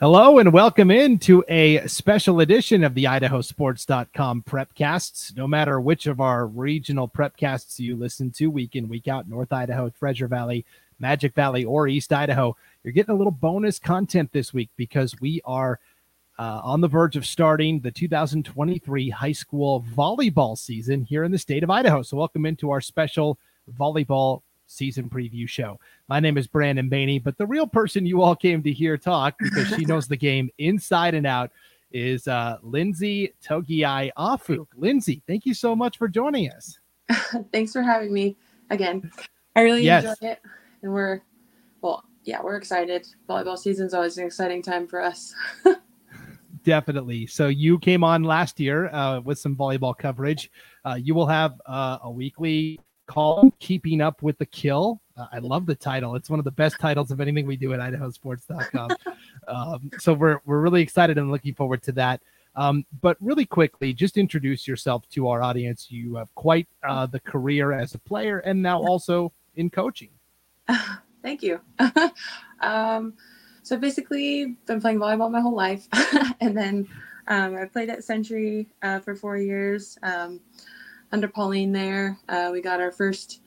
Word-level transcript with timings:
Hello 0.00 0.38
and 0.38 0.52
welcome 0.52 0.90
into 0.90 1.44
a 1.48 1.86
special 1.86 2.40
edition 2.40 2.82
of 2.82 2.94
the 2.94 3.04
idahosports.com 3.04 4.42
prepcasts. 4.42 5.36
No 5.36 5.46
matter 5.46 5.80
which 5.80 6.08
of 6.08 6.20
our 6.20 6.48
regional 6.48 7.08
prepcasts 7.08 7.78
you 7.78 7.94
listen 7.94 8.32
to 8.32 8.48
week 8.48 8.74
in, 8.74 8.88
week 8.88 9.06
out, 9.06 9.28
North 9.28 9.52
Idaho, 9.52 9.90
Treasure 9.90 10.26
Valley, 10.26 10.66
Magic 10.98 11.32
Valley, 11.34 11.64
or 11.64 11.86
East 11.86 12.12
Idaho, 12.12 12.56
you're 12.82 12.92
getting 12.92 13.14
a 13.14 13.16
little 13.16 13.30
bonus 13.30 13.78
content 13.78 14.32
this 14.32 14.52
week 14.52 14.68
because 14.76 15.14
we 15.20 15.40
are 15.44 15.78
uh, 16.40 16.60
on 16.64 16.80
the 16.80 16.88
verge 16.88 17.14
of 17.14 17.24
starting 17.24 17.78
the 17.78 17.92
2023 17.92 19.10
high 19.10 19.30
school 19.30 19.84
volleyball 19.94 20.58
season 20.58 21.04
here 21.04 21.22
in 21.22 21.30
the 21.30 21.38
state 21.38 21.62
of 21.62 21.70
Idaho. 21.70 22.02
So, 22.02 22.16
welcome 22.16 22.46
into 22.46 22.72
our 22.72 22.80
special 22.80 23.38
volleyball 23.78 24.42
season 24.66 25.08
preview 25.08 25.48
show. 25.48 25.78
My 26.08 26.20
name 26.20 26.36
is 26.36 26.46
Brandon 26.46 26.88
Baney, 26.88 27.22
but 27.22 27.38
the 27.38 27.46
real 27.46 27.66
person 27.66 28.06
you 28.06 28.22
all 28.22 28.36
came 28.36 28.62
to 28.62 28.72
hear 28.72 28.96
talk 28.96 29.34
because 29.38 29.68
she 29.68 29.84
knows 29.84 30.08
the 30.08 30.16
game 30.16 30.50
inside 30.58 31.14
and 31.14 31.26
out 31.26 31.50
is 31.92 32.26
uh, 32.26 32.58
Lynnsie 32.64 33.32
Togiai 33.44 34.10
Ah-Fook. 34.16 34.66
Lynnsie, 34.78 35.22
thank 35.26 35.46
you 35.46 35.54
so 35.54 35.76
much 35.76 35.96
for 35.96 36.08
joining 36.08 36.50
us. 36.50 36.78
Thanks 37.52 37.72
for 37.72 37.82
having 37.82 38.12
me 38.12 38.36
again. 38.70 39.10
I 39.54 39.60
really 39.60 39.82
yes. 39.82 40.04
enjoy 40.04 40.32
it, 40.32 40.40
and 40.82 40.92
we're 40.92 41.20
well, 41.82 42.02
yeah, 42.24 42.42
we're 42.42 42.56
excited. 42.56 43.06
Volleyball 43.28 43.58
season's 43.58 43.94
always 43.94 44.18
an 44.18 44.26
exciting 44.26 44.62
time 44.62 44.86
for 44.86 45.00
us. 45.00 45.34
Definitely. 46.64 47.26
So 47.26 47.48
you 47.48 47.78
came 47.78 48.02
on 48.02 48.24
last 48.24 48.58
year 48.58 48.88
uh, 48.88 49.20
with 49.20 49.38
some 49.38 49.54
volleyball 49.54 49.96
coverage. 49.96 50.50
Uh, 50.84 50.94
you 50.94 51.14
will 51.14 51.26
have 51.26 51.60
uh, 51.66 51.98
a 52.02 52.10
weekly 52.10 52.80
call 53.06 53.52
Keeping 53.58 54.00
Up 54.00 54.22
with 54.22 54.38
the 54.38 54.46
Kill. 54.46 55.00
Uh, 55.16 55.26
I 55.32 55.38
love 55.38 55.66
the 55.66 55.74
title. 55.74 56.16
It's 56.16 56.30
one 56.30 56.38
of 56.38 56.44
the 56.44 56.50
best 56.50 56.78
titles 56.80 57.10
of 57.10 57.20
anything 57.20 57.46
we 57.46 57.56
do 57.56 57.72
at 57.72 57.80
idahosports.com. 57.80 58.90
um, 59.48 59.90
so 59.98 60.12
we're, 60.12 60.40
we're 60.44 60.60
really 60.60 60.82
excited 60.82 61.18
and 61.18 61.30
looking 61.30 61.54
forward 61.54 61.82
to 61.84 61.92
that. 61.92 62.20
Um, 62.56 62.84
but 63.00 63.16
really 63.20 63.46
quickly, 63.46 63.92
just 63.92 64.16
introduce 64.16 64.66
yourself 64.68 65.08
to 65.10 65.28
our 65.28 65.42
audience. 65.42 65.90
You 65.90 66.16
have 66.16 66.32
quite 66.34 66.68
uh, 66.86 67.06
the 67.06 67.20
career 67.20 67.72
as 67.72 67.94
a 67.94 67.98
player 67.98 68.38
and 68.40 68.62
now 68.62 68.80
also 68.80 69.32
in 69.56 69.70
coaching. 69.70 70.10
Thank 71.22 71.42
you. 71.42 71.60
um, 72.60 73.14
so 73.62 73.76
basically, 73.76 74.56
been 74.66 74.80
playing 74.80 74.98
volleyball 74.98 75.30
my 75.30 75.40
whole 75.40 75.54
life, 75.54 75.88
and 76.40 76.56
then 76.56 76.86
um, 77.28 77.56
I 77.56 77.64
played 77.64 77.88
at 77.88 78.04
Century 78.04 78.68
uh, 78.82 79.00
for 79.00 79.16
four 79.16 79.38
years. 79.38 79.98
Under 81.12 81.28
Pauline 81.28 81.72
there. 81.72 82.18
Uh, 82.28 82.50
we 82.52 82.60
got 82.60 82.80
our 82.80 82.92
first 82.92 83.40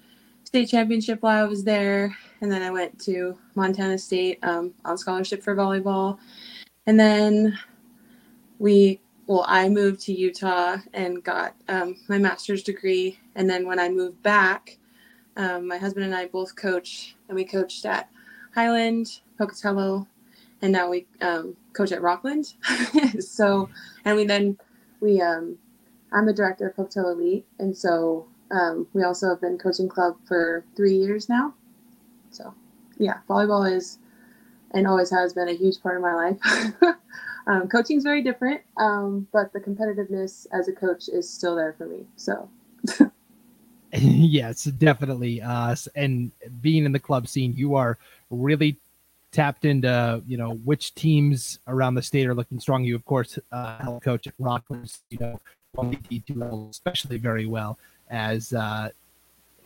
state 0.44 0.70
championship 0.70 1.22
while 1.22 1.44
I 1.44 1.48
was 1.48 1.64
there. 1.64 2.16
And 2.42 2.52
then 2.52 2.62
I 2.62 2.72
went 2.72 3.00
to 3.02 3.38
Montana 3.56 3.98
State 3.98 4.40
um, 4.44 4.74
on 4.86 4.98
scholarship 4.98 5.44
for 5.44 5.56
volleyball. 5.56 6.20
And 6.86 7.00
then 7.00 7.60
we, 8.60 9.02
well, 9.26 9.46
I 9.48 9.68
moved 9.68 10.02
to 10.02 10.14
Utah 10.14 10.78
and 10.94 11.24
got 11.24 11.56
um, 11.68 11.98
my 12.08 12.18
master's 12.18 12.64
degree. 12.64 13.20
And 13.36 13.50
then 13.50 13.68
when 13.68 13.80
I 13.80 13.90
moved 13.90 14.24
back, 14.24 14.78
um, 15.36 15.68
my 15.68 15.78
husband 15.78 16.06
and 16.06 16.16
I 16.16 16.28
both 16.28 16.56
coach, 16.56 17.16
and 17.28 17.36
we 17.36 17.46
coached 17.46 17.86
at 17.86 18.10
Highland, 18.56 19.20
Pocatello, 19.38 20.08
and 20.62 20.72
now 20.72 20.90
we 20.90 21.06
um, 21.22 21.56
coach 21.74 21.92
at 21.92 22.02
Rockland. 22.02 22.54
so, 23.20 23.70
and 24.04 24.18
we 24.18 24.26
then 24.26 24.58
we 25.00 25.22
um, 25.22 25.58
I'm 26.12 26.26
the 26.26 26.34
director 26.34 26.68
of 26.68 26.76
Pocatello 26.76 27.12
Elite, 27.12 27.46
and 27.60 27.76
so 27.76 28.28
um, 28.52 28.88
we 28.94 29.04
also 29.04 29.30
have 29.30 29.42
been 29.42 29.58
coaching 29.58 29.90
club 29.90 30.18
for 30.26 30.64
three 30.76 30.96
years 30.96 31.28
now. 31.28 31.54
So, 32.32 32.54
yeah, 32.98 33.20
volleyball 33.30 33.70
is 33.70 34.00
and 34.72 34.88
always 34.88 35.10
has 35.10 35.34
been 35.34 35.48
a 35.50 35.54
huge 35.54 35.82
part 35.82 35.96
of 35.96 36.02
my 36.02 36.14
life. 36.14 36.38
um, 37.48 37.68
coaching 37.68 37.98
is 37.98 38.04
very 38.04 38.22
different, 38.22 38.62
um, 38.78 39.28
but 39.32 39.54
the 39.54 39.60
competitiveness 39.60 40.46
as 40.52 40.68
a 40.68 40.74
coach 40.74 41.08
is 41.10 41.30
still 41.30 41.56
there 41.56 41.74
for 41.78 41.88
me. 41.88 42.06
So. 42.16 42.50
yes, 43.94 44.66
definitely. 44.66 45.42
Uh, 45.42 45.76
and 45.96 46.32
being 46.62 46.86
in 46.86 46.92
the 46.92 47.00
club 47.00 47.28
scene, 47.28 47.54
you 47.56 47.76
are 47.76 47.98
really 48.30 48.80
tapped 49.34 49.66
into 49.66 50.24
you 50.26 50.38
know 50.38 50.52
which 50.64 50.96
teams 50.96 51.60
around 51.68 51.96
the 51.96 52.02
state 52.02 52.28
are 52.28 52.36
looking 52.36 52.60
strong. 52.60 52.84
You 52.84 52.96
of 52.96 53.06
course 53.06 53.38
uh, 53.52 53.78
help 53.80 54.04
coach 54.04 54.28
at 54.28 54.34
Rockland, 54.40 54.98
you 55.10 55.18
know 55.20 55.40
D2 55.86 56.36
level, 56.36 56.68
especially 56.70 57.18
very 57.18 57.46
well 57.46 57.78
as 58.10 58.54
uh, 58.54 58.90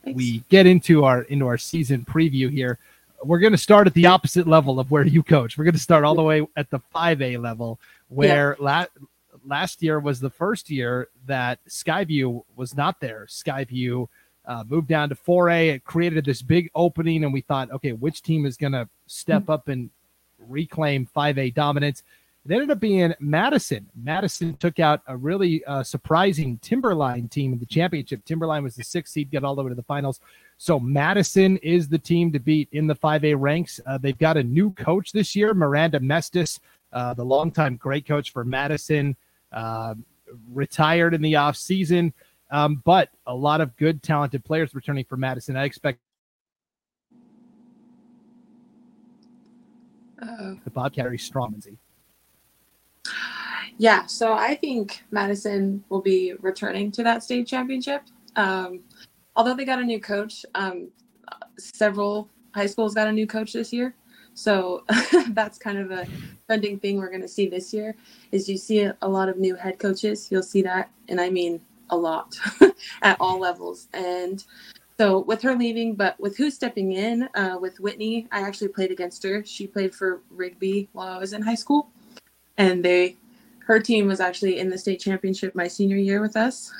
we 0.04 0.42
get 0.48 0.66
into 0.66 1.04
our 1.04 1.22
into 1.22 1.46
our 1.46 1.58
season 1.58 2.04
preview 2.04 2.50
here. 2.50 2.78
We're 3.24 3.38
going 3.38 3.52
to 3.52 3.58
start 3.58 3.86
at 3.86 3.94
the 3.94 4.06
opposite 4.06 4.48
level 4.48 4.80
of 4.80 4.90
where 4.90 5.06
you 5.06 5.22
coach. 5.22 5.56
We're 5.56 5.64
going 5.64 5.74
to 5.74 5.80
start 5.80 6.04
all 6.04 6.16
the 6.16 6.22
way 6.22 6.44
at 6.56 6.70
the 6.70 6.80
5A 6.92 7.40
level, 7.40 7.78
where 8.08 8.56
yeah. 8.58 8.64
la- 8.64 9.06
last 9.46 9.80
year 9.80 10.00
was 10.00 10.18
the 10.18 10.30
first 10.30 10.70
year 10.70 11.08
that 11.26 11.60
Skyview 11.68 12.42
was 12.56 12.76
not 12.76 13.00
there. 13.00 13.26
Skyview 13.28 14.08
uh, 14.44 14.64
moved 14.68 14.88
down 14.88 15.08
to 15.08 15.14
4A. 15.14 15.74
It 15.74 15.84
created 15.84 16.24
this 16.24 16.42
big 16.42 16.68
opening, 16.74 17.22
and 17.22 17.32
we 17.32 17.42
thought, 17.42 17.70
okay, 17.70 17.92
which 17.92 18.22
team 18.22 18.44
is 18.44 18.56
going 18.56 18.72
to 18.72 18.88
step 19.06 19.42
mm-hmm. 19.42 19.52
up 19.52 19.68
and 19.68 19.90
reclaim 20.48 21.08
5A 21.14 21.54
dominance? 21.54 22.02
It 22.44 22.52
ended 22.52 22.70
up 22.72 22.80
being 22.80 23.14
Madison. 23.20 23.88
Madison 23.94 24.56
took 24.56 24.80
out 24.80 25.02
a 25.06 25.16
really 25.16 25.64
uh, 25.64 25.84
surprising 25.84 26.58
Timberline 26.58 27.28
team 27.28 27.52
in 27.52 27.60
the 27.60 27.66
championship. 27.66 28.24
Timberline 28.24 28.64
was 28.64 28.74
the 28.74 28.82
sixth 28.82 29.12
seed, 29.12 29.30
got 29.30 29.44
all 29.44 29.54
the 29.54 29.62
way 29.62 29.68
to 29.68 29.76
the 29.76 29.82
finals. 29.84 30.18
So 30.58 30.80
Madison 30.80 31.56
is 31.58 31.88
the 31.88 31.98
team 31.98 32.32
to 32.32 32.40
beat 32.40 32.68
in 32.72 32.88
the 32.88 32.96
5A 32.96 33.36
ranks. 33.38 33.78
Uh, 33.86 33.96
they've 33.96 34.18
got 34.18 34.36
a 34.36 34.42
new 34.42 34.72
coach 34.72 35.12
this 35.12 35.36
year, 35.36 35.54
Miranda 35.54 36.00
Mestis, 36.00 36.58
uh, 36.92 37.14
the 37.14 37.24
longtime 37.24 37.76
great 37.76 38.06
coach 38.06 38.32
for 38.32 38.44
Madison, 38.44 39.14
uh, 39.52 39.94
retired 40.52 41.14
in 41.14 41.22
the 41.22 41.36
off 41.36 41.56
season. 41.56 42.12
Um, 42.50 42.82
but 42.84 43.08
a 43.26 43.34
lot 43.34 43.60
of 43.60 43.76
good, 43.76 44.02
talented 44.02 44.44
players 44.44 44.74
returning 44.74 45.04
for 45.04 45.16
Madison. 45.16 45.56
I 45.56 45.64
expect 45.64 46.00
the 50.18 50.70
Bobcat 50.70 51.04
very 51.04 51.18
strong. 51.18 51.54
Yeah, 53.78 54.06
so 54.06 54.34
I 54.34 54.54
think 54.54 55.02
Madison 55.10 55.82
will 55.88 56.02
be 56.02 56.34
returning 56.40 56.92
to 56.92 57.02
that 57.02 57.22
state 57.22 57.46
championship. 57.46 58.02
Um, 58.36 58.80
although 59.34 59.54
they 59.54 59.64
got 59.64 59.80
a 59.80 59.84
new 59.84 60.00
coach, 60.00 60.44
um, 60.54 60.88
several 61.58 62.28
high 62.54 62.66
schools 62.66 62.94
got 62.94 63.08
a 63.08 63.12
new 63.12 63.26
coach 63.26 63.52
this 63.52 63.72
year. 63.72 63.94
So 64.34 64.84
that's 65.28 65.58
kind 65.58 65.78
of 65.78 65.90
a 65.90 66.06
trending 66.46 66.78
thing 66.78 66.96
we're 66.96 67.08
going 67.08 67.22
to 67.22 67.28
see 67.28 67.48
this 67.48 67.72
year. 67.72 67.94
Is 68.30 68.48
you 68.48 68.56
see 68.56 68.82
a, 68.82 69.08
lot 69.08 69.28
of 69.28 69.38
new 69.38 69.54
head 69.54 69.78
coaches. 69.78 70.28
You'll 70.30 70.42
see 70.42 70.62
that, 70.62 70.90
and 71.08 71.20
I 71.20 71.30
mean 71.30 71.60
a 71.90 71.96
lot 71.96 72.34
at 73.02 73.16
all 73.20 73.38
levels. 73.38 73.88
And 73.92 74.42
so 74.98 75.20
with 75.20 75.42
her 75.42 75.54
leaving, 75.54 75.94
but 75.94 76.18
with 76.20 76.36
who's 76.36 76.54
stepping 76.54 76.92
in, 76.92 77.28
uh, 77.34 77.58
with 77.60 77.80
Whitney, 77.80 78.28
I 78.30 78.42
actually 78.42 78.68
played 78.68 78.90
against 78.90 79.22
her. 79.24 79.44
She 79.44 79.66
played 79.66 79.94
for 79.94 80.22
Rigby 80.30 80.88
while 80.92 81.08
I 81.08 81.18
was 81.18 81.32
in 81.32 81.42
high 81.42 81.54
school, 81.54 81.90
and 82.58 82.84
they 82.84 83.16
her 83.66 83.80
team 83.80 84.06
was 84.06 84.20
actually 84.20 84.58
in 84.58 84.70
the 84.70 84.78
state 84.78 85.00
championship 85.00 85.54
my 85.54 85.68
senior 85.68 85.96
year 85.96 86.20
with 86.20 86.36
us. 86.36 86.72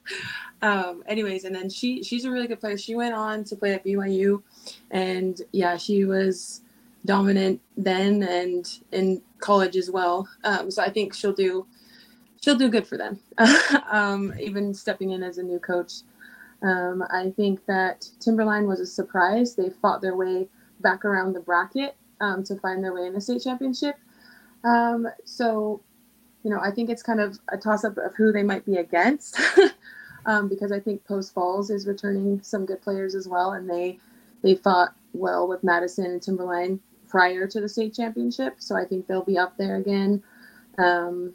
um, 0.62 1.02
anyways, 1.06 1.44
and 1.44 1.54
then 1.54 1.70
she 1.70 2.02
she's 2.02 2.24
a 2.24 2.30
really 2.30 2.46
good 2.46 2.60
player. 2.60 2.76
She 2.76 2.94
went 2.94 3.14
on 3.14 3.44
to 3.44 3.56
play 3.56 3.74
at 3.74 3.84
BYU, 3.84 4.42
and 4.90 5.40
yeah, 5.52 5.76
she 5.76 6.04
was 6.04 6.60
dominant 7.04 7.60
then 7.76 8.22
and 8.24 8.68
in 8.92 9.22
college 9.38 9.76
as 9.76 9.90
well. 9.90 10.28
Um, 10.44 10.70
so 10.70 10.82
I 10.82 10.90
think 10.90 11.14
she'll 11.14 11.32
do 11.32 11.66
she'll 12.40 12.56
do 12.56 12.68
good 12.68 12.86
for 12.86 12.96
them. 12.96 13.18
um, 13.90 14.34
even 14.40 14.74
stepping 14.74 15.10
in 15.10 15.22
as 15.22 15.38
a 15.38 15.42
new 15.42 15.58
coach. 15.58 16.02
Um, 16.62 17.04
I 17.10 17.32
think 17.36 17.64
that 17.66 18.08
Timberline 18.20 18.66
was 18.66 18.80
a 18.80 18.86
surprise. 18.86 19.54
They 19.54 19.70
fought 19.70 20.02
their 20.02 20.16
way 20.16 20.48
back 20.80 21.04
around 21.04 21.32
the 21.32 21.40
bracket 21.40 21.96
um, 22.20 22.42
to 22.44 22.56
find 22.56 22.82
their 22.82 22.92
way 22.92 23.06
in 23.06 23.12
the 23.12 23.20
state 23.20 23.42
championship. 23.42 23.96
Um, 24.64 25.08
so 25.24 25.80
you 26.44 26.50
know, 26.50 26.60
I 26.62 26.70
think 26.70 26.88
it's 26.88 27.02
kind 27.02 27.20
of 27.20 27.38
a 27.48 27.58
toss 27.58 27.84
up 27.84 27.98
of 27.98 28.14
who 28.14 28.32
they 28.32 28.42
might 28.42 28.64
be 28.64 28.76
against, 28.76 29.40
um, 30.26 30.48
because 30.48 30.72
I 30.72 30.80
think 30.80 31.04
Post 31.04 31.34
Falls 31.34 31.70
is 31.70 31.86
returning 31.86 32.40
some 32.42 32.64
good 32.64 32.80
players 32.80 33.14
as 33.14 33.28
well, 33.28 33.52
and 33.52 33.68
they 33.68 33.98
they 34.42 34.54
fought 34.54 34.94
well 35.12 35.48
with 35.48 35.64
Madison 35.64 36.06
and 36.06 36.22
Timberline 36.22 36.80
prior 37.08 37.46
to 37.46 37.60
the 37.60 37.68
state 37.68 37.94
championship, 37.94 38.56
so 38.58 38.76
I 38.76 38.84
think 38.84 39.06
they'll 39.06 39.24
be 39.24 39.38
up 39.38 39.56
there 39.56 39.76
again. 39.76 40.22
Um, 40.78 41.34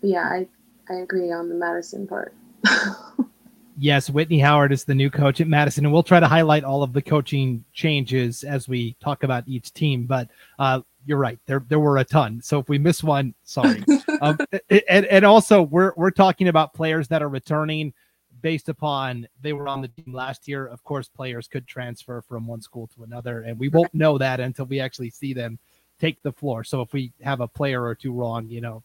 but 0.00 0.10
yeah, 0.10 0.24
I 0.24 0.46
I 0.88 0.98
agree 1.00 1.32
on 1.32 1.48
the 1.48 1.54
Madison 1.54 2.06
part. 2.06 2.34
yes, 3.78 4.08
Whitney 4.08 4.38
Howard 4.38 4.72
is 4.72 4.84
the 4.84 4.94
new 4.94 5.10
coach 5.10 5.40
at 5.40 5.48
Madison, 5.48 5.84
and 5.84 5.92
we'll 5.92 6.02
try 6.02 6.20
to 6.20 6.28
highlight 6.28 6.64
all 6.64 6.82
of 6.82 6.92
the 6.92 7.02
coaching 7.02 7.64
changes 7.72 8.44
as 8.44 8.68
we 8.68 8.94
talk 9.00 9.24
about 9.24 9.44
each 9.48 9.72
team. 9.72 10.06
But 10.06 10.28
uh, 10.58 10.82
you're 11.06 11.18
right. 11.18 11.38
There 11.46 11.64
there 11.68 11.78
were 11.78 11.98
a 11.98 12.04
ton. 12.04 12.42
So 12.42 12.58
if 12.58 12.68
we 12.68 12.78
miss 12.78 13.02
one, 13.02 13.34
sorry. 13.44 13.84
um, 14.20 14.38
and 14.88 15.06
and 15.06 15.24
also 15.24 15.62
we're 15.62 15.92
we're 15.96 16.10
talking 16.10 16.48
about 16.48 16.74
players 16.74 17.08
that 17.08 17.22
are 17.22 17.28
returning 17.28 17.94
based 18.42 18.68
upon 18.68 19.26
they 19.40 19.52
were 19.52 19.68
on 19.68 19.80
the 19.80 19.88
team 19.88 20.12
last 20.12 20.46
year. 20.48 20.66
Of 20.66 20.82
course, 20.84 21.08
players 21.08 21.48
could 21.48 21.66
transfer 21.66 22.20
from 22.20 22.46
one 22.46 22.60
school 22.60 22.88
to 22.96 23.04
another, 23.04 23.42
and 23.42 23.58
we 23.58 23.68
won't 23.68 23.94
know 23.94 24.18
that 24.18 24.40
until 24.40 24.66
we 24.66 24.80
actually 24.80 25.10
see 25.10 25.32
them 25.32 25.58
take 25.98 26.22
the 26.22 26.32
floor. 26.32 26.64
So 26.64 26.80
if 26.82 26.92
we 26.92 27.12
have 27.22 27.40
a 27.40 27.48
player 27.48 27.82
or 27.82 27.94
two 27.94 28.12
wrong, 28.12 28.48
you 28.48 28.60
know, 28.60 28.82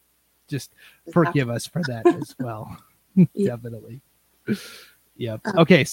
just 0.48 0.72
forgive 1.12 1.50
us 1.50 1.66
for 1.66 1.82
that 1.82 2.06
as 2.06 2.34
well. 2.40 2.76
Definitely. 3.44 4.00
Yep. 5.16 5.40
Okay. 5.58 5.84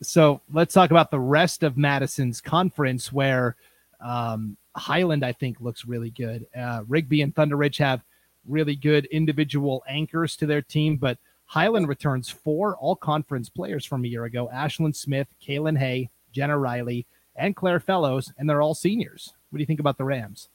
So 0.00 0.40
let's 0.52 0.74
talk 0.74 0.90
about 0.90 1.10
the 1.10 1.18
rest 1.18 1.62
of 1.62 1.76
Madison's 1.76 2.40
conference 2.40 3.12
where 3.12 3.56
um, 4.00 4.56
Highland, 4.76 5.24
I 5.24 5.32
think, 5.32 5.60
looks 5.60 5.84
really 5.84 6.10
good. 6.10 6.46
Uh, 6.56 6.82
Rigby 6.86 7.22
and 7.22 7.34
Thunder 7.34 7.56
Ridge 7.56 7.78
have 7.78 8.02
really 8.46 8.76
good 8.76 9.06
individual 9.06 9.82
anchors 9.88 10.36
to 10.36 10.46
their 10.46 10.62
team, 10.62 10.96
but 10.96 11.18
Highland 11.46 11.88
returns 11.88 12.28
four 12.28 12.76
all 12.76 12.96
conference 12.96 13.48
players 13.48 13.84
from 13.84 14.04
a 14.04 14.08
year 14.08 14.24
ago 14.24 14.50
Ashlyn 14.52 14.94
Smith, 14.94 15.28
Kaylin 15.42 15.78
Hay, 15.78 16.10
Jenna 16.32 16.58
Riley, 16.58 17.06
and 17.36 17.56
Claire 17.56 17.80
Fellows, 17.80 18.32
and 18.38 18.48
they're 18.48 18.62
all 18.62 18.74
seniors. 18.74 19.32
What 19.50 19.58
do 19.58 19.62
you 19.62 19.66
think 19.66 19.80
about 19.80 19.96
the 19.96 20.04
Rams? 20.04 20.48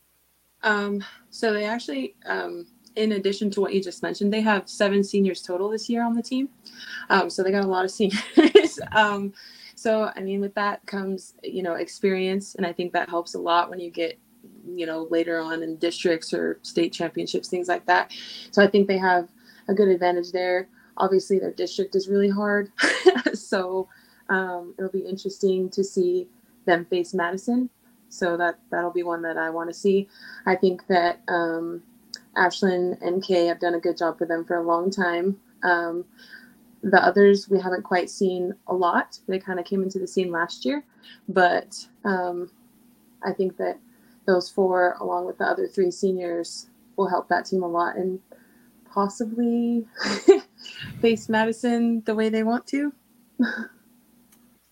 Um, 0.62 1.04
so 1.30 1.52
they 1.52 1.66
actually, 1.66 2.16
um, 2.26 2.68
in 2.96 3.14
addition 3.14 3.50
to 3.52 3.62
what 3.62 3.74
you 3.74 3.82
just 3.82 4.04
mentioned, 4.04 4.32
they 4.32 4.42
have 4.42 4.70
seven 4.70 5.04
seniors 5.04 5.42
total 5.42 5.70
this 5.70 5.90
year 5.90 6.04
on 6.04 6.16
the 6.16 6.22
team. 6.22 6.50
Um, 7.10 7.30
so 7.30 7.44
they 7.44 7.52
got 7.52 7.66
a 7.66 7.68
lot 7.68 7.86
of 7.86 7.92
seniors. 7.92 8.80
so 9.84 10.10
I 10.16 10.22
mean, 10.22 10.40
with 10.40 10.56
that 10.56 10.86
comes 10.86 11.34
you 11.44 11.62
know 11.62 11.74
experience, 11.74 12.56
and 12.56 12.66
I 12.66 12.72
think 12.72 12.94
that 12.94 13.10
helps 13.10 13.36
a 13.36 13.40
lot 13.40 13.70
when 13.70 13.82
you 13.82 13.92
get 13.92 14.18
you 14.66 14.86
know 14.86 15.10
later 15.12 15.42
on 15.42 15.62
in 15.62 15.76
districts 15.76 16.34
or 16.34 16.58
state 16.62 16.94
championships, 16.94 17.50
things 17.50 17.68
like 17.68 17.86
that. 17.88 18.14
So 18.52 18.64
I 18.64 18.68
think 18.68 18.88
they 18.88 18.98
have 18.98 19.28
a 19.68 19.74
good 19.74 19.90
advantage 19.90 20.32
there. 20.32 20.70
Obviously, 20.96 21.38
their 21.38 21.52
district 21.52 21.96
is 21.96 22.08
really 22.08 22.30
hard, 22.30 22.72
so 23.34 23.90
um, 24.30 24.74
it'll 24.78 24.90
be 24.90 25.06
interesting 25.06 25.70
to 25.72 25.84
see 25.84 26.30
them 26.66 26.86
face 26.86 27.14
Madison. 27.14 27.70
So 28.08 28.38
that 28.38 28.60
that'll 28.72 28.92
be 28.92 29.04
one 29.04 29.22
that 29.24 29.38
I 29.38 29.50
want 29.50 29.70
to 29.70 29.74
see. 29.74 30.08
I 30.46 30.56
think 30.56 30.88
that 30.88 31.20
um, 31.28 31.84
Ashlyn 32.38 33.02
and 33.02 33.22
Kay 33.22 33.48
have 33.48 33.60
done 33.60 33.74
a 33.74 33.82
good 33.82 33.98
job 33.98 34.18
for 34.18 34.26
them 34.26 34.46
for 34.46 34.56
a 34.56 34.64
long 34.64 34.90
time. 34.90 35.42
Um, 35.62 36.06
the 36.84 37.04
others 37.04 37.50
we 37.50 37.60
haven't 37.60 37.84
quite 37.84 38.10
seen 38.10 38.54
a 38.68 38.74
lot. 38.74 39.18
They 39.28 39.40
kind 39.40 39.60
of 39.60 39.66
came 39.66 39.82
into 39.84 40.00
the 40.00 40.08
scene 40.08 40.32
last 40.32 40.66
year, 40.66 40.84
but 41.30 41.76
um, 42.04 42.52
I 43.24 43.32
think 43.32 43.58
that 43.58 43.80
those 44.26 44.50
four, 44.50 44.98
along 45.00 45.26
with 45.26 45.38
the 45.38 45.46
other 45.46 45.68
three 45.68 45.92
seniors, 45.92 46.68
will 46.96 47.10
help 47.10 47.28
that 47.30 47.46
team 47.46 47.64
a 47.64 47.68
lot 47.68 47.96
and 47.96 48.20
possibly 48.92 49.86
face 51.02 51.28
Madison 51.30 52.04
the 52.06 52.14
way 52.14 52.30
they 52.30 52.44
want 52.44 52.68
to. 52.68 52.94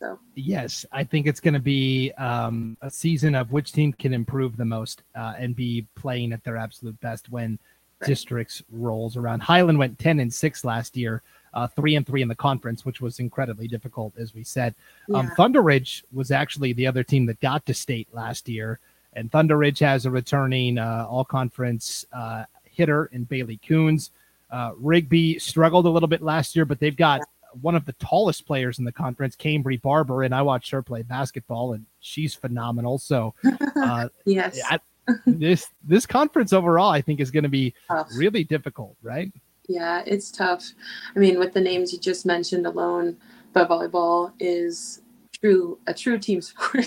So 0.01 0.17
yes, 0.33 0.83
I 0.91 1.03
think 1.03 1.27
it's 1.27 1.39
going 1.39 1.53
to 1.53 1.59
be 1.59 2.11
um, 2.17 2.75
a 2.81 2.89
season 2.89 3.35
of 3.35 3.51
which 3.51 3.71
team 3.71 3.93
can 3.93 4.15
improve 4.15 4.57
the 4.57 4.65
most 4.65 5.03
uh, 5.13 5.35
and 5.37 5.55
be 5.55 5.85
playing 5.93 6.33
at 6.33 6.43
their 6.43 6.57
absolute 6.57 6.99
best 7.01 7.29
when 7.29 7.59
right. 7.99 8.07
districts 8.07 8.63
rolls 8.71 9.15
around. 9.15 9.41
Highland 9.41 9.77
went 9.77 9.99
ten 9.99 10.19
and 10.19 10.33
six 10.33 10.65
last 10.65 10.97
year, 10.97 11.21
uh, 11.53 11.67
three 11.67 11.95
and 11.95 12.05
three 12.05 12.21
in 12.21 12.27
the 12.27 12.35
conference, 12.35 12.85
which 12.85 13.01
was 13.01 13.19
incredibly 13.19 13.67
difficult, 13.67 14.13
as 14.17 14.33
we 14.33 14.43
said. 14.43 14.75
Um, 15.09 15.13
yeah. 15.13 15.19
Um, 15.19 15.31
Thunder 15.35 15.61
Ridge 15.61 16.03
was 16.11 16.31
actually 16.31 16.73
the 16.73 16.87
other 16.87 17.03
team 17.03 17.25
that 17.27 17.39
got 17.39 17.65
to 17.65 17.73
state 17.73 18.07
last 18.13 18.47
year, 18.47 18.79
and 19.13 19.31
Thunder 19.31 19.57
Ridge 19.57 19.79
has 19.79 20.05
a 20.05 20.11
returning 20.11 20.77
uh, 20.77 21.07
all 21.09 21.25
conference 21.25 22.05
uh, 22.13 22.45
hitter 22.63 23.05
in 23.07 23.25
Bailey 23.25 23.59
Coons. 23.67 24.11
Uh, 24.49 24.71
Rigby 24.77 25.39
struggled 25.39 25.85
a 25.85 25.89
little 25.89 26.09
bit 26.09 26.21
last 26.21 26.55
year, 26.55 26.65
but 26.65 26.79
they've 26.79 26.95
got 26.95 27.21
one 27.59 27.75
of 27.75 27.85
the 27.85 27.93
tallest 27.93 28.45
players 28.45 28.79
in 28.79 28.85
the 28.85 28.91
conference, 28.91 29.35
Cambry 29.35 29.81
Barber, 29.81 30.23
and 30.23 30.33
I 30.33 30.41
watched 30.41 30.71
her 30.71 30.81
play 30.81 31.01
basketball, 31.01 31.73
and 31.73 31.85
she's 31.99 32.33
phenomenal. 32.33 32.97
So, 32.97 33.33
uh, 33.75 34.09
yes, 34.25 34.59
I, 34.69 34.79
this 35.25 35.67
this 35.83 36.05
conference 36.05 36.53
overall, 36.53 36.89
I 36.89 37.01
think, 37.01 37.19
is 37.19 37.31
going 37.31 37.43
to 37.43 37.49
be 37.49 37.73
tough. 37.87 38.09
really 38.15 38.43
difficult, 38.43 38.95
right? 39.01 39.31
Yeah, 39.71 40.03
it's 40.05 40.29
tough. 40.31 40.73
I 41.15 41.19
mean, 41.19 41.39
with 41.39 41.53
the 41.53 41.61
names 41.61 41.93
you 41.93 41.99
just 41.99 42.25
mentioned 42.25 42.65
alone, 42.65 43.15
but 43.53 43.69
volleyball 43.69 44.33
is 44.37 45.01
true 45.39 45.79
a 45.87 45.93
true 45.93 46.19
team 46.19 46.41
sport. 46.49 46.85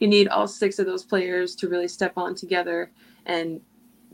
you 0.00 0.08
need 0.08 0.28
all 0.28 0.48
six 0.48 0.78
of 0.78 0.86
those 0.86 1.04
players 1.04 1.54
to 1.56 1.68
really 1.68 1.88
step 1.88 2.14
on 2.16 2.34
together 2.34 2.90
and 3.26 3.60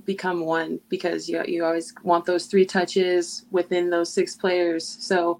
become 0.04 0.44
one 0.44 0.80
because 0.88 1.28
you 1.28 1.40
you 1.46 1.64
always 1.64 1.94
want 2.02 2.24
those 2.24 2.46
three 2.46 2.66
touches 2.66 3.46
within 3.52 3.88
those 3.88 4.12
six 4.12 4.34
players. 4.34 4.84
So 4.84 5.38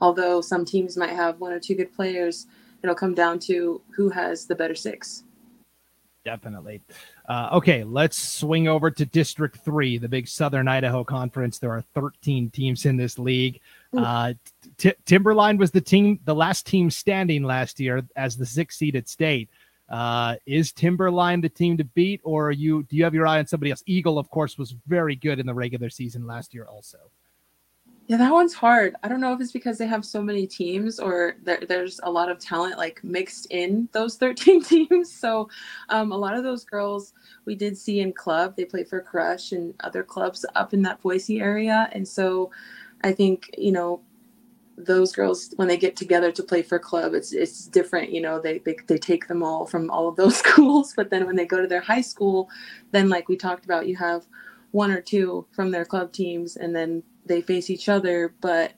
although 0.00 0.40
some 0.40 0.64
teams 0.64 0.96
might 0.96 1.10
have 1.10 1.40
one 1.40 1.52
or 1.52 1.58
two 1.58 1.74
good 1.74 1.92
players, 1.96 2.46
it'll 2.84 2.94
come 2.94 3.14
down 3.14 3.40
to 3.40 3.82
who 3.96 4.08
has 4.10 4.46
the 4.46 4.54
better 4.54 4.76
six. 4.76 5.24
Definitely. 6.24 6.80
Uh, 7.26 7.48
okay, 7.52 7.84
let's 7.84 8.18
swing 8.18 8.68
over 8.68 8.90
to 8.90 9.06
District 9.06 9.56
3, 9.56 9.98
the 9.98 10.08
big 10.08 10.28
Southern 10.28 10.68
Idaho 10.68 11.04
Conference. 11.04 11.58
There 11.58 11.72
are 11.72 11.82
13 11.94 12.50
teams 12.50 12.84
in 12.84 12.96
this 12.96 13.18
league. 13.18 13.60
Uh, 13.96 14.34
T- 14.76 14.92
Timberline 15.06 15.56
was 15.56 15.70
the 15.70 15.80
team, 15.80 16.20
the 16.24 16.34
last 16.34 16.66
team 16.66 16.90
standing 16.90 17.42
last 17.42 17.80
year 17.80 18.02
as 18.16 18.36
the 18.36 18.44
six 18.44 18.76
seeded 18.76 19.08
state. 19.08 19.48
Uh, 19.88 20.36
is 20.46 20.72
Timberline 20.72 21.40
the 21.40 21.48
team 21.48 21.76
to 21.76 21.84
beat, 21.84 22.20
or 22.24 22.48
are 22.48 22.52
you? 22.52 22.82
Do 22.84 22.96
you 22.96 23.04
have 23.04 23.14
your 23.14 23.26
eye 23.26 23.38
on 23.38 23.46
somebody 23.46 23.70
else? 23.70 23.82
Eagle, 23.86 24.18
of 24.18 24.30
course, 24.30 24.56
was 24.56 24.74
very 24.86 25.14
good 25.14 25.38
in 25.38 25.46
the 25.46 25.54
regular 25.54 25.90
season 25.90 26.26
last 26.26 26.54
year, 26.54 26.64
also. 26.64 26.98
Yeah, 28.06 28.18
that 28.18 28.32
one's 28.32 28.52
hard. 28.52 28.96
I 29.02 29.08
don't 29.08 29.20
know 29.22 29.32
if 29.32 29.40
it's 29.40 29.52
because 29.52 29.78
they 29.78 29.86
have 29.86 30.04
so 30.04 30.20
many 30.22 30.46
teams 30.46 31.00
or 31.00 31.36
there, 31.42 31.60
there's 31.66 32.00
a 32.02 32.10
lot 32.10 32.30
of 32.30 32.38
talent 32.38 32.76
like 32.76 33.02
mixed 33.02 33.46
in 33.50 33.88
those 33.92 34.16
13 34.18 34.62
teams. 34.62 35.10
So, 35.10 35.48
um, 35.88 36.12
a 36.12 36.16
lot 36.16 36.34
of 36.36 36.44
those 36.44 36.64
girls 36.64 37.14
we 37.46 37.54
did 37.54 37.78
see 37.78 38.00
in 38.00 38.12
club, 38.12 38.56
they 38.56 38.66
play 38.66 38.84
for 38.84 39.00
Crush 39.00 39.52
and 39.52 39.72
other 39.80 40.02
clubs 40.02 40.44
up 40.54 40.74
in 40.74 40.82
that 40.82 41.00
Boise 41.00 41.40
area. 41.40 41.88
And 41.92 42.06
so, 42.06 42.50
I 43.02 43.12
think, 43.12 43.50
you 43.56 43.72
know, 43.72 44.02
those 44.76 45.12
girls 45.12 45.52
when 45.56 45.68
they 45.68 45.76
get 45.76 45.96
together 45.96 46.32
to 46.32 46.42
play 46.42 46.60
for 46.62 46.80
club 46.80 47.14
it's 47.14 47.32
it's 47.32 47.66
different 47.66 48.10
you 48.10 48.20
know 48.20 48.40
they, 48.40 48.58
they 48.58 48.76
they 48.88 48.98
take 48.98 49.28
them 49.28 49.42
all 49.42 49.66
from 49.66 49.88
all 49.90 50.08
of 50.08 50.16
those 50.16 50.36
schools 50.44 50.92
but 50.96 51.10
then 51.10 51.26
when 51.26 51.36
they 51.36 51.46
go 51.46 51.60
to 51.60 51.68
their 51.68 51.80
high 51.80 52.00
school 52.00 52.48
then 52.90 53.08
like 53.08 53.28
we 53.28 53.36
talked 53.36 53.64
about 53.64 53.86
you 53.86 53.96
have 53.96 54.26
one 54.72 54.90
or 54.90 55.00
two 55.00 55.46
from 55.52 55.70
their 55.70 55.84
club 55.84 56.12
teams 56.12 56.56
and 56.56 56.74
then 56.74 57.02
they 57.26 57.40
face 57.40 57.70
each 57.70 57.88
other, 57.88 58.34
but 58.40 58.72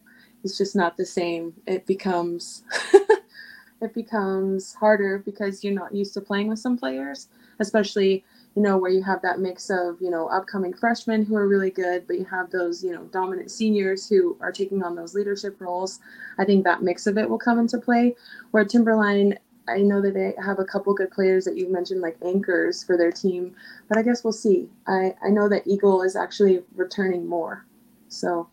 it's 0.45 0.59
just 0.59 0.77
not 0.77 0.97
the 0.97 1.07
same. 1.07 1.55
It 1.67 1.87
becomes 1.87 2.63
it 3.81 3.95
becomes 3.95 4.75
harder 4.75 5.19
because 5.19 5.65
you're 5.65 5.75
not 5.75 5.95
used 5.95 6.15
to 6.15 6.21
playing 6.21 6.49
with 6.49 6.59
some 6.59 6.79
players, 6.79 7.29
especially 7.59 8.25
you 8.55 8.63
know 8.63 8.79
where 8.79 8.91
you 8.91 9.03
have 9.03 9.21
that 9.23 9.41
mix 9.41 9.71
of 9.71 10.01
you 10.01 10.11
know 10.11 10.29
upcoming 10.29 10.73
freshmen 10.73 11.25
who 11.25 11.37
are 11.37 11.49
really 11.49 11.71
good, 11.71 12.07
but 12.07 12.19
you 12.19 12.25
have 12.25 12.51
those 12.51 12.83
you 12.83 12.93
know 12.93 13.05
dominant 13.05 13.51
seniors 13.51 14.09
who 14.09 14.37
are 14.41 14.53
taking 14.53 14.83
on 14.83 14.95
those 14.95 15.15
leadership 15.15 15.61
roles. 15.61 16.01
I 16.39 16.45
think 16.45 16.65
that 16.65 16.83
mix 16.83 17.07
of 17.07 17.19
it 17.19 17.29
will 17.29 17.39
come 17.39 17.59
into 17.59 17.79
play. 17.79 18.15
Where 18.53 18.65
Timberline 18.65 19.39
I 19.69 19.79
know 19.79 20.01
that 20.01 20.15
they 20.15 20.35
have 20.43 20.59
a 20.59 20.65
couple 20.65 20.95
good 20.95 21.11
players 21.11 21.45
that 21.45 21.57
you 21.57 21.71
mentioned, 21.71 22.01
like 22.01 22.17
anchors 22.25 22.85
for 22.85 22.97
their 22.97 23.11
team, 23.11 23.55
but 23.89 23.99
I 23.99 24.03
guess 24.03 24.23
we'll 24.23 24.33
see. 24.33 24.69
I, 24.87 25.15
I 25.25 25.29
know 25.29 25.49
that 25.49 25.67
Eagle 25.67 26.03
is 26.03 26.15
actually 26.15 26.63
returning 26.77 27.27
more. 27.27 27.67
So, 28.09 28.49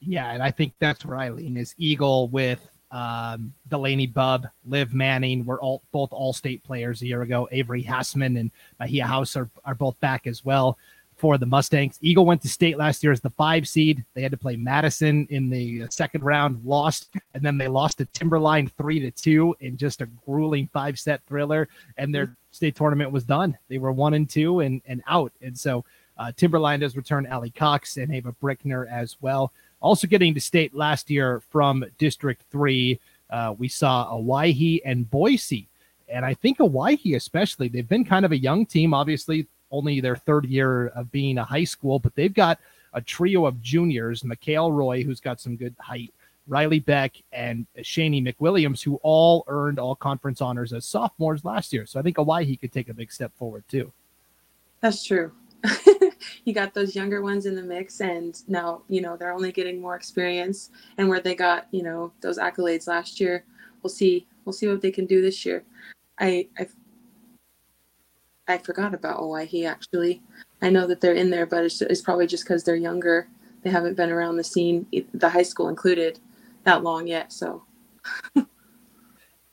yeah, 0.00 0.32
and 0.32 0.42
I 0.42 0.50
think 0.50 0.74
that's 0.78 1.04
where 1.04 1.16
I 1.16 1.30
lean 1.30 1.56
is 1.56 1.74
Eagle 1.78 2.28
with 2.28 2.68
um, 2.92 3.54
Delaney 3.68 4.06
Bubb, 4.06 4.50
Liv 4.66 4.92
Manning 4.92 5.46
were 5.46 5.60
all 5.60 5.82
both 5.92 6.12
all 6.12 6.32
state 6.32 6.62
players 6.62 7.00
a 7.00 7.06
year 7.06 7.22
ago. 7.22 7.48
Avery 7.50 7.82
Hassman 7.82 8.38
and 8.38 8.50
Mahia 8.80 9.04
House 9.04 9.34
are, 9.34 9.48
are 9.64 9.74
both 9.74 9.98
back 10.00 10.26
as 10.26 10.44
well 10.44 10.78
for 11.16 11.38
the 11.38 11.46
Mustangs. 11.46 11.98
Eagle 12.02 12.26
went 12.26 12.42
to 12.42 12.48
state 12.48 12.76
last 12.76 13.02
year 13.02 13.12
as 13.12 13.20
the 13.20 13.30
five 13.30 13.66
seed. 13.66 14.04
They 14.12 14.22
had 14.22 14.32
to 14.32 14.36
play 14.36 14.56
Madison 14.56 15.26
in 15.30 15.48
the 15.48 15.86
second 15.88 16.22
round, 16.22 16.62
lost, 16.64 17.14
and 17.32 17.42
then 17.42 17.56
they 17.56 17.68
lost 17.68 17.98
to 17.98 18.04
Timberline 18.06 18.68
three 18.76 19.00
to 19.00 19.10
two 19.10 19.56
in 19.60 19.78
just 19.78 20.02
a 20.02 20.06
grueling 20.26 20.68
five 20.72 20.98
set 20.98 21.22
thriller. 21.26 21.68
And 21.96 22.14
their 22.14 22.36
state 22.50 22.76
tournament 22.76 23.10
was 23.10 23.24
done. 23.24 23.56
They 23.68 23.78
were 23.78 23.92
one 23.92 24.14
and 24.14 24.28
two 24.28 24.60
and, 24.60 24.82
and 24.84 25.02
out. 25.06 25.32
And 25.40 25.58
so 25.58 25.84
uh, 26.18 26.32
Timberline 26.36 26.80
does 26.80 26.96
return 26.96 27.26
Ali 27.26 27.50
Cox 27.50 27.96
and 27.96 28.14
Ava 28.14 28.34
Brickner 28.42 28.90
as 28.90 29.16
well. 29.20 29.52
Also 29.80 30.06
getting 30.06 30.34
to 30.34 30.40
state 30.40 30.74
last 30.74 31.10
year 31.10 31.42
from 31.50 31.84
District 31.98 32.42
3, 32.50 33.00
uh, 33.30 33.54
we 33.58 33.68
saw 33.68 34.08
Owyhee 34.12 34.82
and 34.84 35.10
Boise. 35.10 35.68
And 36.08 36.24
I 36.24 36.34
think 36.34 36.60
Owyhee, 36.60 37.14
especially, 37.14 37.68
they've 37.68 37.88
been 37.88 38.04
kind 38.04 38.24
of 38.24 38.32
a 38.32 38.38
young 38.38 38.66
team, 38.66 38.94
obviously, 38.94 39.46
only 39.70 40.00
their 40.00 40.16
third 40.16 40.44
year 40.44 40.88
of 40.88 41.10
being 41.10 41.38
a 41.38 41.44
high 41.44 41.64
school, 41.64 41.98
but 41.98 42.14
they've 42.14 42.34
got 42.34 42.60
a 42.92 43.00
trio 43.00 43.46
of 43.46 43.60
juniors, 43.62 44.22
Mikhail 44.22 44.70
Roy, 44.70 45.02
who's 45.02 45.18
got 45.18 45.40
some 45.40 45.56
good 45.56 45.74
height, 45.80 46.12
Riley 46.46 46.78
Beck, 46.78 47.16
and 47.32 47.66
Shani 47.78 48.22
McWilliams, 48.22 48.82
who 48.82 49.00
all 49.02 49.44
earned 49.46 49.78
all 49.78 49.96
conference 49.96 50.42
honors 50.42 50.74
as 50.74 50.84
sophomores 50.84 51.44
last 51.44 51.72
year. 51.72 51.86
So 51.86 51.98
I 51.98 52.02
think 52.02 52.18
Owyhee 52.18 52.58
could 52.58 52.72
take 52.72 52.90
a 52.90 52.94
big 52.94 53.10
step 53.10 53.32
forward 53.36 53.64
too. 53.68 53.92
That's 54.80 55.04
true. 55.04 55.32
you 56.44 56.52
got 56.52 56.74
those 56.74 56.96
younger 56.96 57.22
ones 57.22 57.46
in 57.46 57.54
the 57.54 57.62
mix 57.62 58.00
and 58.00 58.42
now 58.48 58.82
you 58.88 59.00
know 59.00 59.16
they're 59.16 59.32
only 59.32 59.52
getting 59.52 59.80
more 59.80 59.94
experience 59.94 60.70
and 60.98 61.08
where 61.08 61.20
they 61.20 61.34
got 61.34 61.66
you 61.70 61.82
know 61.82 62.12
those 62.20 62.38
accolades 62.38 62.88
last 62.88 63.20
year 63.20 63.44
we'll 63.82 63.90
see 63.90 64.26
we'll 64.44 64.52
see 64.52 64.68
what 64.68 64.80
they 64.80 64.90
can 64.90 65.06
do 65.06 65.22
this 65.22 65.46
year 65.46 65.62
i 66.18 66.46
i 66.58 66.66
I 68.48 68.58
forgot 68.58 68.92
about 68.92 69.20
Owyhee 69.20 69.66
actually. 69.66 70.20
I 70.60 70.70
know 70.70 70.86
that 70.86 71.00
they're 71.00 71.14
in 71.14 71.30
there, 71.30 71.46
but 71.46 71.64
it's, 71.64 71.80
it's 71.80 72.00
probably 72.00 72.26
just 72.26 72.44
because 72.44 72.64
they're 72.64 72.76
younger. 72.76 73.28
They 73.62 73.70
haven't 73.70 73.96
been 73.96 74.10
around 74.10 74.36
the 74.36 74.44
scene, 74.44 74.86
the 75.14 75.28
high 75.28 75.42
school 75.44 75.68
included, 75.68 76.18
that 76.64 76.82
long 76.82 77.06
yet. 77.06 77.32
So. 77.32 77.64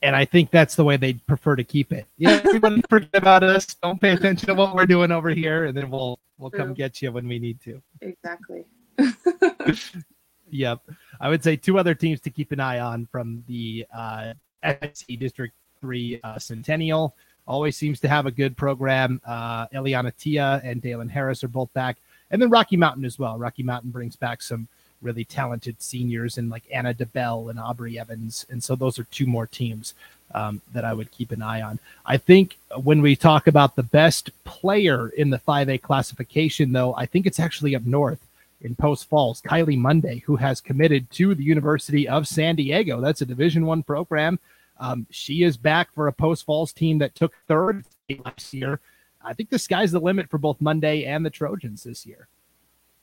and 0.01 0.15
I 0.15 0.25
think 0.25 0.51
that's 0.51 0.75
the 0.75 0.83
way 0.83 0.97
they'd 0.97 1.25
prefer 1.27 1.55
to 1.55 1.63
keep 1.63 1.91
it. 1.91 2.05
Yeah, 2.17 2.41
everybody 2.43 2.81
forget 2.89 3.09
about 3.13 3.43
us. 3.43 3.65
Don't 3.75 3.99
pay 3.99 4.11
attention 4.11 4.47
to 4.47 4.53
what 4.53 4.75
we're 4.75 4.85
doing 4.85 5.11
over 5.11 5.29
here, 5.29 5.65
and 5.65 5.77
then 5.77 5.89
we'll 5.89 6.19
we'll 6.37 6.49
True. 6.49 6.59
come 6.59 6.73
get 6.73 7.01
you 7.01 7.11
when 7.11 7.27
we 7.27 7.39
need 7.39 7.59
to. 7.61 7.81
Exactly. 8.01 8.65
yep, 10.49 10.81
I 11.19 11.29
would 11.29 11.43
say 11.43 11.55
two 11.55 11.77
other 11.77 11.93
teams 11.93 12.19
to 12.21 12.29
keep 12.29 12.51
an 12.51 12.59
eye 12.59 12.79
on 12.79 13.07
from 13.11 13.43
the 13.47 13.85
uh, 13.95 14.33
SC 14.63 15.19
District 15.19 15.53
Three 15.81 16.19
uh, 16.23 16.39
Centennial. 16.39 17.15
Always 17.47 17.75
seems 17.75 17.99
to 18.01 18.07
have 18.07 18.25
a 18.25 18.31
good 18.31 18.55
program. 18.55 19.19
Uh, 19.25 19.67
Eliana 19.67 20.15
Tia 20.15 20.61
and 20.63 20.81
Dalen 20.81 21.09
Harris 21.09 21.43
are 21.43 21.47
both 21.47 21.73
back, 21.73 21.97
and 22.31 22.41
then 22.41 22.49
Rocky 22.49 22.77
Mountain 22.77 23.05
as 23.05 23.19
well. 23.19 23.37
Rocky 23.37 23.63
Mountain 23.63 23.91
brings 23.91 24.15
back 24.15 24.41
some 24.41 24.67
really 25.01 25.23
talented 25.23 25.81
seniors 25.81 26.37
and 26.37 26.49
like 26.49 26.63
Anna 26.71 26.93
DeBell 26.93 27.49
and 27.49 27.59
Aubrey 27.59 27.99
Evans. 27.99 28.45
And 28.49 28.63
so 28.63 28.75
those 28.75 28.99
are 28.99 29.05
two 29.05 29.25
more 29.25 29.47
teams 29.47 29.93
um, 30.33 30.61
that 30.73 30.85
I 30.85 30.93
would 30.93 31.11
keep 31.11 31.31
an 31.31 31.41
eye 31.41 31.61
on. 31.61 31.79
I 32.05 32.17
think 32.17 32.57
when 32.75 33.01
we 33.01 33.15
talk 33.15 33.47
about 33.47 33.75
the 33.75 33.83
best 33.83 34.31
player 34.43 35.09
in 35.09 35.29
the 35.29 35.39
5A 35.39 35.81
classification, 35.81 36.71
though, 36.71 36.93
I 36.95 37.05
think 37.05 37.25
it's 37.25 37.39
actually 37.39 37.75
up 37.75 37.85
north 37.85 38.19
in 38.61 38.75
Post 38.75 39.07
Falls, 39.07 39.41
Kylie 39.41 39.77
Monday, 39.77 40.19
who 40.25 40.35
has 40.35 40.61
committed 40.61 41.09
to 41.11 41.33
the 41.33 41.43
University 41.43 42.07
of 42.07 42.27
San 42.27 42.55
Diego. 42.55 42.99
That's 42.99 43.21
a 43.21 43.25
Division 43.25 43.65
One 43.65 43.83
program. 43.83 44.39
Um, 44.79 45.07
she 45.09 45.43
is 45.43 45.57
back 45.57 45.93
for 45.93 46.07
a 46.07 46.13
Post 46.13 46.45
Falls 46.45 46.73
team 46.73 46.99
that 46.99 47.15
took 47.15 47.33
third 47.47 47.85
last 48.25 48.53
year. 48.53 48.79
I 49.23 49.33
think 49.33 49.49
the 49.49 49.59
sky's 49.59 49.91
the 49.91 49.99
limit 49.99 50.29
for 50.29 50.37
both 50.37 50.61
Monday 50.61 51.05
and 51.05 51.25
the 51.25 51.29
Trojans 51.29 51.83
this 51.83 52.05
year. 52.05 52.27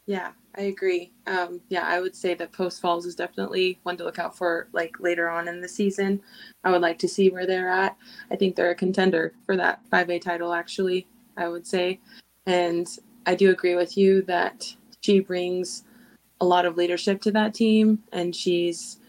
Yeah, 0.06 0.32
I 0.56 0.62
agree. 0.62 1.12
Um, 1.26 1.60
yeah, 1.68 1.84
I 1.86 2.00
would 2.00 2.14
say 2.14 2.34
that 2.34 2.52
Post 2.52 2.80
Falls 2.80 3.06
is 3.06 3.16
definitely 3.16 3.80
one 3.82 3.96
to 3.96 4.04
look 4.04 4.20
out 4.20 4.36
for 4.36 4.68
like 4.72 5.00
later 5.00 5.28
on 5.28 5.48
in 5.48 5.60
the 5.60 5.68
season. 5.68 6.22
I 6.62 6.70
would 6.70 6.80
like 6.80 6.98
to 7.00 7.08
see 7.08 7.28
where 7.28 7.46
they're 7.46 7.68
at. 7.68 7.96
I 8.30 8.36
think 8.36 8.54
they're 8.54 8.70
a 8.70 8.74
contender 8.76 9.32
for 9.44 9.56
that 9.56 9.80
5A 9.90 10.20
title, 10.20 10.52
actually, 10.52 11.08
I 11.36 11.48
would 11.48 11.66
say. 11.66 11.98
And 12.46 12.86
I 13.26 13.34
do 13.34 13.50
agree 13.50 13.74
with 13.74 13.98
you 13.98 14.22
that 14.22 14.72
she 15.00 15.18
brings 15.18 15.82
a 16.40 16.44
lot 16.44 16.66
of 16.66 16.76
leadership 16.76 17.20
to 17.22 17.32
that 17.32 17.54
team 17.54 18.02
and 18.12 18.34
she's, 18.34 19.00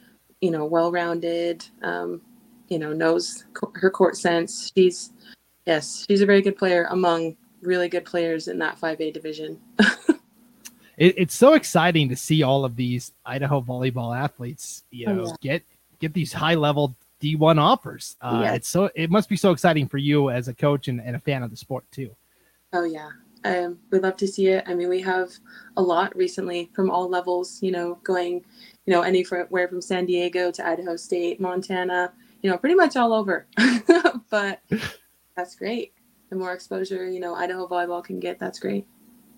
you 0.41 0.49
know, 0.49 0.65
well 0.65 0.91
rounded, 0.91 1.67
um, 1.83 2.21
you 2.69 2.79
know, 2.79 2.91
knows 2.91 3.45
her 3.75 3.91
court 3.91 4.17
sense. 4.17 4.71
She's, 4.75 5.11
yes, 5.67 6.05
she's 6.09 6.21
a 6.21 6.25
very 6.25 6.41
good 6.41 6.57
player 6.57 6.87
among 6.89 7.37
really 7.61 7.87
good 7.87 8.05
players 8.05 8.47
in 8.47 8.57
that 8.59 8.79
5A 8.79 9.13
division. 9.13 9.59
it, 10.97 11.13
it's 11.17 11.35
so 11.35 11.53
exciting 11.53 12.09
to 12.09 12.15
see 12.15 12.43
all 12.43 12.65
of 12.65 12.75
these 12.75 13.13
Idaho 13.25 13.61
volleyball 13.61 14.17
athletes, 14.17 14.83
you 14.91 15.05
oh, 15.07 15.13
know, 15.13 15.23
oh, 15.23 15.35
yeah. 15.41 15.53
get 15.53 15.63
get 15.99 16.13
these 16.13 16.33
high 16.33 16.55
level 16.55 16.95
D1 17.21 17.59
offers. 17.59 18.15
Uh, 18.21 18.41
yeah. 18.43 18.53
It's 18.53 18.67
so 18.67 18.89
it 18.95 19.09
must 19.09 19.29
be 19.29 19.37
so 19.37 19.51
exciting 19.51 19.87
for 19.87 19.97
you 19.97 20.29
as 20.29 20.47
a 20.47 20.53
coach 20.53 20.87
and, 20.87 20.99
and 20.99 21.15
a 21.15 21.19
fan 21.19 21.43
of 21.43 21.51
the 21.51 21.57
sport 21.57 21.85
too. 21.91 22.15
Oh 22.73 22.83
yeah, 22.83 23.09
um, 23.45 23.77
we'd 23.91 24.01
love 24.01 24.17
to 24.17 24.27
see 24.27 24.47
it. 24.47 24.63
I 24.67 24.73
mean, 24.73 24.89
we 24.89 25.01
have 25.01 25.31
a 25.77 25.81
lot 25.81 26.15
recently 26.15 26.69
from 26.73 26.89
all 26.89 27.07
levels. 27.07 27.61
You 27.61 27.71
know, 27.71 27.99
going, 28.03 28.43
you 28.85 28.93
know, 28.93 29.01
anywhere 29.01 29.67
from 29.67 29.81
San 29.81 30.05
Diego 30.05 30.51
to 30.51 30.67
Idaho 30.67 30.95
State, 30.95 31.39
Montana. 31.39 32.11
You 32.41 32.51
know, 32.51 32.57
pretty 32.57 32.75
much 32.75 32.95
all 32.95 33.13
over. 33.13 33.47
but 34.29 34.61
that's 35.35 35.55
great. 35.55 35.93
The 36.29 36.35
more 36.35 36.53
exposure, 36.53 37.09
you 37.09 37.19
know, 37.19 37.35
Idaho 37.35 37.67
volleyball 37.67 38.03
can 38.03 38.19
get, 38.19 38.37
that's 38.37 38.59
great 38.59 38.85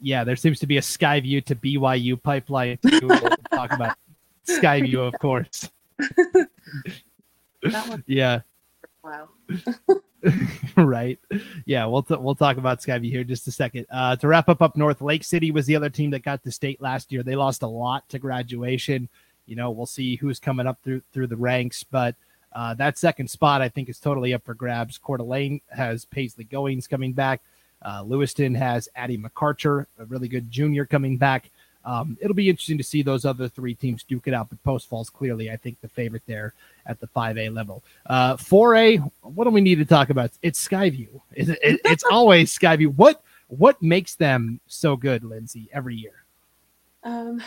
yeah, 0.02 0.24
there 0.24 0.36
seems 0.36 0.60
to 0.60 0.68
be 0.68 0.78
a 0.78 0.82
Skyview 0.82 1.44
to 1.46 1.56
BYU 1.56 2.22
pipeline. 2.22 2.80
we'll 2.84 3.30
talk 3.52 3.72
about 3.72 3.98
Skyview, 4.48 4.96
of 4.96 5.14
course. 5.20 5.70
yeah. 8.08 8.42
Wow. 9.04 9.30
right. 10.78 11.20
Yeah, 11.66 11.86
we'll 11.86 12.04
t- 12.04 12.16
we'll 12.18 12.36
talk 12.36 12.58
about 12.58 12.82
Skyview 12.82 13.10
here 13.10 13.24
just 13.24 13.48
a 13.48 13.52
second. 13.52 13.86
Uh, 13.90 14.16
to 14.18 14.28
wrap 14.28 14.50
up 14.50 14.62
up 14.62 14.76
north, 14.76 15.02
Lake 15.02 15.24
City 15.24 15.52
was 15.52 15.66
the 15.66 15.76
other 15.76 15.90
team 15.90 16.12
that 16.12 16.24
got 16.24 16.44
to 16.44 16.52
state 16.52 16.82
last 16.82 17.12
year. 17.12 17.24
They 17.24 17.36
lost 17.36 17.64
a 17.64 17.68
lot 17.68 18.08
to 18.10 18.20
graduation. 18.20 19.10
You 19.46 19.56
know, 19.56 19.72
we'll 19.72 19.86
see 19.86 20.16
who's 20.16 20.40
coming 20.40 20.68
up 20.68 20.80
through 20.84 21.02
through 21.12 21.28
the 21.28 21.38
ranks, 21.38 21.84
but 21.84 22.16
uh, 22.54 22.74
that 22.76 22.98
second 22.98 23.30
spot 23.30 23.62
I 23.62 23.70
think 23.70 23.90
is 23.90 24.00
totally 24.00 24.34
up 24.34 24.44
for 24.44 24.54
grabs. 24.54 24.98
Coeur 24.98 25.18
d'Alene 25.18 25.62
has 25.70 26.06
Paisley 26.06 26.44
Goings 26.44 26.88
coming 26.88 27.14
back. 27.14 27.42
Uh, 27.82 28.04
Lewiston 28.06 28.54
has 28.56 28.90
Addie 28.96 29.18
McArcher, 29.18 29.86
a 29.98 30.06
really 30.06 30.28
good 30.28 30.52
junior 30.52 30.86
coming 30.86 31.18
back. 31.18 31.50
Um, 31.86 32.18
it'll 32.20 32.36
be 32.36 32.50
interesting 32.50 32.78
to 32.78 32.84
see 32.84 33.02
those 33.02 33.26
other 33.26 33.48
three 33.48 33.74
teams 33.74 34.04
duke 34.04 34.28
it 34.28 34.34
out, 34.34 34.50
but 34.50 34.62
Post 34.64 34.90
Falls 34.90 35.10
clearly, 35.10 35.50
I 35.50 35.56
think, 35.56 35.80
the 35.82 35.88
favorite 35.88 36.24
there 36.28 36.54
at 36.86 37.00
the 37.00 37.08
5A 37.08 37.54
level. 37.54 37.84
Uh, 38.06 38.36
4A, 38.36 39.10
what 39.22 39.46
do 39.46 39.50
we 39.50 39.62
need 39.62 39.76
to 39.76 39.86
talk 39.86 40.10
about? 40.10 40.32
It's 40.42 40.68
Skyview. 40.68 41.08
It, 41.34 41.50
it, 41.50 41.82
it's 41.86 42.04
always 42.12 42.58
Skyview. 42.58 42.96
What 42.96 43.24
what 43.48 43.82
makes 43.82 44.14
them 44.14 44.60
so 44.68 44.96
good, 44.96 45.24
Lynnsie, 45.24 45.70
every 45.74 45.96
year? 45.96 46.24
Um, 47.04 47.42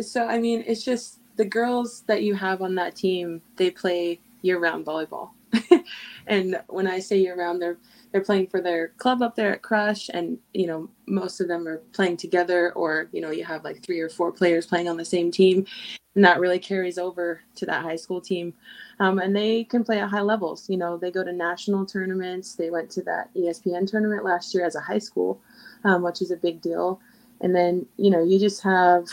so 0.00 0.26
I 0.26 0.38
mean, 0.38 0.64
it's 0.66 0.84
just 0.84 1.18
the 1.36 1.44
girls 1.44 2.02
that 2.06 2.22
you 2.22 2.34
have 2.34 2.60
on 2.62 2.74
that 2.74 2.96
team. 2.96 3.40
They 3.56 3.70
play 3.70 4.20
year-round 4.42 4.84
volleyball, 4.84 5.30
and 6.26 6.60
when 6.68 6.86
I 6.86 6.98
say 6.98 7.18
year-round, 7.18 7.60
they're 7.60 7.78
they're 8.12 8.24
playing 8.24 8.46
for 8.46 8.60
their 8.60 8.88
club 8.96 9.20
up 9.20 9.36
there 9.36 9.52
at 9.52 9.62
Crush, 9.62 10.08
and 10.08 10.38
you 10.54 10.66
know 10.66 10.88
most 11.06 11.40
of 11.40 11.48
them 11.48 11.66
are 11.68 11.78
playing 11.92 12.16
together, 12.16 12.72
or 12.72 13.08
you 13.12 13.20
know 13.20 13.30
you 13.30 13.44
have 13.44 13.64
like 13.64 13.82
three 13.82 14.00
or 14.00 14.08
four 14.08 14.32
players 14.32 14.66
playing 14.66 14.88
on 14.88 14.96
the 14.96 15.04
same 15.04 15.30
team, 15.30 15.66
and 16.14 16.24
that 16.24 16.40
really 16.40 16.58
carries 16.58 16.98
over 16.98 17.40
to 17.56 17.66
that 17.66 17.82
high 17.82 17.96
school 17.96 18.20
team, 18.20 18.54
um, 19.00 19.18
and 19.18 19.34
they 19.34 19.64
can 19.64 19.84
play 19.84 20.00
at 20.00 20.08
high 20.08 20.22
levels. 20.22 20.68
You 20.68 20.76
know 20.76 20.96
they 20.96 21.10
go 21.10 21.24
to 21.24 21.32
national 21.32 21.86
tournaments. 21.86 22.54
They 22.54 22.70
went 22.70 22.90
to 22.92 23.02
that 23.02 23.34
ESPN 23.34 23.88
tournament 23.88 24.24
last 24.24 24.54
year 24.54 24.64
as 24.64 24.76
a 24.76 24.80
high 24.80 24.98
school, 24.98 25.40
um, 25.84 26.02
which 26.02 26.22
is 26.22 26.30
a 26.30 26.36
big 26.36 26.60
deal. 26.60 27.00
And 27.40 27.54
then 27.54 27.86
you 27.96 28.10
know 28.10 28.24
you 28.24 28.38
just 28.38 28.62
have 28.62 29.08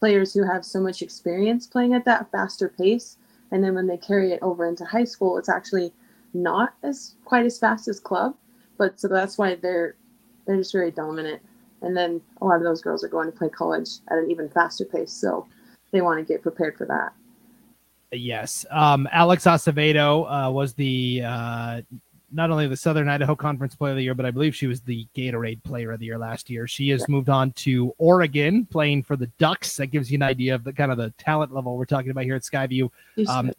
players 0.00 0.34
who 0.34 0.44
have 0.44 0.64
so 0.64 0.80
much 0.80 1.02
experience 1.02 1.66
playing 1.66 1.94
at 1.94 2.04
that 2.04 2.30
faster 2.30 2.68
pace, 2.68 3.16
and 3.50 3.62
then 3.62 3.74
when 3.74 3.86
they 3.86 3.96
carry 3.96 4.32
it 4.32 4.40
over 4.42 4.66
into 4.66 4.84
high 4.84 5.04
school, 5.04 5.38
it's 5.38 5.48
actually 5.48 5.92
not 6.34 6.74
as 6.82 7.14
quite 7.24 7.46
as 7.46 7.58
fast 7.58 7.88
as 7.88 8.00
club, 8.00 8.34
but 8.78 8.98
so 9.00 9.08
that's 9.08 9.38
why 9.38 9.54
they're 9.54 9.96
they're 10.46 10.56
just 10.56 10.72
very 10.72 10.90
dominant. 10.90 11.42
And 11.82 11.96
then 11.96 12.20
a 12.40 12.44
lot 12.44 12.56
of 12.56 12.62
those 12.62 12.82
girls 12.82 13.04
are 13.04 13.08
going 13.08 13.30
to 13.30 13.36
play 13.36 13.48
college 13.48 13.90
at 14.08 14.18
an 14.18 14.30
even 14.30 14.48
faster 14.48 14.84
pace, 14.84 15.12
so 15.12 15.46
they 15.92 16.00
want 16.00 16.18
to 16.18 16.24
get 16.24 16.42
prepared 16.42 16.76
for 16.76 16.86
that. 16.86 17.12
Yes, 18.12 18.64
um, 18.70 19.08
Alex 19.12 19.44
Acevedo 19.44 20.26
uh, 20.48 20.50
was 20.50 20.74
the 20.74 21.22
uh, 21.24 21.82
not 22.32 22.50
only 22.50 22.66
the 22.66 22.76
Southern 22.76 23.08
Idaho 23.08 23.36
Conference 23.36 23.74
Player 23.74 23.92
of 23.92 23.96
the 23.96 24.02
Year, 24.02 24.14
but 24.14 24.26
I 24.26 24.30
believe 24.30 24.54
she 24.54 24.66
was 24.66 24.80
the 24.80 25.06
Gatorade 25.14 25.62
Player 25.62 25.92
of 25.92 26.00
the 26.00 26.06
Year 26.06 26.18
last 26.18 26.50
year. 26.50 26.66
She 26.66 26.88
has 26.88 27.08
moved 27.08 27.28
on 27.28 27.52
to 27.52 27.94
Oregon, 27.98 28.66
playing 28.66 29.04
for 29.04 29.16
the 29.16 29.28
Ducks. 29.38 29.76
That 29.76 29.88
gives 29.88 30.10
you 30.10 30.16
an 30.16 30.22
idea 30.22 30.54
of 30.54 30.64
the 30.64 30.72
kind 30.72 30.90
of 30.90 30.98
the 30.98 31.10
talent 31.18 31.54
level 31.54 31.76
we're 31.76 31.84
talking 31.84 32.10
about 32.10 32.24
here 32.24 32.34
at 32.34 32.42
Skyview. 32.42 32.90
Um, 33.28 33.52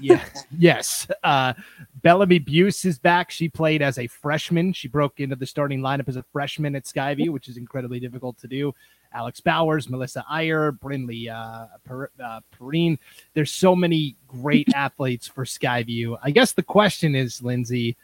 yes, 0.00 0.44
yes. 0.58 1.06
Uh, 1.22 1.54
Bellamy 2.02 2.38
Buse 2.38 2.84
is 2.84 2.98
back. 2.98 3.30
She 3.30 3.48
played 3.48 3.82
as 3.82 3.98
a 3.98 4.06
freshman. 4.06 4.72
She 4.72 4.88
broke 4.88 5.20
into 5.20 5.36
the 5.36 5.46
starting 5.46 5.80
lineup 5.80 6.08
as 6.08 6.16
a 6.16 6.24
freshman 6.32 6.76
at 6.76 6.84
Skyview, 6.84 7.30
which 7.30 7.48
is 7.48 7.56
incredibly 7.56 8.00
difficult 8.00 8.38
to 8.38 8.48
do. 8.48 8.74
Alex 9.14 9.40
Bowers, 9.40 9.88
Melissa 9.88 10.24
Iyer, 10.28 10.72
Brinley 10.72 11.30
uh, 11.30 11.66
per, 11.84 12.10
uh, 12.22 12.40
Perrine. 12.52 12.98
There's 13.32 13.52
so 13.52 13.74
many 13.74 14.16
great 14.28 14.68
athletes 14.74 15.26
for 15.26 15.44
Skyview. 15.44 16.18
I 16.22 16.30
guess 16.30 16.52
the 16.52 16.62
question 16.62 17.14
is, 17.14 17.40
Lynnsie, 17.40 17.96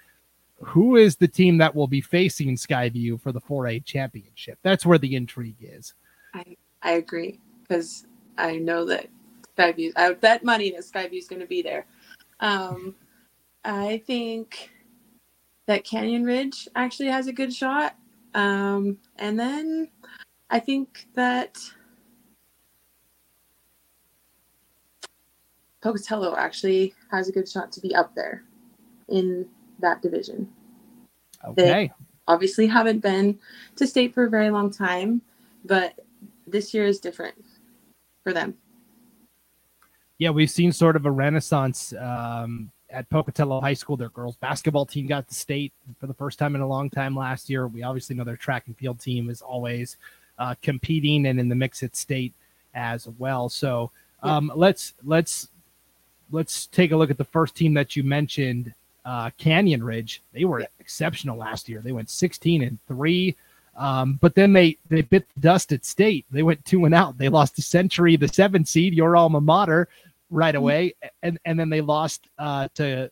who 0.61 0.97
is 0.97 1.17
the 1.17 1.29
team 1.29 1.59
that 1.59 1.75
will 1.75 1.87
be 1.87 2.01
facing 2.01 2.57
Skyview 2.57 3.21
for 3.21 3.33
the 3.33 3.41
4A 3.41 3.85
championship? 3.85 4.59
That's 4.63 4.87
where 4.87 4.99
the 4.99 5.17
intrigue 5.17 5.57
is. 5.61 5.95
I, 6.35 6.57
I 6.83 6.93
agree 6.93 7.41
because 7.63 8.07
I 8.39 8.57
know 8.57 8.85
that 8.87 9.09
Skyview. 9.57 9.93
I 9.97 10.09
would 10.09 10.21
bet 10.21 10.45
money 10.45 10.71
that 10.71 10.83
Skyview 10.83 11.19
is 11.19 11.29
going 11.29 11.41
to 11.41 11.47
be 11.47 11.63
there. 11.63 11.87
Um, 12.41 12.95
I 13.65 14.03
think 14.07 14.71
that 15.67 15.85
Canyon 15.85 16.25
Ridge 16.25 16.69
actually 16.75 17.09
has 17.09 17.27
a 17.27 17.33
good 17.33 17.53
shot. 17.53 17.97
Um, 18.35 18.99
and 19.17 19.39
then 19.39 19.89
I 20.51 20.59
think 20.59 21.07
that 21.15 21.59
Pocatello 25.81 26.37
actually 26.37 26.95
has 27.11 27.29
a 27.29 27.33
good 27.33 27.49
shot 27.49 27.73
to 27.73 27.81
be 27.81 27.95
up 27.95 28.15
there 28.15 28.43
in 29.09 29.47
that 29.79 30.03
division. 30.03 30.49
Okay. 31.45 31.55
They 31.63 31.93
obviously 32.29 32.67
haven't 32.67 32.99
been 32.99 33.39
to 33.77 33.87
state 33.87 34.13
for 34.13 34.25
a 34.25 34.31
very 34.31 34.51
long 34.51 34.71
time, 34.71 35.23
but 35.65 35.95
this 36.47 36.75
year 36.75 36.85
is 36.85 37.01
different 37.01 37.37
for 38.23 38.33
them 38.33 38.57
yeah, 40.21 40.29
we've 40.29 40.51
seen 40.51 40.71
sort 40.71 40.97
of 40.97 41.07
a 41.07 41.11
renaissance 41.11 41.95
um, 41.95 42.71
at 42.91 43.09
Pocatello 43.09 43.59
High 43.63 43.73
School. 43.73 43.97
Their 43.97 44.11
girls 44.11 44.37
basketball 44.37 44.85
team 44.85 45.07
got 45.07 45.27
to 45.29 45.35
state 45.35 45.73
for 45.99 46.07
the 46.07 46.13
first 46.13 46.39
time 46.39 46.55
in 46.55 46.61
a 46.61 46.69
long 46.69 46.91
time 46.91 47.17
last 47.17 47.49
year. 47.49 47.67
We 47.67 47.83
obviously 47.83 48.17
know 48.17 48.25
their 48.25 48.37
track 48.37 48.65
and 48.67 48.77
field 48.77 49.01
team 49.01 49.31
is 49.31 49.41
always 49.41 49.97
uh, 50.41 50.57
competing 50.63 51.27
and 51.27 51.39
in 51.39 51.49
the 51.49 51.55
mix 51.55 51.85
at 51.85 51.95
state 51.95 52.35
as 52.75 53.07
well. 53.19 53.49
So 53.49 53.93
um, 54.23 54.51
let's 54.57 54.95
let's 55.05 55.49
let's 56.33 56.67
take 56.67 56.91
a 56.91 56.97
look 56.97 57.11
at 57.11 57.19
the 57.19 57.25
first 57.25 57.55
team 57.55 57.75
that 57.75 57.95
you 57.95 58.03
mentioned, 58.03 58.75
uh, 59.05 59.31
Canyon 59.39 59.85
Ridge. 59.85 60.23
They 60.33 60.45
were 60.45 60.67
exceptional 60.81 61.37
last 61.37 61.69
year. 61.69 61.81
They 61.81 61.93
went 61.93 62.11
16 62.11 62.63
and 62.63 62.79
three. 62.89 63.37
Um, 63.77 64.19
but 64.21 64.35
then 64.35 64.53
they 64.53 64.79
they 64.89 65.03
bit 65.03 65.27
the 65.35 65.41
dust 65.41 65.73
at 65.73 65.85
state. 65.85 66.27
They 66.31 66.43
went 66.43 66.65
two 66.65 66.87
and 66.87 66.95
out. 66.95 67.17
They 67.17 67.29
lost 67.29 67.57
to 67.57 67.63
Century, 67.63 68.17
the 68.17 68.29
seven 68.29 68.65
seed, 68.65 68.95
your 68.95 69.17
alma 69.17 69.41
mater, 69.41 69.89
right 70.31 70.55
mm-hmm. 70.55 70.63
away, 70.63 70.95
and 71.23 71.39
and 71.45 71.59
then 71.59 71.71
they 71.71 71.81
lost 71.81 72.29
uh, 72.39 72.69
to 72.75 73.11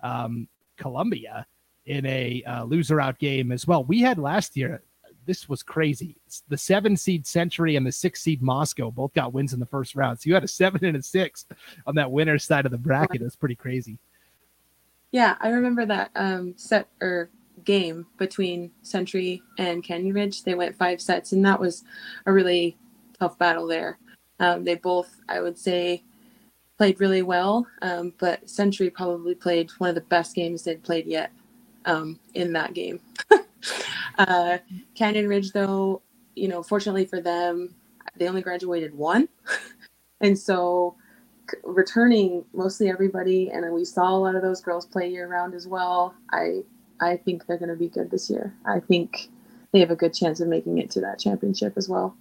um, 0.00 0.48
Columbia 0.76 1.46
in 1.86 2.04
a 2.06 2.42
uh, 2.44 2.64
loser 2.64 3.00
out 3.00 3.18
game 3.18 3.52
as 3.52 3.66
well. 3.66 3.84
We 3.84 4.00
had 4.00 4.18
last 4.18 4.56
year. 4.56 4.82
This 5.28 5.46
was 5.46 5.62
crazy. 5.62 6.16
The 6.48 6.56
seven 6.56 6.96
seed 6.96 7.26
Century 7.26 7.76
and 7.76 7.86
the 7.86 7.92
six 7.92 8.22
seed 8.22 8.40
Moscow 8.40 8.90
both 8.90 9.12
got 9.12 9.34
wins 9.34 9.52
in 9.52 9.60
the 9.60 9.66
first 9.66 9.94
round. 9.94 10.18
So 10.18 10.28
you 10.28 10.32
had 10.32 10.42
a 10.42 10.48
seven 10.48 10.82
and 10.86 10.96
a 10.96 11.02
six 11.02 11.44
on 11.86 11.96
that 11.96 12.10
winner's 12.10 12.44
side 12.44 12.64
of 12.64 12.72
the 12.72 12.78
bracket. 12.78 13.20
It's 13.20 13.36
pretty 13.36 13.54
crazy. 13.54 13.98
Yeah, 15.12 15.36
I 15.38 15.50
remember 15.50 15.84
that 15.84 16.12
um, 16.14 16.54
set 16.56 16.88
or 17.02 17.28
game 17.66 18.06
between 18.16 18.70
Century 18.80 19.42
and 19.58 19.84
Canyon 19.84 20.14
Ridge. 20.14 20.44
They 20.44 20.54
went 20.54 20.78
five 20.78 20.98
sets, 20.98 21.32
and 21.32 21.44
that 21.44 21.60
was 21.60 21.84
a 22.24 22.32
really 22.32 22.78
tough 23.18 23.38
battle 23.38 23.66
there. 23.66 23.98
Um, 24.40 24.64
they 24.64 24.76
both, 24.76 25.14
I 25.28 25.42
would 25.42 25.58
say, 25.58 26.04
played 26.78 27.00
really 27.00 27.20
well, 27.20 27.66
um, 27.82 28.14
but 28.16 28.48
Century 28.48 28.88
probably 28.88 29.34
played 29.34 29.70
one 29.76 29.90
of 29.90 29.94
the 29.94 30.00
best 30.00 30.34
games 30.34 30.62
they'd 30.62 30.82
played 30.82 31.04
yet 31.04 31.32
um, 31.84 32.18
in 32.32 32.54
that 32.54 32.72
game. 32.72 33.00
uh, 34.18 34.58
Canyon 34.94 35.28
Ridge, 35.28 35.52
though, 35.52 36.02
you 36.34 36.48
know, 36.48 36.62
fortunately 36.62 37.06
for 37.06 37.20
them, 37.20 37.74
they 38.16 38.28
only 38.28 38.42
graduated 38.42 38.94
one. 38.94 39.28
and 40.20 40.38
so 40.38 40.96
returning 41.64 42.44
mostly 42.52 42.90
everybody, 42.90 43.50
and 43.50 43.72
we 43.72 43.84
saw 43.84 44.10
a 44.10 44.18
lot 44.18 44.34
of 44.34 44.42
those 44.42 44.60
girls 44.60 44.86
play 44.86 45.08
year 45.08 45.28
round 45.28 45.54
as 45.54 45.66
well. 45.66 46.14
I 46.30 46.62
I 47.00 47.16
think 47.16 47.46
they're 47.46 47.58
going 47.58 47.70
to 47.70 47.76
be 47.76 47.88
good 47.88 48.10
this 48.10 48.28
year. 48.28 48.54
I 48.66 48.80
think 48.80 49.28
they 49.72 49.80
have 49.80 49.90
a 49.90 49.96
good 49.96 50.14
chance 50.14 50.40
of 50.40 50.48
making 50.48 50.78
it 50.78 50.90
to 50.92 51.00
that 51.00 51.18
championship 51.18 51.74
as 51.76 51.88
well. 51.88 52.16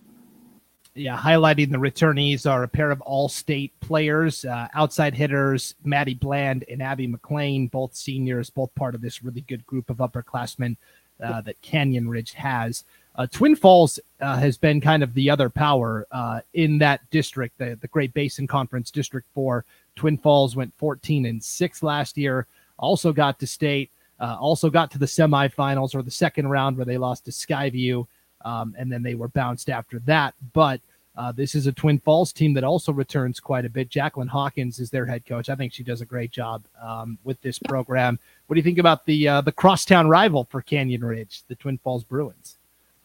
Yeah, 0.93 1.17
highlighting 1.17 1.71
the 1.71 1.77
returnees 1.77 2.49
are 2.49 2.63
a 2.63 2.67
pair 2.67 2.89
of 2.89 3.01
all-state 3.01 3.79
players, 3.81 4.43
uh, 4.45 4.67
outside 4.73 5.13
hitters, 5.13 5.75
Maddie 5.83 6.15
Bland 6.15 6.65
and 6.69 6.81
Abby 6.81 7.05
McLean, 7.05 7.67
both 7.67 7.95
seniors, 7.95 8.49
both 8.49 8.73
part 8.73 8.95
of 8.95 9.01
this 9.01 9.23
really 9.23 9.41
good 9.41 9.63
group 9.67 9.91
of 9.91 9.97
upperclassmen 9.97 10.75
uh, 11.23 11.41
that 11.41 11.61
Canyon 11.61 12.07
Ridge 12.09 12.33
has. 12.33 12.83
Uh, 13.15 13.25
Twin 13.25 13.55
Falls 13.55 13.99
uh, 14.21 14.37
has 14.37 14.57
been 14.57 14.79
kind 14.79 15.01
of 15.01 15.13
the 15.13 15.29
other 15.29 15.49
power 15.49 16.05
uh, 16.11 16.41
in 16.53 16.77
that 16.77 17.01
district, 17.09 17.57
the, 17.57 17.77
the 17.81 17.87
Great 17.87 18.13
Basin 18.13 18.45
Conference 18.45 18.91
District 18.91 19.27
4. 19.33 19.65
Twin 19.95 20.17
Falls 20.17 20.55
went 20.55 20.73
14 20.77 21.25
and 21.25 21.43
6 21.43 21.83
last 21.83 22.17
year, 22.17 22.45
also 22.77 23.11
got 23.11 23.39
to 23.39 23.47
state. 23.47 23.91
Uh, 24.19 24.35
also 24.39 24.69
got 24.71 24.89
to 24.89 24.97
the 24.97 25.05
semifinals 25.05 25.93
or 25.93 26.01
the 26.01 26.09
second 26.09 26.47
round 26.47 26.75
where 26.75 26.85
they 26.87 26.97
lost 26.97 27.25
to 27.25 27.31
Skyview, 27.31 28.07
um, 28.45 28.73
and 28.75 28.91
then 28.91 29.03
they 29.03 29.13
were 29.13 29.27
bounced 29.27 29.69
after 29.69 29.99
that. 29.99 30.33
But 30.53 30.81
uh, 31.17 31.31
this 31.31 31.55
is 31.55 31.65
a 31.65 31.71
Twin 31.71 31.97
Falls 31.97 32.31
team 32.31 32.53
that 32.53 32.63
also 32.63 32.93
returns 32.93 33.39
quite 33.39 33.65
a 33.65 33.69
bit. 33.69 33.89
Jacqueline 33.89 34.27
Hawkins 34.27 34.79
is 34.79 34.91
their 34.91 35.05
head 35.05 35.25
coach. 35.25 35.49
I 35.49 35.55
think 35.55 35.73
she 35.73 35.83
does 35.83 36.01
a 36.01 36.05
great 36.05 36.31
job 36.31 36.63
um, 36.81 37.17
with 37.23 37.41
this 37.41 37.57
program. 37.57 38.19
What 38.45 38.53
do 38.53 38.59
you 38.59 38.63
think 38.63 38.77
about 38.77 39.05
the 39.05 39.27
uh, 39.27 39.41
the 39.41 39.51
crosstown 39.51 40.07
rival 40.07 40.47
for 40.49 40.61
Canyon 40.61 41.03
Ridge, 41.03 41.41
the 41.47 41.55
Twin 41.55 41.79
Falls 41.79 42.03
Bruins? 42.03 42.57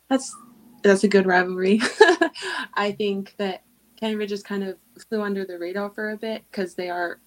That's 0.08 0.36
that's 0.82 1.04
a 1.04 1.08
good 1.08 1.26
rivalry. 1.26 1.80
I 2.74 2.92
think 2.92 3.34
that 3.38 3.62
Canyon 3.98 4.18
Ridge 4.18 4.28
just 4.28 4.44
kind 4.44 4.62
of 4.62 4.76
flew 5.08 5.22
under 5.22 5.46
the 5.46 5.58
radar 5.58 5.88
for 5.88 6.10
a 6.10 6.16
bit 6.16 6.44
because 6.50 6.74
they 6.74 6.90
are 6.90 7.18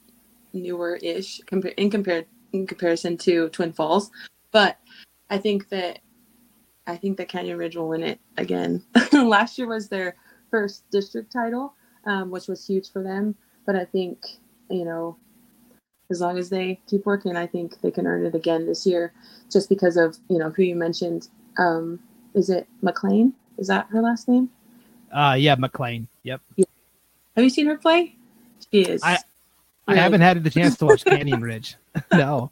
newer-ish 0.54 1.42
in 1.52 1.90
compared 1.90 2.28
in 2.54 2.68
comparison 2.68 3.18
to 3.18 3.50
Twin 3.50 3.74
Falls. 3.74 4.12
But 4.52 4.78
I 5.32 5.40
think 5.40 5.70
that 5.70 6.00
I 6.86 6.96
think 6.96 7.18
that 7.18 7.28
Canyon 7.28 7.58
Ridge 7.58 7.76
will 7.76 7.90
win 7.90 8.04
it 8.04 8.20
again. 8.38 8.84
Last 9.12 9.58
year 9.58 9.68
was 9.68 9.90
their 9.90 10.16
first 10.56 10.90
district 10.90 11.34
title, 11.34 11.74
um, 12.06 12.32
which 12.32 12.48
was 12.48 12.66
huge 12.66 12.90
for 12.94 13.04
them. 13.04 13.36
But 13.66 13.76
I 13.76 13.84
think 13.84 14.26
you 14.70 14.86
know, 14.86 15.18
as 16.10 16.22
long 16.22 16.38
as 16.38 16.50
they 16.50 16.80
keep 16.88 17.06
working, 17.06 17.36
I 17.36 17.46
think 17.46 17.82
they 17.82 17.92
can 17.92 18.08
earn 18.08 18.26
it 18.26 18.36
again 18.36 18.66
this 18.66 18.86
year. 18.86 19.12
Just 19.52 19.68
because 19.68 19.98
of 19.98 20.18
you 20.30 20.38
know 20.38 20.50
who 20.50 20.64
you 20.64 20.76
mentioned. 20.76 21.28
Um, 21.58 22.00
is 22.34 22.50
it 22.50 22.68
McLean? 22.82 23.34
Is 23.58 23.68
that 23.68 23.88
her 23.92 24.02
last 24.02 24.28
name? 24.28 24.50
Uh, 25.12 25.36
yeah, 25.38 25.56
McLean. 25.56 26.08
Yep. 26.24 26.42
Yeah. 26.56 26.66
Have 27.36 27.44
you 27.44 27.50
seen 27.50 27.66
her 27.68 27.78
play? 27.78 28.16
She 28.72 28.82
is. 28.82 29.02
I, 29.04 29.18
I 29.88 29.96
haven't 29.96 30.22
had 30.22 30.44
the 30.44 30.50
chance 30.50 30.78
to 30.78 30.86
watch 30.86 31.06
Canyon 31.06 31.42
Ridge. 31.52 31.76
no. 32.12 32.52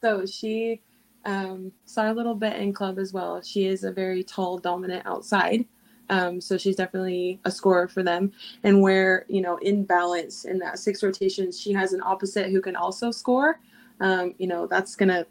So 0.00 0.24
she 0.24 0.80
um, 1.26 1.72
saw 1.84 2.10
a 2.10 2.14
little 2.14 2.34
bit 2.34 2.56
in 2.56 2.72
club 2.72 2.98
as 2.98 3.12
well. 3.12 3.42
She 3.42 3.66
is 3.66 3.84
a 3.84 3.92
very 3.92 4.22
tall, 4.24 4.58
dominant 4.58 5.04
outside. 5.06 5.66
Um, 6.12 6.42
so 6.42 6.58
she's 6.58 6.76
definitely 6.76 7.40
a 7.46 7.50
scorer 7.50 7.88
for 7.88 8.02
them. 8.02 8.32
And 8.64 8.82
where, 8.82 9.24
you 9.28 9.40
know, 9.40 9.56
in 9.58 9.84
balance 9.84 10.44
in 10.44 10.58
that 10.58 10.78
six 10.78 11.02
rotations, 11.02 11.58
she 11.58 11.72
has 11.72 11.94
an 11.94 12.02
opposite 12.04 12.50
who 12.50 12.60
can 12.60 12.76
also 12.76 13.10
score. 13.10 13.60
Um, 14.00 14.34
you 14.38 14.46
know, 14.46 14.66
that's 14.66 14.94
gonna 14.94 15.24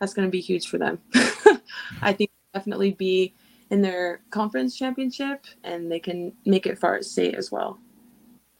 that's 0.00 0.14
gonna 0.14 0.28
be 0.28 0.40
huge 0.40 0.68
for 0.68 0.78
them. 0.78 0.98
I 2.02 2.14
think 2.14 2.30
definitely 2.54 2.92
be 2.92 3.34
in 3.70 3.82
their 3.82 4.22
conference 4.30 4.74
championship 4.74 5.44
and 5.64 5.92
they 5.92 6.00
can 6.00 6.32
make 6.46 6.66
it 6.66 6.78
far 6.78 6.94
at 6.94 7.04
state 7.04 7.34
as 7.34 7.52
well 7.52 7.78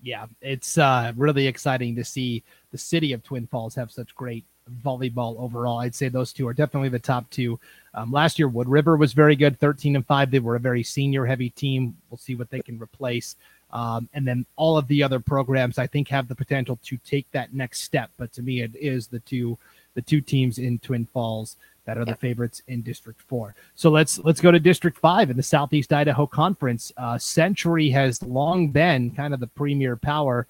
yeah, 0.02 0.26
it's 0.40 0.78
uh, 0.78 1.12
really 1.16 1.46
exciting 1.48 1.96
to 1.96 2.04
see 2.04 2.44
the 2.70 2.78
city 2.78 3.12
of 3.12 3.22
Twin 3.24 3.46
Falls 3.46 3.74
have 3.74 3.90
such 3.90 4.14
great 4.14 4.44
volleyball 4.84 5.38
overall. 5.38 5.78
I'd 5.78 5.94
say 5.94 6.08
those 6.08 6.32
two 6.32 6.46
are 6.48 6.54
definitely 6.54 6.88
the 6.88 6.98
top 6.98 7.28
two. 7.30 7.58
Um, 7.94 8.12
last 8.12 8.38
year, 8.38 8.48
Wood 8.48 8.68
River 8.68 8.96
was 8.96 9.12
very 9.12 9.36
good, 9.36 9.58
13 9.58 9.96
and 9.96 10.06
5. 10.06 10.30
They 10.30 10.38
were 10.38 10.56
a 10.56 10.60
very 10.60 10.82
senior 10.82 11.24
heavy 11.24 11.50
team. 11.50 11.96
We'll 12.10 12.18
see 12.18 12.34
what 12.34 12.50
they 12.50 12.60
can 12.60 12.78
replace. 12.78 13.36
Um, 13.72 14.08
and 14.14 14.26
then 14.26 14.46
all 14.56 14.78
of 14.78 14.86
the 14.88 15.02
other 15.02 15.20
programs, 15.20 15.78
I 15.78 15.86
think, 15.86 16.08
have 16.08 16.28
the 16.28 16.34
potential 16.34 16.78
to 16.84 16.96
take 16.98 17.30
that 17.32 17.52
next 17.52 17.80
step. 17.80 18.10
But 18.16 18.32
to 18.34 18.42
me, 18.42 18.62
it 18.62 18.74
is 18.76 19.06
the 19.06 19.20
two 19.20 19.58
the 19.94 20.02
two 20.02 20.20
teams 20.20 20.58
in 20.58 20.78
Twin 20.78 21.06
Falls 21.06 21.56
that 21.86 21.96
are 21.96 22.04
the 22.04 22.14
favorites 22.14 22.62
in 22.68 22.82
District 22.82 23.20
Four. 23.22 23.54
So 23.74 23.90
let's 23.90 24.18
let's 24.18 24.40
go 24.40 24.50
to 24.50 24.60
District 24.60 24.98
Five 24.98 25.30
in 25.30 25.36
the 25.36 25.42
Southeast 25.42 25.92
Idaho 25.92 26.26
Conference. 26.26 26.92
Uh, 26.96 27.18
Century 27.18 27.88
has 27.90 28.22
long 28.22 28.68
been 28.68 29.10
kind 29.10 29.34
of 29.34 29.40
the 29.40 29.46
premier 29.46 29.96
power. 29.96 30.46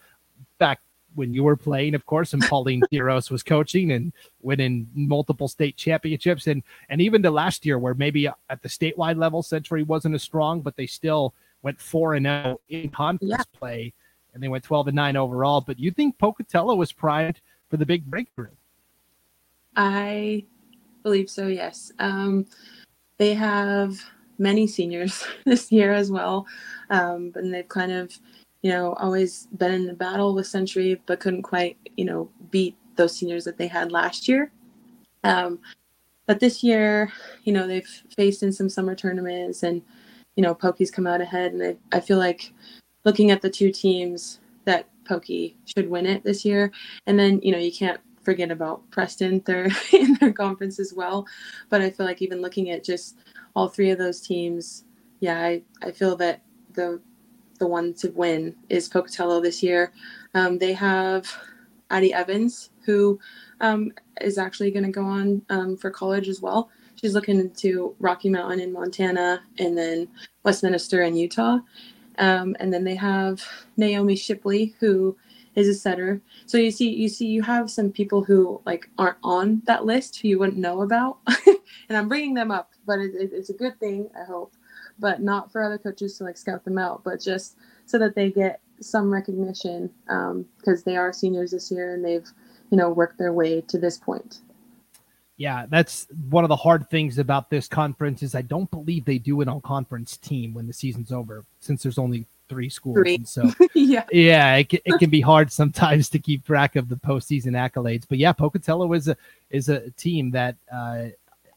Back 0.58 0.80
when 1.16 1.34
you 1.34 1.42
were 1.42 1.56
playing, 1.56 1.94
of 1.94 2.06
course, 2.06 2.32
and 2.32 2.42
Pauline 2.42 2.82
Theros 2.92 3.30
was 3.30 3.42
coaching 3.42 3.90
and 3.92 4.12
winning 4.42 4.88
multiple 4.94 5.48
state 5.48 5.76
championships, 5.76 6.46
and 6.46 6.62
and 6.88 7.00
even 7.00 7.22
to 7.22 7.30
last 7.30 7.66
year, 7.66 7.78
where 7.78 7.94
maybe 7.94 8.28
at 8.28 8.62
the 8.62 8.68
statewide 8.68 9.16
level, 9.16 9.42
Century 9.42 9.82
wasn't 9.82 10.14
as 10.14 10.22
strong, 10.22 10.60
but 10.60 10.76
they 10.76 10.86
still 10.86 11.34
went 11.62 11.80
four 11.80 12.14
and 12.14 12.26
zero 12.26 12.60
in 12.68 12.90
conference 12.90 13.34
yeah. 13.38 13.58
play, 13.58 13.92
and 14.32 14.42
they 14.42 14.48
went 14.48 14.62
twelve 14.62 14.86
and 14.86 14.96
nine 14.96 15.16
overall. 15.16 15.60
But 15.60 15.80
you 15.80 15.90
think 15.90 16.18
Pocatello 16.18 16.76
was 16.76 16.92
primed 16.92 17.40
for 17.68 17.76
the 17.76 17.86
big 17.86 18.04
breakthrough? 18.04 18.50
I 19.76 20.44
believe 21.02 21.30
so, 21.30 21.46
yes. 21.46 21.92
Um, 21.98 22.46
they 23.18 23.34
have 23.34 23.98
many 24.38 24.66
seniors 24.66 25.24
this 25.44 25.70
year 25.70 25.92
as 25.92 26.10
well. 26.10 26.46
Um, 26.90 27.32
and 27.34 27.52
they've 27.52 27.68
kind 27.68 27.92
of, 27.92 28.18
you 28.66 28.72
know, 28.72 28.94
always 28.94 29.46
been 29.56 29.70
in 29.70 29.86
the 29.86 29.94
battle 29.94 30.34
with 30.34 30.44
Century, 30.44 31.00
but 31.06 31.20
couldn't 31.20 31.42
quite, 31.42 31.76
you 31.96 32.04
know, 32.04 32.28
beat 32.50 32.76
those 32.96 33.14
seniors 33.16 33.44
that 33.44 33.58
they 33.58 33.68
had 33.68 33.92
last 33.92 34.26
year. 34.26 34.50
Um, 35.22 35.60
but 36.26 36.40
this 36.40 36.64
year, 36.64 37.12
you 37.44 37.52
know, 37.52 37.68
they've 37.68 37.86
faced 38.16 38.42
in 38.42 38.50
some 38.50 38.68
summer 38.68 38.96
tournaments 38.96 39.62
and, 39.62 39.82
you 40.34 40.42
know, 40.42 40.52
Pokey's 40.52 40.90
come 40.90 41.06
out 41.06 41.20
ahead. 41.20 41.52
And 41.52 41.62
I, 41.62 41.96
I 41.96 42.00
feel 42.00 42.18
like 42.18 42.52
looking 43.04 43.30
at 43.30 43.40
the 43.40 43.48
two 43.48 43.70
teams 43.70 44.40
that 44.64 44.88
Pokey 45.04 45.56
should 45.66 45.88
win 45.88 46.04
it 46.04 46.24
this 46.24 46.44
year. 46.44 46.72
And 47.06 47.16
then, 47.16 47.38
you 47.44 47.52
know, 47.52 47.58
you 47.58 47.70
can't 47.70 48.00
forget 48.24 48.50
about 48.50 48.90
Preston. 48.90 49.44
They're 49.46 49.68
in 49.92 50.14
their 50.14 50.32
conference 50.32 50.80
as 50.80 50.92
well. 50.92 51.24
But 51.70 51.82
I 51.82 51.90
feel 51.90 52.04
like 52.04 52.20
even 52.20 52.42
looking 52.42 52.70
at 52.70 52.82
just 52.82 53.16
all 53.54 53.68
three 53.68 53.90
of 53.90 53.98
those 53.98 54.20
teams, 54.20 54.82
yeah, 55.20 55.38
I, 55.38 55.62
I 55.84 55.92
feel 55.92 56.16
that 56.16 56.42
the 56.72 57.00
the 57.56 57.66
one 57.66 57.94
to 57.94 58.10
win 58.10 58.54
is 58.68 58.88
Pocatello 58.88 59.40
this 59.40 59.62
year. 59.62 59.92
Um, 60.34 60.58
they 60.58 60.72
have 60.72 61.26
Addie 61.90 62.14
Evans, 62.14 62.70
who 62.84 63.18
um, 63.60 63.92
is 64.20 64.38
actually 64.38 64.70
going 64.70 64.84
to 64.84 64.90
go 64.90 65.04
on 65.04 65.42
um, 65.50 65.76
for 65.76 65.90
college 65.90 66.28
as 66.28 66.40
well. 66.40 66.70
She's 66.96 67.14
looking 67.14 67.38
into 67.38 67.94
Rocky 68.00 68.28
Mountain 68.28 68.60
in 68.60 68.72
Montana 68.72 69.42
and 69.58 69.76
then 69.76 70.08
Westminster 70.44 71.02
in 71.02 71.16
Utah. 71.16 71.58
Um, 72.18 72.56
and 72.58 72.72
then 72.72 72.84
they 72.84 72.94
have 72.94 73.42
Naomi 73.76 74.16
Shipley, 74.16 74.74
who 74.80 75.16
is 75.54 75.68
a 75.68 75.74
setter. 75.74 76.20
So 76.46 76.58
you 76.58 76.70
see, 76.70 76.88
you 76.90 77.08
see, 77.08 77.26
you 77.26 77.42
have 77.42 77.70
some 77.70 77.90
people 77.90 78.22
who 78.22 78.60
like 78.64 78.88
aren't 78.98 79.16
on 79.24 79.62
that 79.66 79.84
list 79.84 80.20
who 80.20 80.28
you 80.28 80.38
wouldn't 80.38 80.58
know 80.58 80.82
about, 80.82 81.18
and 81.88 81.96
I'm 81.96 82.08
bringing 82.08 82.34
them 82.34 82.50
up, 82.50 82.70
but 82.86 82.98
it, 83.00 83.14
it, 83.14 83.30
it's 83.32 83.50
a 83.50 83.54
good 83.54 83.78
thing, 83.80 84.08
I 84.18 84.24
hope, 84.24 84.52
but 84.98 85.20
not 85.20 85.52
for 85.52 85.62
other 85.62 85.78
coaches 85.78 86.18
to 86.18 86.24
like 86.24 86.36
scout 86.36 86.64
them 86.64 86.78
out, 86.78 87.02
but 87.04 87.20
just 87.20 87.56
so 87.86 87.98
that 87.98 88.14
they 88.14 88.30
get 88.30 88.60
some 88.80 89.12
recognition 89.12 89.90
because 90.04 90.78
um, 90.78 90.82
they 90.84 90.96
are 90.96 91.12
seniors 91.12 91.50
this 91.50 91.70
year 91.70 91.94
and 91.94 92.04
they've 92.04 92.28
you 92.70 92.76
know 92.76 92.90
worked 92.90 93.18
their 93.18 93.32
way 93.32 93.60
to 93.62 93.78
this 93.78 93.98
point. 93.98 94.40
Yeah, 95.38 95.66
that's 95.68 96.06
one 96.30 96.44
of 96.44 96.48
the 96.48 96.56
hard 96.56 96.88
things 96.88 97.18
about 97.18 97.50
this 97.50 97.68
conference 97.68 98.22
is 98.22 98.34
I 98.34 98.42
don't 98.42 98.70
believe 98.70 99.04
they 99.04 99.18
do 99.18 99.42
an 99.42 99.48
all 99.48 99.60
conference 99.60 100.16
team 100.16 100.54
when 100.54 100.66
the 100.66 100.72
season's 100.72 101.12
over 101.12 101.44
since 101.60 101.82
there's 101.82 101.98
only 101.98 102.26
three 102.48 102.70
schools. 102.70 102.96
Three. 102.96 103.20
so 103.24 103.50
yeah, 103.74 104.04
yeah, 104.10 104.56
it, 104.56 104.72
it 104.72 104.82
can 104.98 105.10
be 105.10 105.20
hard 105.20 105.52
sometimes 105.52 106.08
to 106.10 106.18
keep 106.18 106.44
track 106.44 106.76
of 106.76 106.88
the 106.88 106.96
postseason 106.96 107.52
accolades. 107.52 108.06
But 108.08 108.18
yeah, 108.18 108.32
Pocatello 108.32 108.92
is 108.94 109.08
a 109.08 109.16
is 109.50 109.68
a 109.68 109.90
team 109.90 110.30
that 110.30 110.56
uh, 110.72 111.06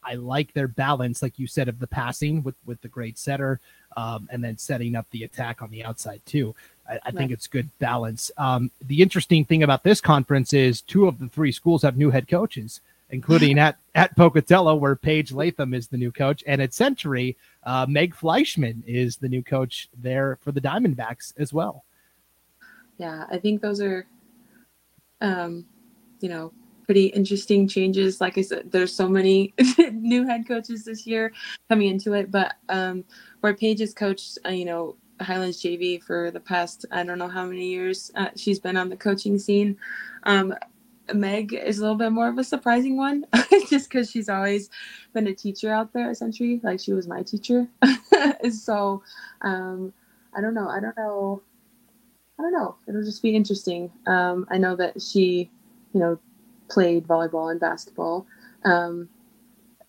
I 0.10 0.15
like 0.15 0.54
their 0.54 0.67
balance, 0.67 1.22
like 1.22 1.38
you 1.38 1.45
said, 1.45 1.67
of 1.67 1.80
the 1.80 1.88
passing 1.88 2.41
with 2.41 2.56
with 2.65 2.82
the 2.82 2.88
great 2.88 3.17
setter, 3.17 3.60
um, 3.95 4.28
and 4.32 4.43
then 4.43 4.58
setting 4.58 4.95
up 4.95 5.06
the 5.12 5.24
attack 5.24 5.62
on 5.62 5.69
the 5.69 5.84
outside 5.84 6.22
too. 6.26 6.56
I, 6.88 6.93
I 6.93 7.00
right. 7.06 7.15
think 7.15 7.32
it's 7.32 7.48
good 7.48 7.69
balance. 7.80 8.32
Um, 8.38 8.72
the 8.82 9.02
interesting 9.02 9.45
thing 9.45 9.63
about 9.63 9.84
this 9.84 10.02
conference 10.02 10.54
is 10.54 10.82
two 10.82 11.08
of 11.08 11.19
the 11.19 11.28
three 11.28 11.52
schools 11.52 11.84
have 11.84 11.98
new 11.98 12.10
head 12.10 12.28
coaches 12.28 12.82
including 13.10 13.58
at 13.67 13.78
at 13.95 14.15
Pocatello, 14.15 14.76
where 14.76 14.95
Paige 14.95 15.32
Latham 15.32 15.74
is 15.74 15.88
the 15.88 15.98
new 15.98 16.12
coach, 16.12 16.43
and 16.48 16.62
at 16.62 16.74
Century, 16.74 17.38
uh, 17.63 17.86
Meg 17.89 18.15
Fleischman 18.15 18.84
is 18.86 19.17
the 19.17 19.30
new 19.30 19.43
coach 19.43 19.89
there 19.98 20.38
for 20.41 20.52
the 20.52 20.62
Diamondbacks 20.62 21.34
as 21.38 21.54
well. 21.54 21.84
Yeah, 22.98 23.26
I 23.32 23.38
think 23.38 23.62
those 23.62 23.82
are, 23.82 24.06
um, 25.22 25.65
you 26.19 26.30
know, 26.30 26.52
pretty 26.89 27.06
interesting 27.06 27.67
changes. 27.67 28.19
Like 28.19 28.36
I 28.39 28.41
said, 28.41 28.71
there's 28.71 28.91
so 28.91 29.08
many 29.08 29.54
new 29.91 30.25
head 30.25 30.47
coaches 30.47 30.86
this 30.86 31.06
year 31.06 31.32
coming 31.69 31.88
into 31.88 32.13
it, 32.13 32.32
but 32.32 32.56
um, 32.67 33.06
where 33.41 33.54
Paige 33.54 33.82
has 33.82 33.93
coached, 33.93 34.39
uh, 34.43 34.49
you 34.49 34.65
know, 34.65 34.95
Highlands 35.21 35.62
JV 35.62 36.02
for 36.02 36.32
the 36.32 36.39
past 36.39 36.88
I 36.89 37.04
don't 37.04 37.19
know 37.19 37.28
how 37.28 37.45
many 37.45 37.67
years 37.67 38.10
uh, 38.15 38.30
she's 38.36 38.58
been 38.58 38.75
on 38.75 38.89
the 38.89 38.97
coaching 38.97 39.38
scene. 39.38 39.78
Um, 40.23 40.56
Meg 41.13 41.54
is 41.54 41.78
a 41.78 41.82
little 41.84 41.95
bit 41.95 42.12
more 42.12 42.28
of 42.28 42.39
a 42.39 42.43
surprising 42.43 42.97
one, 42.97 43.23
just 43.69 43.88
because 43.88 44.10
she's 44.10 44.28
always 44.28 44.71
been 45.13 45.28
a 45.28 45.34
teacher 45.36 45.71
out 45.71 45.93
there 45.93 46.10
essentially. 46.10 46.60
Like 46.63 46.80
she 46.80 46.93
was 46.93 47.08
my 47.08 47.21
teacher. 47.21 47.67
so 48.49 49.04
um, 49.43 49.93
I 50.36 50.41
don't 50.41 50.56
know. 50.56 50.67
I 50.67 50.80
don't 50.80 50.97
know. 50.97 51.43
I 52.39 52.41
don't 52.41 52.54
know. 52.54 52.78
It'll 52.88 53.04
just 53.04 53.21
be 53.21 53.36
interesting. 53.36 53.91
Um, 54.08 54.47
I 54.49 54.58
know 54.58 54.75
that 54.75 54.99
she, 54.99 55.52
you 55.93 55.99
know, 55.99 56.19
played 56.69 57.08
volleyball 57.08 57.51
and 57.51 57.60
basketball 57.60 58.25
um, 58.65 59.10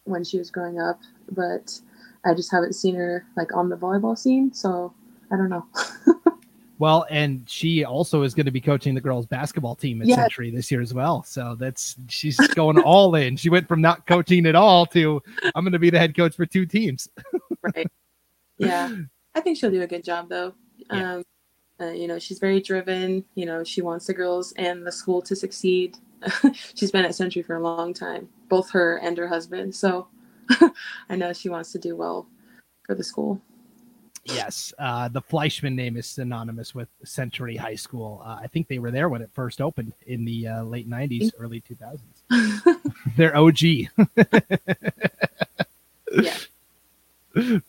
when 0.05 0.25
she 0.25 0.39
was 0.39 0.51
growing 0.51 0.81
up, 0.81 1.01
but 1.31 1.79
I 2.25 2.35
just 2.35 2.51
haven't 2.51 2.75
seen 2.75 2.95
her 2.95 3.27
like 3.37 3.55
on 3.55 3.69
the 3.69 3.77
volleyball 3.77 4.17
scene. 4.17 4.53
So 4.53 4.93
I 5.31 5.37
don't 5.37 5.49
know. 5.51 5.67
Well, 6.81 7.07
and 7.11 7.45
she 7.47 7.85
also 7.85 8.23
is 8.23 8.33
going 8.33 8.47
to 8.47 8.51
be 8.51 8.61
coaching 8.61 8.95
the 8.95 9.03
girls 9.03 9.27
basketball 9.27 9.75
team 9.75 10.01
at 10.01 10.09
yeah. 10.09 10.17
Century 10.17 10.51
this 10.51 10.71
year 10.71 10.81
as 10.81 10.95
well. 10.95 11.23
So 11.23 11.55
that's 11.55 11.97
she's 12.09 12.39
going 12.55 12.79
all 12.79 13.15
in. 13.17 13.37
She 13.37 13.51
went 13.51 13.69
from 13.69 13.83
not 13.83 14.07
coaching 14.07 14.47
at 14.47 14.55
all 14.55 14.87
to 14.87 15.21
I'm 15.55 15.63
going 15.63 15.75
to 15.75 15.79
be 15.79 15.91
the 15.91 15.99
head 15.99 16.17
coach 16.17 16.35
for 16.35 16.47
two 16.47 16.65
teams. 16.65 17.07
right. 17.63 17.87
Yeah. 18.57 18.97
I 19.35 19.41
think 19.43 19.59
she'll 19.59 19.71
do 19.71 19.83
a 19.83 19.87
good 19.87 20.03
job 20.03 20.31
though. 20.31 20.55
Yeah. 20.91 21.17
Um, 21.17 21.25
uh, 21.83 21.91
you 21.91 22.09
know, 22.09 22.19
she's 22.19 22.39
very 22.39 22.63
driven. 22.63 23.27
You 23.35 23.45
know, 23.45 23.63
she 23.63 23.83
wants 23.83 24.07
the 24.07 24.15
girls 24.15 24.53
and 24.53 24.87
the 24.87 24.93
school 24.93 25.21
to 25.21 25.37
succeed. 25.37 25.99
she's 26.75 26.91
been 26.91 27.05
at 27.05 27.15
Century 27.15 27.43
for 27.43 27.57
a 27.57 27.63
long 27.63 27.95
time, 27.95 28.29
both 28.49 28.71
her 28.71 28.97
and 28.99 29.17
her 29.19 29.29
husband. 29.29 29.75
So 29.75 30.09
I 31.09 31.17
know 31.17 31.33
she 31.33 31.49
wants 31.49 31.73
to 31.73 31.79
do 31.79 31.97
well 31.97 32.27
for 32.85 32.95
the 32.95 33.05
school. 33.05 33.41
Yes, 34.25 34.75
uh, 34.79 35.09
the 35.09 35.23
Fleischman 35.23 35.75
name 35.75 35.97
is 35.97 36.07
synonymous 36.07 36.75
with 36.75 36.89
Century 37.05 37.57
High 37.57 37.75
School. 37.75 38.23
Uh, 38.25 38.39
I 38.43 38.47
think 38.49 38.69
they 38.69 38.79
were 38.79 38.91
there 38.91 39.09
when 39.09 39.23
it 39.23 39.31
first 39.33 39.61
opened 39.61 39.95
in 40.07 40.25
the 40.25 40.47
uh, 40.47 40.63
late 40.63 40.89
'90s, 40.89 41.31
early 41.39 41.63
2000s. 41.63 42.81
They're 43.17 43.37
OG. 43.37 43.63
yeah, 46.13 46.37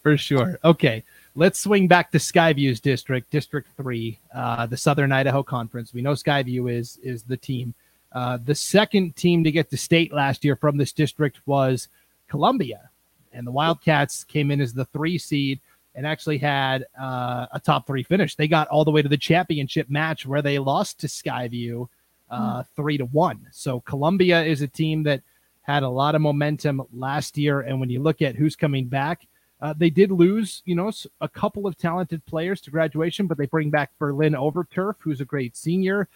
for 0.03 0.17
sure. 0.17 0.59
Okay, 0.63 1.03
let's 1.35 1.59
swing 1.59 1.87
back 1.87 2.11
to 2.11 2.17
Skyview's 2.17 2.81
district, 2.81 3.31
District 3.31 3.69
Three, 3.77 4.19
uh, 4.35 4.65
the 4.65 4.77
Southern 4.77 5.13
Idaho 5.13 5.43
Conference. 5.43 5.93
We 5.93 6.01
know 6.01 6.13
Skyview 6.13 6.71
is 6.71 6.99
is 7.01 7.23
the 7.23 7.37
team. 7.37 7.73
Uh, 8.11 8.37
the 8.43 8.55
second 8.55 9.15
team 9.15 9.43
to 9.43 9.51
get 9.51 9.69
to 9.69 9.77
state 9.77 10.13
last 10.13 10.43
year 10.43 10.55
from 10.55 10.77
this 10.77 10.91
district 10.91 11.39
was 11.45 11.87
Columbia, 12.27 12.89
and 13.31 13.47
the 13.47 13.51
Wildcats 13.51 14.23
came 14.23 14.51
in 14.51 14.59
as 14.59 14.73
the 14.73 14.85
three 14.85 15.17
seed 15.17 15.59
and 15.95 16.05
actually 16.07 16.37
had 16.37 16.85
uh, 16.99 17.47
a 17.51 17.59
top 17.59 17.85
three 17.87 18.03
finish. 18.03 18.35
They 18.35 18.47
got 18.47 18.67
all 18.69 18.85
the 18.85 18.91
way 18.91 19.01
to 19.01 19.09
the 19.09 19.17
championship 19.17 19.89
match 19.89 20.25
where 20.25 20.41
they 20.41 20.59
lost 20.59 20.99
to 21.01 21.07
Skyview 21.07 21.87
uh, 22.29 22.61
mm. 22.61 22.65
three 22.75 22.97
to 22.97 23.05
one. 23.05 23.45
So 23.51 23.81
Columbia 23.81 24.43
is 24.43 24.61
a 24.61 24.67
team 24.67 25.03
that 25.03 25.21
had 25.63 25.83
a 25.83 25.89
lot 25.89 26.15
of 26.15 26.21
momentum 26.21 26.81
last 26.93 27.37
year, 27.37 27.61
and 27.61 27.79
when 27.79 27.89
you 27.89 28.01
look 28.01 28.21
at 28.21 28.35
who's 28.35 28.55
coming 28.55 28.85
back, 28.85 29.27
uh, 29.61 29.73
they 29.77 29.91
did 29.91 30.11
lose, 30.11 30.63
you 30.65 30.75
know, 30.75 30.91
a 31.21 31.29
couple 31.29 31.67
of 31.67 31.77
talented 31.77 32.25
players 32.25 32.61
to 32.61 32.71
graduation, 32.71 33.27
but 33.27 33.37
they 33.37 33.45
bring 33.45 33.69
back 33.69 33.91
Berlin 33.99 34.33
Overturf, 34.33 34.95
who's 34.99 35.21
a 35.21 35.25
great 35.25 35.55
senior. 35.55 36.07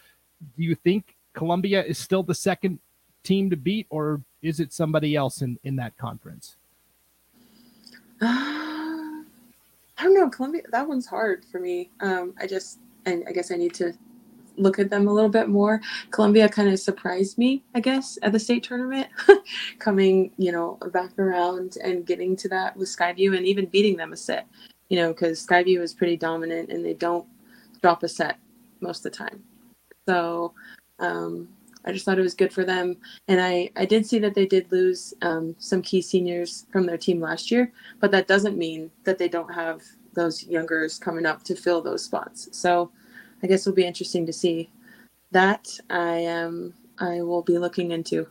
Do 0.58 0.63
you 0.63 0.73
think 0.73 1.14
Columbia 1.36 1.84
is 1.84 2.00
still 2.00 2.24
the 2.24 2.34
second 2.34 2.80
team 3.24 3.50
to 3.50 3.58
beat, 3.58 3.86
or 3.89 4.21
is 4.41 4.60
it 4.60 4.74
somebody 4.74 5.15
else 5.15 5.41
in 5.41 5.60
in 5.63 5.76
that 5.76 5.95
conference? 5.98 6.56
I 8.21 10.04
don't 10.04 10.13
know. 10.13 10.30
Columbia, 10.30 10.63
that 10.71 10.88
one's 10.88 11.06
hard 11.06 11.45
for 11.45 11.60
me. 11.60 11.91
Um, 12.00 12.34
I 12.39 12.48
just, 12.48 12.80
and 13.06 13.24
I 13.28 13.32
guess 13.32 13.52
I 13.52 13.56
need 13.56 13.74
to 13.76 13.93
look 14.58 14.80
at 14.80 14.89
them 14.89 15.08
a 15.08 15.13
little 15.13 15.30
bit 15.30 15.50
more. 15.50 15.82
Columbia 16.12 16.48
kind 16.48 16.69
of 16.69 16.80
surprised 16.80 17.38
me, 17.38 17.63
I 17.74 17.80
guess, 17.80 18.17
at 18.21 18.32
the 18.32 18.39
state 18.39 18.63
tournament, 18.63 19.08
coming, 19.80 20.32
you 20.38 20.52
know, 20.52 20.78
back 20.93 21.17
around 21.19 21.78
and 21.84 22.06
getting 22.06 22.36
to 22.38 22.50
that 22.50 22.76
with 22.78 22.88
Skyview 22.88 23.36
and 23.36 23.45
even 23.45 23.65
beating 23.65 23.98
them 23.98 24.13
a 24.13 24.17
set, 24.17 24.48
you 24.89 24.98
know, 24.98 25.10
because 25.10 25.45
Skyview 25.45 25.82
is 25.82 25.93
pretty 25.93 26.17
dominant 26.17 26.69
and 26.69 26.86
they 26.86 26.93
don't 26.93 27.26
drop 27.82 28.04
a 28.04 28.08
set 28.08 28.38
most 28.80 29.06
of 29.06 29.12
the 29.12 29.17
time. 29.17 29.43
So 30.08 30.54
um, 30.99 31.49
I 31.86 31.91
just 31.91 32.05
thought 32.05 32.17
it 32.17 32.23
was 32.23 32.34
good 32.34 32.51
for 32.51 32.63
them. 32.63 32.97
And 33.27 33.39
I, 33.39 33.69
I 33.75 33.86
did 33.86 34.05
see 34.05 34.19
that 34.19 34.34
they 34.34 34.45
did 34.45 34.71
lose 34.71 35.13
um, 35.21 35.55
some 35.60 35.81
key 35.81 36.01
seniors 36.01 36.65
from 36.71 36.86
their 36.86 36.97
team 36.97 37.19
last 37.21 37.51
year, 37.51 37.71
but 37.99 38.12
that 38.12 38.27
doesn't 38.27 38.58
mean 38.58 38.89
that 39.03 39.17
they 39.17 39.27
don't 39.27 39.53
have 39.53 39.81
those 40.13 40.43
youngers 40.43 40.97
coming 40.97 41.25
up 41.25 41.43
to 41.43 41.55
fill 41.55 41.81
those 41.81 42.03
spots. 42.03 42.49
So 42.51 42.91
I 43.43 43.47
guess 43.47 43.62
it'll 43.62 43.75
be 43.75 43.86
interesting 43.86 44.25
to 44.25 44.34
see. 44.34 44.69
That 45.31 45.67
I 45.89 46.17
am 46.19 46.73
I 46.99 47.21
will 47.21 47.41
be 47.41 47.58
looking 47.58 47.91
into. 47.91 48.27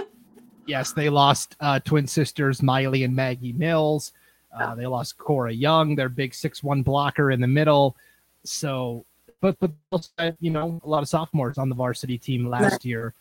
yes, 0.66 0.92
they 0.92 1.08
lost 1.08 1.56
uh, 1.60 1.80
twin 1.80 2.06
sisters 2.06 2.62
Miley 2.62 3.02
and 3.02 3.14
Maggie 3.14 3.52
Mills. 3.52 4.12
Uh, 4.56 4.74
They 4.74 4.86
lost 4.86 5.18
Cora 5.18 5.52
Young, 5.52 5.94
their 5.94 6.08
big 6.08 6.34
six 6.34 6.62
one 6.62 6.82
blocker 6.82 7.30
in 7.30 7.40
the 7.40 7.48
middle. 7.48 7.96
So 8.44 9.04
but 9.40 9.58
but 9.58 9.70
also, 9.90 10.10
you 10.40 10.50
know 10.50 10.80
a 10.84 10.88
lot 10.88 11.02
of 11.02 11.08
sophomores 11.08 11.58
on 11.58 11.68
the 11.68 11.74
varsity 11.74 12.18
team 12.18 12.46
last 12.46 12.84
year 12.84 13.14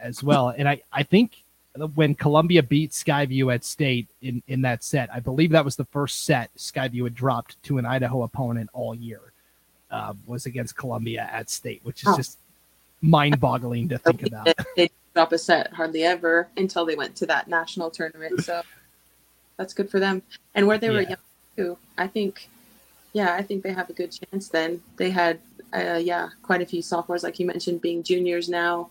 as 0.00 0.22
well. 0.22 0.50
And 0.56 0.68
I 0.68 0.82
I 0.92 1.02
think 1.02 1.42
when 1.94 2.14
Columbia 2.14 2.62
beat 2.62 2.92
Skyview 2.92 3.54
at 3.54 3.64
state 3.64 4.08
in 4.22 4.42
in 4.48 4.62
that 4.62 4.84
set, 4.84 5.12
I 5.12 5.20
believe 5.20 5.50
that 5.50 5.64
was 5.64 5.76
the 5.76 5.84
first 5.86 6.24
set 6.24 6.50
Skyview 6.56 7.04
had 7.04 7.14
dropped 7.14 7.62
to 7.64 7.78
an 7.78 7.86
Idaho 7.86 8.22
opponent 8.22 8.70
all 8.72 8.94
year. 8.94 9.20
Uh, 9.88 10.14
was 10.26 10.46
against 10.46 10.76
Columbia 10.76 11.28
at 11.32 11.48
state, 11.48 11.80
which 11.84 12.02
is 12.02 12.08
oh. 12.08 12.16
just 12.16 12.38
mind-boggling 13.02 13.88
to 13.88 13.98
think 13.98 14.24
about. 14.24 14.48
They 14.76 14.90
drop 15.14 15.30
a 15.30 15.38
set 15.38 15.72
hardly 15.72 16.02
ever 16.02 16.48
until 16.56 16.84
they 16.84 16.96
went 16.96 17.14
to 17.16 17.26
that 17.26 17.46
national 17.46 17.90
tournament. 17.90 18.42
So 18.42 18.62
that's 19.56 19.72
good 19.72 19.88
for 19.88 20.00
them. 20.00 20.22
And 20.56 20.66
where 20.66 20.76
they 20.76 20.90
were 20.90 21.02
yeah. 21.02 21.10
young 21.10 21.18
too, 21.56 21.78
I 21.96 22.08
think 22.08 22.48
yeah, 23.16 23.32
I 23.32 23.42
think 23.42 23.62
they 23.62 23.72
have 23.72 23.88
a 23.88 23.94
good 23.94 24.12
chance 24.12 24.48
then. 24.48 24.82
They 24.98 25.08
had 25.08 25.38
uh, 25.84 25.98
yeah, 25.98 26.28
quite 26.42 26.62
a 26.62 26.66
few 26.66 26.82
sophomores, 26.82 27.22
like 27.22 27.38
you 27.38 27.46
mentioned, 27.46 27.80
being 27.80 28.02
juniors 28.02 28.48
now. 28.48 28.90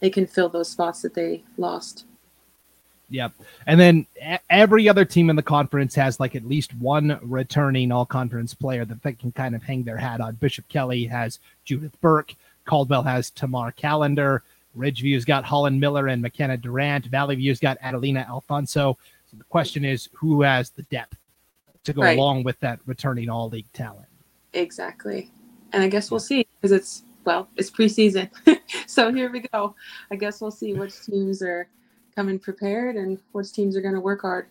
They 0.00 0.10
can 0.10 0.26
fill 0.26 0.48
those 0.48 0.68
spots 0.68 1.02
that 1.02 1.14
they 1.14 1.42
lost. 1.56 2.04
Yep. 3.08 3.32
And 3.66 3.78
then 3.78 4.06
every 4.50 4.88
other 4.88 5.04
team 5.04 5.30
in 5.30 5.36
the 5.36 5.42
conference 5.42 5.94
has 5.94 6.18
like 6.18 6.34
at 6.34 6.46
least 6.46 6.74
one 6.74 7.18
returning 7.22 7.92
all 7.92 8.04
conference 8.04 8.52
player 8.52 8.84
that 8.84 9.02
they 9.02 9.12
can 9.12 9.30
kind 9.32 9.54
of 9.54 9.62
hang 9.62 9.84
their 9.84 9.96
hat 9.96 10.20
on. 10.20 10.34
Bishop 10.34 10.68
Kelly 10.68 11.04
has 11.04 11.38
Judith 11.64 11.98
Burke. 12.00 12.34
Caldwell 12.64 13.04
has 13.04 13.30
Tamar 13.30 13.70
Callender. 13.72 14.42
Ridgeview's 14.76 15.24
got 15.24 15.44
Holland 15.44 15.80
Miller 15.80 16.08
and 16.08 16.20
McKenna 16.20 16.56
Durant. 16.56 17.06
Valley 17.06 17.36
View's 17.36 17.60
got 17.60 17.78
Adelina 17.80 18.26
Alfonso. 18.28 18.98
So 19.30 19.36
the 19.36 19.44
question 19.44 19.84
is 19.84 20.08
who 20.12 20.42
has 20.42 20.70
the 20.70 20.82
depth 20.82 21.16
to 21.84 21.92
go 21.92 22.02
right. 22.02 22.18
along 22.18 22.42
with 22.42 22.58
that 22.60 22.80
returning 22.86 23.30
all 23.30 23.48
league 23.48 23.72
talent? 23.72 24.08
Exactly 24.52 25.30
and 25.72 25.82
I 25.82 25.88
guess 25.88 26.10
we'll 26.10 26.20
see 26.20 26.46
because 26.60 26.72
it's 26.72 27.02
well, 27.24 27.48
it's 27.56 27.70
preseason. 27.70 28.30
so 28.86 29.12
here 29.12 29.30
we 29.30 29.40
go. 29.40 29.74
I 30.10 30.16
guess 30.16 30.40
we'll 30.40 30.50
see 30.52 30.72
which 30.72 31.04
teams 31.04 31.42
are 31.42 31.68
coming 32.14 32.38
prepared 32.38 32.96
and 32.96 33.18
which 33.32 33.52
teams 33.52 33.76
are 33.76 33.80
going 33.80 33.94
to 33.94 34.00
work 34.00 34.22
hard. 34.22 34.46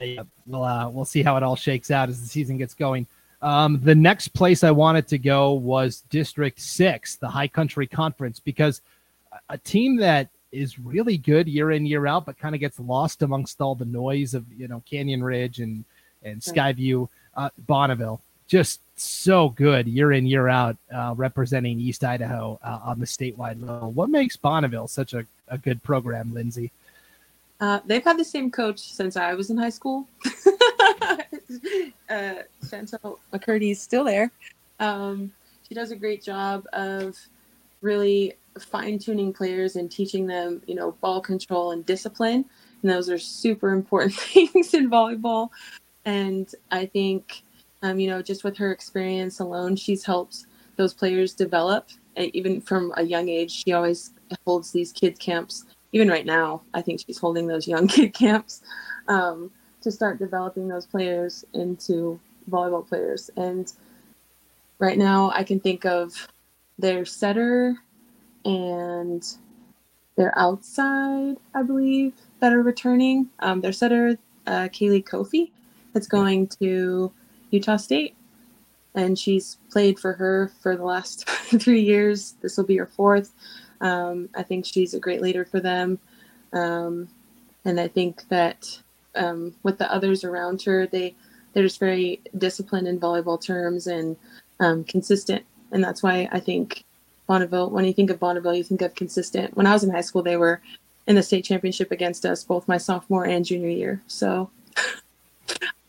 Yeah, 0.00 0.22
we'll 0.46 0.64
uh, 0.64 0.88
we'll 0.88 1.04
see 1.04 1.22
how 1.22 1.36
it 1.36 1.42
all 1.42 1.56
shakes 1.56 1.90
out 1.90 2.08
as 2.08 2.20
the 2.20 2.28
season 2.28 2.58
gets 2.58 2.74
going. 2.74 3.06
Um, 3.42 3.80
the 3.82 3.94
next 3.94 4.28
place 4.28 4.64
I 4.64 4.70
wanted 4.70 5.08
to 5.08 5.18
go 5.18 5.52
was 5.52 6.02
District 6.10 6.58
Six, 6.60 7.16
the 7.16 7.28
High 7.28 7.48
Country 7.48 7.86
Conference, 7.86 8.40
because 8.40 8.82
a 9.48 9.58
team 9.58 9.96
that 9.96 10.28
is 10.52 10.78
really 10.78 11.18
good 11.18 11.48
year 11.48 11.72
in 11.72 11.86
year 11.86 12.06
out, 12.06 12.26
but 12.26 12.38
kind 12.38 12.54
of 12.54 12.60
gets 12.60 12.78
lost 12.80 13.22
amongst 13.22 13.60
all 13.60 13.74
the 13.74 13.84
noise 13.84 14.34
of 14.34 14.44
you 14.52 14.68
know 14.68 14.82
Canyon 14.88 15.22
Ridge 15.22 15.60
and 15.60 15.84
and 16.22 16.40
Skyview, 16.40 17.08
uh, 17.36 17.50
Bonneville, 17.66 18.20
just 18.46 18.80
so 18.96 19.50
good 19.50 19.86
year 19.86 20.12
in 20.12 20.26
year 20.26 20.48
out, 20.48 20.76
uh, 20.94 21.14
representing 21.16 21.78
East 21.78 22.04
Idaho 22.04 22.58
uh, 22.62 22.80
on 22.82 22.98
the 22.98 23.06
statewide 23.06 23.60
level. 23.60 23.92
What 23.92 24.10
makes 24.10 24.36
Bonneville 24.36 24.88
such 24.88 25.12
a, 25.12 25.26
a 25.48 25.58
good 25.58 25.82
program, 25.82 26.32
Lynnsie? 26.32 26.70
Uh, 27.60 27.80
they've 27.86 28.04
had 28.04 28.18
the 28.18 28.24
same 28.24 28.50
coach 28.50 28.78
since 28.78 29.16
I 29.16 29.34
was 29.34 29.50
in 29.50 29.56
high 29.56 29.70
school. 29.70 30.06
uh, 30.26 31.16
Chantel 32.64 33.18
McCurdy's 33.32 33.80
still 33.80 34.04
there. 34.04 34.30
Um, 34.78 35.32
she 35.66 35.74
does 35.74 35.90
a 35.90 35.96
great 35.96 36.22
job 36.22 36.66
of 36.72 37.16
really 37.80 38.34
fine 38.58 38.98
tuning 38.98 39.32
players 39.32 39.76
and 39.76 39.90
teaching 39.90 40.26
them, 40.26 40.62
you 40.66 40.74
know, 40.74 40.92
ball 41.00 41.20
control 41.20 41.72
and 41.72 41.84
discipline. 41.86 42.44
And 42.82 42.90
those 42.90 43.08
are 43.08 43.18
super 43.18 43.70
important 43.70 44.14
things 44.14 44.74
in 44.74 44.90
volleyball. 44.90 45.50
And 46.04 46.52
I 46.70 46.86
think, 46.86 47.42
um, 47.82 47.98
you 48.00 48.08
know, 48.08 48.22
just 48.22 48.44
with 48.44 48.56
her 48.56 48.72
experience 48.72 49.40
alone, 49.40 49.76
she's 49.76 50.04
helped 50.04 50.46
those 50.76 50.94
players 50.94 51.34
develop. 51.34 51.88
And 52.16 52.34
Even 52.34 52.60
from 52.60 52.92
a 52.96 53.02
young 53.02 53.28
age, 53.28 53.50
she 53.50 53.72
always 53.72 54.12
holds 54.46 54.72
these 54.72 54.92
kids 54.92 55.18
camps. 55.18 55.64
Even 55.92 56.08
right 56.08 56.26
now, 56.26 56.62
I 56.74 56.82
think 56.82 57.00
she's 57.00 57.18
holding 57.18 57.46
those 57.46 57.68
young 57.68 57.86
kid 57.88 58.14
camps 58.14 58.62
um, 59.08 59.50
to 59.82 59.90
start 59.90 60.18
developing 60.18 60.68
those 60.68 60.86
players 60.86 61.44
into 61.52 62.18
volleyball 62.50 62.86
players. 62.86 63.30
And 63.36 63.72
right 64.78 64.98
now, 64.98 65.30
I 65.34 65.44
can 65.44 65.60
think 65.60 65.84
of 65.84 66.28
their 66.78 67.04
setter 67.04 67.76
and 68.44 69.26
their 70.16 70.36
outside, 70.38 71.36
I 71.54 71.62
believe, 71.62 72.14
that 72.40 72.52
are 72.52 72.62
returning. 72.62 73.28
Um, 73.40 73.60
their 73.60 73.72
setter, 73.72 74.16
uh, 74.46 74.68
Kaylee 74.68 75.04
Kofi, 75.04 75.50
that's 75.92 76.06
going 76.06 76.48
to 76.60 77.12
Utah 77.50 77.76
State. 77.76 78.14
And 78.94 79.18
she's 79.18 79.58
played 79.70 79.98
for 79.98 80.14
her 80.14 80.50
for 80.62 80.76
the 80.76 80.84
last 80.84 81.28
three 81.60 81.82
years. 81.82 82.34
This 82.40 82.56
will 82.56 82.64
be 82.64 82.76
her 82.76 82.86
fourth. 82.86 83.32
Um, 83.80 84.28
I 84.34 84.42
think 84.42 84.64
she's 84.64 84.94
a 84.94 85.00
great 85.00 85.20
leader 85.20 85.44
for 85.44 85.60
them. 85.60 85.98
Um, 86.52 87.08
and 87.64 87.78
I 87.78 87.88
think 87.88 88.26
that 88.28 88.80
um, 89.14 89.54
with 89.62 89.78
the 89.78 89.92
others 89.92 90.24
around 90.24 90.62
her, 90.62 90.86
they, 90.86 91.14
they're 91.52 91.62
just 91.62 91.80
very 91.80 92.20
disciplined 92.38 92.88
in 92.88 93.00
volleyball 93.00 93.40
terms 93.40 93.86
and 93.86 94.16
um, 94.60 94.84
consistent. 94.84 95.44
And 95.72 95.84
that's 95.84 96.02
why 96.02 96.28
I 96.32 96.40
think 96.40 96.84
Bonneville, 97.26 97.70
when 97.70 97.84
you 97.84 97.92
think 97.92 98.10
of 98.10 98.20
Bonneville, 98.20 98.54
you 98.54 98.64
think 98.64 98.82
of 98.82 98.94
consistent. 98.94 99.56
When 99.56 99.66
I 99.66 99.72
was 99.72 99.84
in 99.84 99.90
high 99.90 100.00
school, 100.00 100.22
they 100.22 100.36
were 100.36 100.60
in 101.06 101.16
the 101.16 101.22
state 101.22 101.44
championship 101.44 101.90
against 101.90 102.24
us 102.24 102.44
both 102.44 102.68
my 102.68 102.78
sophomore 102.78 103.26
and 103.26 103.44
junior 103.44 103.68
year. 103.68 104.02
So 104.06 104.50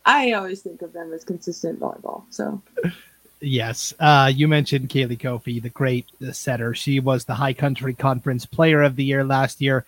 I 0.08 0.32
always 0.32 0.62
think 0.62 0.80
of 0.82 0.94
them 0.94 1.12
as 1.12 1.22
consistent 1.22 1.78
volleyball. 1.78 2.24
So 2.30 2.62
Yes. 3.40 3.94
Uh, 4.00 4.32
you 4.34 4.48
mentioned 4.48 4.88
Kaylee 4.88 5.18
Kofi, 5.18 5.62
the 5.62 5.68
great 5.68 6.06
setter. 6.32 6.74
She 6.74 6.98
was 6.98 7.24
the 7.24 7.34
High 7.34 7.52
Country 7.52 7.94
Conference 7.94 8.46
Player 8.46 8.82
of 8.82 8.96
the 8.96 9.04
Year 9.04 9.22
last 9.22 9.60
year. 9.60 9.84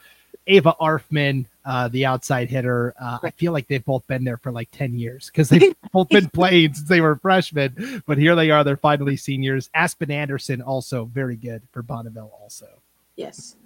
Ava 0.46 0.74
Arfman, 0.80 1.46
uh, 1.64 1.88
the 1.88 2.06
outside 2.06 2.48
hitter. 2.48 2.94
Uh, 3.00 3.18
I 3.22 3.30
feel 3.30 3.52
like 3.52 3.66
they've 3.66 3.84
both 3.84 4.06
been 4.06 4.24
there 4.24 4.36
for 4.36 4.52
like 4.52 4.70
10 4.72 4.98
years 4.98 5.26
because 5.26 5.48
they've 5.48 5.74
both 5.92 6.08
been 6.08 6.28
playing 6.30 6.74
since 6.74 6.88
they 6.88 7.00
were 7.00 7.16
freshmen. 7.16 8.02
But 8.06 8.18
here 8.18 8.34
they 8.34 8.50
are. 8.50 8.62
They're 8.62 8.76
finally 8.76 9.16
seniors. 9.16 9.70
Aspen 9.74 10.10
Anderson, 10.10 10.62
also 10.62 11.04
very 11.06 11.36
good 11.36 11.62
for 11.72 11.82
Bonneville, 11.82 12.32
also. 12.40 12.68
Yes. 13.16 13.56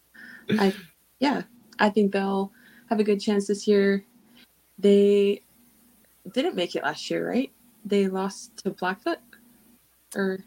I, 0.51 0.75
yeah, 1.21 1.43
I 1.79 1.91
think 1.91 2.13
they'll 2.13 2.53
have 2.91 3.01
a 3.01 3.05
good 3.05 3.21
chance 3.21 3.47
this 3.47 3.67
year. 3.67 4.05
They 4.79 5.43
didn't 6.33 6.55
make 6.55 6.75
it 6.75 6.83
last 6.83 7.11
year, 7.11 7.29
right? 7.29 7.53
They 7.85 8.09
lost 8.09 8.57
to 8.59 8.71
Blackfoot 8.71 9.19
or 10.17 10.45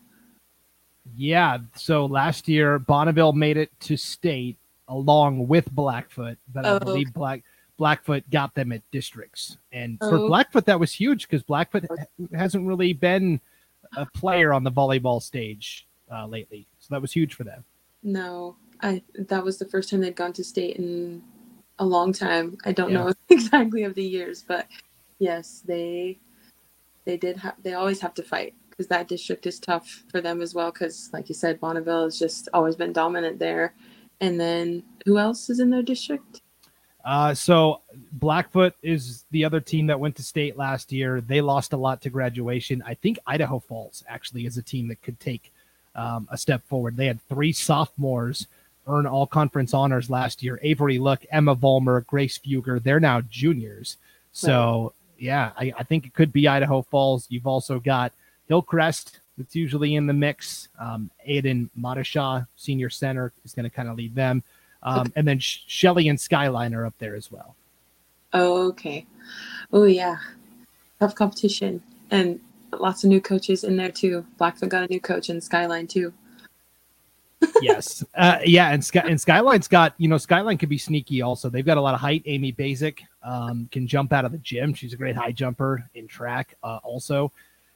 yeah 1.15 1.57
so 1.75 2.05
last 2.05 2.47
year 2.47 2.79
bonneville 2.79 3.33
made 3.33 3.57
it 3.57 3.71
to 3.79 3.95
state 3.95 4.57
along 4.89 5.47
with 5.47 5.71
blackfoot 5.71 6.37
but 6.53 6.65
oh. 6.65 6.75
i 6.75 6.79
believe 6.79 7.13
black 7.13 7.43
blackfoot 7.77 8.27
got 8.29 8.53
them 8.55 8.71
at 8.71 8.81
districts 8.91 9.57
and 9.71 9.97
oh. 10.01 10.09
for 10.09 10.17
blackfoot 10.27 10.65
that 10.65 10.79
was 10.79 10.91
huge 10.91 11.27
because 11.27 11.43
blackfoot 11.43 11.85
hasn't 12.33 12.67
really 12.67 12.93
been 12.93 13.39
a 13.95 14.05
player 14.05 14.53
on 14.53 14.63
the 14.63 14.71
volleyball 14.71 15.21
stage 15.21 15.87
uh, 16.11 16.25
lately 16.25 16.67
so 16.79 16.87
that 16.89 17.01
was 17.01 17.11
huge 17.11 17.33
for 17.33 17.43
them 17.43 17.63
no 18.03 18.55
i 18.81 19.01
that 19.17 19.43
was 19.43 19.57
the 19.57 19.65
first 19.65 19.89
time 19.89 20.01
they'd 20.01 20.15
gone 20.15 20.33
to 20.33 20.43
state 20.43 20.77
in 20.77 21.21
a 21.79 21.85
long 21.85 22.11
time 22.11 22.57
i 22.65 22.71
don't 22.71 22.91
yeah. 22.91 22.97
know 22.97 23.13
exactly 23.29 23.83
of 23.83 23.93
the 23.93 24.03
years 24.03 24.43
but 24.47 24.67
yes 25.19 25.63
they 25.65 26.17
they 27.05 27.17
did 27.17 27.37
have 27.37 27.55
they 27.63 27.73
always 27.73 27.99
have 28.01 28.13
to 28.13 28.23
fight 28.23 28.53
because 28.77 28.87
that 28.87 29.07
district 29.07 29.47
is 29.47 29.59
tough 29.59 30.03
for 30.11 30.21
them 30.21 30.41
as 30.41 30.53
well. 30.53 30.71
Because, 30.71 31.09
like 31.11 31.29
you 31.29 31.35
said, 31.35 31.59
Bonneville 31.59 32.03
has 32.03 32.19
just 32.19 32.47
always 32.53 32.75
been 32.75 32.93
dominant 32.93 33.39
there. 33.39 33.73
And 34.21 34.39
then 34.39 34.83
who 35.05 35.17
else 35.17 35.49
is 35.49 35.59
in 35.59 35.71
their 35.71 35.81
district? 35.81 36.41
Uh, 37.03 37.33
so 37.33 37.81
Blackfoot 38.13 38.73
is 38.83 39.25
the 39.31 39.45
other 39.45 39.61
team 39.61 39.87
that 39.87 39.99
went 39.99 40.15
to 40.17 40.23
state 40.23 40.57
last 40.57 40.91
year. 40.91 41.21
They 41.21 41.41
lost 41.41 41.73
a 41.73 41.77
lot 41.77 42.01
to 42.01 42.09
graduation. 42.09 42.83
I 42.85 42.93
think 42.93 43.17
Idaho 43.25 43.59
Falls 43.59 44.03
actually 44.07 44.45
is 44.45 44.57
a 44.57 44.61
team 44.61 44.87
that 44.89 45.01
could 45.01 45.19
take 45.19 45.51
um, 45.95 46.27
a 46.29 46.37
step 46.37 46.61
forward. 46.67 46.97
They 46.97 47.07
had 47.07 47.21
three 47.29 47.53
sophomores 47.53 48.47
earn 48.89 49.05
all 49.05 49.27
conference 49.27 49.73
honors 49.73 50.09
last 50.09 50.41
year. 50.41 50.59
Avery 50.61 50.97
Look, 50.97 51.25
Emma 51.31 51.55
Volmer, 51.55 52.01
Grace 52.01 52.37
Fuger. 52.37 52.81
They're 52.81 52.99
now 52.99 53.21
juniors. 53.21 53.97
So 54.31 54.93
yeah, 55.17 55.51
I, 55.57 55.73
I 55.77 55.83
think 55.83 56.05
it 56.05 56.13
could 56.13 56.31
be 56.31 56.47
Idaho 56.47 56.81
Falls. 56.81 57.27
You've 57.29 57.47
also 57.47 57.79
got 57.79 58.11
Hillcrest 58.47 59.19
that's 59.37 59.55
usually 59.55 59.95
in 59.95 60.07
the 60.07 60.13
mix. 60.13 60.69
Um, 60.79 61.11
Aiden 61.27 61.69
Madashaw, 61.79 62.47
senior 62.55 62.89
center, 62.89 63.33
is 63.45 63.53
going 63.53 63.65
to 63.65 63.69
kind 63.69 63.89
of 63.89 63.97
lead 63.97 64.15
them. 64.15 64.43
Um, 64.83 65.11
and 65.15 65.27
then 65.27 65.39
Shelley 65.39 66.07
and 66.07 66.19
Skyline 66.19 66.73
are 66.73 66.85
up 66.85 66.93
there 66.99 67.15
as 67.15 67.31
well. 67.31 67.55
Oh, 68.33 68.67
okay. 68.69 69.05
Oh, 69.73 69.83
yeah. 69.83 70.17
Tough 70.99 71.15
competition. 71.15 71.81
And 72.11 72.39
lots 72.71 73.03
of 73.03 73.09
new 73.09 73.21
coaches 73.21 73.63
in 73.63 73.77
there, 73.77 73.91
too. 73.91 74.25
Blackfoot 74.37 74.69
got 74.69 74.83
a 74.83 74.87
new 74.87 74.99
coach 74.99 75.29
and 75.29 75.43
Skyline, 75.43 75.87
too. 75.87 76.13
Yes. 77.61 78.03
Uh, 78.15 78.39
yeah. 78.45 78.69
And, 78.69 78.83
Sky- 78.83 79.05
and 79.07 79.19
Skyline's 79.19 79.67
got, 79.67 79.93
you 79.97 80.07
know, 80.07 80.17
Skyline 80.17 80.57
could 80.57 80.69
be 80.69 80.77
sneaky 80.77 81.21
also. 81.21 81.49
They've 81.49 81.65
got 81.65 81.77
a 81.77 81.81
lot 81.81 81.93
of 81.93 81.99
height. 81.99 82.23
Amy 82.25 82.51
Basic 82.51 83.03
um, 83.23 83.67
can 83.71 83.87
jump 83.87 84.13
out 84.13 84.25
of 84.25 84.31
the 84.31 84.37
gym. 84.39 84.73
She's 84.73 84.93
a 84.93 84.97
great 84.97 85.15
high 85.15 85.31
jumper 85.31 85.87
in 85.95 86.07
track 86.07 86.55
uh, 86.63 86.79
also. 86.83 87.31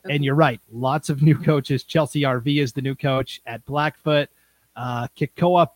And 0.09 0.23
you're 0.23 0.35
right, 0.35 0.59
lots 0.71 1.09
of 1.09 1.21
new 1.21 1.37
coaches. 1.43 1.83
Chelsea 1.83 2.21
RV 2.21 2.61
is 2.61 2.73
the 2.73 2.81
new 2.81 2.95
coach 2.95 3.41
at 3.45 3.63
Blackfoot. 3.65 4.29
Uh, 4.75 5.07
Kikoa 5.17 5.67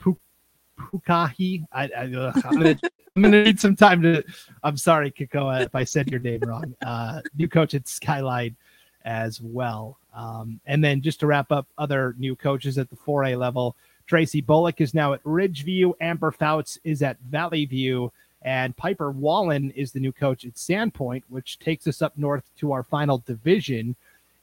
Pukahi. 0.79 1.65
I, 1.71 1.83
I, 1.83 2.03
am 2.03 2.11
gonna 2.11 2.79
I'm 3.15 3.21
gonna 3.21 3.43
need 3.43 3.59
some 3.59 3.75
time 3.75 4.01
to. 4.01 4.23
I'm 4.63 4.77
sorry, 4.77 5.11
Kikoa, 5.11 5.65
if 5.65 5.75
I 5.75 5.83
said 5.83 6.09
your 6.09 6.19
name 6.19 6.41
wrong. 6.41 6.75
Uh, 6.85 7.21
new 7.37 7.47
coach 7.47 7.73
at 7.73 7.87
Skyline 7.87 8.55
as 9.03 9.39
well. 9.41 9.99
Um, 10.15 10.59
and 10.65 10.83
then 10.83 11.01
just 11.01 11.19
to 11.19 11.27
wrap 11.27 11.51
up, 11.51 11.67
other 11.77 12.15
new 12.17 12.35
coaches 12.35 12.77
at 12.77 12.89
the 12.89 12.95
4A 12.95 13.37
level. 13.37 13.75
Tracy 14.07 14.41
Bullock 14.41 14.81
is 14.81 14.93
now 14.93 15.13
at 15.13 15.23
Ridgeview. 15.23 15.93
Amber 15.99 16.31
Fouts 16.31 16.79
is 16.83 17.01
at 17.01 17.19
Valley 17.19 17.65
View. 17.65 18.11
And 18.43 18.77
Piper 18.77 19.11
Wallen 19.11 19.71
is 19.71 19.91
the 19.91 19.99
new 19.99 20.11
coach 20.11 20.45
at 20.45 20.53
Sandpoint, 20.53 21.23
which 21.29 21.57
takes 21.57 21.87
us 21.87 22.01
up 22.01 22.13
north 22.15 22.43
to 22.57 22.71
our 22.71 22.83
final 22.83 23.23
division 23.25 23.95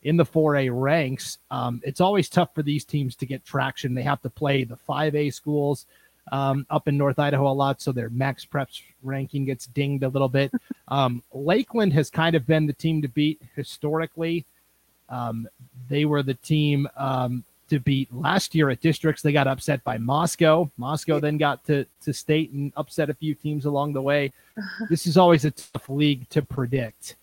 in 0.03 0.17
the 0.17 0.25
4A 0.25 0.71
ranks. 0.73 1.39
Um, 1.51 1.81
it's 1.85 2.01
always 2.01 2.29
tough 2.29 2.53
for 2.55 2.63
these 2.63 2.85
teams 2.85 3.15
to 3.17 3.27
get 3.27 3.45
traction. 3.45 3.95
They 3.95 4.03
have 4.03 4.21
to 4.23 4.31
play 4.31 4.65
the 4.65 4.79
5A 4.89 5.33
schools 5.33 5.87
um, 6.31 6.67
up 6.71 6.89
in 6.89 6.97
North 6.97 7.19
Idaho 7.19 7.51
a 7.51 7.53
lot, 7.53 7.81
so 7.81 7.93
their 7.93 8.11
MaxPreps 8.11 8.83
ranking 9.03 9.45
gets 9.45 9.67
dinged 9.67 10.05
a 10.05 10.09
little 10.09 10.29
bit. 10.29 10.53
Um, 10.89 11.23
Lakeland 11.33 11.95
has 11.95 12.11
kind 12.11 12.37
of 12.37 12.47
been 12.47 12.67
the 12.67 12.75
team 12.75 13.01
to 13.01 13.09
beat 13.09 13.41
historically. 13.57 14.45
Um, 15.13 15.47
they 15.89 16.07
were 16.07 16.23
the 16.23 16.35
team 16.35 16.89
um, 16.97 17.45
to 17.69 17.79
beat 17.79 18.13
last 18.13 18.55
year 18.55 18.71
at 18.71 18.81
districts. 18.81 19.23
They 19.23 19.33
got 19.33 19.47
upset 19.47 19.85
by 19.85 19.99
Moscow. 19.99 20.71
Moscow 20.79 21.21
then 21.21 21.37
got 21.37 21.65
to, 21.67 21.87
to 22.03 22.13
state 22.13 22.51
and 22.53 22.73
upset 22.77 23.11
a 23.11 23.15
few 23.15 23.35
teams 23.35 23.67
along 23.67 23.93
the 23.93 24.03
way. 24.03 24.33
This 24.91 25.07
is 25.07 25.17
always 25.17 25.45
a 25.45 25.51
tough 25.51 25.89
league 25.89 26.29
to 26.31 26.43
predict 26.43 27.17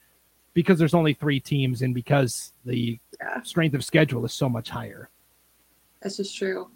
because 0.53 0.79
there's 0.79 0.93
only 0.93 1.13
three 1.13 1.39
teams 1.39 1.81
and 1.81 1.93
because 1.93 2.53
the 2.65 2.99
yeah. 3.19 3.41
strength 3.43 3.75
of 3.75 3.83
schedule 3.83 4.25
is 4.25 4.33
so 4.33 4.49
much 4.49 4.69
higher. 4.69 5.09
that's 6.01 6.17
just 6.17 6.35
true. 6.35 6.69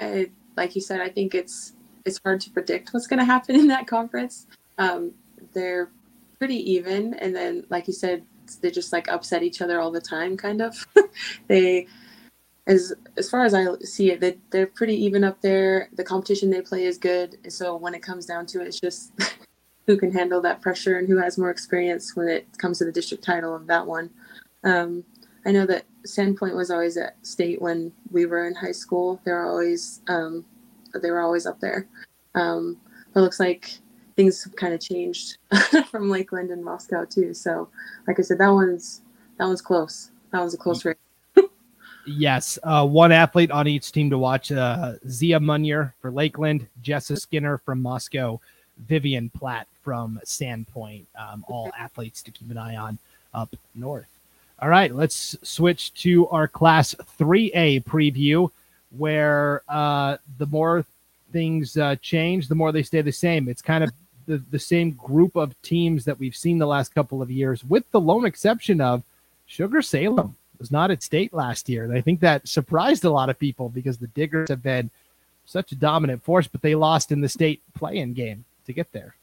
And 0.00 0.30
like 0.56 0.74
you 0.74 0.80
said, 0.80 1.00
I 1.00 1.08
think 1.08 1.34
it's 1.34 1.74
it's 2.04 2.20
hard 2.22 2.40
to 2.42 2.50
predict 2.50 2.92
what's 2.92 3.06
going 3.06 3.18
to 3.18 3.24
happen 3.24 3.56
in 3.56 3.66
that 3.68 3.86
conference. 3.86 4.46
Um, 4.78 5.12
they're 5.52 5.90
pretty 6.38 6.58
even, 6.72 7.14
and 7.14 7.34
then 7.34 7.64
like 7.70 7.86
you 7.86 7.92
said, 7.92 8.24
they 8.60 8.70
just 8.70 8.92
like 8.92 9.08
upset 9.08 9.42
each 9.42 9.60
other 9.60 9.80
all 9.80 9.90
the 9.90 10.00
time, 10.00 10.36
kind 10.36 10.62
of. 10.62 10.86
they, 11.48 11.86
as 12.66 12.92
as 13.16 13.28
far 13.30 13.44
as 13.44 13.54
I 13.54 13.66
see 13.80 14.10
it, 14.10 14.20
they 14.20 14.38
they're 14.50 14.66
pretty 14.66 14.94
even 15.04 15.24
up 15.24 15.40
there. 15.40 15.88
The 15.94 16.04
competition 16.04 16.50
they 16.50 16.62
play 16.62 16.84
is 16.84 16.98
good, 16.98 17.38
so 17.52 17.76
when 17.76 17.94
it 17.94 18.02
comes 18.02 18.26
down 18.26 18.46
to 18.46 18.60
it, 18.60 18.66
it's 18.66 18.80
just 18.80 19.12
who 19.86 19.96
can 19.96 20.12
handle 20.12 20.40
that 20.42 20.62
pressure 20.62 20.98
and 20.98 21.06
who 21.08 21.18
has 21.18 21.38
more 21.38 21.50
experience 21.50 22.16
when 22.16 22.28
it 22.28 22.46
comes 22.58 22.78
to 22.78 22.84
the 22.84 22.92
district 22.92 23.22
title 23.22 23.54
of 23.54 23.66
that 23.66 23.86
one. 23.86 24.10
Um, 24.64 25.04
I 25.46 25.52
know 25.52 25.66
that 25.66 25.84
Sandpoint 26.06 26.56
was 26.56 26.70
always 26.70 26.96
at 26.96 27.16
state 27.26 27.60
when 27.60 27.92
we 28.10 28.24
were 28.24 28.46
in 28.46 28.54
high 28.54 28.72
school. 28.72 29.20
they're 29.24 29.46
always 29.46 30.00
um, 30.08 30.44
they 31.02 31.10
were 31.10 31.20
always 31.20 31.46
up 31.46 31.60
there. 31.60 31.86
Um, 32.34 32.78
but 33.12 33.20
it 33.20 33.22
looks 33.22 33.40
like 33.40 33.78
things 34.16 34.42
have 34.44 34.54
kind 34.56 34.74
of 34.74 34.80
changed 34.80 35.38
from 35.90 36.10
Lakeland 36.10 36.50
and 36.50 36.64
Moscow 36.64 37.04
too. 37.04 37.34
So, 37.34 37.68
like 38.06 38.18
I 38.18 38.22
said, 38.22 38.38
that 38.38 38.48
one's 38.48 39.02
that 39.38 39.46
one's 39.46 39.62
close. 39.62 40.10
That 40.30 40.42
was 40.42 40.54
a 40.54 40.58
close 40.58 40.84
race. 40.84 40.96
yes, 42.06 42.58
uh, 42.62 42.86
one 42.86 43.12
athlete 43.12 43.50
on 43.50 43.66
each 43.66 43.92
team 43.92 44.10
to 44.10 44.18
watch: 44.18 44.52
uh, 44.52 44.94
Zia 45.08 45.40
Munier 45.40 45.92
for 46.00 46.10
Lakeland, 46.10 46.66
Jessa 46.82 47.18
Skinner 47.18 47.58
from 47.58 47.80
Moscow, 47.80 48.40
Vivian 48.86 49.30
Platt 49.30 49.66
from 49.82 50.20
Sandpoint. 50.24 51.04
Um, 51.18 51.44
all 51.48 51.70
athletes 51.78 52.22
to 52.22 52.30
keep 52.30 52.50
an 52.50 52.58
eye 52.58 52.76
on 52.76 52.98
up 53.32 53.54
north. 53.74 54.08
All 54.60 54.68
right, 54.68 54.94
let's 54.94 55.36
switch 55.42 55.92
to 56.02 56.28
our 56.28 56.46
Class 56.46 56.94
3A 57.18 57.84
preview, 57.84 58.50
where 58.96 59.62
uh, 59.68 60.16
the 60.38 60.46
more 60.46 60.86
things 61.32 61.76
uh, 61.76 61.96
change, 61.96 62.46
the 62.46 62.54
more 62.54 62.70
they 62.70 62.84
stay 62.84 63.02
the 63.02 63.12
same. 63.12 63.48
It's 63.48 63.60
kind 63.60 63.82
of 63.82 63.90
the, 64.26 64.42
the 64.50 64.58
same 64.58 64.92
group 64.92 65.36
of 65.36 65.60
teams 65.62 66.04
that 66.04 66.18
we've 66.18 66.36
seen 66.36 66.58
the 66.58 66.66
last 66.66 66.94
couple 66.94 67.22
of 67.22 67.30
years, 67.30 67.64
with 67.64 67.90
the 67.90 68.00
lone 68.00 68.24
exception 68.24 68.80
of 68.80 69.02
Sugar 69.46 69.82
Salem 69.82 70.36
was 70.58 70.70
not 70.70 70.90
at 70.90 71.02
state 71.02 71.32
last 71.32 71.68
year. 71.68 71.84
And 71.84 71.92
I 71.96 72.00
think 72.00 72.20
that 72.20 72.48
surprised 72.48 73.04
a 73.04 73.10
lot 73.10 73.28
of 73.28 73.38
people 73.38 73.68
because 73.68 73.98
the 73.98 74.06
Diggers 74.08 74.48
have 74.48 74.62
been 74.62 74.90
such 75.46 75.72
a 75.72 75.76
dominant 75.76 76.22
force, 76.22 76.46
but 76.46 76.62
they 76.62 76.74
lost 76.74 77.12
in 77.12 77.20
the 77.20 77.28
state 77.28 77.60
play-in 77.74 78.14
game 78.14 78.44
to 78.66 78.72
get 78.72 78.92
there. 78.92 79.14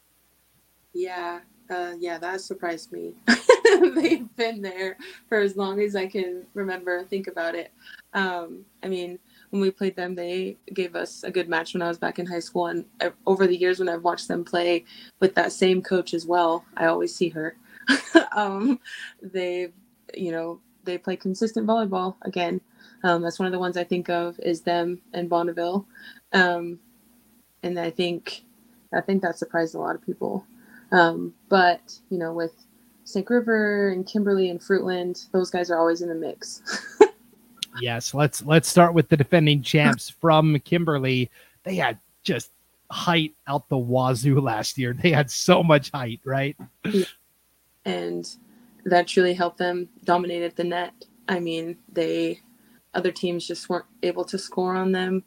Yeah, 0.93 1.39
uh, 1.69 1.93
yeah, 1.99 2.17
that 2.17 2.41
surprised 2.41 2.91
me. 2.91 3.13
They've 3.95 4.35
been 4.35 4.61
there 4.61 4.97
for 5.29 5.39
as 5.39 5.55
long 5.55 5.79
as 5.79 5.95
I 5.95 6.05
can 6.05 6.45
remember. 6.53 7.03
Think 7.05 7.27
about 7.27 7.55
it. 7.55 7.71
Um, 8.13 8.65
I 8.83 8.87
mean, 8.87 9.17
when 9.51 9.61
we 9.61 9.69
played 9.69 9.95
them, 9.95 10.15
they 10.15 10.57
gave 10.73 10.95
us 10.95 11.23
a 11.23 11.31
good 11.31 11.47
match 11.47 11.73
when 11.73 11.81
I 11.81 11.87
was 11.87 11.97
back 11.97 12.19
in 12.19 12.25
high 12.25 12.39
school. 12.39 12.67
And 12.67 12.85
over 13.27 13.45
the 13.45 13.55
years, 13.55 13.79
when 13.79 13.89
I've 13.89 14.03
watched 14.03 14.27
them 14.27 14.43
play 14.43 14.85
with 15.19 15.35
that 15.35 15.51
same 15.51 15.81
coach 15.81 16.13
as 16.13 16.25
well, 16.25 16.65
I 16.75 16.87
always 16.87 17.13
see 17.13 17.29
her. 17.29 17.57
um, 18.35 18.79
they've, 19.21 19.73
you 20.15 20.31
know, 20.31 20.59
they 20.83 20.97
play 20.97 21.17
consistent 21.17 21.67
volleyball 21.67 22.15
again. 22.23 22.61
Um, 23.03 23.21
that's 23.21 23.39
one 23.39 23.45
of 23.45 23.51
the 23.51 23.59
ones 23.59 23.77
I 23.77 23.83
think 23.83 24.09
of 24.09 24.39
is 24.39 24.61
them 24.61 25.01
and 25.13 25.29
Bonneville. 25.29 25.85
Um, 26.33 26.79
and 27.61 27.77
I 27.77 27.89
think, 27.89 28.43
I 28.93 29.01
think 29.01 29.21
that 29.21 29.37
surprised 29.37 29.75
a 29.75 29.79
lot 29.79 29.95
of 29.95 30.05
people. 30.05 30.45
Um, 30.93 31.33
but 31.49 31.99
you 32.09 32.17
know, 32.17 32.33
with 32.33 32.53
Snake 33.03 33.29
River 33.29 33.89
and 33.89 34.07
Kimberly 34.07 34.49
and 34.49 34.59
Fruitland, 34.59 35.29
those 35.31 35.49
guys 35.49 35.69
are 35.69 35.77
always 35.77 36.01
in 36.01 36.09
the 36.09 36.15
mix. 36.15 36.61
yes, 37.79 38.13
let's 38.13 38.43
let's 38.43 38.67
start 38.67 38.93
with 38.93 39.09
the 39.09 39.17
defending 39.17 39.61
champs 39.63 40.09
from 40.09 40.59
Kimberly. 40.59 41.29
They 41.63 41.75
had 41.75 41.99
just 42.23 42.51
height 42.89 43.33
out 43.47 43.69
the 43.69 43.77
wazoo 43.77 44.39
last 44.39 44.77
year. 44.77 44.93
They 44.93 45.11
had 45.11 45.31
so 45.31 45.63
much 45.63 45.91
height, 45.91 46.19
right? 46.25 46.57
And 47.85 48.27
that 48.85 49.07
truly 49.07 49.33
helped 49.33 49.57
them 49.57 49.89
dominate 50.03 50.55
the 50.55 50.63
net. 50.63 50.93
I 51.27 51.39
mean, 51.39 51.77
they 51.91 52.41
other 52.93 53.11
teams 53.11 53.47
just 53.47 53.69
weren't 53.69 53.85
able 54.03 54.25
to 54.25 54.37
score 54.37 54.75
on 54.75 54.91
them. 54.91 55.23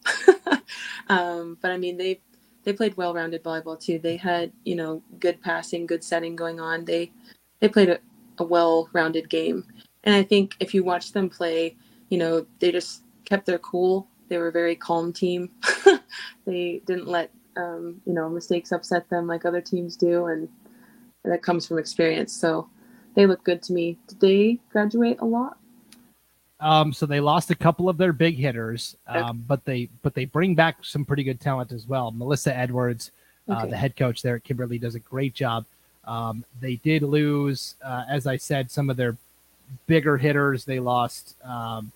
um, 1.08 1.56
but 1.60 1.70
I 1.70 1.78
mean, 1.78 1.96
they 1.96 2.20
they 2.64 2.72
played 2.72 2.96
well-rounded 2.96 3.42
volleyball 3.42 3.80
too. 3.80 3.98
They 3.98 4.16
had 4.16 4.52
you 4.64 4.74
know 4.76 5.02
good 5.18 5.40
passing, 5.42 5.86
good 5.86 6.04
setting 6.04 6.36
going 6.36 6.60
on. 6.60 6.84
They 6.84 7.12
they 7.60 7.68
played 7.68 7.90
a, 7.90 7.98
a 8.38 8.44
well-rounded 8.44 9.30
game, 9.30 9.64
and 10.04 10.14
I 10.14 10.22
think 10.22 10.56
if 10.60 10.74
you 10.74 10.84
watch 10.84 11.12
them 11.12 11.30
play, 11.30 11.76
you 12.08 12.18
know 12.18 12.46
they 12.58 12.72
just 12.72 13.02
kept 13.24 13.46
their 13.46 13.58
cool. 13.58 14.08
They 14.28 14.38
were 14.38 14.48
a 14.48 14.52
very 14.52 14.76
calm 14.76 15.12
team. 15.12 15.50
they 16.46 16.80
didn't 16.86 17.06
let 17.06 17.30
um, 17.56 18.00
you 18.06 18.12
know 18.12 18.28
mistakes 18.28 18.72
upset 18.72 19.08
them 19.08 19.26
like 19.26 19.44
other 19.44 19.60
teams 19.60 19.96
do, 19.96 20.26
and, 20.26 20.48
and 21.24 21.32
that 21.32 21.42
comes 21.42 21.66
from 21.66 21.78
experience. 21.78 22.32
So 22.32 22.68
they 23.14 23.26
look 23.26 23.44
good 23.44 23.62
to 23.64 23.72
me. 23.72 23.98
Did 24.08 24.20
they 24.20 24.60
graduate 24.70 25.18
a 25.20 25.24
lot? 25.24 25.58
Um, 26.60 26.92
so 26.92 27.04
they 27.04 27.20
lost 27.20 27.50
a 27.50 27.54
couple 27.54 27.88
of 27.88 27.98
their 27.98 28.12
big 28.12 28.36
hitters, 28.36 28.96
um, 29.06 29.44
but 29.46 29.64
they 29.64 29.88
but 30.02 30.14
they 30.14 30.24
bring 30.24 30.54
back 30.54 30.78
some 30.82 31.04
pretty 31.04 31.24
good 31.24 31.40
talent 31.40 31.72
as 31.72 31.86
well. 31.86 32.10
Melissa 32.10 32.56
Edwards, 32.56 33.10
uh, 33.48 33.66
the 33.66 33.76
head 33.76 33.96
coach 33.96 34.22
there 34.22 34.36
at 34.36 34.44
Kimberly, 34.44 34.78
does 34.78 34.94
a 34.94 35.00
great 35.00 35.34
job. 35.34 35.66
Um, 36.06 36.44
they 36.60 36.76
did 36.76 37.02
lose, 37.02 37.76
uh, 37.82 38.04
as 38.08 38.26
I 38.26 38.36
said, 38.36 38.70
some 38.70 38.90
of 38.90 38.96
their 38.96 39.16
bigger 39.86 40.16
hitters. 40.16 40.64
They 40.64 40.80
lost 40.80 41.34
um, 41.44 41.92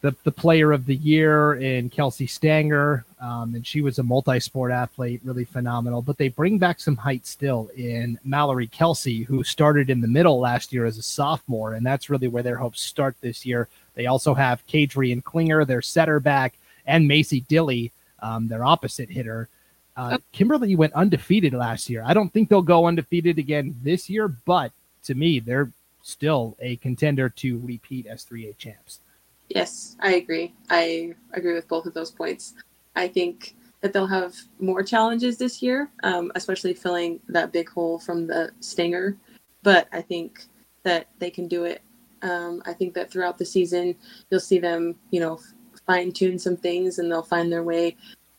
the, 0.00 0.14
the 0.24 0.32
player 0.32 0.72
of 0.72 0.86
the 0.86 0.96
year 0.96 1.54
in 1.54 1.90
Kelsey 1.90 2.26
Stanger, 2.26 3.04
um, 3.20 3.54
and 3.54 3.66
she 3.66 3.80
was 3.80 3.98
a 3.98 4.02
multi-sport 4.02 4.70
athlete, 4.70 5.20
really 5.24 5.44
phenomenal. 5.44 6.02
But 6.02 6.18
they 6.18 6.28
bring 6.28 6.58
back 6.58 6.80
some 6.80 6.96
height 6.96 7.26
still 7.26 7.70
in 7.76 8.18
Mallory 8.22 8.66
Kelsey, 8.68 9.22
who 9.22 9.42
started 9.42 9.90
in 9.90 10.00
the 10.00 10.08
middle 10.08 10.38
last 10.38 10.72
year 10.72 10.84
as 10.84 10.98
a 10.98 11.02
sophomore, 11.02 11.74
and 11.74 11.84
that's 11.84 12.10
really 12.10 12.28
where 12.28 12.42
their 12.42 12.56
hopes 12.56 12.82
start 12.82 13.16
this 13.20 13.44
year. 13.46 13.68
They 13.94 14.06
also 14.06 14.34
have 14.34 14.66
Kadrian 14.66 15.24
Klinger, 15.24 15.64
their 15.64 15.82
setter 15.82 16.20
back, 16.20 16.54
and 16.86 17.08
Macy 17.08 17.40
Dilly, 17.40 17.90
um, 18.20 18.48
their 18.48 18.64
opposite 18.64 19.10
hitter. 19.10 19.48
Uh, 19.96 20.18
Kimberly 20.30 20.76
went 20.76 20.92
undefeated 20.92 21.54
last 21.54 21.88
year. 21.88 22.04
I 22.06 22.12
don't 22.12 22.30
think 22.30 22.48
they'll 22.48 22.60
go 22.60 22.86
undefeated 22.86 23.38
again 23.38 23.74
this 23.82 24.10
year, 24.10 24.28
but 24.28 24.70
to 25.04 25.14
me, 25.14 25.40
they're 25.40 25.72
still 26.06 26.56
a 26.60 26.76
contender 26.76 27.28
to 27.28 27.58
repeat 27.64 28.06
as 28.06 28.24
3A 28.24 28.56
champs. 28.56 29.00
Yes, 29.48 29.96
I 30.00 30.14
agree. 30.14 30.54
I 30.70 31.14
agree 31.32 31.54
with 31.54 31.66
both 31.66 31.84
of 31.84 31.94
those 31.94 32.12
points. 32.12 32.54
I 32.94 33.08
think 33.08 33.56
that 33.80 33.92
they'll 33.92 34.06
have 34.06 34.34
more 34.60 34.84
challenges 34.84 35.36
this 35.36 35.60
year, 35.60 35.90
um, 36.04 36.30
especially 36.36 36.74
filling 36.74 37.20
that 37.28 37.52
big 37.52 37.68
hole 37.68 37.98
from 37.98 38.26
the 38.26 38.50
Stanger. 38.60 39.16
But 39.64 39.88
I 39.92 40.00
think 40.00 40.46
that 40.84 41.08
they 41.18 41.30
can 41.30 41.48
do 41.48 41.64
it. 41.64 41.82
Um, 42.22 42.62
I 42.66 42.72
think 42.72 42.94
that 42.94 43.10
throughout 43.10 43.36
the 43.36 43.44
season, 43.44 43.96
you'll 44.30 44.40
see 44.40 44.60
them, 44.60 44.94
you 45.10 45.18
know, 45.18 45.40
fine 45.86 46.12
tune 46.12 46.38
some 46.38 46.56
things, 46.56 46.98
and 46.98 47.10
they'll 47.10 47.22
find 47.22 47.52
their 47.52 47.64
way 47.64 47.96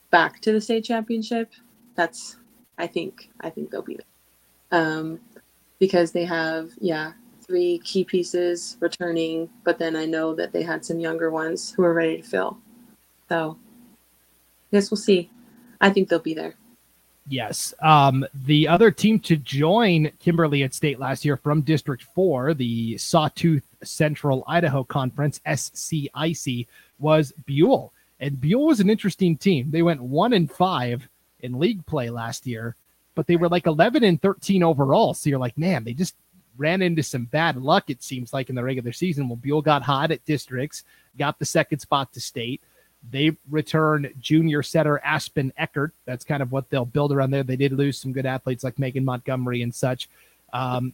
back 0.09 0.39
to 0.41 0.53
the 0.53 0.61
state 0.61 0.85
championship. 0.85 1.51
That's, 1.95 2.37
I 2.77 2.87
think, 2.87 3.29
I 3.41 3.49
think 3.49 3.71
they'll 3.71 3.81
be 3.81 3.97
there 3.97 4.79
um, 4.79 5.19
because 5.79 6.11
they 6.13 6.25
have, 6.25 6.71
yeah, 6.79 7.11
three 7.47 7.79
key 7.79 8.03
pieces 8.03 8.77
returning, 8.79 9.49
but 9.63 9.79
then 9.79 9.95
I 9.95 10.05
know 10.05 10.35
that 10.35 10.51
they 10.51 10.63
had 10.63 10.85
some 10.85 10.99
younger 10.99 11.31
ones 11.31 11.71
who 11.71 11.83
are 11.83 11.93
ready 11.93 12.17
to 12.17 12.23
fill. 12.23 12.57
So, 13.29 13.57
I 14.71 14.75
guess 14.75 14.91
we'll 14.91 14.97
see. 14.97 15.31
I 15.79 15.89
think 15.89 16.09
they'll 16.09 16.19
be 16.19 16.33
there. 16.33 16.55
Yes. 17.29 17.73
Um, 17.81 18.25
the 18.33 18.67
other 18.67 18.89
team 18.89 19.19
to 19.21 19.35
join 19.35 20.11
Kimberly 20.19 20.63
at 20.63 20.73
state 20.73 20.99
last 20.99 21.25
year 21.25 21.35
from 21.35 21.61
District 21.61 22.03
4, 22.15 22.53
the 22.53 22.97
Sawtooth 22.97 23.67
Central 23.83 24.43
Idaho 24.47 24.83
Conference, 24.83 25.41
SCIC, 25.45 26.67
was 26.99 27.33
Buhl. 27.45 27.91
And 28.19 28.39
Buhl 28.39 28.65
was 28.65 28.79
an 28.79 28.89
interesting 28.89 29.37
team. 29.37 29.71
They 29.71 29.81
went 29.81 30.01
one 30.01 30.33
and 30.33 30.49
five 30.49 31.07
in 31.41 31.59
league 31.59 31.85
play 31.85 32.09
last 32.09 32.47
year, 32.47 32.75
but 33.13 33.27
they 33.27 33.35
were 33.35 33.49
like 33.49 33.67
11 33.67 34.03
and 34.03 34.21
13 34.21 34.63
overall. 34.63 35.13
So 35.13 35.29
you're 35.29 35.37
like, 35.37 35.57
man, 35.57 35.83
they 35.83 35.93
just 35.93 36.15
ran 36.57 36.81
into 36.81 37.03
some 37.03 37.25
bad 37.25 37.57
luck, 37.57 37.89
it 37.89 38.03
seems 38.03 38.33
like, 38.33 38.49
in 38.49 38.55
the 38.55 38.63
regular 38.63 38.91
season. 38.91 39.29
Well, 39.29 39.37
Buhl 39.37 39.61
got 39.61 39.83
hot 39.83 40.11
at 40.11 40.25
districts, 40.25 40.83
got 41.17 41.39
the 41.39 41.45
second 41.45 41.79
spot 41.79 42.13
to 42.13 42.21
state. 42.21 42.61
They 43.09 43.35
returned 43.49 44.13
junior 44.19 44.63
setter 44.63 44.99
Aspen 45.03 45.53
Eckert. 45.57 45.93
That's 46.05 46.25
kind 46.25 46.41
of 46.41 46.51
what 46.51 46.69
they'll 46.69 46.85
build 46.85 47.11
around 47.11 47.31
there. 47.31 47.43
They 47.43 47.55
did 47.55 47.71
lose 47.71 47.97
some 47.97 48.11
good 48.11 48.25
athletes 48.25 48.63
like 48.63 48.79
Megan 48.79 49.05
Montgomery 49.05 49.61
and 49.61 49.73
such. 49.73 50.09
Um, 50.51 50.93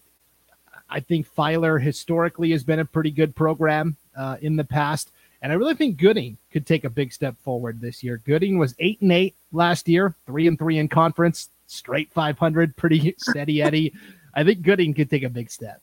I 0.90 1.00
think 1.00 1.26
Filer 1.26 1.80
historically 1.80 2.52
has 2.52 2.64
been 2.64 2.80
a 2.80 2.86
pretty 2.86 3.10
good 3.10 3.36
program 3.36 3.98
uh, 4.16 4.38
in 4.42 4.56
the 4.56 4.64
past. 4.64 5.12
And 5.42 5.52
I 5.52 5.56
really 5.56 5.76
think 5.76 5.98
Gooding 5.98 6.38
could 6.52 6.66
take 6.66 6.86
a 6.86 6.90
big 6.90 7.12
step 7.12 7.36
forward 7.42 7.82
this 7.82 8.04
year. 8.04 8.22
Gooding 8.26 8.58
was 8.58 8.76
eight 8.80 9.02
and 9.02 9.12
eight 9.12 9.36
last 9.52 9.90
year, 9.90 10.16
three 10.26 10.48
and 10.48 10.58
three 10.58 10.78
in 10.78 10.88
conference, 10.88 11.50
straight 11.68 12.12
500, 12.12 12.78
pretty 12.78 13.16
steady 13.18 13.62
Eddie. 13.62 13.94
I 14.34 14.44
think 14.44 14.62
Gooding 14.62 14.94
could 14.94 15.10
take 15.10 15.24
a 15.24 15.30
big 15.30 15.50
step. 15.50 15.82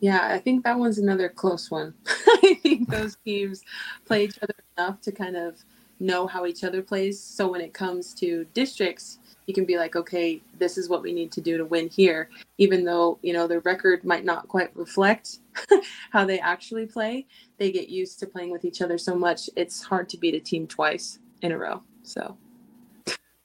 Yeah, 0.00 0.28
I 0.32 0.38
think 0.38 0.64
that 0.64 0.78
one's 0.78 0.98
another 0.98 1.28
close 1.28 1.70
one. 1.70 1.94
I 2.06 2.58
think 2.60 2.88
those 2.88 3.16
teams 3.24 3.62
play 4.04 4.24
each 4.24 4.38
other 4.42 4.54
enough 4.76 5.00
to 5.02 5.12
kind 5.12 5.36
of 5.36 5.62
know 6.00 6.26
how 6.26 6.44
each 6.44 6.64
other 6.64 6.82
plays. 6.82 7.20
So 7.20 7.48
when 7.48 7.60
it 7.60 7.72
comes 7.72 8.12
to 8.14 8.44
districts, 8.52 9.20
you 9.46 9.54
can 9.54 9.64
be 9.64 9.76
like, 9.76 9.96
okay, 9.96 10.42
this 10.58 10.76
is 10.76 10.88
what 10.88 11.02
we 11.02 11.12
need 11.12 11.32
to 11.32 11.40
do 11.40 11.56
to 11.56 11.64
win 11.64 11.88
here, 11.88 12.30
even 12.58 12.84
though 12.84 13.18
you 13.22 13.32
know 13.32 13.46
the 13.46 13.60
record 13.60 14.04
might 14.04 14.24
not 14.24 14.48
quite 14.48 14.74
reflect 14.76 15.38
how 16.10 16.24
they 16.24 16.40
actually 16.40 16.86
play. 16.86 17.26
They 17.58 17.70
get 17.72 17.88
used 17.88 18.18
to 18.20 18.26
playing 18.26 18.50
with 18.50 18.64
each 18.64 18.82
other 18.82 18.98
so 18.98 19.14
much; 19.14 19.48
it's 19.56 19.82
hard 19.82 20.08
to 20.10 20.16
beat 20.16 20.34
a 20.34 20.40
team 20.40 20.66
twice 20.66 21.18
in 21.42 21.52
a 21.52 21.58
row. 21.58 21.82
So, 22.02 22.36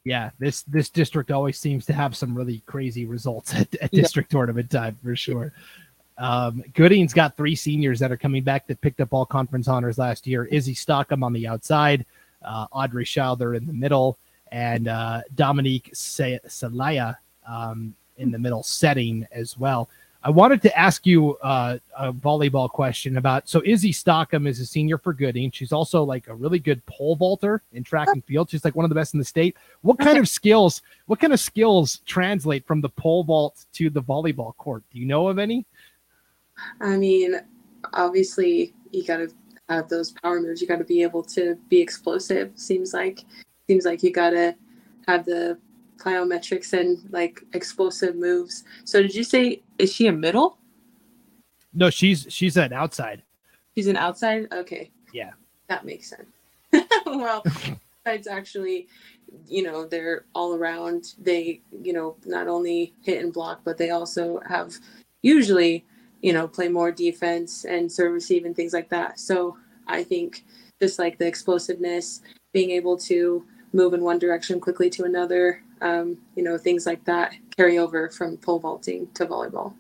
yeah, 0.08 0.32
this 0.40 0.64
this 0.64 0.90
district 0.90 1.32
always 1.32 1.60
seems 1.60 1.86
to 1.88 1.94
have 1.94 2.16
some 2.16 2.36
really 2.36 2.62
crazy 2.66 3.06
results 3.06 3.54
at, 3.56 3.74
at 3.76 3.92
district 3.92 4.32
yeah. 4.32 4.38
tournament 4.38 4.70
time 4.72 4.98
for 5.04 5.16
sure. 5.16 5.52
Um, 6.18 6.64
Gooding's 6.74 7.14
got 7.14 7.38
three 7.38 7.56
seniors 7.56 8.00
that 8.00 8.12
are 8.12 8.18
coming 8.18 8.44
back 8.44 8.66
that 8.68 8.82
picked 8.82 9.02
up 9.02 9.14
all 9.14 9.26
conference 9.26 9.68
honors 9.68 9.98
last 9.98 10.26
year. 10.26 10.46
Izzy 10.46 10.74
Stockham 10.74 11.24
on 11.24 11.32
the 11.32 11.48
outside, 11.48 12.06
uh, 12.44 12.66
Audrey 12.72 13.06
Schilder 13.06 13.56
in 13.56 13.68
the 13.68 13.74
middle, 13.74 14.18
and 14.52 14.88
uh, 14.88 15.22
Dominique 15.36 15.92
Salaya 15.94 17.18
um, 17.48 17.94
in 18.18 18.32
the 18.32 18.40
middle 18.40 18.64
setting 18.64 19.28
as 19.32 19.58
well. 19.58 19.90
I 20.24 20.30
wanted 20.30 20.62
to 20.64 20.78
ask 20.78 21.06
you 21.06 21.36
uh, 21.38 21.78
a 21.98 22.12
volleyball 22.12 22.70
question 22.70 23.18
about. 23.18 23.48
So 23.48 23.62
Izzy 23.64 23.92
Stockham 23.92 24.48
is 24.48 24.60
a 24.60 24.66
senior 24.66 24.98
for 24.98 25.14
Gooding. 25.14 25.52
She's 25.52 25.72
also 25.72 26.04
like 26.04 26.28
a 26.28 26.36
really 26.36 26.60
good 26.60 26.86
pole 26.86 27.16
vaulter 27.16 27.62
in 27.74 27.84
track 27.84 28.08
and 28.10 28.24
field. 28.26 28.50
She's 28.50 28.66
like 28.66 28.76
one 28.76 28.84
of 28.84 28.90
the 28.90 28.96
best 28.96 29.14
in 29.14 29.20
the 29.20 29.26
state. 29.26 29.56
What 29.82 30.00
kind 30.00 30.18
of 30.18 30.28
skills? 30.38 30.82
What 31.06 31.20
kind 31.20 31.34
of 31.34 31.40
skills 31.40 32.02
translate 32.06 32.66
from 32.66 32.82
the 32.82 32.90
pole 32.90 33.24
vault 33.24 33.66
to 33.74 33.90
the 33.90 34.02
volleyball 34.02 34.56
court? 34.58 34.84
Do 34.92 35.00
you 35.00 35.06
know 35.06 35.28
of 35.28 35.38
any? 35.38 35.66
I 36.82 36.98
mean, 36.98 37.40
obviously 37.94 38.74
you 38.92 39.06
got 39.06 39.18
to 39.18 39.30
have 39.70 39.90
those 39.90 40.12
power 40.12 40.42
moves. 40.42 40.62
You 40.62 40.68
got 40.68 40.80
to 40.80 40.84
be 40.84 41.04
able 41.04 41.24
to 41.24 41.56
be 41.70 41.80
explosive. 41.80 42.52
Seems 42.56 42.94
like 42.94 43.24
seems 43.68 43.86
like 43.86 44.02
you 44.02 44.12
got 44.12 44.32
to 44.32 44.56
have 45.08 45.26
the 45.26 45.58
plyometrics 45.98 46.74
and 46.74 46.98
like 47.12 47.44
explosive 47.54 48.16
moves. 48.16 48.64
So 48.86 49.02
did 49.02 49.14
you 49.14 49.24
say 49.24 49.62
is 49.80 49.94
she 49.94 50.08
a 50.08 50.12
middle? 50.12 50.58
No, 51.74 51.90
she's 51.90 52.28
she's 52.30 52.58
an 52.58 52.74
outside. 52.74 53.24
She's 53.76 53.88
an 53.88 53.98
outside. 53.98 54.48
Okay. 54.52 54.92
Yeah. 55.14 55.32
That 55.68 55.86
makes 55.86 56.10
sense. 56.10 56.30
well, 57.06 57.44
it's 58.06 58.28
actually, 58.28 58.88
you 59.48 59.64
know, 59.64 59.86
they're 59.86 60.26
all 60.34 60.56
around. 60.56 61.14
They, 61.20 61.62
you 61.84 61.94
know, 61.94 62.16
not 62.26 62.48
only 62.48 62.94
hit 63.04 63.24
and 63.24 63.32
block, 63.32 63.62
but 63.64 63.78
they 63.78 63.92
also 63.92 64.40
have 64.48 64.74
usually 65.22 65.86
you 66.22 66.34
know, 66.34 66.48
play 66.48 66.68
more 66.68 66.92
defense 66.92 67.66
and 67.66 67.92
serve 67.92 68.14
receive 68.14 68.46
and 68.46 68.56
things 68.56 68.74
like 68.74 68.90
that. 68.90 69.20
So 69.20 69.58
I 69.88 70.04
think 70.04 70.44
just 70.82 71.00
like 71.00 71.18
the 71.18 71.28
explosiveness, 71.28 72.22
being 72.54 72.72
able 72.72 72.98
to 72.98 73.46
move 73.74 73.94
in 73.94 74.02
one 74.02 74.20
direction 74.20 74.60
quickly 74.60 74.90
to 74.92 75.04
another, 75.04 75.64
um, 75.82 76.18
you 76.36 76.44
know, 76.44 76.58
things 76.58 76.86
like 76.86 77.04
that 77.06 77.36
carry 77.56 77.78
over 77.78 78.10
from 78.10 78.38
pole 78.38 78.60
vaulting 78.60 79.08
to 79.14 79.26
volleyball. 79.26 79.74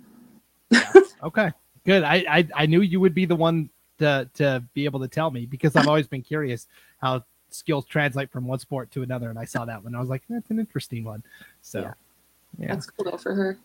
yeah. 0.71 0.91
Okay, 1.23 1.51
good. 1.83 2.03
I, 2.03 2.23
I 2.29 2.47
I 2.53 2.65
knew 2.67 2.81
you 2.81 2.99
would 2.99 3.15
be 3.15 3.25
the 3.25 3.35
one 3.35 3.71
to 3.97 4.29
to 4.35 4.63
be 4.75 4.85
able 4.85 4.99
to 4.99 5.07
tell 5.07 5.31
me 5.31 5.47
because 5.47 5.75
I've 5.75 5.87
always 5.87 6.07
been 6.07 6.21
curious 6.21 6.67
how 6.99 7.23
skills 7.49 7.85
translate 7.85 8.31
from 8.31 8.45
one 8.45 8.59
sport 8.59 8.91
to 8.91 9.01
another, 9.01 9.31
and 9.31 9.39
I 9.39 9.45
saw 9.45 9.65
that 9.65 9.83
one. 9.83 9.95
I 9.95 9.99
was 9.99 10.09
like, 10.09 10.21
that's 10.29 10.51
an 10.51 10.59
interesting 10.59 11.03
one. 11.03 11.23
So, 11.61 11.81
yeah, 11.81 11.93
yeah. 12.59 12.67
that's 12.67 12.85
cool 12.85 13.09
though 13.09 13.17
for 13.17 13.33
her. 13.33 13.57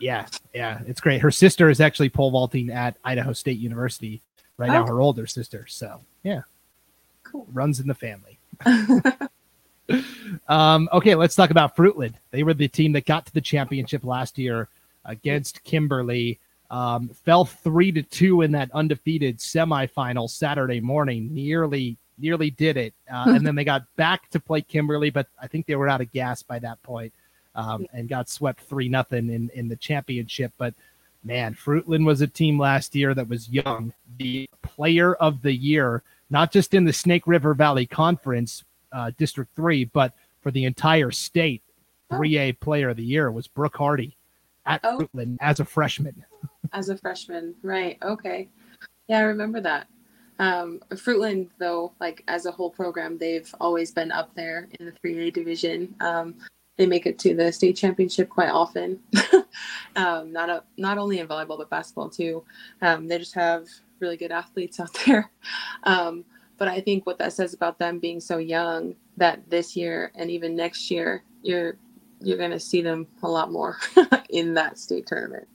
Yeah, 0.00 0.26
yeah, 0.54 0.80
it's 0.86 1.00
great. 1.00 1.20
Her 1.20 1.30
sister 1.30 1.70
is 1.70 1.80
actually 1.80 2.08
pole 2.08 2.30
vaulting 2.30 2.70
at 2.70 2.96
Idaho 3.04 3.32
State 3.32 3.58
University 3.58 4.22
right 4.56 4.70
oh. 4.70 4.72
now. 4.72 4.86
Her 4.86 5.00
older 5.00 5.26
sister. 5.26 5.66
So 5.68 6.00
yeah, 6.22 6.42
cool. 7.22 7.46
Runs 7.52 7.80
in 7.80 7.86
the 7.86 7.94
family. 7.94 8.38
um, 10.48 10.88
okay, 10.92 11.14
let's 11.14 11.34
talk 11.34 11.50
about 11.50 11.76
Fruitland. 11.76 12.14
They 12.30 12.42
were 12.42 12.54
the 12.54 12.68
team 12.68 12.92
that 12.92 13.06
got 13.06 13.26
to 13.26 13.32
the 13.32 13.40
championship 13.40 14.04
last 14.04 14.38
year 14.38 14.68
against 15.04 15.62
Kimberly. 15.64 16.38
Um, 16.70 17.08
fell 17.08 17.44
three 17.44 17.90
to 17.92 18.02
two 18.02 18.42
in 18.42 18.52
that 18.52 18.70
undefeated 18.72 19.38
semifinal 19.38 20.30
Saturday 20.30 20.80
morning. 20.80 21.34
Nearly, 21.34 21.96
nearly 22.18 22.50
did 22.50 22.76
it, 22.76 22.94
uh, 23.12 23.24
and 23.28 23.44
then 23.44 23.56
they 23.56 23.64
got 23.64 23.84
back 23.96 24.30
to 24.30 24.40
play 24.40 24.62
Kimberly, 24.62 25.10
but 25.10 25.26
I 25.40 25.48
think 25.48 25.66
they 25.66 25.74
were 25.74 25.88
out 25.88 26.00
of 26.00 26.12
gas 26.12 26.42
by 26.42 26.60
that 26.60 26.80
point 26.82 27.12
um, 27.54 27.86
and 27.92 28.08
got 28.08 28.28
swept 28.28 28.60
three 28.60 28.88
nothing 28.88 29.30
in 29.30 29.50
in 29.54 29.68
the 29.68 29.76
championship. 29.76 30.52
But 30.58 30.74
man, 31.24 31.54
Fruitland 31.54 32.04
was 32.04 32.20
a 32.20 32.26
team 32.26 32.58
last 32.58 32.94
year 32.94 33.14
that 33.14 33.28
was 33.28 33.48
young, 33.48 33.92
the 34.18 34.48
player 34.62 35.14
of 35.14 35.42
the 35.42 35.54
year, 35.54 36.02
not 36.30 36.52
just 36.52 36.74
in 36.74 36.84
the 36.84 36.92
Snake 36.92 37.26
River 37.26 37.54
Valley 37.54 37.86
Conference, 37.86 38.64
uh, 38.92 39.10
District 39.18 39.50
Three, 39.54 39.84
but 39.84 40.14
for 40.40 40.50
the 40.50 40.64
entire 40.64 41.10
state. 41.10 41.62
3A 42.10 42.58
player 42.58 42.88
of 42.88 42.96
the 42.96 43.04
year 43.04 43.30
was 43.30 43.46
Brooke 43.46 43.76
Hardy 43.76 44.16
at 44.66 44.80
oh. 44.84 44.98
Fruitland 44.98 45.36
as 45.40 45.60
a 45.60 45.64
freshman. 45.64 46.24
as 46.72 46.88
a 46.88 46.96
freshman, 46.96 47.54
right? 47.62 47.98
Okay, 48.02 48.48
yeah, 49.08 49.18
I 49.18 49.22
remember 49.22 49.60
that. 49.60 49.86
Um, 50.38 50.80
Fruitland, 50.90 51.48
though, 51.58 51.92
like 52.00 52.24
as 52.28 52.46
a 52.46 52.50
whole 52.50 52.70
program, 52.70 53.18
they've 53.18 53.52
always 53.60 53.92
been 53.92 54.10
up 54.10 54.34
there 54.34 54.68
in 54.78 54.86
the 54.86 54.92
3A 54.92 55.32
division. 55.34 55.94
Um, 56.00 56.34
they 56.76 56.86
make 56.86 57.04
it 57.06 57.18
to 57.18 57.34
the 57.34 57.52
state 57.52 57.76
championship 57.76 58.30
quite 58.30 58.48
often. 58.48 59.00
um, 59.96 60.32
not 60.32 60.48
a, 60.48 60.62
not 60.78 60.96
only 60.96 61.18
in 61.18 61.28
volleyball 61.28 61.58
but 61.58 61.68
basketball 61.68 62.08
too. 62.08 62.42
Um, 62.80 63.06
they 63.06 63.18
just 63.18 63.34
have 63.34 63.68
really 63.98 64.16
good 64.16 64.32
athletes 64.32 64.80
out 64.80 64.96
there. 65.06 65.30
Um, 65.82 66.24
but 66.60 66.68
I 66.68 66.82
think 66.82 67.06
what 67.06 67.16
that 67.18 67.32
says 67.32 67.54
about 67.54 67.78
them 67.78 67.98
being 67.98 68.20
so 68.20 68.36
young 68.36 68.94
that 69.16 69.48
this 69.48 69.74
year 69.74 70.12
and 70.14 70.30
even 70.30 70.54
next 70.54 70.90
year 70.90 71.24
you're 71.42 71.78
you're 72.20 72.36
going 72.36 72.50
to 72.50 72.60
see 72.60 72.82
them 72.82 73.06
a 73.22 73.28
lot 73.28 73.50
more 73.50 73.78
in 74.28 74.52
that 74.54 74.78
state 74.78 75.06
tournament. 75.06 75.48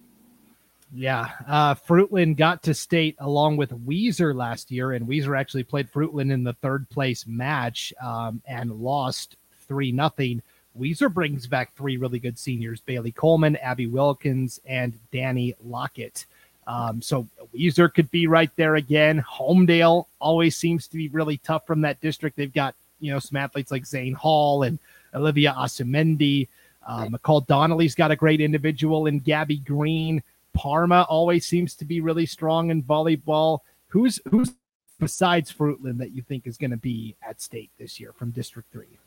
Yeah, 0.91 1.29
uh, 1.47 1.75
Fruitland 1.75 2.37
got 2.37 2.63
to 2.63 2.73
state 2.73 3.15
along 3.19 3.57
with 3.57 3.69
Weiser 3.85 4.33
last 4.33 4.71
year, 4.71 4.93
and 4.93 5.07
Weiser 5.07 5.37
actually 5.37 5.63
played 5.63 5.91
Fruitland 5.91 6.31
in 6.31 6.43
the 6.43 6.53
third 6.53 6.89
place 6.89 7.27
match 7.27 7.93
um, 8.01 8.41
and 8.47 8.71
lost 8.71 9.35
three 9.67 9.91
nothing. 9.91 10.41
Weiser 10.79 11.13
brings 11.13 11.45
back 11.45 11.75
three 11.75 11.97
really 11.97 12.17
good 12.17 12.39
seniors 12.39 12.81
Bailey 12.81 13.11
Coleman, 13.11 13.57
Abby 13.57 13.85
Wilkins, 13.85 14.59
and 14.65 14.97
Danny 15.11 15.53
Lockett. 15.63 16.25
Um, 16.67 17.01
so 17.01 17.27
Weiser 17.53 17.93
could 17.93 18.09
be 18.11 18.27
right 18.27 18.49
there 18.55 18.75
again. 18.75 19.23
Homedale 19.27 20.05
always 20.19 20.55
seems 20.55 20.87
to 20.87 20.97
be 20.97 21.09
really 21.09 21.37
tough 21.37 21.65
from 21.67 21.81
that 21.81 22.01
district. 22.01 22.35
They've 22.35 22.53
got, 22.53 22.75
you 22.99 23.11
know, 23.11 23.19
some 23.19 23.37
athletes 23.37 23.71
like 23.71 23.85
Zane 23.85 24.13
Hall 24.13 24.63
and 24.63 24.79
Olivia 25.13 25.53
Asumendi. 25.57 26.47
Uh, 26.85 27.05
McCall 27.07 27.45
Donnelly's 27.45 27.95
got 27.95 28.11
a 28.11 28.15
great 28.15 28.41
individual 28.41 29.07
in 29.07 29.19
Gabby 29.19 29.57
Green. 29.57 30.21
Parma 30.53 31.05
always 31.09 31.45
seems 31.45 31.75
to 31.75 31.85
be 31.85 32.01
really 32.01 32.25
strong 32.25 32.71
in 32.71 32.81
volleyball. 32.81 33.59
Who's 33.89 34.19
who's 34.29 34.53
besides 34.99 35.51
Fruitland 35.51 35.97
that 35.97 36.11
you 36.11 36.21
think 36.21 36.47
is 36.47 36.57
going 36.57 36.71
to 36.71 36.77
be 36.77 37.15
at 37.27 37.41
state 37.41 37.69
this 37.77 37.99
year 37.99 38.13
from 38.13 38.31
District 38.31 38.71
Three? 38.71 38.97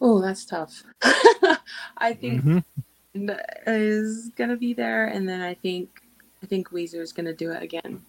Oh, 0.00 0.20
that's 0.20 0.44
tough. 0.44 0.82
I 1.98 2.14
think 2.14 2.40
mm-hmm. 2.40 2.58
Is 3.14 4.30
gonna 4.36 4.56
be 4.56 4.72
there, 4.72 5.06
and 5.06 5.28
then 5.28 5.40
I 5.40 5.54
think 5.54 6.02
I 6.42 6.46
think 6.46 6.70
Weiser 6.70 7.00
is 7.00 7.12
gonna 7.12 7.34
do 7.34 7.50
it 7.50 7.62
again. 7.62 8.02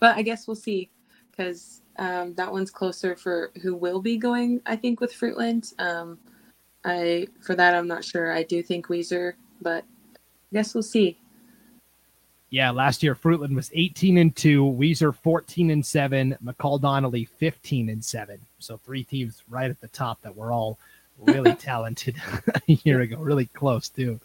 But 0.00 0.16
I 0.16 0.22
guess 0.22 0.46
we'll 0.46 0.56
see, 0.56 0.90
because 1.30 1.82
um, 1.98 2.34
that 2.34 2.50
one's 2.50 2.70
closer 2.70 3.16
for 3.16 3.50
who 3.62 3.74
will 3.74 4.00
be 4.00 4.16
going. 4.16 4.60
I 4.66 4.76
think 4.76 5.00
with 5.00 5.12
Fruitland. 5.12 5.72
Um, 5.80 6.18
I 6.84 7.28
for 7.40 7.54
that 7.54 7.74
I'm 7.74 7.88
not 7.88 8.04
sure. 8.04 8.32
I 8.32 8.42
do 8.42 8.62
think 8.62 8.86
Weiser, 8.86 9.34
but 9.60 9.84
I 10.14 10.54
guess 10.54 10.74
we'll 10.74 10.82
see. 10.82 11.18
Yeah, 12.50 12.70
last 12.70 13.02
year 13.02 13.14
Fruitland 13.14 13.54
was 13.54 13.70
18 13.74 14.16
and 14.16 14.34
2, 14.34 14.64
Weiser 14.64 15.14
14 15.14 15.70
and 15.70 15.84
7, 15.84 16.38
McCall 16.42 16.80
Donnelly 16.80 17.26
15 17.26 17.90
and 17.90 18.02
7. 18.02 18.40
So 18.58 18.78
three 18.78 19.04
teams 19.04 19.42
right 19.50 19.68
at 19.68 19.78
the 19.82 19.88
top 19.88 20.22
that 20.22 20.34
were 20.34 20.50
all 20.50 20.78
really 21.20 21.54
talented 21.54 22.16
a 22.68 22.72
year 22.84 23.00
ago, 23.00 23.16
really 23.16 23.46
close 23.46 23.88
too. 23.88 24.20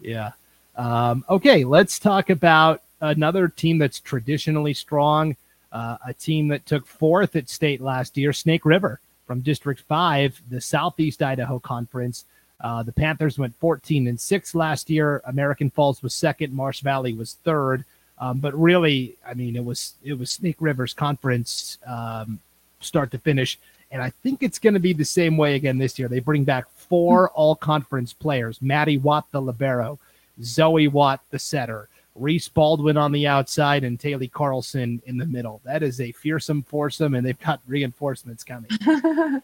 Yeah. 0.00 0.32
Um, 0.76 1.24
okay, 1.28 1.64
let's 1.64 1.98
talk 1.98 2.30
about 2.30 2.82
another 3.00 3.48
team 3.48 3.78
that's 3.78 4.00
traditionally 4.00 4.74
strong. 4.74 5.36
Uh, 5.72 5.96
a 6.06 6.14
team 6.14 6.48
that 6.48 6.64
took 6.66 6.86
fourth 6.86 7.36
at 7.36 7.48
state 7.48 7.80
last 7.80 8.16
year, 8.16 8.32
Snake 8.32 8.64
River 8.64 9.00
from 9.26 9.40
District 9.40 9.80
Five, 9.80 10.40
the 10.48 10.60
Southeast 10.60 11.22
Idaho 11.22 11.58
Conference. 11.58 12.24
Uh, 12.60 12.82
the 12.82 12.92
Panthers 12.92 13.38
went 13.38 13.54
14 13.56 14.08
and 14.08 14.18
six 14.18 14.54
last 14.54 14.88
year. 14.88 15.20
American 15.26 15.68
Falls 15.68 16.02
was 16.02 16.14
second. 16.14 16.52
Marsh 16.54 16.80
Valley 16.80 17.12
was 17.12 17.34
third. 17.44 17.84
Um, 18.18 18.38
but 18.38 18.58
really, 18.58 19.16
I 19.26 19.34
mean, 19.34 19.56
it 19.56 19.64
was 19.64 19.94
it 20.02 20.14
was 20.14 20.30
Snake 20.30 20.56
River's 20.60 20.94
conference 20.94 21.78
um, 21.86 22.40
start 22.80 23.10
to 23.10 23.18
finish. 23.18 23.58
And 23.90 24.02
I 24.02 24.10
think 24.10 24.42
it's 24.42 24.58
going 24.58 24.74
to 24.74 24.80
be 24.80 24.92
the 24.92 25.04
same 25.04 25.36
way 25.36 25.54
again 25.54 25.78
this 25.78 25.98
year. 25.98 26.08
They 26.08 26.20
bring 26.20 26.44
back 26.44 26.66
four 26.70 27.30
all 27.30 27.54
conference 27.54 28.12
players 28.12 28.60
Maddie 28.60 28.98
Watt, 28.98 29.26
the 29.30 29.40
Libero, 29.40 29.98
Zoe 30.42 30.88
Watt, 30.88 31.20
the 31.30 31.38
setter, 31.38 31.88
Reese 32.14 32.48
Baldwin 32.48 32.96
on 32.96 33.12
the 33.12 33.26
outside, 33.26 33.84
and 33.84 33.98
Taylor 33.98 34.26
Carlson 34.26 35.00
in 35.06 35.16
the 35.16 35.26
middle. 35.26 35.60
That 35.64 35.82
is 35.82 36.00
a 36.00 36.12
fearsome 36.12 36.62
foursome, 36.62 37.14
and 37.14 37.26
they've 37.26 37.38
got 37.38 37.60
reinforcements 37.66 38.42
coming. 38.42 38.70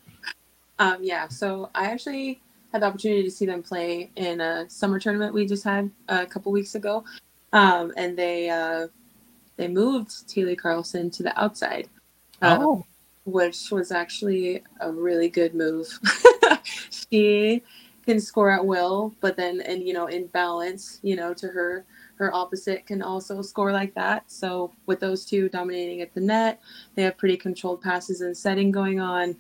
um, 0.79 0.99
yeah, 1.01 1.29
so 1.29 1.71
I 1.75 1.87
actually 1.87 2.41
had 2.73 2.83
the 2.83 2.87
opportunity 2.87 3.23
to 3.23 3.31
see 3.31 3.47
them 3.47 3.63
play 3.63 4.11
in 4.17 4.41
a 4.41 4.69
summer 4.69 4.99
tournament 4.99 5.35
we 5.35 5.47
just 5.47 5.65
had 5.65 5.91
a 6.09 6.27
couple 6.27 6.51
weeks 6.53 6.75
ago, 6.75 7.05
um, 7.53 7.93
and 7.97 8.17
they 8.17 8.49
uh, 8.49 8.89
they 9.57 9.69
moved 9.69 10.29
Taylor 10.29 10.57
Carlson 10.57 11.11
to 11.11 11.23
the 11.23 11.39
outside, 11.41 11.89
uh, 12.41 12.59
oh. 12.61 12.87
Which 13.25 13.71
was 13.71 13.93
actually 13.93 14.63
a 14.81 14.91
really 14.91 15.29
good 15.29 15.55
move. 15.55 15.89
she 16.91 17.63
can 18.05 18.21
score 18.21 18.51
at 18.51 18.65
will, 18.65 19.15
but 19.21 19.37
then 19.37 19.61
and 19.61 19.83
you 19.83 19.93
know 19.93 20.07
in 20.07 20.27
balance, 20.27 20.99
you 21.03 21.17
know 21.17 21.33
to 21.35 21.49
her 21.49 21.85
her 22.17 22.35
opposite 22.35 22.87
can 22.87 23.03
also 23.03 23.43
score 23.43 23.73
like 23.73 23.95
that. 23.95 24.31
So 24.31 24.73
with 24.87 25.01
those 25.01 25.25
two 25.25 25.49
dominating 25.49 26.01
at 26.01 26.15
the 26.15 26.21
net, 26.21 26.61
they 26.95 27.03
have 27.03 27.19
pretty 27.19 27.37
controlled 27.37 27.83
passes 27.83 28.21
and 28.21 28.37
setting 28.37 28.71
going 28.71 29.01
on. 29.01 29.37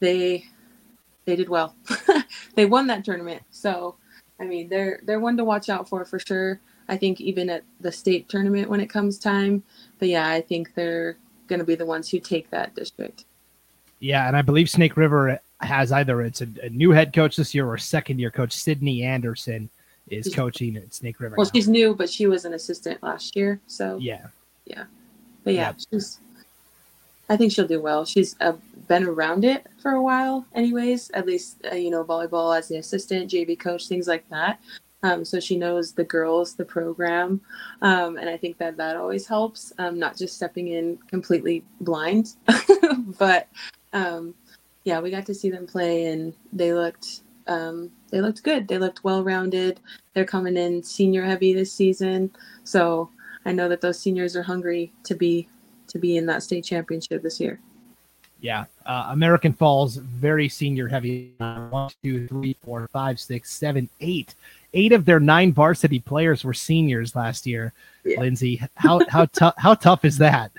They 0.00 0.44
they 1.24 1.36
did 1.36 1.48
well. 1.48 1.74
they 2.54 2.66
won 2.66 2.86
that 2.86 3.04
tournament. 3.04 3.42
So 3.50 3.96
I 4.40 4.44
mean 4.44 4.68
they're 4.68 5.00
they're 5.04 5.20
one 5.20 5.36
to 5.36 5.44
watch 5.44 5.68
out 5.68 5.88
for 5.88 6.04
for 6.04 6.18
sure. 6.18 6.60
I 6.88 6.96
think 6.96 7.20
even 7.20 7.50
at 7.50 7.64
the 7.80 7.90
state 7.90 8.28
tournament 8.28 8.70
when 8.70 8.80
it 8.80 8.90
comes 8.90 9.18
time. 9.18 9.64
But 9.98 10.08
yeah, 10.08 10.28
I 10.28 10.40
think 10.40 10.74
they're 10.74 11.18
going 11.46 11.58
to 11.58 11.64
be 11.64 11.74
the 11.74 11.86
ones 11.86 12.08
who 12.10 12.18
take 12.18 12.50
that 12.50 12.74
district. 12.74 13.24
Yeah, 14.00 14.28
and 14.28 14.36
I 14.36 14.42
believe 14.42 14.68
Snake 14.68 14.96
River 14.96 15.38
has 15.60 15.90
either 15.90 16.20
it's 16.22 16.42
a, 16.42 16.48
a 16.62 16.68
new 16.68 16.90
head 16.90 17.12
coach 17.12 17.36
this 17.36 17.54
year 17.54 17.66
or 17.66 17.78
second 17.78 18.18
year 18.18 18.30
coach 18.30 18.52
Sydney 18.52 19.02
Anderson 19.02 19.70
is 20.08 20.32
coaching 20.34 20.76
at 20.76 20.94
Snake 20.94 21.18
River. 21.18 21.36
Well, 21.36 21.46
now. 21.46 21.50
she's 21.52 21.68
new, 21.68 21.94
but 21.94 22.10
she 22.10 22.26
was 22.26 22.44
an 22.44 22.54
assistant 22.54 23.02
last 23.02 23.34
year. 23.36 23.60
So 23.66 23.96
yeah, 23.98 24.26
yeah, 24.66 24.84
but 25.44 25.54
yeah, 25.54 25.72
she's. 25.90 26.18
I 27.28 27.36
think 27.36 27.50
she'll 27.50 27.66
do 27.66 27.80
well. 27.80 28.04
She's 28.04 28.36
uh, 28.40 28.52
been 28.86 29.02
around 29.04 29.44
it 29.44 29.66
for 29.82 29.92
a 29.92 30.02
while, 30.02 30.46
anyways. 30.54 31.10
At 31.10 31.26
least 31.26 31.56
uh, 31.70 31.74
you 31.74 31.90
know 31.90 32.04
volleyball 32.04 32.56
as 32.56 32.68
the 32.68 32.76
assistant, 32.76 33.30
JV 33.30 33.58
coach, 33.58 33.88
things 33.88 34.06
like 34.06 34.28
that. 34.30 34.60
Um, 35.02 35.24
so 35.24 35.38
she 35.40 35.56
knows 35.56 35.92
the 35.92 36.04
girls, 36.04 36.54
the 36.54 36.64
program, 36.64 37.40
um, 37.82 38.16
and 38.16 38.28
I 38.28 38.36
think 38.36 38.58
that 38.58 38.76
that 38.78 38.96
always 38.96 39.26
helps. 39.26 39.72
Um, 39.78 39.98
not 39.98 40.16
just 40.16 40.34
stepping 40.34 40.68
in 40.68 40.98
completely 41.08 41.64
blind, 41.80 42.34
but 43.18 43.48
um, 43.92 44.34
yeah, 44.84 45.00
we 45.00 45.10
got 45.10 45.26
to 45.26 45.34
see 45.34 45.50
them 45.50 45.66
play, 45.66 46.06
and 46.06 46.32
they 46.52 46.72
looked 46.72 47.20
um, 47.46 47.90
they 48.10 48.20
looked 48.20 48.42
good. 48.42 48.68
They 48.68 48.78
looked 48.78 49.04
well 49.04 49.22
rounded. 49.22 49.80
They're 50.14 50.24
coming 50.24 50.56
in 50.56 50.82
senior 50.82 51.24
heavy 51.24 51.52
this 51.52 51.72
season, 51.72 52.30
so 52.64 53.10
I 53.44 53.52
know 53.52 53.68
that 53.68 53.80
those 53.80 53.98
seniors 53.98 54.34
are 54.34 54.42
hungry 54.42 54.92
to 55.04 55.14
be 55.14 55.48
to 55.88 55.98
be 55.98 56.16
in 56.16 56.26
that 56.26 56.42
state 56.42 56.64
championship 56.64 57.22
this 57.22 57.38
year. 57.38 57.60
Yeah, 58.40 58.66
uh, 58.84 59.08
American 59.10 59.52
Falls 59.52 59.96
very 59.96 60.48
senior 60.48 60.88
heavy. 60.88 61.32
One, 61.38 61.90
two, 62.02 62.26
three, 62.28 62.56
four, 62.62 62.88
five, 62.92 63.18
six, 63.18 63.52
seven, 63.52 63.88
eight. 64.00 64.34
Eight 64.74 64.92
of 64.92 65.04
their 65.04 65.20
nine 65.20 65.52
varsity 65.52 66.00
players 66.00 66.44
were 66.44 66.54
seniors 66.54 67.16
last 67.16 67.46
year. 67.46 67.72
Yeah. 68.04 68.20
Lynnsie, 68.20 68.68
how 68.74 69.00
how 69.08 69.26
tough 69.26 69.54
how 69.58 69.74
tough 69.74 70.04
is 70.04 70.18
that? 70.18 70.52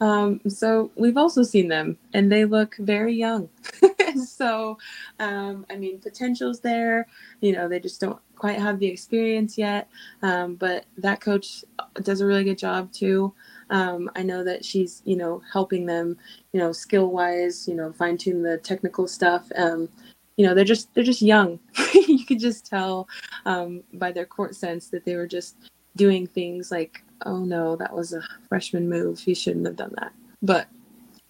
Um, 0.00 0.40
so 0.48 0.90
we've 0.96 1.16
also 1.16 1.42
seen 1.42 1.68
them, 1.68 1.96
and 2.12 2.30
they 2.30 2.44
look 2.44 2.76
very 2.78 3.14
young. 3.14 3.48
so, 4.26 4.76
um, 5.18 5.64
I 5.70 5.76
mean, 5.76 5.98
potential's 5.98 6.60
there. 6.60 7.06
You 7.40 7.52
know, 7.52 7.68
they 7.68 7.80
just 7.80 8.00
don't 8.00 8.18
quite 8.36 8.58
have 8.58 8.78
the 8.78 8.86
experience 8.86 9.56
yet. 9.56 9.88
Um, 10.22 10.56
but 10.56 10.84
that 10.98 11.20
coach 11.20 11.64
does 12.02 12.20
a 12.20 12.26
really 12.26 12.44
good 12.44 12.58
job 12.58 12.92
too. 12.92 13.32
Um, 13.70 14.10
I 14.14 14.22
know 14.22 14.44
that 14.44 14.64
she's, 14.64 15.00
you 15.04 15.16
know, 15.16 15.42
helping 15.50 15.86
them, 15.86 16.18
you 16.52 16.60
know, 16.60 16.72
skill 16.72 17.10
wise, 17.10 17.66
you 17.66 17.74
know, 17.74 17.92
fine 17.92 18.18
tune 18.18 18.42
the 18.42 18.58
technical 18.58 19.08
stuff. 19.08 19.50
Um, 19.56 19.88
you 20.36 20.46
know, 20.46 20.54
they're 20.54 20.64
just 20.64 20.92
they're 20.94 21.04
just 21.04 21.22
young. 21.22 21.58
you 21.94 22.24
could 22.26 22.40
just 22.40 22.66
tell 22.66 23.08
um, 23.46 23.82
by 23.94 24.12
their 24.12 24.26
court 24.26 24.54
sense 24.54 24.88
that 24.88 25.04
they 25.04 25.16
were 25.16 25.26
just 25.26 25.56
doing 25.96 26.26
things 26.26 26.70
like, 26.70 27.02
oh 27.26 27.44
no, 27.44 27.76
that 27.76 27.94
was 27.94 28.12
a 28.12 28.22
freshman 28.48 28.88
move. 28.88 29.18
He 29.18 29.34
shouldn't 29.34 29.66
have 29.66 29.76
done 29.76 29.94
that. 29.98 30.12
But 30.42 30.68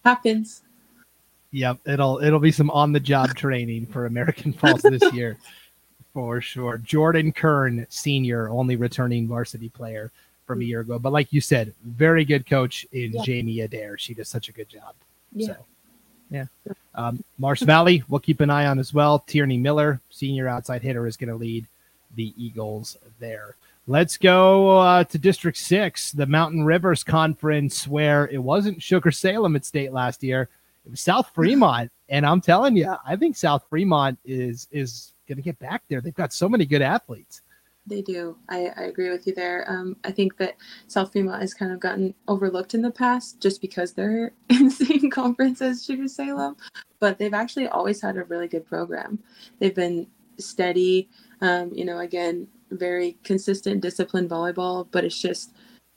happens. 0.04 0.62
Yep, 1.50 1.78
it'll 1.86 2.18
it'll 2.18 2.40
be 2.40 2.52
some 2.52 2.70
on 2.70 2.92
the 2.92 3.00
job 3.00 3.34
training 3.36 3.86
for 3.86 4.06
American 4.06 4.52
Falls 4.52 4.82
this 4.82 5.12
year, 5.12 5.36
for 6.12 6.40
sure. 6.40 6.78
Jordan 6.78 7.32
Kern, 7.32 7.86
senior, 7.90 8.48
only 8.48 8.76
returning 8.76 9.28
varsity 9.28 9.68
player 9.68 10.10
from 10.46 10.60
a 10.60 10.64
year 10.64 10.80
ago. 10.80 10.98
But 10.98 11.12
like 11.12 11.32
you 11.32 11.40
said, 11.40 11.72
very 11.84 12.24
good 12.24 12.46
coach 12.46 12.86
in 12.92 13.12
yeah. 13.12 13.22
Jamie 13.22 13.60
Adair. 13.60 13.96
She 13.98 14.14
does 14.14 14.28
such 14.28 14.48
a 14.48 14.52
good 14.52 14.68
job. 14.68 14.94
Yeah. 15.32 15.48
So, 15.48 15.56
yeah. 16.30 16.46
Um, 16.94 17.22
Marsh 17.38 17.62
Valley, 17.62 18.02
we'll 18.08 18.20
keep 18.20 18.40
an 18.40 18.50
eye 18.50 18.66
on 18.66 18.78
as 18.78 18.94
well. 18.94 19.20
Tierney 19.20 19.58
Miller, 19.58 20.00
senior 20.10 20.48
outside 20.48 20.82
hitter, 20.82 21.06
is 21.06 21.16
going 21.16 21.30
to 21.30 21.36
lead 21.36 21.66
the 22.16 22.32
Eagles 22.36 22.96
there. 23.18 23.56
Let's 23.86 24.16
go 24.16 24.78
uh, 24.78 25.04
to 25.04 25.18
District 25.18 25.58
6, 25.58 26.12
the 26.12 26.26
Mountain 26.26 26.64
Rivers 26.64 27.04
Conference, 27.04 27.86
where 27.86 28.28
it 28.28 28.42
wasn't 28.42 28.82
Sugar 28.82 29.10
Salem 29.10 29.56
at 29.56 29.64
state 29.64 29.92
last 29.92 30.22
year. 30.22 30.48
It 30.86 30.90
was 30.90 31.00
South 31.00 31.30
Fremont. 31.34 31.90
And 32.08 32.24
I'm 32.24 32.40
telling 32.40 32.76
you, 32.76 32.94
I 33.06 33.16
think 33.16 33.36
South 33.36 33.64
Fremont 33.68 34.18
is 34.24 34.68
is 34.70 35.12
going 35.26 35.36
to 35.36 35.42
get 35.42 35.58
back 35.58 35.82
there. 35.88 36.00
They've 36.00 36.14
got 36.14 36.32
so 36.32 36.48
many 36.48 36.66
good 36.66 36.82
athletes. 36.82 37.42
They 37.86 38.00
do. 38.00 38.36
I, 38.48 38.72
I 38.76 38.82
agree 38.84 39.10
with 39.10 39.26
you 39.26 39.34
there. 39.34 39.64
Um, 39.68 39.96
I 40.04 40.10
think 40.10 40.38
that 40.38 40.56
South 40.86 41.12
Fremont 41.12 41.42
has 41.42 41.52
kind 41.52 41.70
of 41.70 41.80
gotten 41.80 42.14
overlooked 42.28 42.72
in 42.72 42.80
the 42.80 42.90
past 42.90 43.40
just 43.40 43.60
because 43.60 43.92
they're 43.92 44.32
in 44.48 44.66
the 44.66 44.70
same 44.70 45.10
conference 45.10 45.60
as 45.60 45.84
Sugar 45.84 46.08
Salem, 46.08 46.56
but 46.98 47.18
they've 47.18 47.34
actually 47.34 47.68
always 47.68 48.00
had 48.00 48.16
a 48.16 48.24
really 48.24 48.48
good 48.48 48.66
program. 48.66 49.18
They've 49.58 49.74
been 49.74 50.06
steady. 50.38 51.10
Um, 51.42 51.72
you 51.74 51.84
know, 51.84 51.98
again, 51.98 52.48
very 52.70 53.18
consistent, 53.22 53.82
disciplined 53.82 54.30
volleyball, 54.30 54.88
but 54.90 55.04
it's 55.04 55.20
just 55.20 55.52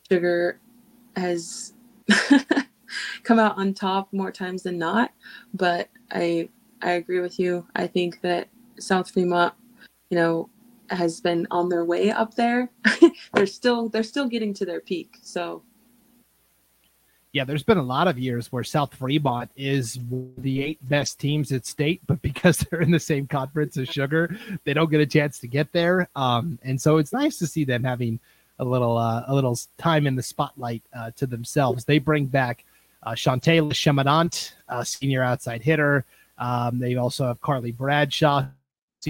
Sugar 0.10 0.60
has 1.16 1.74
come 3.24 3.40
out 3.40 3.58
on 3.58 3.74
top 3.74 4.12
more 4.12 4.32
times 4.32 4.64
than 4.64 4.78
not. 4.78 5.14
But 5.54 5.90
I 6.12 6.50
I 6.82 6.92
agree 6.92 7.22
with 7.22 7.40
you. 7.40 7.66
I 7.76 7.88
think 7.88 8.22
that 8.22 8.50
South 8.80 9.10
Fremont, 9.10 9.54
you 10.10 10.18
know, 10.18 10.50
has 10.90 11.20
been 11.20 11.48
on 11.52 11.70
their 11.70 11.86
way 11.86 12.12
up 12.12 12.36
there. 12.36 12.70
they're 13.34 13.46
still 13.46 13.90
they're 13.90 14.04
still 14.04 14.28
getting 14.28 14.54
to 14.56 14.66
their 14.66 14.82
peak. 14.82 15.18
So 15.22 15.64
yeah, 17.34 17.44
there's 17.44 17.64
been 17.64 17.78
a 17.78 17.84
lot 17.84 18.08
of 18.08 18.18
years 18.18 18.52
where 18.52 18.64
South 18.64 18.96
Fremont 18.96 19.52
is 19.56 20.00
the 20.38 20.64
eight 20.64 20.90
best 20.90 21.20
teams 21.20 21.52
at 21.52 21.66
state, 21.66 22.02
but 22.08 22.22
because 22.22 22.58
they're 22.72 22.82
in 22.82 22.92
the 22.92 23.00
same 23.00 23.28
conference 23.28 23.78
as 23.78 23.90
Sugar, 23.90 24.38
they 24.64 24.74
don't 24.74 24.90
get 24.90 25.02
a 25.02 25.06
chance 25.06 25.38
to 25.40 25.48
get 25.48 25.72
there. 25.72 26.10
Um, 26.16 26.58
and 26.64 26.82
so 26.82 26.98
it's 26.98 27.14
nice 27.14 27.38
to 27.40 27.48
see 27.48 27.64
them 27.64 27.84
having 27.84 28.20
a 28.60 28.66
little 28.66 28.98
uh, 28.98 29.24
a 29.28 29.36
little 29.36 29.58
time 29.78 30.08
in 30.08 30.16
the 30.16 30.24
spotlight 30.24 30.82
uh, 30.98 31.12
to 31.18 31.28
themselves. 31.28 31.86
They 31.86 32.00
bring 32.00 32.26
back 32.26 32.66
uh, 33.04 33.12
Chantel 33.12 33.72
Cheminant, 33.72 34.54
senior 34.84 35.22
outside 35.22 35.62
hitter. 35.62 36.06
Um, 36.40 36.80
they 36.80 36.96
also 36.96 37.28
have 37.28 37.42
Carly 37.42 37.72
Bradshaw, 37.72 38.46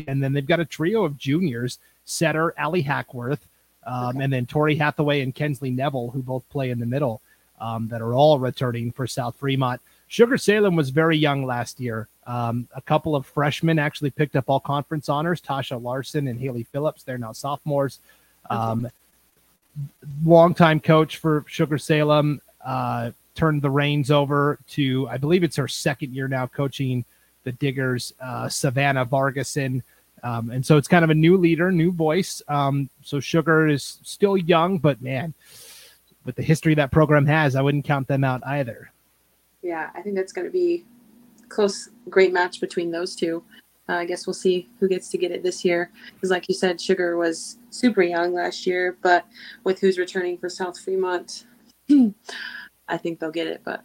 and 0.08 0.22
then 0.22 0.34
they've 0.34 0.46
got 0.46 0.60
a 0.60 0.66
trio 0.66 1.04
of 1.04 1.18
juniors: 1.18 1.80
setter 2.06 2.54
Allie 2.58 2.82
Hackworth, 2.82 3.48
um, 3.86 4.22
and 4.22 4.32
then 4.32 4.46
Tori 4.46 4.76
Hathaway 4.76 5.22
and 5.22 5.34
Kensley 5.34 5.72
Neville, 5.72 6.10
who 6.10 6.22
both 6.22 6.48
play 6.50 6.70
in 6.70 6.80
the 6.80 6.86
middle 6.86 7.22
um, 7.60 7.88
that 7.88 8.02
are 8.02 8.14
all 8.14 8.40
returning 8.40 8.92
for 8.92 9.08
South 9.08 9.36
Fremont. 9.38 9.82
Sugar 10.08 10.38
Salem 10.38 10.76
was 10.76 10.90
very 10.90 11.18
young 11.18 11.46
last 11.46 11.80
year. 11.80 12.08
Um, 12.26 12.68
a 12.76 12.82
couple 12.82 13.16
of 13.16 13.26
freshmen 13.26 13.80
actually 13.80 14.12
picked 14.12 14.36
up 14.36 14.46
all 14.48 14.60
conference 14.60 15.10
honors. 15.10 15.42
Tasha 15.42 15.82
Larson 15.82 16.28
and 16.28 16.40
Haley 16.40 16.64
Phillips. 16.64 17.04
They're 17.04 17.18
now 17.18 17.34
sophomores. 17.34 18.00
Um, 18.50 18.90
longtime 20.24 20.80
coach 20.80 21.18
for 21.18 21.44
Sugar 21.48 21.78
Salem 21.78 22.42
uh, 22.66 23.12
turned 23.36 23.62
the 23.62 23.70
reins 23.70 24.12
over 24.12 24.60
to, 24.70 25.08
I 25.10 25.18
believe 25.18 25.44
it's 25.44 25.58
her 25.58 25.68
second 25.68 26.14
year 26.14 26.28
now 26.28 26.48
coaching 26.48 27.06
the 27.44 27.52
Diggers, 27.54 28.14
uh, 28.22 28.50
Savannah 28.50 29.06
Vargason. 29.06 29.82
Um, 30.24 30.50
and 30.50 30.66
so 30.66 30.78
it's 30.78 30.88
kind 30.88 31.04
of 31.04 31.10
a 31.10 31.16
new 31.16 31.38
leader, 31.38 31.72
new 31.72 31.92
voice. 31.92 32.42
Um, 32.48 32.90
so 33.02 33.20
Sugar 33.20 33.68
is 33.68 34.00
still 34.04 34.36
young, 34.36 34.78
but 34.80 35.02
man, 35.02 35.34
with 36.26 36.36
the 36.36 36.44
history 36.44 36.76
that 36.76 36.92
program 36.92 37.26
has, 37.26 37.56
I 37.56 37.62
wouldn't 37.62 37.86
count 37.86 38.08
them 38.08 38.24
out 38.24 38.46
either. 38.46 38.92
Yeah, 39.62 39.90
I 39.96 40.02
think 40.02 40.16
that's 40.16 40.34
going 40.34 40.46
to 40.46 40.52
be 40.52 40.86
close, 41.50 41.90
great 42.10 42.34
match 42.34 42.60
between 42.60 42.92
those 42.92 43.16
two. 43.16 43.44
Uh, 43.90 43.94
I 43.94 44.06
guess 44.06 44.28
we'll 44.28 44.34
see 44.34 44.68
who 44.80 44.90
gets 44.90 45.10
to 45.10 45.18
get 45.18 45.32
it 45.32 45.44
this 45.44 45.64
year. 45.64 45.92
Because, 46.14 46.30
like 46.30 46.50
you 46.50 46.56
said, 46.56 46.82
Sugar 46.82 47.16
was 47.16 47.58
super 47.70 48.02
young 48.02 48.34
last 48.34 48.68
year, 48.68 48.98
but 49.02 49.26
with 49.64 49.80
who's 49.80 49.98
returning 49.98 50.38
for 50.38 50.50
South 50.50 50.78
Fremont, 50.80 51.46
I 52.88 52.98
think 52.98 53.20
they'll 53.20 53.32
get 53.32 53.48
it. 53.48 53.62
But 53.64 53.84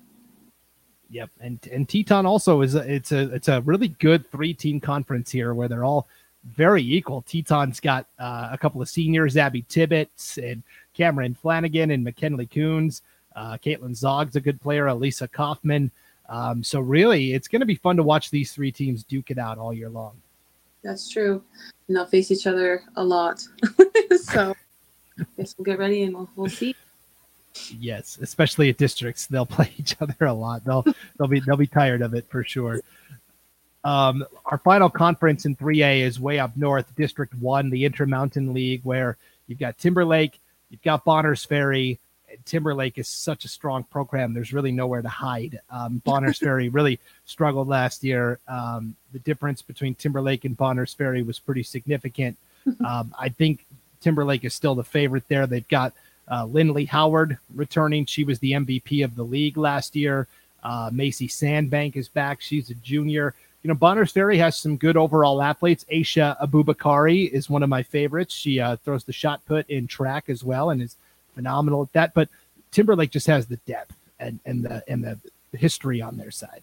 yep, 1.13 1.31
and 1.41 1.61
and 1.71 1.89
Teton 1.89 2.27
also 2.27 2.63
is 2.63 2.75
a, 2.75 2.93
it's 2.93 3.13
a 3.13 3.33
it's 3.35 3.49
a 3.49 3.61
really 3.61 3.89
good 3.89 4.29
three 4.31 4.55
team 4.55 4.81
conference 4.81 5.31
here 5.31 5.55
where 5.55 5.69
they're 5.69 5.85
all 5.85 6.09
very 6.45 6.83
equal. 6.83 7.23
Teton's 7.23 7.79
got 7.79 8.07
uh, 8.19 8.49
a 8.51 8.59
couple 8.59 8.83
of 8.83 8.89
seniors, 8.89 9.37
Abby 9.37 9.63
Tibbetts 9.69 10.39
and 10.39 10.63
Cameron 10.95 11.35
Flanagan 11.35 11.93
and 11.93 12.03
McKinley 12.03 12.47
Coons. 12.47 13.03
Uh, 13.37 13.57
Caitlin 13.59 13.95
Zog's 13.95 14.35
a 14.35 14.41
good 14.41 14.61
player, 14.61 14.89
Elisa 14.89 15.29
Kaufman. 15.29 15.91
Um, 16.29 16.65
so 16.65 16.81
really, 16.81 17.35
it's 17.35 17.47
going 17.47 17.61
to 17.61 17.67
be 17.67 17.75
fun 17.75 17.97
to 17.97 18.03
watch 18.03 18.31
these 18.31 18.53
three 18.53 18.73
teams 18.73 19.05
duke 19.05 19.31
it 19.31 19.39
out 19.39 19.59
all 19.59 19.73
year 19.73 19.89
long. 19.89 20.15
That's 20.83 21.09
true. 21.09 21.43
And 21.87 21.97
they'll 21.97 22.07
face 22.07 22.31
each 22.31 22.47
other 22.47 22.83
a 22.97 23.05
lot. 23.05 23.41
so 24.23 24.55
I 25.19 25.25
guess 25.37 25.55
we'll 25.57 25.65
get 25.65 25.79
ready 25.79 26.03
and 26.03 26.15
we'll, 26.15 26.31
we'll 26.35 26.51
see. 26.51 26.75
Yes, 27.79 28.19
especially 28.21 28.71
at 28.71 28.77
districts, 28.77 29.27
they'll 29.27 29.47
play 29.57 29.73
each 29.79 29.97
other 30.01 30.27
a 30.27 30.33
lot. 30.33 30.65
They'll 30.65 30.85
they'll 31.19 31.29
be 31.29 31.41
they'll 31.41 31.57
be 31.57 31.67
tired 31.67 32.03
of 32.03 32.15
it 32.15 32.27
for 32.29 32.45
sure. 32.45 32.81
Um, 33.85 34.25
our 34.45 34.59
final 34.59 34.89
conference 34.89 35.45
in 35.45 35.57
3A 35.57 36.03
is 36.03 36.21
way 36.21 36.39
up 36.39 36.57
north, 36.57 36.95
District 36.95 37.35
One, 37.35 37.69
the 37.69 37.85
Intermountain 37.85 38.53
League, 38.53 38.83
where 38.85 39.17
you've 39.49 39.59
got 39.59 39.77
Timberlake, 39.79 40.39
you've 40.71 40.83
got 40.83 41.05
Bonners 41.05 41.45
Ferry. 41.45 41.99
Timberlake 42.47 42.97
is 42.97 43.09
such 43.09 43.45
a 43.45 43.49
strong 43.49 43.85
program. 43.85 44.33
There's 44.33 44.55
really 44.55 44.73
nowhere 44.73 45.03
to 45.03 45.09
hide. 45.09 45.61
Um, 45.69 45.99
Bonners 46.05 46.39
Ferry 46.39 46.69
really 46.69 47.01
struggled 47.25 47.69
last 47.69 48.05
year. 48.05 48.39
Um, 48.49 48.95
the 49.13 49.19
difference 49.19 49.63
between 49.63 49.95
Timberlake 49.97 50.45
and 50.45 50.57
Bonners 50.57 50.95
Ferry 50.95 51.23
was 51.23 51.39
pretty 51.39 51.63
significant. 51.63 52.37
Um, 52.87 53.13
I 53.19 53.29
think 53.29 53.67
Timberlake 54.01 54.45
is 54.45 54.55
still 54.55 54.77
the 54.77 54.85
favorite 54.85 55.25
there. 55.27 55.49
They've 55.49 55.67
got 55.67 55.95
uh, 56.31 56.45
Lindley 56.47 56.85
Howard 56.87 57.39
returning. 57.55 58.07
She 58.07 58.25
was 58.25 58.39
the 58.39 58.53
MVP 58.53 59.05
of 59.05 59.17
the 59.17 59.23
league 59.23 59.57
last 59.57 59.97
year. 59.97 60.27
Uh, 60.63 60.91
Macy 60.93 61.29
Sandbank 61.29 61.97
is 61.97 62.09
back. 62.09 62.41
She's 62.41 62.71
a 62.71 62.75
junior. 62.75 63.35
You 63.63 63.69
know, 63.69 63.75
Bonners 63.75 64.13
Ferry 64.13 64.39
has 64.39 64.57
some 64.57 64.77
good 64.77 64.97
overall 64.97 65.41
athletes. 65.43 65.85
Aisha 65.93 66.41
Abubakari 66.41 67.31
is 67.31 67.49
one 67.49 67.63
of 67.63 67.69
my 67.69 67.83
favorites. 67.83 68.35
She 68.35 68.61
uh, 68.61 68.77
throws 68.77 69.05
the 69.05 69.13
shot 69.13 69.45
put 69.47 69.69
in 69.71 69.87
track 69.87 70.29
as 70.29 70.43
well 70.43 70.71
and 70.71 70.83
is 70.83 70.97
phenomenal 71.35 71.83
at 71.83 71.93
that. 71.93 72.15
But 72.15 72.29
Timberlake 72.71 73.11
just 73.11 73.27
has 73.27 73.47
the 73.47 73.59
depth 73.59 73.95
and, 74.19 74.41
and 74.45 74.65
the 74.65 74.83
and 74.89 75.05
the 75.05 75.19
history 75.57 76.01
on 76.01 76.17
their 76.17 76.31
side. 76.31 76.63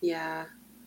Yeah, 0.00 0.46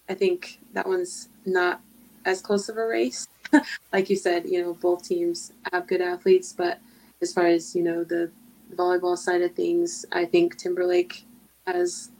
I 0.09 0.13
think 0.13 0.59
that 0.73 0.87
one's 0.87 1.29
not 1.45 1.81
as 2.25 2.41
close 2.41 2.67
of 2.69 2.77
a 2.77 2.85
race. 2.85 3.27
like 3.93 4.09
you 4.09 4.15
said, 4.15 4.47
you 4.47 4.61
know, 4.61 4.73
both 4.73 5.03
teams 5.03 5.53
have 5.71 5.87
good 5.87 6.01
athletes, 6.01 6.53
but 6.53 6.79
as 7.23 7.33
far 7.33 7.47
as 7.47 7.73
you 7.75 7.81
know 7.81 8.03
the 8.03 8.29
volleyball 8.75 9.17
side 9.17 9.41
of 9.41 9.55
things, 9.55 10.05
I 10.11 10.25
think 10.25 10.57
Timberlake 10.57 11.25
has 11.65 12.11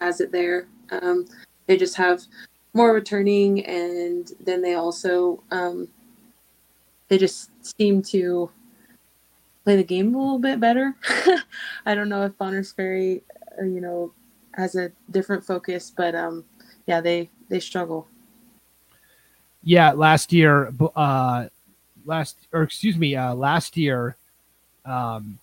has 0.00 0.20
it 0.20 0.32
there. 0.32 0.68
Um, 0.90 1.26
they 1.66 1.76
just 1.76 1.96
have 1.96 2.22
more 2.72 2.94
returning, 2.94 3.66
and 3.66 4.30
then 4.40 4.62
they 4.62 4.74
also 4.74 5.42
um, 5.50 5.88
they 7.08 7.18
just 7.18 7.50
seem 7.78 8.00
to 8.02 8.50
play 9.64 9.76
the 9.76 9.84
game 9.84 10.14
a 10.14 10.18
little 10.18 10.38
bit 10.38 10.60
better. 10.60 10.94
I 11.84 11.94
don't 11.94 12.08
know 12.08 12.22
if 12.22 12.38
Bonners 12.38 12.72
Ferry, 12.72 13.22
uh, 13.60 13.64
you 13.64 13.80
know, 13.80 14.12
has 14.54 14.76
a 14.76 14.92
different 15.10 15.44
focus, 15.44 15.92
but 15.94 16.14
um, 16.14 16.44
yeah, 16.86 17.00
they 17.00 17.28
they 17.48 17.60
struggle. 17.60 18.06
Yeah, 19.64 19.90
last 19.92 20.32
year, 20.32 20.72
uh, 20.94 21.48
last 22.06 22.46
or 22.52 22.62
excuse 22.62 22.96
me, 22.96 23.16
uh, 23.16 23.34
last 23.34 23.76
year, 23.76 24.16
um, 24.88 25.38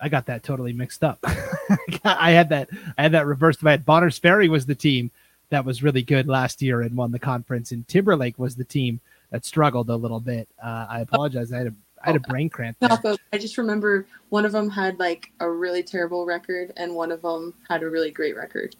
I 0.00 0.08
got 0.08 0.26
that 0.26 0.42
totally 0.42 0.72
mixed 0.72 1.04
up. 1.04 1.18
I 2.04 2.32
had 2.32 2.48
that 2.48 2.68
I 2.98 3.02
had 3.02 3.12
that 3.12 3.26
reversed. 3.26 3.60
Had 3.60 3.84
Bonners 3.84 4.18
Ferry 4.18 4.48
was 4.48 4.66
the 4.66 4.74
team 4.74 5.10
that 5.50 5.64
was 5.64 5.82
really 5.82 6.02
good 6.02 6.26
last 6.26 6.62
year 6.62 6.80
and 6.80 6.96
won 6.96 7.12
the 7.12 7.18
conference, 7.18 7.70
and 7.72 7.86
Timberlake 7.86 8.38
was 8.38 8.56
the 8.56 8.64
team 8.64 9.00
that 9.30 9.44
struggled 9.44 9.90
a 9.90 9.96
little 9.96 10.20
bit. 10.20 10.48
Uh, 10.62 10.86
I 10.88 11.00
apologize. 11.00 11.52
I 11.52 11.58
had 11.58 11.66
a 11.68 11.74
I 12.02 12.06
had 12.08 12.16
a 12.16 12.20
brain 12.20 12.50
cramp. 12.50 12.78
There. 12.80 13.16
I 13.32 13.38
just 13.38 13.58
remember 13.58 14.06
one 14.30 14.44
of 14.44 14.52
them 14.52 14.68
had 14.68 14.98
like 14.98 15.30
a 15.38 15.48
really 15.48 15.82
terrible 15.82 16.26
record, 16.26 16.72
and 16.76 16.94
one 16.94 17.12
of 17.12 17.22
them 17.22 17.54
had 17.68 17.82
a 17.82 17.88
really 17.88 18.10
great 18.10 18.36
record. 18.36 18.74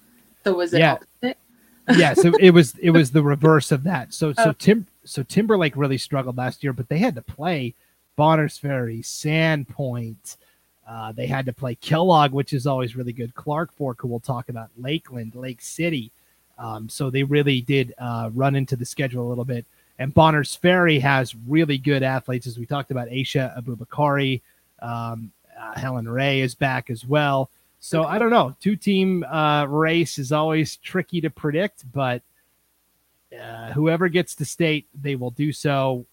So 0.44 0.54
was 0.54 0.74
it 0.74 0.80
yeah. 0.80 0.94
opposite? 0.94 1.38
yeah, 1.96 2.14
so 2.14 2.32
it 2.40 2.50
was 2.50 2.76
it 2.78 2.90
was 2.90 3.12
the 3.12 3.22
reverse 3.22 3.70
of 3.70 3.84
that. 3.84 4.12
So 4.12 4.32
so. 4.32 4.52
Tim 4.52 4.86
so 5.04 5.22
Timberlake 5.22 5.76
really 5.76 5.98
struggled 5.98 6.36
last 6.36 6.62
year, 6.62 6.72
but 6.72 6.88
they 6.88 6.98
had 6.98 7.14
to 7.14 7.22
play 7.22 7.74
Bonners 8.16 8.58
Ferry, 8.58 9.00
Sandpoint. 9.00 10.36
Uh, 10.88 11.12
they 11.12 11.26
had 11.26 11.46
to 11.46 11.52
play 11.52 11.74
Kellogg, 11.76 12.32
which 12.32 12.52
is 12.52 12.66
always 12.66 12.96
really 12.96 13.12
good. 13.12 13.34
Clark 13.34 13.72
Fork, 13.72 14.00
who 14.00 14.08
we'll 14.08 14.20
talk 14.20 14.48
about, 14.48 14.70
Lakeland, 14.76 15.34
Lake 15.34 15.60
City. 15.60 16.10
Um, 16.58 16.88
so 16.88 17.10
they 17.10 17.22
really 17.22 17.60
did 17.60 17.94
uh, 17.98 18.30
run 18.34 18.54
into 18.54 18.76
the 18.76 18.84
schedule 18.84 19.26
a 19.26 19.28
little 19.28 19.44
bit. 19.44 19.64
And 19.98 20.12
Bonners 20.12 20.54
Ferry 20.56 20.98
has 20.98 21.34
really 21.46 21.78
good 21.78 22.02
athletes, 22.02 22.46
as 22.46 22.58
we 22.58 22.66
talked 22.66 22.90
about. 22.90 23.08
Aisha 23.08 23.56
Abubakari, 23.60 24.40
um, 24.80 25.32
uh, 25.58 25.78
Helen 25.78 26.08
Ray 26.08 26.40
is 26.40 26.54
back 26.54 26.90
as 26.90 27.06
well. 27.06 27.50
So 27.80 28.04
I 28.04 28.18
don't 28.18 28.30
know. 28.30 28.54
Two 28.60 28.76
team 28.76 29.24
uh, 29.24 29.66
race 29.66 30.18
is 30.18 30.32
always 30.32 30.76
tricky 30.76 31.20
to 31.20 31.30
predict, 31.30 31.84
but 31.92 32.22
uh, 33.32 33.72
whoever 33.72 34.08
gets 34.08 34.34
to 34.36 34.44
state, 34.44 34.86
they 35.00 35.16
will 35.16 35.30
do 35.30 35.52
so. 35.52 36.06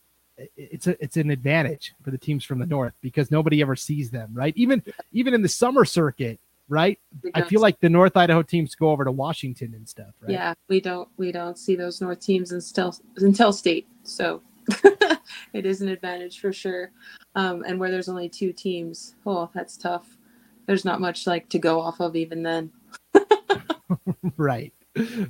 It's 0.56 0.88
a, 0.88 1.02
it's 1.04 1.18
an 1.18 1.32
advantage 1.32 1.94
for 2.04 2.12
the 2.12 2.18
teams 2.18 2.44
from 2.44 2.60
the 2.60 2.66
north 2.66 2.94
because 3.02 3.32
nobody 3.32 3.62
ever 3.62 3.76
sees 3.76 4.10
them, 4.10 4.30
right? 4.34 4.54
Even 4.56 4.84
even 5.12 5.34
in 5.34 5.42
the 5.42 5.50
summer 5.50 5.86
circuit, 5.86 6.40
right? 6.70 7.00
I 7.34 7.42
feel 7.42 7.62
like 7.62 7.80
the 7.80 7.90
North 7.90 8.16
Idaho 8.16 8.44
teams 8.44 8.76
go 8.76 8.92
over 8.92 9.04
to 9.04 9.12
Washington 9.12 9.74
and 9.74 9.90
stuff, 9.90 10.14
right? 10.22 10.32
Yeah, 10.32 10.54
we 10.70 10.80
don't 10.80 11.10
we 11.18 11.32
don't 11.32 11.58
see 11.58 11.76
those 11.76 12.00
North 12.00 12.20
teams 12.20 12.52
until 12.52 12.96
until 13.18 13.52
state, 13.52 13.88
so 14.04 14.42
it 15.54 15.66
is 15.66 15.82
an 15.82 15.90
advantage 15.90 16.40
for 16.40 16.54
sure. 16.54 16.92
Um, 17.36 17.64
and 17.68 17.80
where 17.80 17.92
there's 17.92 18.10
only 18.10 18.30
two 18.30 18.54
teams, 18.54 19.16
oh, 19.26 19.50
that's 19.54 19.78
tough. 19.78 20.18
There's 20.66 20.86
not 20.86 21.02
much 21.02 21.26
like 21.26 21.50
to 21.50 21.60
go 21.60 21.80
off 21.80 22.00
of 22.00 22.16
even 22.16 22.44
then. 22.44 22.72
right, 24.38 24.74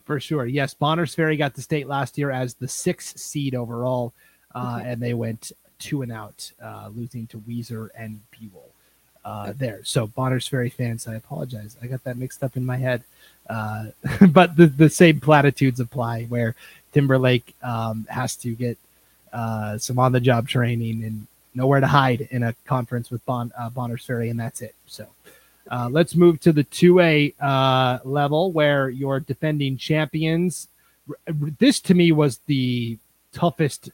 for 0.06 0.20
sure. 0.20 0.46
Yes, 0.46 0.74
Bonners 0.74 1.16
Ferry 1.16 1.38
got 1.38 1.54
the 1.54 1.62
state 1.62 1.88
last 1.88 2.18
year 2.18 2.32
as 2.32 2.56
the 2.56 2.68
sixth 2.68 3.18
seed 3.18 3.56
overall, 3.56 4.14
uh, 4.56 4.78
okay. 4.80 4.92
and 4.92 5.02
they 5.02 5.14
went 5.14 5.52
two 5.78 6.02
and 6.02 6.12
out, 6.12 6.52
uh, 6.64 6.90
losing 6.94 7.28
to 7.28 7.38
Weiser 7.40 7.90
and 7.98 8.20
Buhl 8.32 8.70
uh, 9.26 9.54
there. 9.56 9.82
So 9.84 10.08
Bonners 10.08 10.48
Ferry 10.48 10.70
fans, 10.70 11.08
I 11.08 11.16
apologize. 11.16 11.78
I 11.82 11.88
got 11.88 12.04
that 12.04 12.18
mixed 12.18 12.44
up 12.44 12.58
in 12.58 12.66
my 12.66 12.78
head. 12.78 13.04
Uh, 13.50 13.88
but 14.30 14.56
the, 14.56 14.68
the 14.68 14.90
same 14.90 15.20
platitudes 15.20 15.80
apply 15.80 16.26
where 16.26 16.56
Timberlake 16.94 17.56
um, 17.64 18.08
has 18.10 18.36
to 18.38 18.54
get 18.56 18.78
uh, 19.34 19.78
some 19.78 20.00
on 20.00 20.12
the 20.12 20.20
job 20.20 20.48
training 20.48 21.04
and 21.04 21.28
nowhere 21.54 21.80
to 21.80 21.88
hide 21.88 22.28
in 22.32 22.44
a 22.44 22.54
conference 22.66 23.10
with 23.10 23.26
bon, 23.26 23.52
uh, 23.58 23.70
Bonners 23.70 24.06
Ferry, 24.06 24.30
and 24.30 24.40
that's 24.40 24.62
it. 24.62 24.76
So 24.86 25.08
uh, 25.70 25.90
let's 25.92 26.16
move 26.16 26.40
to 26.42 26.52
the 26.52 26.64
2A 26.64 27.36
uh, 27.40 28.00
level 28.04 28.52
where 28.52 28.90
your 28.90 29.20
defending 29.20 29.78
champions. 29.78 30.68
This 31.28 31.80
to 31.82 31.94
me 31.94 32.12
was 32.12 32.40
the 32.46 32.98
toughest 33.34 33.90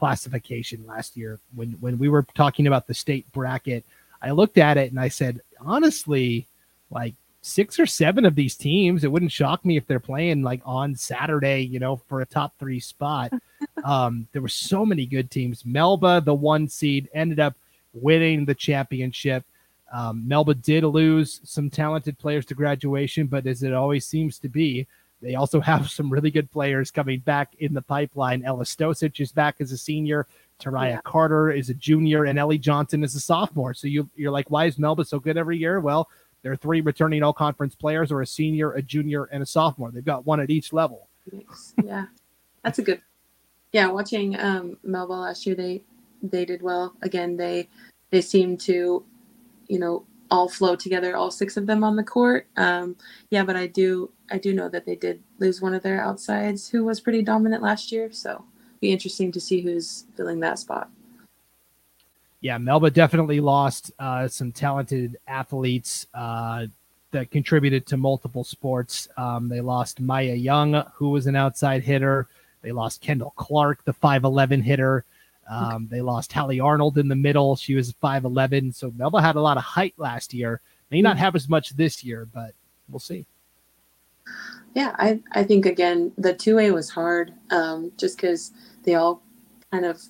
classification 0.00 0.84
last 0.86 1.16
year 1.16 1.38
when 1.54 1.72
when 1.80 1.98
we 1.98 2.08
were 2.08 2.26
talking 2.34 2.66
about 2.66 2.88
the 2.88 2.94
state 2.94 3.30
bracket 3.30 3.84
I 4.22 4.30
looked 4.32 4.58
at 4.58 4.76
it 4.76 4.90
and 4.90 5.00
I 5.00 5.08
said, 5.08 5.40
honestly, 5.60 6.46
like 6.90 7.14
six 7.42 7.78
or 7.78 7.86
seven 7.86 8.24
of 8.24 8.34
these 8.34 8.54
teams, 8.54 9.02
it 9.02 9.10
wouldn't 9.10 9.32
shock 9.32 9.64
me 9.64 9.76
if 9.76 9.86
they're 9.86 10.00
playing 10.00 10.42
like 10.42 10.60
on 10.64 10.94
Saturday, 10.94 11.62
you 11.62 11.78
know, 11.78 11.96
for 12.08 12.20
a 12.20 12.26
top 12.26 12.52
three 12.58 12.80
spot. 12.80 13.32
um, 13.84 14.28
there 14.32 14.42
were 14.42 14.48
so 14.48 14.84
many 14.84 15.06
good 15.06 15.30
teams. 15.30 15.64
Melba, 15.64 16.20
the 16.20 16.34
one 16.34 16.68
seed, 16.68 17.08
ended 17.14 17.40
up 17.40 17.54
winning 17.94 18.44
the 18.44 18.54
championship. 18.54 19.44
Um, 19.92 20.26
Melba 20.28 20.54
did 20.54 20.84
lose 20.84 21.40
some 21.44 21.70
talented 21.70 22.18
players 22.18 22.46
to 22.46 22.54
graduation, 22.54 23.26
but 23.26 23.46
as 23.46 23.62
it 23.62 23.72
always 23.72 24.06
seems 24.06 24.38
to 24.40 24.48
be, 24.48 24.86
they 25.22 25.34
also 25.34 25.60
have 25.60 25.90
some 25.90 26.10
really 26.10 26.30
good 26.30 26.50
players 26.50 26.90
coming 26.90 27.20
back 27.20 27.54
in 27.58 27.74
the 27.74 27.82
pipeline. 27.82 28.44
Ella 28.44 28.64
Stosic 28.64 29.20
is 29.20 29.32
back 29.32 29.56
as 29.60 29.72
a 29.72 29.78
senior. 29.78 30.26
Tariah 30.60 30.90
yeah. 30.90 31.00
Carter 31.04 31.50
is 31.50 31.70
a 31.70 31.74
junior 31.74 32.24
and 32.24 32.38
Ellie 32.38 32.58
Johnson 32.58 33.02
is 33.02 33.14
a 33.14 33.20
sophomore. 33.20 33.72
So 33.74 33.86
you 33.86 34.08
you're 34.14 34.30
like, 34.30 34.50
why 34.50 34.66
is 34.66 34.78
Melba 34.78 35.04
so 35.04 35.18
good 35.18 35.36
every 35.36 35.56
year? 35.56 35.80
Well, 35.80 36.08
there 36.42 36.52
are 36.52 36.56
three 36.56 36.80
returning 36.80 37.22
all 37.22 37.32
conference 37.32 37.74
players 37.74 38.12
or 38.12 38.22
a 38.22 38.26
senior, 38.26 38.72
a 38.72 38.82
junior, 38.82 39.24
and 39.24 39.42
a 39.42 39.46
sophomore. 39.46 39.90
They've 39.90 40.04
got 40.04 40.26
one 40.26 40.40
at 40.40 40.50
each 40.50 40.72
level. 40.72 41.08
Nice. 41.32 41.74
Yeah. 41.82 42.06
That's 42.62 42.78
a 42.78 42.82
good 42.82 43.00
yeah, 43.72 43.88
watching 43.88 44.38
um 44.38 44.76
Melba 44.82 45.12
last 45.12 45.46
year 45.46 45.54
they 45.54 45.82
they 46.22 46.44
did 46.44 46.62
well. 46.62 46.94
Again, 47.02 47.36
they 47.36 47.68
they 48.10 48.20
seem 48.20 48.56
to, 48.58 49.04
you 49.68 49.78
know, 49.78 50.04
all 50.30 50.48
flow 50.48 50.76
together, 50.76 51.16
all 51.16 51.30
six 51.30 51.56
of 51.56 51.66
them 51.66 51.82
on 51.82 51.96
the 51.96 52.04
court. 52.04 52.46
Um, 52.56 52.96
yeah, 53.30 53.44
but 53.44 53.56
I 53.56 53.66
do 53.66 54.10
I 54.30 54.38
do 54.38 54.52
know 54.52 54.68
that 54.68 54.86
they 54.86 54.94
did 54.94 55.22
lose 55.38 55.60
one 55.60 55.74
of 55.74 55.82
their 55.82 56.00
outsides 56.00 56.68
who 56.68 56.84
was 56.84 57.00
pretty 57.00 57.22
dominant 57.22 57.62
last 57.62 57.90
year. 57.90 58.12
So 58.12 58.44
be 58.80 58.92
interesting 58.92 59.32
to 59.32 59.40
see 59.40 59.60
who's 59.60 60.04
filling 60.16 60.40
that 60.40 60.58
spot. 60.58 60.90
Yeah, 62.40 62.56
Melba 62.56 62.90
definitely 62.90 63.40
lost 63.40 63.92
uh, 63.98 64.26
some 64.26 64.50
talented 64.50 65.18
athletes 65.26 66.06
uh, 66.14 66.66
that 67.10 67.30
contributed 67.30 67.86
to 67.88 67.98
multiple 67.98 68.44
sports. 68.44 69.08
Um, 69.18 69.48
they 69.48 69.60
lost 69.60 70.00
Maya 70.00 70.34
Young, 70.34 70.82
who 70.94 71.10
was 71.10 71.26
an 71.26 71.36
outside 71.36 71.82
hitter. 71.82 72.28
They 72.62 72.72
lost 72.72 73.02
Kendall 73.02 73.34
Clark, 73.36 73.84
the 73.84 73.92
5'11 73.92 74.62
hitter. 74.62 75.04
Um, 75.50 75.88
they 75.90 76.00
lost 76.00 76.32
Hallie 76.32 76.60
Arnold 76.60 76.96
in 76.96 77.08
the 77.08 77.16
middle. 77.16 77.56
She 77.56 77.74
was 77.74 77.92
5'11. 77.94 78.74
So 78.74 78.92
Melba 78.96 79.20
had 79.20 79.34
a 79.34 79.40
lot 79.40 79.56
of 79.56 79.64
height 79.64 79.94
last 79.96 80.32
year. 80.32 80.60
May 80.90 81.02
not 81.02 81.18
have 81.18 81.34
as 81.34 81.48
much 81.48 81.70
this 81.70 82.04
year, 82.04 82.28
but 82.32 82.54
we'll 82.88 83.00
see. 83.00 83.26
Yeah, 84.74 84.94
I, 84.98 85.20
I 85.32 85.42
think 85.42 85.66
again 85.66 86.12
the 86.16 86.32
two 86.32 86.58
A 86.58 86.70
was 86.70 86.88
hard, 86.88 87.34
um, 87.50 87.90
just 87.96 88.16
because 88.16 88.52
they 88.84 88.94
all 88.94 89.22
kind 89.72 89.84
of 89.84 90.00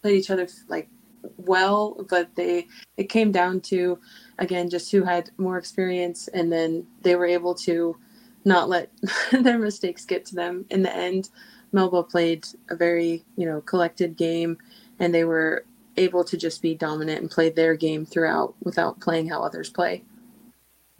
played 0.00 0.16
each 0.16 0.30
other 0.30 0.48
like 0.68 0.88
well, 1.36 2.06
but 2.08 2.34
they 2.34 2.66
it 2.96 3.10
came 3.10 3.30
down 3.30 3.60
to 3.62 3.98
again 4.38 4.70
just 4.70 4.90
who 4.90 5.02
had 5.02 5.30
more 5.36 5.58
experience, 5.58 6.28
and 6.28 6.50
then 6.50 6.86
they 7.02 7.16
were 7.16 7.26
able 7.26 7.54
to 7.56 7.96
not 8.44 8.70
let 8.70 8.90
their 9.32 9.58
mistakes 9.58 10.06
get 10.06 10.24
to 10.26 10.34
them. 10.34 10.64
In 10.70 10.82
the 10.82 10.94
end, 10.94 11.28
Melba 11.72 12.02
played 12.02 12.46
a 12.70 12.76
very 12.76 13.24
you 13.36 13.46
know 13.46 13.60
collected 13.60 14.16
game, 14.16 14.58
and 14.98 15.14
they 15.14 15.24
were 15.24 15.64
able 15.96 16.24
to 16.24 16.36
just 16.36 16.62
be 16.62 16.74
dominant 16.74 17.20
and 17.20 17.30
play 17.30 17.50
their 17.50 17.74
game 17.74 18.06
throughout 18.06 18.54
without 18.62 19.00
playing 19.00 19.28
how 19.28 19.42
others 19.42 19.68
play. 19.70 20.04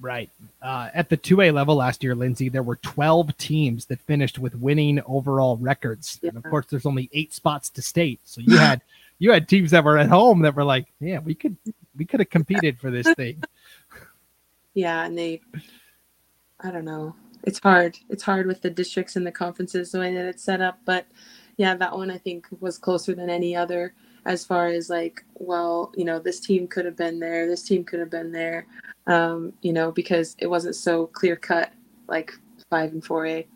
Right. 0.00 0.30
Uh, 0.62 0.90
at 0.94 1.08
the 1.08 1.16
2A 1.16 1.52
level 1.52 1.74
last 1.74 2.04
year, 2.04 2.14
Lynnsie, 2.14 2.52
there 2.52 2.62
were 2.62 2.76
12 2.76 3.36
teams 3.36 3.86
that 3.86 4.00
finished 4.02 4.38
with 4.38 4.54
winning 4.54 5.00
overall 5.06 5.56
records. 5.56 6.20
Yeah. 6.22 6.28
And 6.28 6.38
of 6.38 6.44
course, 6.44 6.66
there's 6.70 6.86
only 6.86 7.10
eight 7.12 7.34
spots 7.34 7.68
to 7.70 7.82
state. 7.82 8.20
So 8.22 8.40
you 8.40 8.56
had 8.56 8.82
you 9.18 9.32
had 9.32 9.48
teams 9.48 9.72
that 9.72 9.84
were 9.84 9.98
at 9.98 10.08
home 10.08 10.42
that 10.42 10.54
were 10.54 10.64
like, 10.64 10.86
yeah, 11.00 11.18
we 11.18 11.34
could 11.34 11.56
we 11.96 12.04
could 12.04 12.20
have 12.20 12.30
competed 12.30 12.78
for 12.78 12.90
this 12.90 13.12
thing. 13.14 13.42
Yeah, 14.74 15.04
and 15.04 15.18
they 15.18 15.40
I 16.60 16.70
don't 16.70 16.84
know. 16.84 17.16
It's 17.44 17.58
hard. 17.58 17.98
It's 18.08 18.22
hard 18.22 18.46
with 18.46 18.62
the 18.62 18.70
districts 18.70 19.16
and 19.16 19.26
the 19.26 19.32
conferences 19.32 19.92
the 19.92 20.00
way 20.00 20.14
that 20.14 20.26
it's 20.26 20.42
set 20.42 20.60
up, 20.60 20.78
but 20.84 21.06
yeah, 21.56 21.74
that 21.74 21.96
one 21.96 22.10
I 22.10 22.18
think 22.18 22.46
was 22.60 22.78
closer 22.78 23.14
than 23.14 23.30
any 23.30 23.54
other 23.54 23.94
as 24.24 24.44
far 24.44 24.68
as 24.68 24.90
like, 24.90 25.24
well, 25.34 25.92
you 25.96 26.04
know, 26.04 26.18
this 26.18 26.40
team 26.40 26.66
could 26.66 26.84
have 26.84 26.96
been 26.96 27.18
there, 27.18 27.46
this 27.46 27.62
team 27.62 27.84
could 27.84 27.98
have 27.98 28.10
been 28.10 28.30
there, 28.30 28.66
um, 29.06 29.52
you 29.62 29.72
know, 29.72 29.90
because 29.90 30.36
it 30.38 30.46
wasn't 30.46 30.76
so 30.76 31.06
clear 31.08 31.34
cut 31.34 31.72
like 32.08 32.32
five 32.70 32.92
and 32.92 33.04
four 33.04 33.26
A. 33.26 33.46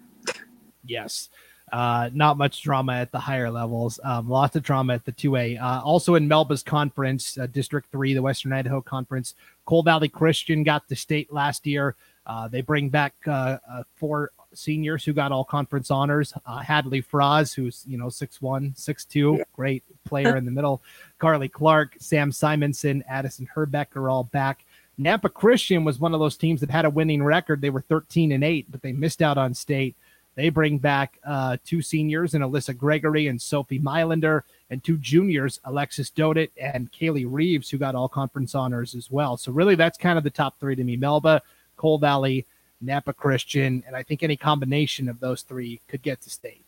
Yes. 0.84 1.28
Uh, 1.72 2.10
not 2.12 2.36
much 2.36 2.62
drama 2.62 2.92
at 2.94 3.10
the 3.12 3.18
higher 3.18 3.50
levels. 3.50 3.98
Um, 4.04 4.28
lots 4.28 4.56
of 4.56 4.62
drama 4.62 4.94
at 4.94 5.06
the 5.06 5.12
2A. 5.12 5.60
Uh, 5.60 5.80
also 5.82 6.16
in 6.16 6.28
Melba's 6.28 6.62
conference, 6.62 7.38
uh, 7.38 7.46
District 7.46 7.90
3, 7.90 8.12
the 8.12 8.20
Western 8.20 8.52
Idaho 8.52 8.82
Conference, 8.82 9.34
Cole 9.64 9.82
Valley 9.82 10.08
Christian 10.08 10.64
got 10.64 10.86
the 10.88 10.96
state 10.96 11.32
last 11.32 11.66
year. 11.66 11.96
Uh, 12.26 12.48
they 12.48 12.60
bring 12.60 12.88
back 12.88 13.14
uh, 13.26 13.58
uh, 13.70 13.82
four 13.96 14.30
seniors 14.54 15.04
who 15.04 15.12
got 15.12 15.32
all 15.32 15.44
conference 15.44 15.90
honors. 15.90 16.32
Hadley 16.62 17.02
Fraz, 17.02 17.54
who's, 17.54 17.84
you 17.86 17.96
know, 17.96 18.06
6'1, 18.06 18.76
6'2, 18.76 19.38
yeah. 19.38 19.44
great 19.54 19.82
player 20.04 20.36
in 20.36 20.44
the 20.44 20.50
middle. 20.50 20.82
Carly 21.18 21.48
Clark, 21.48 21.94
Sam 21.98 22.30
Simonson, 22.30 23.02
Addison 23.08 23.46
Herbeck 23.46 23.96
are 23.96 24.08
all 24.08 24.24
back. 24.24 24.64
Nampa 25.00 25.32
Christian 25.32 25.84
was 25.84 25.98
one 25.98 26.14
of 26.14 26.20
those 26.20 26.36
teams 26.36 26.60
that 26.60 26.70
had 26.70 26.84
a 26.84 26.90
winning 26.90 27.22
record. 27.22 27.60
They 27.60 27.70
were 27.70 27.80
13 27.80 28.32
and 28.32 28.44
8, 28.44 28.66
but 28.70 28.82
they 28.82 28.92
missed 28.92 29.22
out 29.22 29.38
on 29.38 29.54
state. 29.54 29.96
They 30.34 30.48
bring 30.48 30.78
back 30.78 31.18
uh, 31.24 31.58
two 31.64 31.82
seniors 31.82 32.34
and 32.34 32.42
Alyssa 32.42 32.76
Gregory 32.76 33.26
and 33.26 33.40
Sophie 33.40 33.80
Mylander, 33.80 34.42
and 34.70 34.82
two 34.82 34.96
juniors, 34.96 35.60
Alexis 35.64 36.10
Dodit 36.10 36.50
and 36.58 36.90
Kaylee 36.90 37.26
Reeves, 37.28 37.68
who 37.68 37.76
got 37.76 37.94
all 37.94 38.08
conference 38.08 38.54
honors 38.54 38.94
as 38.94 39.10
well. 39.10 39.36
So 39.36 39.52
really, 39.52 39.74
that's 39.74 39.98
kind 39.98 40.16
of 40.16 40.24
the 40.24 40.30
top 40.30 40.58
three 40.58 40.74
to 40.74 40.84
me: 40.84 40.96
Melba, 40.96 41.42
Cole 41.82 41.98
Valley, 41.98 42.46
Nampa 42.84 43.14
Christian, 43.14 43.82
and 43.88 43.96
I 43.96 44.04
think 44.04 44.22
any 44.22 44.36
combination 44.36 45.08
of 45.08 45.18
those 45.18 45.42
three 45.42 45.80
could 45.88 46.00
get 46.00 46.20
to 46.20 46.30
state. 46.30 46.64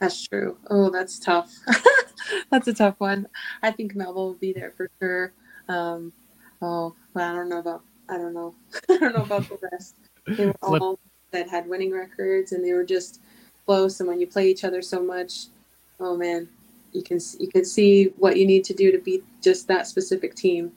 That's 0.00 0.26
true. 0.26 0.56
Oh, 0.70 0.88
that's 0.88 1.18
tough. 1.18 1.52
that's 2.50 2.66
a 2.66 2.72
tough 2.72 2.94
one. 2.96 3.26
I 3.62 3.72
think 3.72 3.94
Melville 3.94 4.28
will 4.28 4.34
be 4.34 4.54
there 4.54 4.70
for 4.70 4.88
sure. 4.98 5.32
Um, 5.68 6.14
oh, 6.62 6.94
but 7.12 7.24
I 7.24 7.34
don't 7.34 7.50
know 7.50 7.58
about. 7.58 7.82
I 8.08 8.16
don't 8.16 8.32
know. 8.32 8.54
I 8.88 8.96
don't 8.96 9.14
know 9.14 9.24
about 9.24 9.46
the 9.50 9.58
rest. 9.70 9.96
They 10.26 10.46
were 10.46 10.54
all 10.62 10.98
that 11.32 11.50
had 11.50 11.68
winning 11.68 11.92
records, 11.92 12.52
and 12.52 12.64
they 12.64 12.72
were 12.72 12.84
just 12.84 13.20
close. 13.66 14.00
And 14.00 14.08
when 14.08 14.18
you 14.18 14.26
play 14.26 14.48
each 14.48 14.64
other 14.64 14.80
so 14.80 15.02
much, 15.02 15.48
oh 16.00 16.16
man, 16.16 16.48
you 16.92 17.02
can 17.02 17.20
you 17.38 17.48
can 17.48 17.66
see 17.66 18.14
what 18.16 18.38
you 18.38 18.46
need 18.46 18.64
to 18.64 18.72
do 18.72 18.90
to 18.92 18.98
beat 18.98 19.24
just 19.42 19.68
that 19.68 19.86
specific 19.86 20.34
team. 20.34 20.72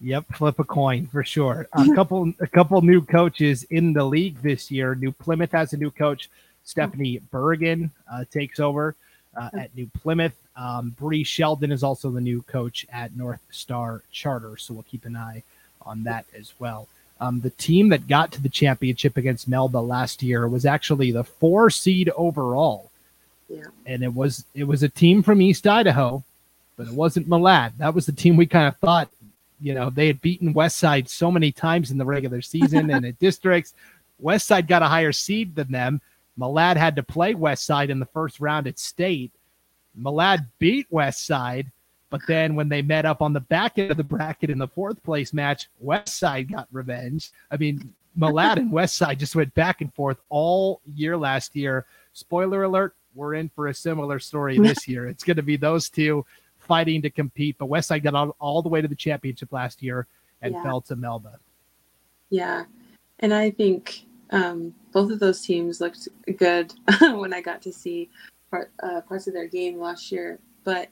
Yep, 0.00 0.34
flip 0.34 0.58
a 0.58 0.64
coin 0.64 1.06
for 1.06 1.22
sure. 1.22 1.68
A 1.72 1.86
couple 1.94 2.32
a 2.40 2.46
couple 2.46 2.80
new 2.82 3.02
coaches 3.02 3.64
in 3.64 3.92
the 3.92 4.04
league 4.04 4.40
this 4.42 4.70
year. 4.70 4.94
New 4.94 5.12
Plymouth 5.12 5.52
has 5.52 5.72
a 5.72 5.76
new 5.76 5.90
coach. 5.90 6.30
Stephanie 6.64 7.20
Bergen 7.30 7.90
uh, 8.10 8.24
takes 8.30 8.60
over 8.60 8.94
uh, 9.36 9.50
at 9.58 9.74
New 9.74 9.90
Plymouth. 10.00 10.34
Um, 10.56 10.94
Bree 10.98 11.24
Sheldon 11.24 11.72
is 11.72 11.82
also 11.82 12.10
the 12.10 12.20
new 12.20 12.42
coach 12.42 12.86
at 12.92 13.16
North 13.16 13.40
Star 13.50 14.02
Charter, 14.12 14.56
so 14.56 14.74
we'll 14.74 14.82
keep 14.84 15.04
an 15.04 15.16
eye 15.16 15.42
on 15.82 16.02
that 16.04 16.26
as 16.36 16.52
well. 16.58 16.88
Um, 17.20 17.40
the 17.40 17.50
team 17.50 17.90
that 17.90 18.08
got 18.08 18.32
to 18.32 18.42
the 18.42 18.48
championship 18.48 19.16
against 19.16 19.48
Melba 19.48 19.78
last 19.78 20.22
year 20.22 20.48
was 20.48 20.64
actually 20.64 21.12
the 21.12 21.24
four 21.24 21.68
seed 21.68 22.08
overall. 22.16 22.90
Yeah. 23.48 23.66
And 23.84 24.02
it 24.02 24.14
was 24.14 24.44
it 24.54 24.64
was 24.64 24.82
a 24.82 24.88
team 24.88 25.22
from 25.22 25.42
East 25.42 25.66
Idaho, 25.66 26.24
but 26.76 26.86
it 26.86 26.94
wasn't 26.94 27.28
Malad. 27.28 27.72
That 27.78 27.94
was 27.94 28.06
the 28.06 28.12
team 28.12 28.36
we 28.36 28.46
kind 28.46 28.68
of 28.68 28.76
thought, 28.78 29.10
you 29.60 29.74
know, 29.74 29.90
they 29.90 30.06
had 30.06 30.20
beaten 30.20 30.52
West 30.52 30.76
Side 30.76 31.08
so 31.08 31.30
many 31.30 31.52
times 31.52 31.90
in 31.90 31.98
the 31.98 32.04
regular 32.04 32.40
season 32.40 32.90
and 32.90 33.04
at 33.04 33.18
districts. 33.20 33.74
West 34.18 34.46
Side 34.46 34.66
got 34.66 34.82
a 34.82 34.88
higher 34.88 35.12
seed 35.12 35.54
than 35.54 35.70
them. 35.70 36.00
Malad 36.38 36.76
had 36.76 36.96
to 36.96 37.02
play 37.02 37.34
West 37.34 37.64
Side 37.64 37.90
in 37.90 37.98
the 37.98 38.06
first 38.06 38.40
round 38.40 38.66
at 38.66 38.78
state. 38.78 39.32
Malad 39.98 40.46
beat 40.58 40.86
West 40.90 41.26
Side, 41.26 41.70
but 42.08 42.20
then 42.26 42.54
when 42.54 42.68
they 42.68 42.82
met 42.82 43.04
up 43.04 43.22
on 43.22 43.32
the 43.32 43.40
back 43.40 43.78
end 43.78 43.90
of 43.90 43.96
the 43.96 44.04
bracket 44.04 44.50
in 44.50 44.58
the 44.58 44.68
fourth 44.68 45.02
place 45.02 45.32
match, 45.32 45.68
West 45.80 46.18
Side 46.18 46.50
got 46.50 46.68
revenge. 46.72 47.30
I 47.50 47.56
mean, 47.56 47.92
Malad 48.18 48.56
and 48.56 48.72
West 48.72 48.96
Side 48.96 49.18
just 49.18 49.36
went 49.36 49.54
back 49.54 49.80
and 49.80 49.92
forth 49.94 50.18
all 50.28 50.80
year 50.94 51.16
last 51.16 51.54
year. 51.54 51.86
Spoiler 52.12 52.64
alert, 52.64 52.94
we're 53.14 53.34
in 53.34 53.48
for 53.50 53.68
a 53.68 53.74
similar 53.74 54.18
story 54.18 54.58
this 54.62 54.88
year. 54.88 55.06
It's 55.06 55.24
going 55.24 55.36
to 55.36 55.42
be 55.42 55.56
those 55.56 55.88
two 55.88 56.24
fighting 56.70 57.02
to 57.02 57.10
compete. 57.10 57.56
But 57.58 57.68
Westside 57.68 58.04
got 58.04 58.14
all, 58.14 58.36
all 58.38 58.62
the 58.62 58.68
way 58.68 58.80
to 58.80 58.86
the 58.86 58.94
championship 58.94 59.52
last 59.52 59.82
year 59.82 60.06
and 60.40 60.54
yeah. 60.54 60.62
fell 60.62 60.80
to 60.82 60.94
Melba. 60.94 61.40
Yeah. 62.30 62.64
And 63.18 63.34
I 63.34 63.50
think 63.50 64.06
um, 64.30 64.72
both 64.92 65.10
of 65.10 65.18
those 65.18 65.40
teams 65.40 65.80
looked 65.80 66.06
good 66.36 66.72
when 67.00 67.34
I 67.34 67.40
got 67.40 67.60
to 67.62 67.72
see 67.72 68.08
part, 68.52 68.70
uh, 68.84 69.00
parts 69.00 69.26
of 69.26 69.34
their 69.34 69.48
game 69.48 69.80
last 69.80 70.12
year. 70.12 70.38
But 70.62 70.90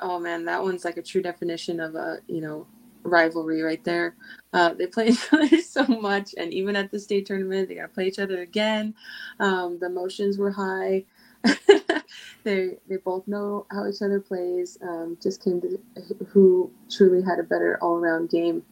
oh 0.00 0.18
man, 0.18 0.44
that 0.44 0.62
one's 0.62 0.84
like 0.84 0.98
a 0.98 1.02
true 1.02 1.22
definition 1.22 1.80
of 1.80 1.94
a 1.94 2.18
you 2.26 2.42
know 2.42 2.66
rivalry 3.02 3.62
right 3.62 3.82
there. 3.84 4.14
Uh, 4.52 4.74
they 4.74 4.86
play 4.86 5.08
each 5.08 5.32
other 5.32 5.48
so 5.62 5.86
much, 5.86 6.34
and 6.36 6.52
even 6.52 6.76
at 6.76 6.90
the 6.90 7.00
state 7.00 7.24
tournament, 7.24 7.68
they 7.68 7.76
got 7.76 7.82
to 7.82 7.88
play 7.88 8.06
each 8.06 8.18
other 8.18 8.42
again. 8.42 8.94
Um, 9.40 9.78
the 9.78 9.86
emotions 9.86 10.36
were 10.36 10.50
high. 10.50 11.04
they 12.44 12.78
they 12.88 12.96
both 12.96 13.26
know 13.26 13.66
how 13.70 13.86
each 13.86 14.02
other 14.02 14.20
plays. 14.20 14.78
Um, 14.82 15.18
just 15.22 15.42
came 15.42 15.60
to 15.60 15.78
who 16.28 16.70
truly 16.90 17.22
had 17.22 17.38
a 17.38 17.42
better 17.42 17.78
all 17.82 17.96
around 17.96 18.30
game 18.30 18.62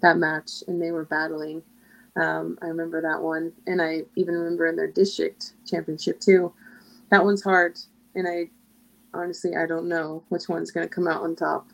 that 0.00 0.16
match, 0.16 0.62
and 0.66 0.80
they 0.80 0.90
were 0.90 1.04
battling. 1.04 1.62
Um, 2.16 2.58
I 2.62 2.66
remember 2.66 3.00
that 3.02 3.22
one, 3.22 3.52
and 3.66 3.80
I 3.80 4.02
even 4.16 4.34
remember 4.34 4.66
in 4.66 4.76
their 4.76 4.90
district 4.90 5.52
championship 5.66 6.20
too. 6.20 6.52
That 7.10 7.24
one's 7.24 7.42
hard, 7.42 7.78
and 8.14 8.26
I 8.26 8.50
honestly, 9.14 9.56
I 9.56 9.66
don't 9.66 9.88
know 9.88 10.22
which 10.28 10.48
one's 10.48 10.70
going 10.70 10.88
to 10.88 10.94
come 10.94 11.08
out 11.08 11.22
on 11.22 11.36
top. 11.36 11.68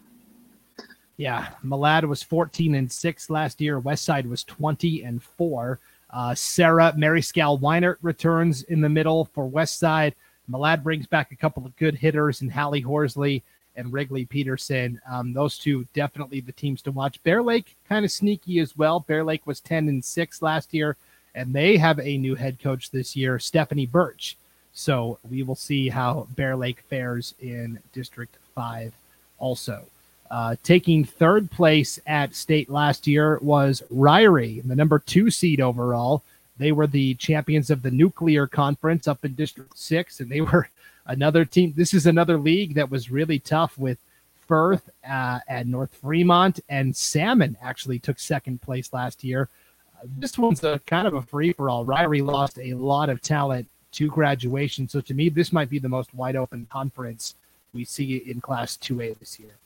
Yeah, 1.16 1.48
Malad 1.64 2.04
was 2.04 2.22
14 2.22 2.74
and 2.74 2.92
6 2.92 3.30
last 3.30 3.60
year. 3.60 3.80
Westside 3.80 4.28
was 4.28 4.44
20 4.44 5.02
and 5.02 5.22
4. 5.22 5.80
Uh, 6.10 6.34
Sarah 6.34 6.92
Mary 6.96 7.20
Scal 7.20 7.60
Weinert 7.60 7.96
returns 8.02 8.62
in 8.64 8.80
the 8.80 8.88
middle 8.88 9.24
for 9.24 9.48
Westside. 9.48 10.12
Malad 10.50 10.82
brings 10.82 11.06
back 11.06 11.32
a 11.32 11.36
couple 11.36 11.64
of 11.64 11.76
good 11.76 11.94
hitters 11.94 12.42
in 12.42 12.50
Hallie 12.50 12.80
Horsley 12.80 13.42
and 13.76 13.92
Wrigley 13.92 14.24
Peterson. 14.24 15.00
Um, 15.10 15.32
those 15.32 15.58
two 15.58 15.86
definitely 15.94 16.40
the 16.40 16.52
teams 16.52 16.82
to 16.82 16.92
watch. 16.92 17.22
Bear 17.22 17.42
Lake 17.42 17.76
kind 17.88 18.04
of 18.04 18.10
sneaky 18.10 18.58
as 18.60 18.76
well. 18.76 19.00
Bear 19.00 19.24
Lake 19.24 19.46
was 19.46 19.60
10 19.60 19.88
and 19.88 20.04
6 20.04 20.42
last 20.42 20.72
year, 20.72 20.96
and 21.34 21.52
they 21.52 21.76
have 21.76 21.98
a 22.00 22.18
new 22.18 22.34
head 22.34 22.58
coach 22.60 22.90
this 22.90 23.14
year, 23.14 23.38
Stephanie 23.38 23.86
Birch. 23.86 24.36
So 24.72 25.18
we 25.30 25.42
will 25.42 25.54
see 25.54 25.88
how 25.88 26.26
Bear 26.36 26.56
Lake 26.56 26.80
fares 26.88 27.34
in 27.40 27.78
District 27.92 28.36
5 28.54 28.92
also. 29.38 29.84
Uh, 30.30 30.56
taking 30.62 31.04
third 31.04 31.50
place 31.50 32.00
at 32.06 32.34
state 32.34 32.68
last 32.68 33.06
year 33.06 33.38
was 33.42 33.82
Ririe, 33.92 34.66
the 34.66 34.74
number 34.74 34.98
two 34.98 35.30
seed 35.30 35.60
overall. 35.60 36.22
They 36.58 36.72
were 36.72 36.86
the 36.86 37.14
champions 37.14 37.70
of 37.70 37.82
the 37.82 37.90
nuclear 37.90 38.46
conference 38.46 39.06
up 39.06 39.24
in 39.24 39.34
District 39.34 39.76
6, 39.76 40.20
and 40.20 40.30
they 40.30 40.40
were 40.40 40.68
another 41.06 41.44
team. 41.44 41.74
This 41.76 41.94
is 41.94 42.06
another 42.06 42.38
league 42.38 42.74
that 42.74 42.90
was 42.90 43.10
really 43.10 43.38
tough 43.38 43.76
with 43.78 43.98
Firth 44.46 44.88
uh, 45.08 45.40
at 45.48 45.66
North 45.66 45.94
Fremont, 45.94 46.60
and 46.68 46.96
Salmon 46.96 47.56
actually 47.60 47.98
took 47.98 48.18
second 48.18 48.62
place 48.62 48.92
last 48.92 49.24
year. 49.24 49.48
Uh, 49.96 50.06
this 50.18 50.38
one's 50.38 50.62
a 50.64 50.80
kind 50.86 51.06
of 51.06 51.14
a 51.14 51.22
free 51.22 51.52
for 51.52 51.68
all. 51.68 51.84
Ririe 51.84 52.24
lost 52.24 52.58
a 52.58 52.74
lot 52.74 53.08
of 53.08 53.20
talent 53.20 53.68
to 53.92 54.08
graduation. 54.08 54.88
So 54.88 55.00
to 55.00 55.14
me, 55.14 55.28
this 55.28 55.52
might 55.52 55.70
be 55.70 55.78
the 55.78 55.88
most 55.88 56.14
wide 56.14 56.36
open 56.36 56.66
conference 56.70 57.34
we 57.72 57.84
see 57.84 58.16
in 58.16 58.40
Class 58.40 58.76
2A 58.76 59.18
this 59.18 59.38
year. 59.38 59.56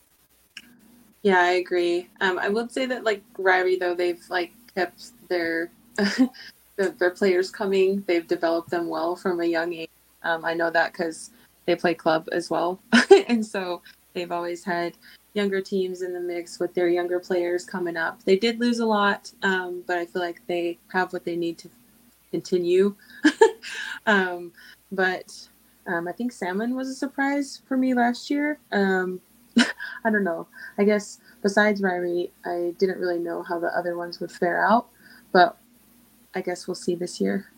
Yeah, 1.22 1.41
I 1.41 1.53
agree. 1.53 2.09
Um, 2.20 2.38
I 2.38 2.49
would 2.49 2.72
say 2.72 2.86
that 2.86 3.05
like 3.05 3.22
Ririe 3.34 3.78
though 3.78 3.95
they've 3.95 4.22
like 4.30 4.53
kept 4.74 5.12
their 5.28 5.70
their 6.89 7.11
players 7.11 7.51
coming. 7.51 8.03
They've 8.07 8.26
developed 8.26 8.70
them 8.70 8.89
well 8.89 9.16
from 9.16 9.41
a 9.41 9.45
young 9.45 9.72
age. 9.72 9.91
Um, 10.22 10.45
I 10.45 10.55
know 10.55 10.70
that 10.70 10.93
because 10.93 11.31
they 11.66 11.76
play 11.76 11.95
club 11.95 12.28
as 12.33 12.51
well, 12.51 12.81
and 13.28 13.45
so 13.45 13.83
they've 14.14 14.33
always 14.33 14.64
had 14.64 14.97
younger 15.35 15.61
teams 15.61 16.03
in 16.03 16.12
the 16.12 16.20
mix 16.20 16.59
with 16.59 16.74
their 16.74 16.89
younger 16.89 17.20
players 17.20 17.64
coming 17.64 17.97
up. 17.97 18.22
They 18.24 18.37
did 18.37 18.59
lose 18.59 18.81
a 18.81 18.87
lot, 18.87 19.31
um, 19.43 19.85
but 19.87 19.99
I 19.99 20.07
feel 20.07 20.22
like 20.22 20.43
they 20.47 20.78
have 20.93 21.12
what 21.12 21.24
they 21.24 21.37
need 21.37 21.59
to 21.59 21.70
continue. 22.31 22.97
um, 24.07 24.53
but 24.91 25.49
um, 25.87 26.09
I 26.09 26.12
think 26.12 26.33
Salmon 26.33 26.74
was 26.74 26.89
a 26.89 26.95
surprise 26.95 27.62
for 27.66 27.76
me 27.76 27.95
last 27.95 28.31
year. 28.31 28.59
Um, 28.72 29.20
I 29.59 30.11
don't 30.11 30.24
know. 30.24 30.47
I 30.78 30.85
guess 30.85 31.20
besides 31.43 31.81
Ririe, 31.81 32.31
I 32.45 32.74
didn't 32.78 32.99
really 32.99 33.18
know 33.18 33.43
how 33.43 33.59
the 33.59 33.76
other 33.76 33.97
ones 33.97 34.20
would 34.20 34.33
fare 34.33 34.64
out, 34.64 34.89
but 35.33 35.57
I 36.35 36.41
guess 36.41 36.66
we'll 36.66 36.74
see 36.74 36.95
this 36.95 37.20
year. 37.20 37.51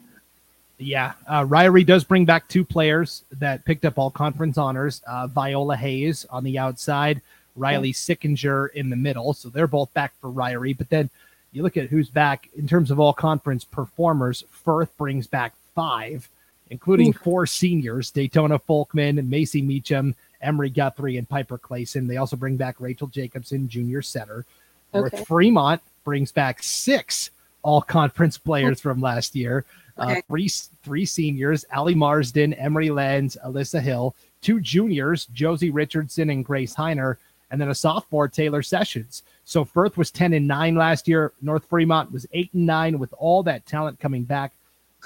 Yeah, 0.79 1.12
uh, 1.29 1.45
Ririe 1.45 1.87
does 1.87 2.05
bring 2.05 2.25
back 2.25 2.49
two 2.49 2.64
players 2.64 3.25
that 3.39 3.64
picked 3.64 3.85
up 3.85 3.99
all 3.99 4.11
conference 4.11 4.59
honors. 4.59 5.03
Uh, 5.07 5.27
Viola 5.27 5.77
Hayes 5.77 6.27
on 6.31 6.45
the 6.45 6.59
outside, 6.59 7.20
Riley 7.55 7.93
Sickinger 7.93 8.73
in 8.73 8.91
the 8.91 8.97
middle. 8.97 9.33
So 9.35 9.49
they're 9.49 9.66
both 9.66 9.93
back 9.95 10.12
for 10.20 10.31
Ririe. 10.31 10.77
But 10.77 10.91
then 10.91 11.09
you 11.53 11.62
look 11.62 11.77
at 11.77 11.89
who's 11.89 12.09
back 12.09 12.49
in 12.57 12.66
terms 12.66 12.91
of 12.91 12.99
all 12.99 13.12
conference 13.12 13.64
performers. 13.64 14.45
Firth 14.51 14.97
brings 14.97 15.27
back 15.27 15.55
five, 15.75 16.29
including 16.70 17.12
four 17.12 17.47
seniors: 17.47 18.11
Daytona 18.11 18.59
Folkman, 18.59 19.25
Macy 19.29 19.62
Meacham, 19.62 20.14
Emery 20.41 20.70
Guthrie, 20.70 21.18
and 21.18 21.29
Piper 21.29 21.59
Clayson. 21.59 22.09
They 22.09 22.16
also 22.16 22.37
bring 22.37 22.57
back 22.57 22.81
Rachel 22.81 23.07
Jacobson, 23.07 23.68
junior 23.68 24.03
center. 24.03 24.47
Okay. 24.95 25.11
North 25.11 25.29
Fremont 25.29 25.81
brings 26.05 26.33
back 26.33 26.62
six 26.62 27.31
all 27.63 27.81
conference 27.81 28.39
players 28.39 28.81
from 28.81 29.01
last 29.01 29.35
year. 29.35 29.65
Uh, 29.99 30.05
okay. 30.05 30.19
Uh, 30.19 30.23
three 30.29 30.51
three 30.83 31.05
seniors: 31.05 31.65
Ali 31.75 31.95
Marsden, 31.95 32.55
Emery 32.55 32.91
Lenz, 32.91 33.37
Alyssa 33.45 33.81
Hill. 33.81 34.15
Two 34.41 34.61
juniors: 34.61 35.27
Josie 35.27 35.71
Richardson 35.71 36.31
and 36.31 36.45
Grace 36.45 36.75
Heiner, 36.75 37.17
and 37.51 37.61
then 37.61 37.69
a 37.69 37.75
sophomore, 37.75 38.29
Taylor 38.29 38.63
Sessions. 38.63 39.23
So 39.45 39.65
Firth 39.65 39.97
was 39.97 40.11
ten 40.11 40.33
and 40.33 40.47
nine 40.47 40.75
last 40.75 41.07
year. 41.07 41.33
North 41.43 41.65
Fremont 41.67 42.13
was 42.13 42.27
eight 42.33 42.51
and 42.55 42.67
nine. 42.67 42.99
With 42.99 43.15
all 43.19 43.43
that 43.45 43.67
talent 43.67 44.01
coming 44.01 44.25
back, 44.25 44.53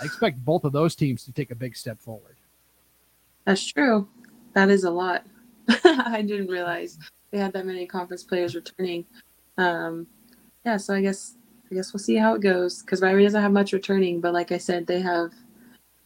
I 0.00 0.04
expect 0.04 0.44
both 0.44 0.64
of 0.64 0.72
those 0.72 0.94
teams 0.94 1.24
to 1.24 1.32
take 1.32 1.50
a 1.50 1.56
big 1.56 1.76
step 1.76 2.00
forward. 2.00 2.36
That's 3.44 3.64
true. 3.64 4.08
That 4.54 4.70
is 4.70 4.84
a 4.84 4.90
lot. 4.90 5.24
I 5.84 6.22
didn't 6.22 6.48
realize 6.48 6.98
they 7.30 7.38
had 7.38 7.52
that 7.52 7.66
many 7.66 7.86
conference 7.86 8.22
players 8.22 8.54
returning. 8.54 9.04
Um, 9.58 10.06
yeah, 10.64 10.76
so 10.76 10.94
I 10.94 11.00
guess 11.00 11.36
I 11.70 11.74
guess 11.74 11.92
we'll 11.92 12.00
see 12.00 12.16
how 12.16 12.34
it 12.34 12.40
goes 12.40 12.82
because 12.82 13.00
Ririe 13.00 13.24
doesn't 13.24 13.42
have 13.42 13.52
much 13.52 13.72
returning, 13.72 14.20
but 14.20 14.32
like 14.32 14.52
I 14.52 14.58
said, 14.58 14.86
they 14.86 15.00
have 15.00 15.32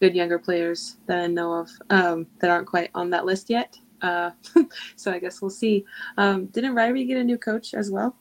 good 0.01 0.15
younger 0.15 0.39
players 0.39 0.97
that 1.07 1.19
I 1.19 1.27
know 1.27 1.53
of 1.53 1.71
um, 1.91 2.27
that 2.41 2.51
aren't 2.51 2.67
quite 2.67 2.91
on 2.95 3.11
that 3.11 3.27
list 3.27 3.51
yet. 3.51 3.77
Uh, 4.01 4.31
so 4.97 5.13
I 5.13 5.19
guess 5.19 5.43
we'll 5.43 5.51
see. 5.51 5.85
Um, 6.17 6.47
didn't 6.47 6.75
Ririe 6.75 7.07
get 7.07 7.19
a 7.19 7.25
new 7.25 7.37
coach 7.37 7.75
as 7.75 7.91
well? 7.91 8.17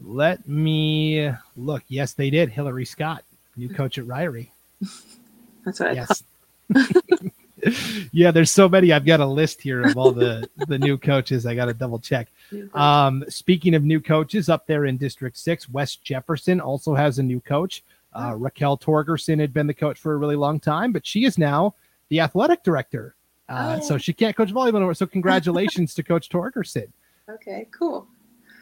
Let 0.00 0.48
me 0.48 1.30
look. 1.56 1.84
Yes, 1.88 2.14
they 2.14 2.30
did. 2.30 2.48
Hillary 2.48 2.86
Scott, 2.86 3.24
new 3.56 3.68
coach 3.68 3.98
at 3.98 4.04
Ririe. 4.06 4.50
That's 5.64 5.78
what 5.78 5.90
I 5.90 5.92
yes. 5.92 6.24
yeah, 8.12 8.30
there's 8.30 8.50
so 8.50 8.68
many. 8.68 8.92
I've 8.92 9.04
got 9.04 9.20
a 9.20 9.26
list 9.26 9.60
here 9.60 9.82
of 9.82 9.96
all 9.96 10.12
the 10.12 10.48
the 10.66 10.78
new 10.78 10.98
coaches. 10.98 11.46
I 11.46 11.54
got 11.54 11.66
to 11.66 11.74
double 11.74 11.98
check. 11.98 12.28
Um, 12.74 13.24
speaking 13.28 13.74
of 13.74 13.84
new 13.84 14.00
coaches, 14.00 14.48
up 14.48 14.66
there 14.66 14.86
in 14.86 14.96
District 14.96 15.36
Six, 15.36 15.68
West 15.68 16.02
Jefferson 16.02 16.60
also 16.60 16.94
has 16.94 17.18
a 17.18 17.22
new 17.22 17.40
coach. 17.40 17.84
Uh, 18.12 18.34
Raquel 18.36 18.76
Torgerson 18.76 19.40
had 19.40 19.54
been 19.54 19.66
the 19.66 19.74
coach 19.74 19.98
for 19.98 20.12
a 20.12 20.16
really 20.16 20.36
long 20.36 20.60
time, 20.60 20.92
but 20.92 21.06
she 21.06 21.24
is 21.24 21.38
now 21.38 21.74
the 22.08 22.20
athletic 22.20 22.62
director. 22.62 23.14
Uh, 23.48 23.78
oh. 23.80 23.84
So 23.84 23.98
she 23.98 24.12
can't 24.12 24.36
coach 24.36 24.52
volleyball 24.52 24.76
anymore. 24.76 24.94
So 24.94 25.06
congratulations 25.06 25.94
to 25.94 26.02
Coach 26.02 26.28
Torgerson. 26.28 26.88
Okay, 27.30 27.68
cool. 27.70 28.08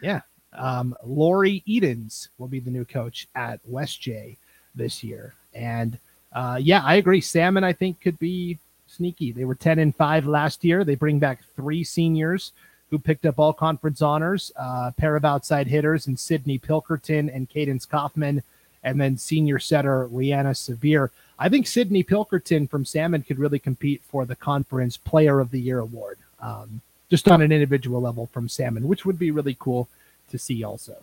Yeah. 0.02 0.20
Um, 0.52 0.94
Lori 1.02 1.62
Edens 1.66 2.28
will 2.36 2.46
be 2.46 2.60
the 2.60 2.70
new 2.70 2.84
coach 2.84 3.26
at 3.34 3.58
West 3.64 4.02
J 4.02 4.36
this 4.74 5.02
year. 5.02 5.34
And 5.54 5.98
uh, 6.32 6.58
yeah, 6.60 6.82
I 6.84 6.96
agree. 6.96 7.22
Salmon, 7.22 7.64
I 7.64 7.72
think, 7.72 8.02
could 8.02 8.18
be 8.18 8.58
sneaky. 8.90 9.32
They 9.32 9.44
were 9.44 9.54
10 9.54 9.78
and 9.78 9.94
5 9.94 10.26
last 10.26 10.64
year. 10.64 10.84
They 10.84 10.94
bring 10.94 11.18
back 11.18 11.40
three 11.56 11.84
seniors 11.84 12.52
who 12.90 12.98
picked 12.98 13.24
up 13.24 13.38
all 13.38 13.52
conference 13.52 14.02
honors, 14.02 14.50
uh, 14.56 14.90
pair 14.96 15.16
of 15.16 15.24
outside 15.24 15.68
hitters, 15.68 16.06
and 16.06 16.18
Sydney 16.18 16.58
Pilkerton 16.58 17.34
and 17.34 17.48
Cadence 17.48 17.86
Kaufman, 17.86 18.42
and 18.82 19.00
then 19.00 19.16
senior 19.16 19.58
setter 19.58 20.08
Leanna 20.10 20.54
Severe. 20.54 21.10
I 21.38 21.48
think 21.48 21.66
Sydney 21.66 22.02
Pilkerton 22.02 22.68
from 22.68 22.84
Salmon 22.84 23.22
could 23.22 23.38
really 23.38 23.60
compete 23.60 24.02
for 24.02 24.26
the 24.26 24.36
conference 24.36 24.96
player 24.96 25.40
of 25.40 25.52
the 25.52 25.60
year 25.60 25.78
award, 25.78 26.18
um, 26.40 26.80
just 27.08 27.28
on 27.28 27.40
an 27.42 27.52
individual 27.52 28.00
level 28.00 28.26
from 28.26 28.48
Salmon, 28.48 28.88
which 28.88 29.06
would 29.06 29.18
be 29.18 29.30
really 29.30 29.56
cool 29.58 29.88
to 30.30 30.38
see 30.38 30.64
also. 30.64 30.96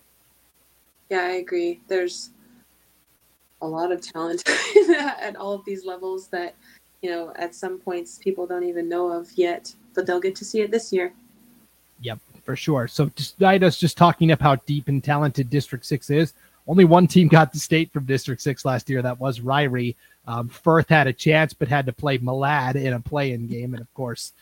Yeah, 1.09 1.21
I 1.21 1.31
agree. 1.33 1.79
There's 1.87 2.31
a 3.61 3.67
lot 3.67 3.91
of 3.91 4.01
talent 4.01 4.43
at 4.99 5.35
all 5.37 5.53
of 5.53 5.65
these 5.65 5.85
levels 5.85 6.27
that 6.27 6.55
you 7.01 7.09
know, 7.09 7.31
at 7.35 7.53
some 7.53 7.77
points 7.77 8.17
people 8.17 8.47
don't 8.47 8.63
even 8.63 8.89
know 8.89 9.11
of 9.11 9.29
yet, 9.35 9.73
but 9.93 10.05
they'll 10.05 10.19
get 10.19 10.35
to 10.37 10.45
see 10.45 10.61
it 10.61 10.71
this 10.71 10.91
year. 10.91 11.13
Yep, 12.01 12.19
for 12.43 12.55
sure. 12.55 12.87
So 12.87 13.07
despite 13.15 13.63
us 13.63 13.77
just 13.77 13.97
talking 13.97 14.31
up 14.31 14.41
how 14.41 14.55
deep 14.55 14.87
and 14.87 15.03
talented 15.03 15.49
District 15.49 15.85
6 15.85 16.09
is, 16.09 16.33
only 16.67 16.85
one 16.85 17.07
team 17.07 17.27
got 17.27 17.53
the 17.53 17.59
state 17.59 17.91
from 17.93 18.05
District 18.05 18.41
6 18.41 18.65
last 18.65 18.89
year. 18.89 19.01
That 19.01 19.19
was 19.19 19.39
Ririe. 19.39 19.95
Um, 20.27 20.49
Firth 20.49 20.89
had 20.89 21.07
a 21.07 21.13
chance, 21.13 21.53
but 21.53 21.67
had 21.67 21.85
to 21.85 21.93
play 21.93 22.17
Malad 22.17 22.75
in 22.75 22.93
a 22.93 22.99
play-in 22.99 23.47
game. 23.47 23.73
And 23.73 23.81
of 23.81 23.91
course, 23.93 24.33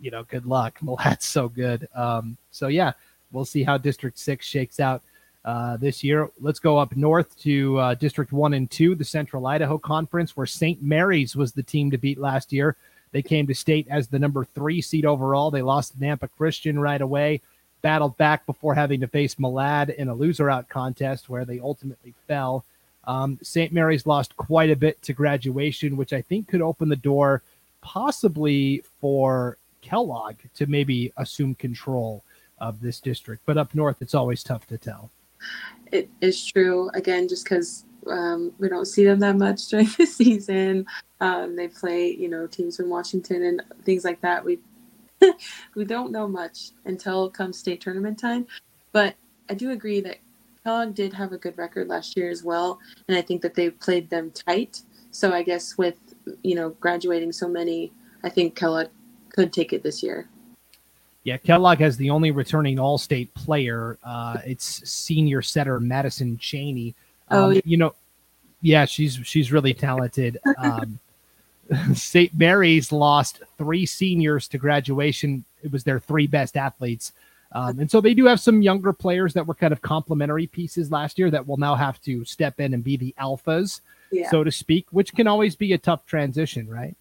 you 0.00 0.10
know, 0.10 0.22
good 0.24 0.46
luck. 0.46 0.78
Malad's 0.82 1.24
so 1.24 1.48
good. 1.48 1.88
Um, 1.94 2.36
so 2.50 2.68
yeah, 2.68 2.92
we'll 3.32 3.44
see 3.44 3.64
how 3.64 3.78
District 3.78 4.18
6 4.18 4.46
shakes 4.46 4.80
out 4.80 5.02
uh, 5.46 5.76
this 5.76 6.02
year. 6.02 6.28
Let's 6.40 6.58
go 6.58 6.76
up 6.76 6.96
north 6.96 7.38
to 7.42 7.78
uh, 7.78 7.94
District 7.94 8.32
1 8.32 8.52
and 8.52 8.70
2, 8.70 8.96
the 8.96 9.04
Central 9.04 9.46
Idaho 9.46 9.78
Conference, 9.78 10.36
where 10.36 10.46
St. 10.46 10.82
Mary's 10.82 11.36
was 11.36 11.52
the 11.52 11.62
team 11.62 11.90
to 11.92 11.98
beat 11.98 12.18
last 12.18 12.52
year. 12.52 12.76
They 13.12 13.22
came 13.22 13.46
to 13.46 13.54
state 13.54 13.86
as 13.88 14.08
the 14.08 14.18
number 14.18 14.44
three 14.44 14.82
seed 14.82 15.06
overall. 15.06 15.52
They 15.52 15.62
lost 15.62 15.92
to 15.92 15.98
Nampa 15.98 16.28
Christian 16.36 16.80
right 16.80 17.00
away, 17.00 17.40
battled 17.80 18.16
back 18.16 18.44
before 18.44 18.74
having 18.74 19.00
to 19.00 19.06
face 19.06 19.36
Malad 19.36 19.94
in 19.94 20.08
a 20.08 20.14
loser 20.14 20.50
out 20.50 20.68
contest 20.68 21.28
where 21.28 21.44
they 21.44 21.60
ultimately 21.60 22.12
fell. 22.26 22.64
Um, 23.04 23.38
St. 23.40 23.72
Mary's 23.72 24.04
lost 24.04 24.36
quite 24.36 24.70
a 24.70 24.76
bit 24.76 25.00
to 25.02 25.12
graduation, 25.12 25.96
which 25.96 26.12
I 26.12 26.22
think 26.22 26.48
could 26.48 26.60
open 26.60 26.88
the 26.88 26.96
door 26.96 27.42
possibly 27.80 28.82
for 29.00 29.58
Kellogg 29.80 30.34
to 30.56 30.66
maybe 30.66 31.12
assume 31.16 31.54
control 31.54 32.24
of 32.58 32.80
this 32.80 32.98
district. 32.98 33.42
But 33.46 33.56
up 33.56 33.76
north, 33.76 34.02
it's 34.02 34.14
always 34.14 34.42
tough 34.42 34.66
to 34.66 34.76
tell 34.76 35.12
it 35.92 36.08
is 36.20 36.44
true 36.44 36.90
again 36.94 37.28
just 37.28 37.44
because 37.44 37.84
um, 38.10 38.52
we 38.58 38.68
don't 38.68 38.86
see 38.86 39.04
them 39.04 39.18
that 39.20 39.36
much 39.36 39.66
during 39.68 39.88
the 39.98 40.06
season. 40.06 40.86
Um, 41.20 41.56
they 41.56 41.68
play 41.68 42.10
you 42.10 42.28
know 42.28 42.46
teams 42.46 42.76
from 42.76 42.88
washington 42.90 43.42
and 43.42 43.62
things 43.84 44.04
like 44.04 44.20
that. 44.20 44.44
We 44.44 44.58
we 45.74 45.84
don't 45.84 46.12
know 46.12 46.28
much 46.28 46.70
until 46.84 47.30
come 47.30 47.52
state 47.52 47.80
tournament 47.80 48.18
time. 48.18 48.46
But 48.92 49.14
i 49.48 49.54
do 49.54 49.70
agree 49.70 50.00
that 50.00 50.18
kellogg 50.64 50.94
did 50.94 51.12
have 51.12 51.32
a 51.32 51.38
good 51.38 51.56
record 51.56 51.86
last 51.86 52.16
year 52.16 52.28
as 52.28 52.42
well 52.42 52.80
and 53.06 53.16
i 53.16 53.22
think 53.22 53.40
that 53.42 53.54
they 53.54 53.70
played 53.70 54.10
them 54.10 54.30
tight. 54.32 54.82
So 55.10 55.32
i 55.32 55.42
guess 55.42 55.78
with 55.78 55.98
you 56.42 56.54
know 56.54 56.70
graduating 56.80 57.32
so 57.32 57.48
many 57.48 57.92
i 58.24 58.28
think 58.28 58.56
kellogg 58.56 58.88
could 59.30 59.52
take 59.52 59.72
it 59.72 59.82
this 59.82 60.02
year 60.02 60.28
yeah, 61.26 61.38
Kellogg 61.38 61.80
has 61.80 61.96
the 61.96 62.08
only 62.10 62.30
returning 62.30 62.78
All-State 62.78 63.34
player. 63.34 63.98
Uh, 64.04 64.38
it's 64.46 64.88
senior 64.88 65.42
setter 65.42 65.80
Madison 65.80 66.38
Cheney. 66.38 66.94
Oh, 67.32 67.46
um, 67.46 67.50
oh, 67.56 67.60
you 67.64 67.76
know, 67.76 67.96
yeah, 68.62 68.84
she's 68.84 69.18
she's 69.24 69.50
really 69.50 69.74
talented. 69.74 70.38
Um, 70.56 71.00
St. 71.94 72.32
Mary's 72.32 72.92
lost 72.92 73.42
three 73.58 73.86
seniors 73.86 74.46
to 74.46 74.58
graduation. 74.58 75.44
It 75.64 75.72
was 75.72 75.82
their 75.82 75.98
three 75.98 76.28
best 76.28 76.56
athletes. 76.56 77.10
Um, 77.50 77.80
and 77.80 77.90
so 77.90 78.00
they 78.00 78.14
do 78.14 78.26
have 78.26 78.38
some 78.38 78.62
younger 78.62 78.92
players 78.92 79.34
that 79.34 79.48
were 79.48 79.54
kind 79.54 79.72
of 79.72 79.82
complementary 79.82 80.46
pieces 80.46 80.92
last 80.92 81.18
year 81.18 81.28
that 81.32 81.44
will 81.44 81.56
now 81.56 81.74
have 81.74 82.00
to 82.02 82.24
step 82.24 82.60
in 82.60 82.72
and 82.72 82.84
be 82.84 82.96
the 82.96 83.12
alphas, 83.18 83.80
yeah. 84.12 84.30
so 84.30 84.44
to 84.44 84.52
speak, 84.52 84.86
which 84.92 85.12
can 85.12 85.26
always 85.26 85.56
be 85.56 85.72
a 85.72 85.78
tough 85.78 86.06
transition, 86.06 86.68
right? 86.68 86.94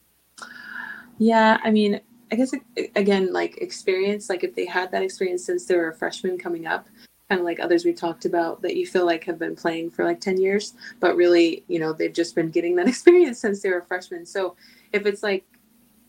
Yeah, 1.20 1.60
I 1.64 1.70
mean, 1.70 2.02
I 2.32 2.36
guess 2.36 2.54
again, 2.96 3.32
like 3.32 3.58
experience, 3.58 4.30
like 4.30 4.44
if 4.44 4.56
they 4.56 4.66
had 4.66 4.92
that 4.92 5.04
experience 5.04 5.46
since 5.46 5.66
they 5.66 5.76
were 5.76 5.90
a 5.90 5.96
freshman 5.96 6.38
coming 6.38 6.66
up, 6.66 6.88
kind 7.30 7.40
of 7.40 7.46
like 7.46 7.60
others 7.60 7.86
we 7.86 7.94
talked 7.94 8.26
about 8.26 8.62
that 8.62 8.76
you 8.76 8.86
feel 8.86 9.06
like 9.06 9.24
have 9.24 9.40
been 9.40 9.56
playing 9.56 9.90
for 9.90 10.06
like 10.06 10.20
10 10.20 10.40
years, 10.40 10.74
but 11.00 11.16
really, 11.16 11.64
you 11.68 11.80
know, 11.80 11.94
they've 11.94 12.14
just 12.14 12.36
been 12.36 12.50
getting 12.50 12.76
that 12.76 12.88
experience 12.94 13.40
since 13.40 13.62
they 13.62 13.70
were 13.70 13.82
freshmen. 13.82 14.26
So 14.26 14.56
if 14.92 15.06
it's 15.06 15.24
like 15.24 15.46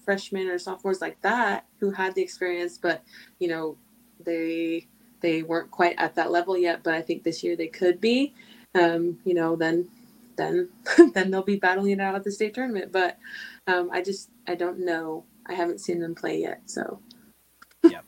freshmen 0.05 0.49
or 0.49 0.59
sophomores 0.59 1.01
like 1.01 1.21
that 1.23 1.67
who 1.81 1.91
had 1.91 2.15
the 2.15 2.23
experience, 2.23 2.79
but, 2.79 3.03
you 3.39 3.49
know, 3.49 3.77
they 4.25 4.87
they 5.21 5.43
weren't 5.43 5.71
quite 5.71 5.97
at 5.99 6.15
that 6.15 6.31
level 6.31 6.57
yet, 6.57 6.83
but 6.83 6.95
I 6.95 7.03
think 7.03 7.23
this 7.23 7.43
year 7.43 7.57
they 7.57 7.69
could 7.69 8.01
be. 8.01 8.35
Um, 8.75 9.19
you 9.25 9.35
know, 9.35 9.57
then 9.57 9.89
then 10.37 10.69
then 11.15 11.31
they'll 11.31 11.43
be 11.43 11.57
battling 11.57 11.93
it 11.93 12.01
out 12.01 12.15
at 12.15 12.25
the 12.25 12.31
state 12.31 12.55
tournament. 12.55 12.93
But 12.93 13.19
um, 13.67 13.91
I 13.93 14.03
just 14.03 14.31
I 14.47 14.55
don't 14.55 14.85
know. 14.85 15.25
I 15.47 15.55
haven't 15.55 15.81
seen 15.81 16.01
them 16.01 16.15
play 16.15 16.41
yet, 16.41 16.63
so 16.67 17.01
yeah. 17.85 18.01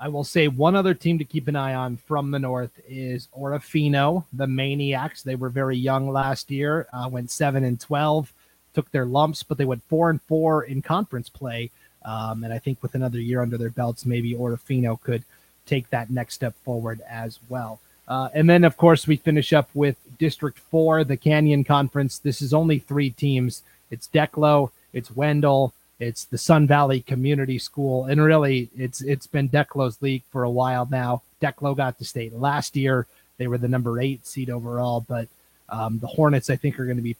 I 0.00 0.08
will 0.08 0.24
say 0.24 0.48
one 0.48 0.76
other 0.76 0.94
team 0.94 1.18
to 1.18 1.24
keep 1.24 1.48
an 1.48 1.56
eye 1.56 1.74
on 1.74 1.96
from 1.96 2.30
the 2.30 2.38
north 2.38 2.70
is 2.88 3.28
Orofino, 3.36 4.24
the 4.32 4.46
Maniacs. 4.46 5.22
They 5.22 5.34
were 5.34 5.50
very 5.50 5.76
young 5.76 6.10
last 6.10 6.50
year, 6.50 6.86
uh, 6.92 7.08
went 7.10 7.30
seven 7.30 7.64
and 7.64 7.78
twelve, 7.78 8.32
took 8.74 8.90
their 8.90 9.04
lumps, 9.04 9.42
but 9.42 9.58
they 9.58 9.64
went 9.64 9.82
four 9.88 10.10
and 10.10 10.22
four 10.22 10.64
in 10.64 10.82
conference 10.82 11.28
play. 11.28 11.70
Um, 12.04 12.44
and 12.44 12.52
I 12.52 12.58
think 12.58 12.82
with 12.82 12.94
another 12.94 13.20
year 13.20 13.42
under 13.42 13.58
their 13.58 13.70
belts, 13.70 14.06
maybe 14.06 14.34
Orofino 14.34 14.98
could 15.00 15.24
take 15.66 15.90
that 15.90 16.10
next 16.10 16.34
step 16.34 16.54
forward 16.64 17.00
as 17.08 17.38
well. 17.48 17.80
Uh, 18.08 18.28
and 18.34 18.50
then, 18.50 18.64
of 18.64 18.76
course, 18.76 19.06
we 19.06 19.16
finish 19.16 19.52
up 19.52 19.70
with 19.72 19.96
District 20.18 20.58
Four, 20.58 21.04
the 21.04 21.16
Canyon 21.16 21.62
Conference. 21.62 22.18
This 22.18 22.42
is 22.42 22.52
only 22.52 22.80
three 22.80 23.10
teams. 23.10 23.62
It's 23.90 24.08
Declo, 24.08 24.72
it's 24.92 25.14
Wendell, 25.14 25.72
it's 26.00 26.24
the 26.24 26.38
Sun 26.38 26.66
Valley 26.66 27.02
Community 27.02 27.58
School, 27.58 28.06
and 28.06 28.20
really, 28.22 28.70
it's 28.76 29.02
it's 29.02 29.26
been 29.26 29.48
Declo's 29.50 30.00
league 30.00 30.22
for 30.32 30.42
a 30.42 30.50
while 30.50 30.88
now. 30.90 31.22
Declo 31.42 31.76
got 31.76 31.98
to 31.98 32.04
state 32.04 32.32
last 32.32 32.74
year; 32.74 33.06
they 33.36 33.46
were 33.46 33.58
the 33.58 33.68
number 33.68 34.00
eight 34.00 34.26
seed 34.26 34.48
overall. 34.48 35.04
But 35.06 35.28
um, 35.68 35.98
the 35.98 36.06
Hornets, 36.06 36.48
I 36.48 36.56
think, 36.56 36.80
are 36.80 36.86
going 36.86 36.96
to 36.96 37.02
be 37.02 37.16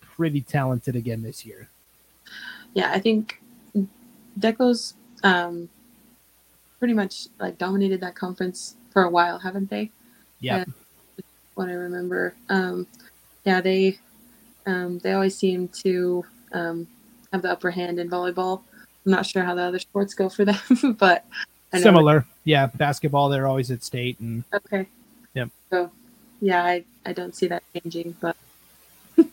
pretty 0.00 0.40
talented 0.40 0.96
again 0.96 1.22
this 1.22 1.44
year. 1.44 1.68
Yeah, 2.72 2.90
I 2.90 3.00
think 3.00 3.40
Declo's 4.38 4.94
um, 5.22 5.68
pretty 6.78 6.94
much 6.94 7.28
like 7.38 7.58
dominated 7.58 8.00
that 8.00 8.14
conference 8.14 8.76
for 8.92 9.04
a 9.04 9.10
while, 9.10 9.38
haven't 9.38 9.68
they? 9.68 9.90
Yeah. 10.40 10.64
What 11.54 11.68
I 11.68 11.72
remember, 11.72 12.34
um, 12.48 12.86
yeah, 13.44 13.60
they 13.60 13.98
um, 14.64 15.00
they 15.00 15.12
always 15.12 15.36
seem 15.36 15.68
to 15.68 16.24
um, 16.52 16.86
have 17.32 17.42
the 17.42 17.50
upper 17.50 17.70
hand 17.70 17.98
in 17.98 18.08
volleyball. 18.08 18.62
I'm 19.04 19.12
not 19.12 19.26
sure 19.26 19.42
how 19.42 19.54
the 19.54 19.62
other 19.62 19.78
sports 19.78 20.14
go 20.14 20.28
for 20.28 20.44
them, 20.44 20.58
but 20.98 21.24
similar. 21.74 22.26
Yeah, 22.44 22.66
basketball 22.66 23.28
they're 23.28 23.46
always 23.46 23.70
at 23.70 23.82
state 23.82 24.18
and 24.20 24.44
okay. 24.52 24.86
Yep. 25.34 25.50
So 25.70 25.90
yeah, 26.40 26.64
I 26.64 26.84
I 27.04 27.12
don't 27.12 27.34
see 27.34 27.48
that 27.48 27.62
changing, 27.72 28.16
but 28.20 28.36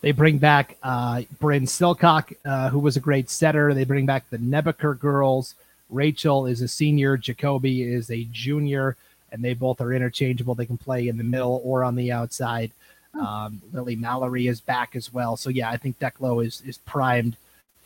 they 0.00 0.12
bring 0.12 0.38
back 0.38 0.76
uh, 0.82 1.22
Bryn 1.38 1.64
Silcock, 1.64 2.34
uh, 2.44 2.70
who 2.70 2.78
was 2.78 2.96
a 2.96 3.00
great 3.00 3.30
setter. 3.30 3.74
They 3.74 3.84
bring 3.84 4.06
back 4.06 4.28
the 4.30 4.38
Nebaker 4.38 4.98
girls. 4.98 5.54
Rachel 5.90 6.46
is 6.46 6.62
a 6.62 6.68
senior. 6.68 7.16
Jacoby 7.16 7.82
is 7.82 8.10
a 8.10 8.24
junior, 8.32 8.96
and 9.32 9.42
they 9.44 9.54
both 9.54 9.80
are 9.80 9.92
interchangeable. 9.92 10.54
They 10.54 10.66
can 10.66 10.78
play 10.78 11.08
in 11.08 11.16
the 11.16 11.24
middle 11.24 11.60
or 11.64 11.84
on 11.84 11.96
the 11.96 12.12
outside. 12.12 12.70
Oh. 13.14 13.20
Um, 13.24 13.62
Lily 13.72 13.96
Mallory 13.96 14.46
is 14.46 14.60
back 14.60 14.94
as 14.94 15.12
well. 15.12 15.36
So 15.36 15.50
yeah, 15.50 15.70
I 15.70 15.76
think 15.76 15.98
Declo 15.98 16.44
is 16.44 16.62
is 16.66 16.78
primed 16.78 17.36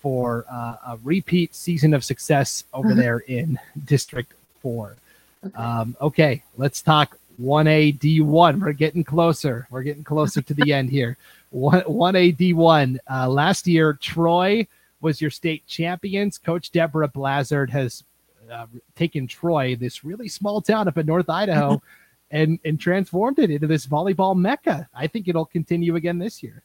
for 0.01 0.45
uh, 0.51 0.77
a 0.87 0.99
repeat 1.03 1.55
season 1.55 1.95
of 1.95 2.05
success 2.05 2.65
over 2.75 2.89
uh-huh. 2.93 3.01
there 3.01 3.19
in 3.21 3.59
District 3.85 4.33
Four. 4.61 4.97
Okay. 5.45 5.57
Um, 5.57 5.97
okay, 6.01 6.43
let's 6.57 6.83
talk 6.83 7.19
1A 7.41 7.99
D1. 7.99 8.61
We're 8.61 8.73
getting 8.73 9.05
closer. 9.05 9.67
We're 9.71 9.83
getting 9.83 10.05
closer 10.05 10.43
to 10.43 10.55
the 10.55 10.73
end 10.73 10.91
here. 10.91 11.17
One 11.51 11.83
1A 11.83 12.37
D1. 12.37 12.99
Uh, 13.11 13.29
last 13.29 13.67
year, 13.67 13.95
Troy 13.95 14.67
was 15.01 15.21
your 15.21 15.31
state 15.31 15.67
champions. 15.67 16.39
Coach 16.39 16.71
Deborah 16.71 17.09
Blazard 17.09 17.71
has 17.71 18.05
uh, 18.51 18.67
taken 18.97 19.27
Troy, 19.27 19.77
this 19.77 20.05
really 20.05 20.29
small 20.29 20.61
town 20.61 20.89
up 20.89 20.99
in 20.99 21.07
North 21.07 21.31
Idaho, 21.31 21.83
and 22.35 22.59
and 22.65 22.79
transformed 22.79 23.39
it 23.39 23.51
into 23.51 23.67
this 23.67 23.87
volleyball 23.87 24.37
mecca. 24.37 24.87
I 24.93 25.07
think 25.07 25.29
it'll 25.29 25.47
continue 25.47 25.97
again 25.97 26.19
this 26.19 26.43
year. 26.43 26.65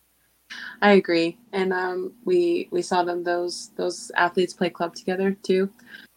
I 0.81 0.93
agree, 0.93 1.37
and 1.53 1.71
um, 1.71 2.13
we 2.25 2.67
we 2.71 2.81
saw 2.81 3.03
them 3.03 3.23
those 3.23 3.69
those 3.77 4.11
athletes 4.17 4.53
play 4.53 4.71
club 4.71 4.95
together 4.95 5.37
too. 5.43 5.71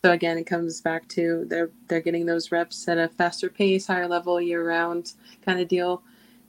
So 0.05 0.11
again, 0.11 0.39
it 0.39 0.45
comes 0.45 0.81
back 0.81 1.07
to 1.09 1.45
they're 1.49 1.71
they're 1.87 2.01
getting 2.01 2.27
those 2.27 2.51
reps 2.51 2.89
at 2.89 2.97
a 2.99 3.09
faster 3.09 3.51
pace, 3.51 3.87
higher 3.87 4.09
level, 4.09 4.41
year 4.41 4.67
round 4.67 5.13
kind 5.45 5.61
of 5.61 5.69
deal, 5.69 6.03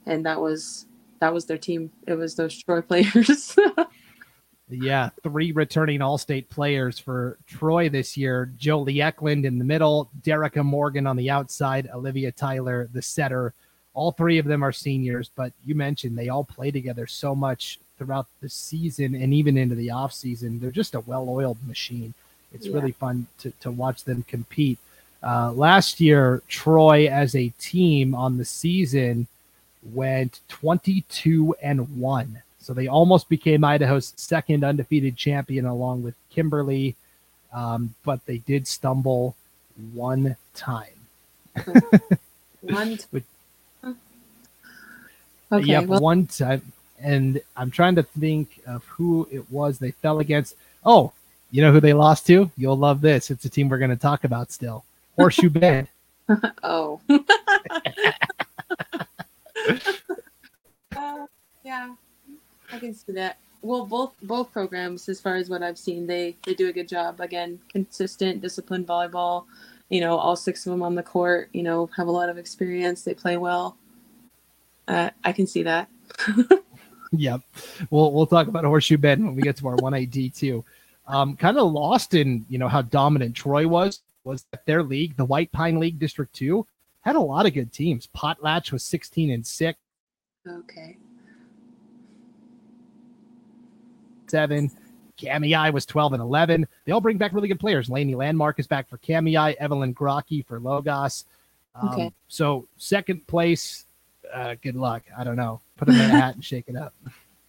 and 0.05 0.25
that 0.25 0.39
was 0.39 0.87
that 1.19 1.33
was 1.33 1.45
their 1.45 1.57
team. 1.57 1.91
It 2.07 2.15
was 2.15 2.35
those 2.35 2.57
Troy 2.63 2.81
players. 2.89 3.55
Yeah, 4.77 5.09
three 5.21 5.51
returning 5.51 6.01
All 6.01 6.17
State 6.17 6.49
players 6.49 6.99
for 6.99 7.37
Troy 7.47 7.89
this 7.89 8.17
year 8.17 8.51
Jolie 8.57 9.01
Eklund 9.01 9.45
in 9.45 9.59
the 9.59 9.65
middle, 9.65 10.09
Derica 10.23 10.63
Morgan 10.63 11.07
on 11.07 11.15
the 11.15 11.29
outside, 11.29 11.89
Olivia 11.93 12.31
Tyler, 12.31 12.89
the 12.93 13.01
setter. 13.01 13.53
All 13.93 14.11
three 14.11 14.39
of 14.39 14.45
them 14.45 14.63
are 14.63 14.71
seniors, 14.71 15.29
but 15.35 15.53
you 15.65 15.75
mentioned 15.75 16.17
they 16.17 16.29
all 16.29 16.43
play 16.43 16.71
together 16.71 17.05
so 17.05 17.35
much 17.35 17.79
throughout 17.97 18.27
the 18.41 18.49
season 18.49 19.15
and 19.15 19.33
even 19.33 19.57
into 19.57 19.75
the 19.75 19.91
off 19.91 20.13
season. 20.13 20.59
They're 20.59 20.71
just 20.71 20.95
a 20.95 21.01
well 21.01 21.29
oiled 21.29 21.59
machine. 21.67 22.13
It's 22.53 22.65
yeah. 22.65 22.73
really 22.73 22.91
fun 22.91 23.27
to, 23.39 23.51
to 23.61 23.71
watch 23.71 24.03
them 24.03 24.23
compete. 24.27 24.79
Uh, 25.21 25.51
last 25.53 26.01
year, 26.01 26.41
Troy 26.47 27.07
as 27.07 27.35
a 27.35 27.49
team 27.59 28.13
on 28.13 28.37
the 28.37 28.45
season 28.45 29.27
went 29.91 30.39
22 30.49 31.55
and 31.61 31.97
1 31.99 32.41
so 32.63 32.73
they 32.73 32.87
almost 32.87 33.27
became 33.27 33.65
Idaho's 33.65 34.13
second 34.15 34.63
undefeated 34.63 35.17
champion 35.17 35.65
along 35.65 36.01
with 36.01 36.15
Kimberly, 36.29 36.95
um, 37.53 37.93
but 38.05 38.25
they 38.25 38.37
did 38.37 38.67
stumble 38.67 39.35
one 39.93 40.37
time. 40.53 40.87
one. 42.61 42.97
T- 43.11 43.23
okay, 45.51 45.65
yep, 45.65 45.85
well- 45.87 45.99
one 45.99 46.25
time. 46.27 46.71
And 47.01 47.41
I'm 47.57 47.69
trying 47.69 47.95
to 47.95 48.03
think 48.03 48.61
of 48.65 48.85
who 48.85 49.27
it 49.29 49.51
was 49.51 49.77
they 49.77 49.91
fell 49.91 50.19
against. 50.19 50.55
Oh, 50.85 51.11
you 51.51 51.61
know 51.61 51.73
who 51.73 51.81
they 51.81 51.91
lost 51.91 52.25
to? 52.27 52.49
You'll 52.55 52.77
love 52.77 53.01
this. 53.01 53.29
It's 53.29 53.43
a 53.43 53.49
team 53.49 53.67
we're 53.67 53.77
going 53.77 53.89
to 53.89 53.97
talk 53.97 54.23
about 54.23 54.53
still. 54.53 54.85
Horseshoe 55.17 55.49
Bend. 55.49 55.89
oh. 56.63 57.01
uh, 60.95 61.27
yeah. 61.65 61.93
I 62.73 62.79
can 62.79 62.95
see 62.95 63.11
that. 63.11 63.37
Well, 63.61 63.85
both 63.85 64.13
both 64.23 64.51
programs, 64.51 65.07
as 65.07 65.21
far 65.21 65.35
as 65.35 65.47
what 65.47 65.61
I've 65.61 65.77
seen, 65.77 66.07
they 66.07 66.35
they 66.43 66.55
do 66.55 66.69
a 66.69 66.73
good 66.73 66.87
job. 66.89 67.21
Again, 67.21 67.59
consistent, 67.69 68.41
disciplined 68.41 68.87
volleyball. 68.87 69.45
You 69.89 70.01
know, 70.01 70.17
all 70.17 70.35
six 70.35 70.65
of 70.65 70.71
them 70.71 70.81
on 70.81 70.95
the 70.95 71.03
court. 71.03 71.49
You 71.53 71.61
know, 71.61 71.87
have 71.95 72.07
a 72.07 72.11
lot 72.11 72.29
of 72.29 72.39
experience. 72.39 73.03
They 73.03 73.13
play 73.13 73.37
well. 73.37 73.77
Uh, 74.87 75.11
I 75.23 75.31
can 75.33 75.45
see 75.45 75.63
that. 75.63 75.87
yep. 77.11 77.41
We'll 77.91 78.11
we'll 78.11 78.25
talk 78.25 78.47
about 78.47 78.65
Horseshoe 78.65 78.97
Bend 78.97 79.23
when 79.23 79.35
we 79.35 79.43
get 79.43 79.57
to 79.57 79.67
our 79.67 79.75
one 79.75 79.93
AD 79.93 80.33
too. 80.33 80.65
Um, 81.07 81.37
kind 81.37 81.57
of 81.57 81.71
lost 81.71 82.15
in 82.15 82.45
you 82.49 82.57
know 82.57 82.67
how 82.67 82.81
dominant 82.81 83.35
Troy 83.35 83.67
was 83.67 84.01
was 84.23 84.45
that 84.51 84.65
their 84.65 84.81
league, 84.81 85.15
the 85.15 85.25
White 85.25 85.51
Pine 85.51 85.79
League 85.79 85.99
District 85.99 86.33
Two, 86.33 86.65
had 87.01 87.15
a 87.15 87.21
lot 87.21 87.45
of 87.45 87.53
good 87.53 87.71
teams. 87.71 88.09
Potlatch 88.17 88.71
was 88.71 88.83
sixteen 88.83 89.29
and 89.29 89.45
six. 89.45 89.77
Okay 90.45 90.97
seven. 94.33 94.71
Cami 95.19 95.71
was 95.71 95.85
12 95.85 96.13
and 96.13 96.21
11. 96.23 96.67
They 96.85 96.91
all 96.91 96.99
bring 96.99 97.19
back 97.19 97.33
really 97.33 97.47
good 97.47 97.59
players. 97.59 97.87
Laney 97.87 98.15
Landmark 98.15 98.59
is 98.59 98.65
back 98.65 98.89
for 98.89 98.97
Cami, 98.97 99.55
Evelyn 99.59 99.93
Grocki 99.93 100.43
for 100.43 100.59
Logos. 100.59 101.25
Um, 101.75 101.89
okay. 101.89 102.13
So 102.29 102.67
second 102.77 103.27
place, 103.27 103.85
uh, 104.33 104.55
good 104.63 104.75
luck. 104.75 105.03
I 105.15 105.23
don't 105.23 105.35
know. 105.35 105.61
Put 105.77 105.87
them 105.87 105.97
in 105.97 106.01
a 106.01 106.07
hat 106.09 106.33
and 106.33 106.43
shake 106.43 106.65
it 106.67 106.75
up. 106.75 106.95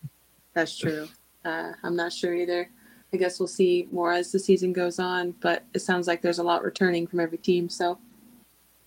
That's 0.52 0.76
true. 0.76 1.08
Uh, 1.42 1.72
I'm 1.82 1.96
not 1.96 2.12
sure 2.12 2.34
either. 2.34 2.68
I 3.14 3.16
guess 3.16 3.40
we'll 3.40 3.46
see 3.46 3.88
more 3.90 4.12
as 4.12 4.30
the 4.30 4.38
season 4.38 4.74
goes 4.74 4.98
on, 4.98 5.34
but 5.40 5.64
it 5.72 5.78
sounds 5.78 6.06
like 6.06 6.20
there's 6.20 6.40
a 6.40 6.42
lot 6.42 6.62
returning 6.62 7.06
from 7.06 7.20
every 7.20 7.38
team. 7.38 7.70
So, 7.70 7.98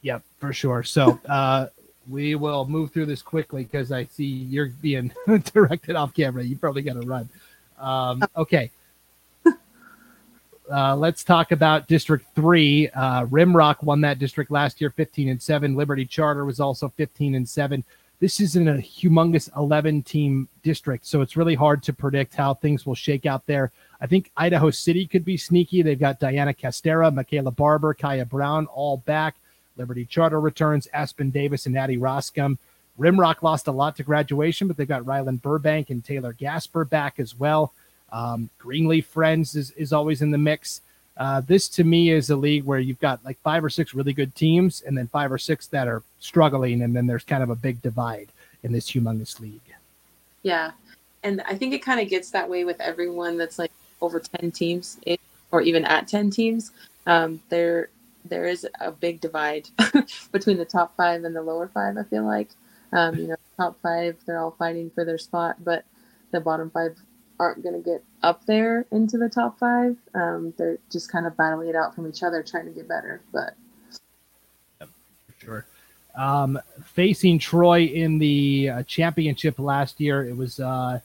yep, 0.01 0.21
for 0.37 0.53
sure. 0.53 0.83
So, 0.83 1.19
uh, 1.29 1.67
we 2.07 2.35
will 2.35 2.65
move 2.67 2.91
through 2.91 3.07
this 3.07 3.21
quickly 3.21 3.63
because 3.63 3.91
I 3.91 4.05
see 4.05 4.25
you're 4.25 4.67
being 4.81 5.11
directed 5.53 5.95
off 5.95 6.13
camera. 6.13 6.43
You 6.43 6.55
probably 6.55 6.83
got 6.83 7.01
to 7.01 7.07
run. 7.07 7.29
Um, 7.77 8.23
okay. 8.35 8.71
Uh, 10.69 10.95
let's 10.95 11.23
talk 11.23 11.51
about 11.51 11.87
District 11.87 12.25
Three. 12.35 12.89
Uh, 12.89 13.25
Rimrock 13.27 13.81
won 13.83 14.01
that 14.01 14.19
district 14.19 14.51
last 14.51 14.81
year, 14.81 14.89
15 14.89 15.29
and 15.29 15.41
seven. 15.41 15.75
Liberty 15.75 16.05
Charter 16.05 16.43
was 16.43 16.59
also 16.59 16.89
15 16.97 17.35
and 17.35 17.47
seven. 17.47 17.83
This 18.19 18.41
isn't 18.41 18.67
a 18.67 18.73
humongous 18.73 19.49
11 19.55 20.01
team 20.03 20.49
district, 20.63 21.05
so 21.05 21.21
it's 21.21 21.37
really 21.37 21.55
hard 21.55 21.83
to 21.83 21.93
predict 21.93 22.35
how 22.35 22.55
things 22.55 22.85
will 22.85 22.95
shake 22.95 23.25
out 23.25 23.45
there. 23.45 23.71
I 24.01 24.07
think 24.07 24.31
Idaho 24.35 24.71
City 24.71 25.05
could 25.05 25.23
be 25.23 25.37
sneaky. 25.37 25.83
They've 25.83 25.99
got 25.99 26.19
Diana 26.19 26.53
Castera, 26.53 27.13
Michaela 27.13 27.51
Barber, 27.51 27.93
Kaya 27.93 28.25
Brown 28.25 28.65
all 28.67 28.97
back. 28.97 29.35
Liberty 29.77 30.03
Charter 30.03 30.41
returns. 30.41 30.87
Aspen 30.93 31.29
Davis 31.29 31.67
and 31.67 31.77
Addie 31.77 31.97
Roscom. 31.97 32.57
Rimrock 32.99 33.43
lost 33.43 33.67
a 33.67 33.71
lot 33.71 33.95
to 33.97 34.03
graduation, 34.03 34.67
but 34.67 34.77
they've 34.77 34.87
got 34.87 35.05
Ryland 35.05 35.41
Burbank 35.41 35.89
and 35.89 36.03
Taylor 36.03 36.33
Gasper 36.33 36.85
back 36.85 37.19
as 37.19 37.37
well. 37.37 37.73
Um, 38.11 38.49
Greenleaf 38.57 39.05
Friends 39.07 39.55
is, 39.55 39.71
is 39.71 39.93
always 39.93 40.21
in 40.21 40.31
the 40.31 40.37
mix. 40.37 40.81
Uh, 41.17 41.41
this 41.41 41.67
to 41.69 41.83
me 41.83 42.11
is 42.11 42.29
a 42.29 42.35
league 42.35 42.63
where 42.63 42.79
you've 42.79 42.99
got 42.99 43.23
like 43.25 43.39
five 43.41 43.63
or 43.63 43.69
six 43.69 43.93
really 43.93 44.13
good 44.13 44.33
teams 44.35 44.81
and 44.81 44.97
then 44.97 45.07
five 45.07 45.31
or 45.31 45.37
six 45.37 45.67
that 45.67 45.87
are 45.87 46.03
struggling. 46.19 46.83
And 46.83 46.95
then 46.95 47.07
there's 47.07 47.23
kind 47.23 47.43
of 47.43 47.49
a 47.49 47.55
big 47.55 47.81
divide 47.81 48.29
in 48.63 48.71
this 48.71 48.91
humongous 48.91 49.39
league. 49.39 49.59
Yeah. 50.43 50.71
And 51.23 51.41
I 51.41 51.55
think 51.55 51.73
it 51.73 51.83
kind 51.83 51.99
of 51.99 52.07
gets 52.07 52.29
that 52.31 52.49
way 52.49 52.63
with 52.63 52.79
everyone 52.79 53.37
that's 53.37 53.57
like 53.57 53.71
over 54.01 54.19
10 54.19 54.51
teams 54.51 54.99
or 55.51 55.61
even 55.61 55.85
at 55.85 56.07
10 56.07 56.29
teams. 56.29 56.71
Um, 57.07 57.41
there, 57.49 57.89
there 58.25 58.45
is 58.45 58.67
a 58.79 58.91
big 58.91 59.19
divide 59.19 59.69
between 60.31 60.57
the 60.57 60.65
top 60.65 60.95
five 60.95 61.23
and 61.23 61.35
the 61.35 61.41
lower 61.41 61.67
five. 61.67 61.97
I 61.97 62.03
feel 62.03 62.23
like, 62.23 62.49
um, 62.91 63.15
you 63.15 63.27
know, 63.27 63.35
top 63.57 63.79
five, 63.81 64.15
they're 64.25 64.39
all 64.39 64.55
fighting 64.57 64.89
for 64.89 65.03
their 65.03 65.17
spot, 65.17 65.63
but 65.63 65.85
the 66.31 66.39
bottom 66.39 66.69
five 66.69 66.97
aren't 67.39 67.63
going 67.63 67.75
to 67.75 67.81
get 67.81 68.03
up 68.23 68.45
there 68.45 68.85
into 68.91 69.17
the 69.17 69.29
top 69.29 69.59
five. 69.59 69.95
Um, 70.13 70.53
they're 70.57 70.79
just 70.91 71.11
kind 71.11 71.27
of 71.27 71.37
battling 71.37 71.69
it 71.69 71.75
out 71.75 71.95
from 71.95 72.07
each 72.07 72.23
other, 72.23 72.41
trying 72.43 72.65
to 72.65 72.71
get 72.71 72.87
better. 72.87 73.21
But 73.31 73.55
yep, 74.79 74.89
sure. 75.39 75.65
Um, 76.15 76.59
facing 76.83 77.37
Troy 77.37 77.83
in 77.83 78.17
the 78.17 78.69
uh, 78.69 78.83
championship 78.83 79.59
last 79.59 80.01
year, 80.01 80.27
it 80.27 80.35
was 80.35 80.59
uh, 80.59 80.99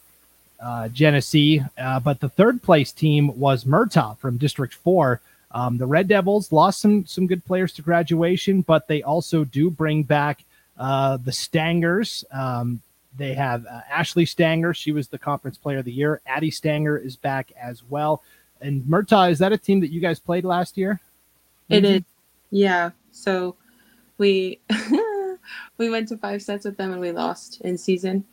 uh, 0.59 0.89
Genesee, 0.89 1.62
uh, 1.76 2.01
but 2.01 2.20
the 2.20 2.30
third 2.30 2.62
place 2.62 2.93
team 2.93 3.39
was 3.39 3.64
Murtaugh 3.64 4.16
from 4.18 4.39
District 4.39 4.72
Four. 4.72 5.20
Um, 5.51 5.76
the 5.76 5.87
Red 5.87 6.09
Devils 6.09 6.51
lost 6.51 6.80
some 6.80 7.05
some 7.05 7.26
good 7.26 7.45
players 7.45 7.74
to 7.74 7.83
graduation, 7.83 8.62
but 8.62 8.89
they 8.89 9.03
also 9.03 9.45
do 9.45 9.70
bring 9.70 10.03
back 10.03 10.45
uh, 10.78 11.16
the 11.18 11.32
Stangers. 11.32 12.24
Um, 12.32 12.80
they 13.16 13.34
have 13.34 13.66
uh, 13.66 13.80
Ashley 13.90 14.24
Stanger. 14.24 14.72
She 14.74 14.92
was 14.92 15.08
the 15.08 15.18
conference 15.18 15.58
player 15.58 15.78
of 15.78 15.84
the 15.84 15.92
year. 15.92 16.20
Addie 16.26 16.50
Stanger 16.50 16.96
is 16.96 17.16
back 17.16 17.52
as 17.60 17.82
well. 17.88 18.22
And 18.60 18.82
Murtaugh, 18.84 19.30
is 19.30 19.38
that 19.40 19.52
a 19.52 19.58
team 19.58 19.80
that 19.80 19.90
you 19.90 20.00
guys 20.00 20.18
played 20.18 20.44
last 20.44 20.78
year? 20.78 21.00
It 21.68 21.84
is. 21.84 22.02
Yeah. 22.50 22.90
So 23.10 23.56
we 24.18 24.60
we 25.78 25.90
went 25.90 26.08
to 26.08 26.16
five 26.16 26.42
sets 26.42 26.64
with 26.64 26.76
them 26.76 26.92
and 26.92 27.00
we 27.00 27.12
lost 27.12 27.60
in 27.62 27.76
season. 27.76 28.24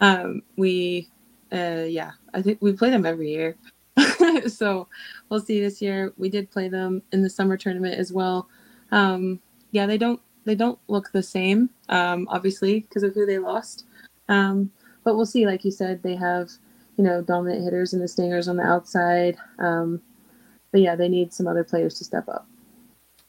Um, 0.00 0.42
we 0.56 1.08
uh, 1.52 1.84
yeah, 1.88 2.12
I 2.32 2.42
think 2.42 2.58
we 2.60 2.72
play 2.72 2.90
them 2.90 3.06
every 3.06 3.30
year. 3.30 3.56
so 4.48 4.86
we'll 5.28 5.40
see 5.40 5.60
this 5.60 5.82
year. 5.82 6.12
We 6.16 6.28
did 6.28 6.50
play 6.50 6.68
them 6.68 7.02
in 7.12 7.22
the 7.22 7.30
summer 7.30 7.56
tournament 7.56 7.98
as 7.98 8.12
well. 8.12 8.48
Um, 8.92 9.40
yeah, 9.72 9.86
they 9.86 9.98
don't 9.98 10.20
they 10.50 10.56
don't 10.56 10.80
look 10.88 11.12
the 11.12 11.22
same, 11.22 11.70
um, 11.88 12.26
obviously, 12.28 12.80
because 12.80 13.04
of 13.04 13.14
who 13.14 13.24
they 13.24 13.38
lost. 13.38 13.84
Um, 14.28 14.72
but 15.04 15.14
we'll 15.14 15.24
see. 15.24 15.46
Like 15.46 15.64
you 15.64 15.70
said, 15.70 16.02
they 16.02 16.16
have, 16.16 16.50
you 16.96 17.04
know, 17.04 17.22
dominant 17.22 17.62
hitters 17.62 17.92
and 17.92 18.02
the 18.02 18.08
Stangers 18.08 18.48
on 18.48 18.56
the 18.56 18.64
outside. 18.64 19.36
Um, 19.60 20.02
but 20.72 20.80
yeah, 20.80 20.96
they 20.96 21.08
need 21.08 21.32
some 21.32 21.46
other 21.46 21.62
players 21.62 21.98
to 21.98 22.04
step 22.04 22.28
up. 22.28 22.48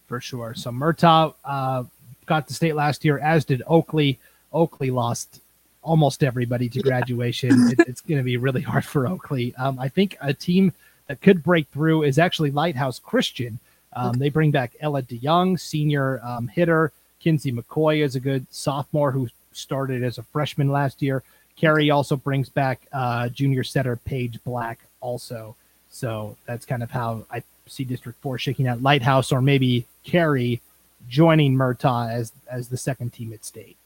For 0.08 0.20
sure. 0.20 0.56
So 0.56 0.72
Murtaugh 0.72 1.36
uh, 1.46 1.84
got 2.26 2.48
to 2.48 2.56
state 2.56 2.74
last 2.74 3.06
year, 3.06 3.20
as 3.20 3.46
did 3.46 3.62
Oakley. 3.68 4.18
Oakley 4.52 4.90
lost 4.90 5.42
almost 5.84 6.24
everybody 6.24 6.70
to 6.70 6.82
graduation. 6.82 7.70
it, 7.72 7.80
it's 7.88 8.02
going 8.02 8.20
to 8.20 8.24
be 8.24 8.38
really 8.38 8.62
hard 8.62 8.84
for 8.84 9.08
Oakley. 9.08 9.54
Um, 9.60 9.78
I 9.78 9.90
think 9.90 10.18
a 10.22 10.34
team 10.34 10.74
that 11.06 11.22
could 11.22 11.44
break 11.44 11.68
through 11.68 12.02
is 12.02 12.18
actually 12.18 12.50
Lighthouse 12.50 12.98
Christian. 12.98 13.60
Um, 13.94 14.10
okay. 14.10 14.20
They 14.20 14.30
bring 14.30 14.50
back 14.50 14.76
Ella 14.80 15.04
DeYoung, 15.04 15.60
senior 15.60 16.20
um, 16.24 16.48
hitter. 16.48 16.92
Kinsey 17.22 17.52
McCoy 17.52 18.04
is 18.04 18.16
a 18.16 18.20
good 18.20 18.46
sophomore 18.52 19.12
who 19.12 19.28
started 19.52 20.04
as 20.04 20.18
a 20.18 20.24
freshman 20.24 20.70
last 20.70 21.02
year. 21.02 21.24
Carey 21.56 21.92
also 21.92 22.16
brings 22.16 22.50
back 22.50 22.82
uh, 22.92 23.30
junior 23.30 23.64
setter 23.64 23.96
Paige 23.96 24.44
Black 24.44 24.80
also. 25.02 25.56
So 25.92 26.36
that's 26.46 26.66
kind 26.66 26.82
of 26.82 26.90
how 26.90 27.26
I 27.30 27.44
see 27.68 27.84
District 27.84 28.20
Four 28.22 28.38
shaking 28.38 28.68
out 28.68 28.82
Lighthouse 28.82 29.32
or 29.32 29.42
maybe 29.42 29.86
Carey 30.04 30.62
joining 31.08 31.56
Murtaugh 31.56 32.12
as 32.12 32.32
as 32.50 32.70
the 32.70 32.78
second 32.78 33.14
team 33.14 33.34
at 33.34 33.46
state. 33.46 33.78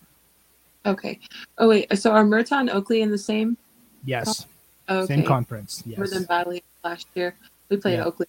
Okay. 0.85 1.19
Oh 1.57 1.67
wait. 1.67 1.97
So 1.97 2.11
are 2.11 2.23
Murtaugh 2.23 2.61
and 2.61 2.69
Oakley 2.69 3.01
in 3.01 3.11
the 3.11 3.17
same? 3.17 3.57
Yes. 4.05 4.45
Okay. 4.87 5.15
Same 5.15 5.25
conference. 5.25 5.83
Yes. 5.85 5.97
More 5.97 6.07
than 6.07 6.23
battling 6.23 6.61
last 6.83 7.07
year. 7.15 7.35
We 7.69 7.77
played 7.77 7.95
yeah. 7.95 8.05
Oakley, 8.05 8.27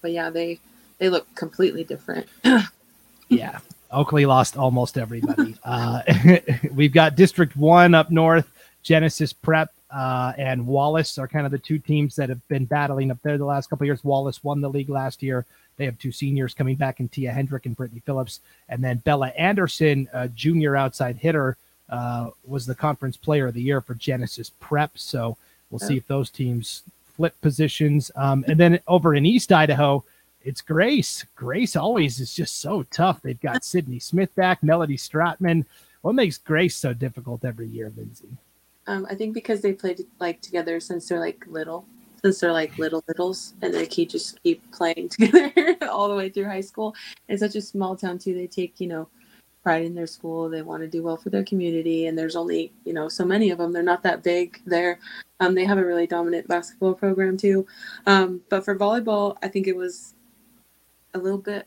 but 0.00 0.12
yeah, 0.12 0.30
they 0.30 0.60
they 0.98 1.08
look 1.10 1.26
completely 1.34 1.82
different. 1.82 2.28
yeah. 3.28 3.58
Oakley 3.90 4.26
lost 4.26 4.56
almost 4.56 4.98
everybody. 4.98 5.56
uh, 5.64 6.02
we've 6.72 6.92
got 6.92 7.16
District 7.16 7.56
One 7.56 7.94
up 7.94 8.10
north. 8.10 8.50
Genesis 8.82 9.32
Prep 9.32 9.72
uh, 9.90 10.32
and 10.38 10.66
Wallace 10.66 11.18
are 11.18 11.26
kind 11.26 11.44
of 11.44 11.52
the 11.52 11.58
two 11.58 11.78
teams 11.78 12.14
that 12.16 12.28
have 12.28 12.46
been 12.48 12.64
battling 12.66 13.10
up 13.10 13.18
there 13.22 13.36
the 13.36 13.44
last 13.44 13.68
couple 13.68 13.86
years. 13.86 14.04
Wallace 14.04 14.44
won 14.44 14.60
the 14.60 14.70
league 14.70 14.88
last 14.88 15.22
year. 15.22 15.44
They 15.76 15.84
have 15.84 15.98
two 15.98 16.12
seniors 16.12 16.54
coming 16.54 16.76
back 16.76 17.00
in 17.00 17.08
Tia 17.08 17.32
Hendrick 17.32 17.66
and 17.66 17.76
Brittany 17.76 18.00
Phillips. 18.04 18.40
And 18.68 18.82
then 18.82 18.98
Bella 18.98 19.28
Anderson, 19.28 20.08
a 20.12 20.28
junior 20.28 20.76
outside 20.76 21.16
hitter, 21.16 21.56
uh, 21.88 22.30
was 22.44 22.66
the 22.66 22.74
conference 22.74 23.16
player 23.16 23.48
of 23.48 23.54
the 23.54 23.62
year 23.62 23.80
for 23.80 23.94
Genesis 23.94 24.50
Prep. 24.60 24.96
So 24.98 25.36
we'll 25.70 25.78
see 25.78 25.96
if 25.96 26.06
those 26.06 26.30
teams 26.30 26.82
flip 27.16 27.40
positions. 27.40 28.10
Um, 28.16 28.44
and 28.48 28.58
then 28.58 28.80
over 28.86 29.14
in 29.14 29.26
East 29.26 29.52
Idaho, 29.52 30.04
it's 30.46 30.60
Grace. 30.60 31.26
Grace 31.34 31.74
always 31.74 32.20
is 32.20 32.32
just 32.32 32.60
so 32.60 32.84
tough. 32.84 33.20
They've 33.20 33.40
got 33.40 33.64
Sydney 33.64 33.98
Smith 33.98 34.32
back, 34.36 34.62
Melody 34.62 34.96
Stratman. 34.96 35.66
What 36.02 36.14
makes 36.14 36.38
Grace 36.38 36.76
so 36.76 36.94
difficult 36.94 37.44
every 37.44 37.66
year, 37.66 37.92
Lynnsie? 37.98 38.36
Um, 38.86 39.08
I 39.10 39.16
think 39.16 39.34
because 39.34 39.60
they 39.60 39.72
played 39.72 40.06
like 40.20 40.40
together 40.40 40.78
since 40.78 41.08
they're 41.08 41.18
like 41.18 41.44
little, 41.48 41.84
since 42.22 42.38
they're 42.38 42.52
like 42.52 42.78
little 42.78 43.02
littles, 43.08 43.54
and 43.60 43.74
they 43.74 43.86
keep 43.86 44.10
just 44.10 44.40
keep 44.44 44.70
playing 44.70 45.08
together 45.10 45.76
all 45.90 46.08
the 46.08 46.14
way 46.14 46.28
through 46.28 46.44
high 46.44 46.60
school. 46.60 46.94
It's 47.28 47.40
such 47.40 47.56
a 47.56 47.60
small 47.60 47.96
town 47.96 48.18
too. 48.18 48.32
They 48.32 48.46
take 48.46 48.78
you 48.78 48.86
know 48.86 49.08
pride 49.64 49.82
in 49.82 49.96
their 49.96 50.06
school. 50.06 50.48
They 50.48 50.62
want 50.62 50.84
to 50.84 50.88
do 50.88 51.02
well 51.02 51.16
for 51.16 51.30
their 51.30 51.42
community, 51.42 52.06
and 52.06 52.16
there's 52.16 52.36
only 52.36 52.72
you 52.84 52.92
know 52.92 53.08
so 53.08 53.24
many 53.24 53.50
of 53.50 53.58
them. 53.58 53.72
They're 53.72 53.82
not 53.82 54.04
that 54.04 54.22
big 54.22 54.62
there. 54.64 55.00
Um, 55.40 55.56
they 55.56 55.64
have 55.64 55.78
a 55.78 55.84
really 55.84 56.06
dominant 56.06 56.46
basketball 56.46 56.94
program 56.94 57.36
too. 57.36 57.66
Um, 58.06 58.42
but 58.48 58.64
for 58.64 58.78
volleyball, 58.78 59.36
I 59.42 59.48
think 59.48 59.66
it 59.66 59.74
was 59.74 60.14
a 61.16 61.22
little 61.22 61.38
bit 61.38 61.66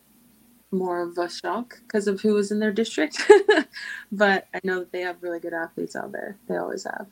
more 0.72 1.02
of 1.02 1.18
a 1.18 1.30
shock 1.30 1.80
because 1.82 2.08
of 2.08 2.22
who 2.22 2.34
was 2.34 2.52
in 2.52 2.60
their 2.60 2.72
district. 2.72 3.22
but 4.12 4.48
I 4.54 4.60
know 4.64 4.80
that 4.80 4.92
they 4.92 5.02
have 5.02 5.22
really 5.22 5.40
good 5.40 5.54
athletes 5.54 5.96
out 5.96 6.12
there. 6.12 6.38
They 6.48 6.58
always 6.58 6.84
have. 6.84 7.08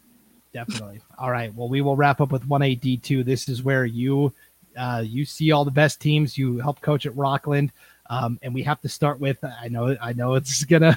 Definitely. 0.53 1.01
All 1.17 1.31
right. 1.31 1.53
Well, 1.53 1.67
we 1.67 1.81
will 1.81 1.95
wrap 1.95 2.21
up 2.21 2.31
with 2.31 2.47
1AD2. 2.47 3.25
This 3.25 3.49
is 3.49 3.63
where 3.63 3.85
you 3.85 4.33
uh, 4.77 5.03
you 5.03 5.25
see 5.25 5.51
all 5.51 5.65
the 5.65 5.71
best 5.71 5.99
teams. 5.99 6.37
You 6.37 6.59
help 6.59 6.81
coach 6.81 7.05
at 7.05 7.15
Rockland. 7.15 7.71
Um, 8.09 8.39
and 8.41 8.53
we 8.53 8.63
have 8.63 8.79
to 8.81 8.89
start 8.89 9.19
with 9.19 9.43
I 9.43 9.67
know 9.67 9.97
I 10.01 10.13
know 10.13 10.35
it's 10.35 10.63
gonna 10.65 10.95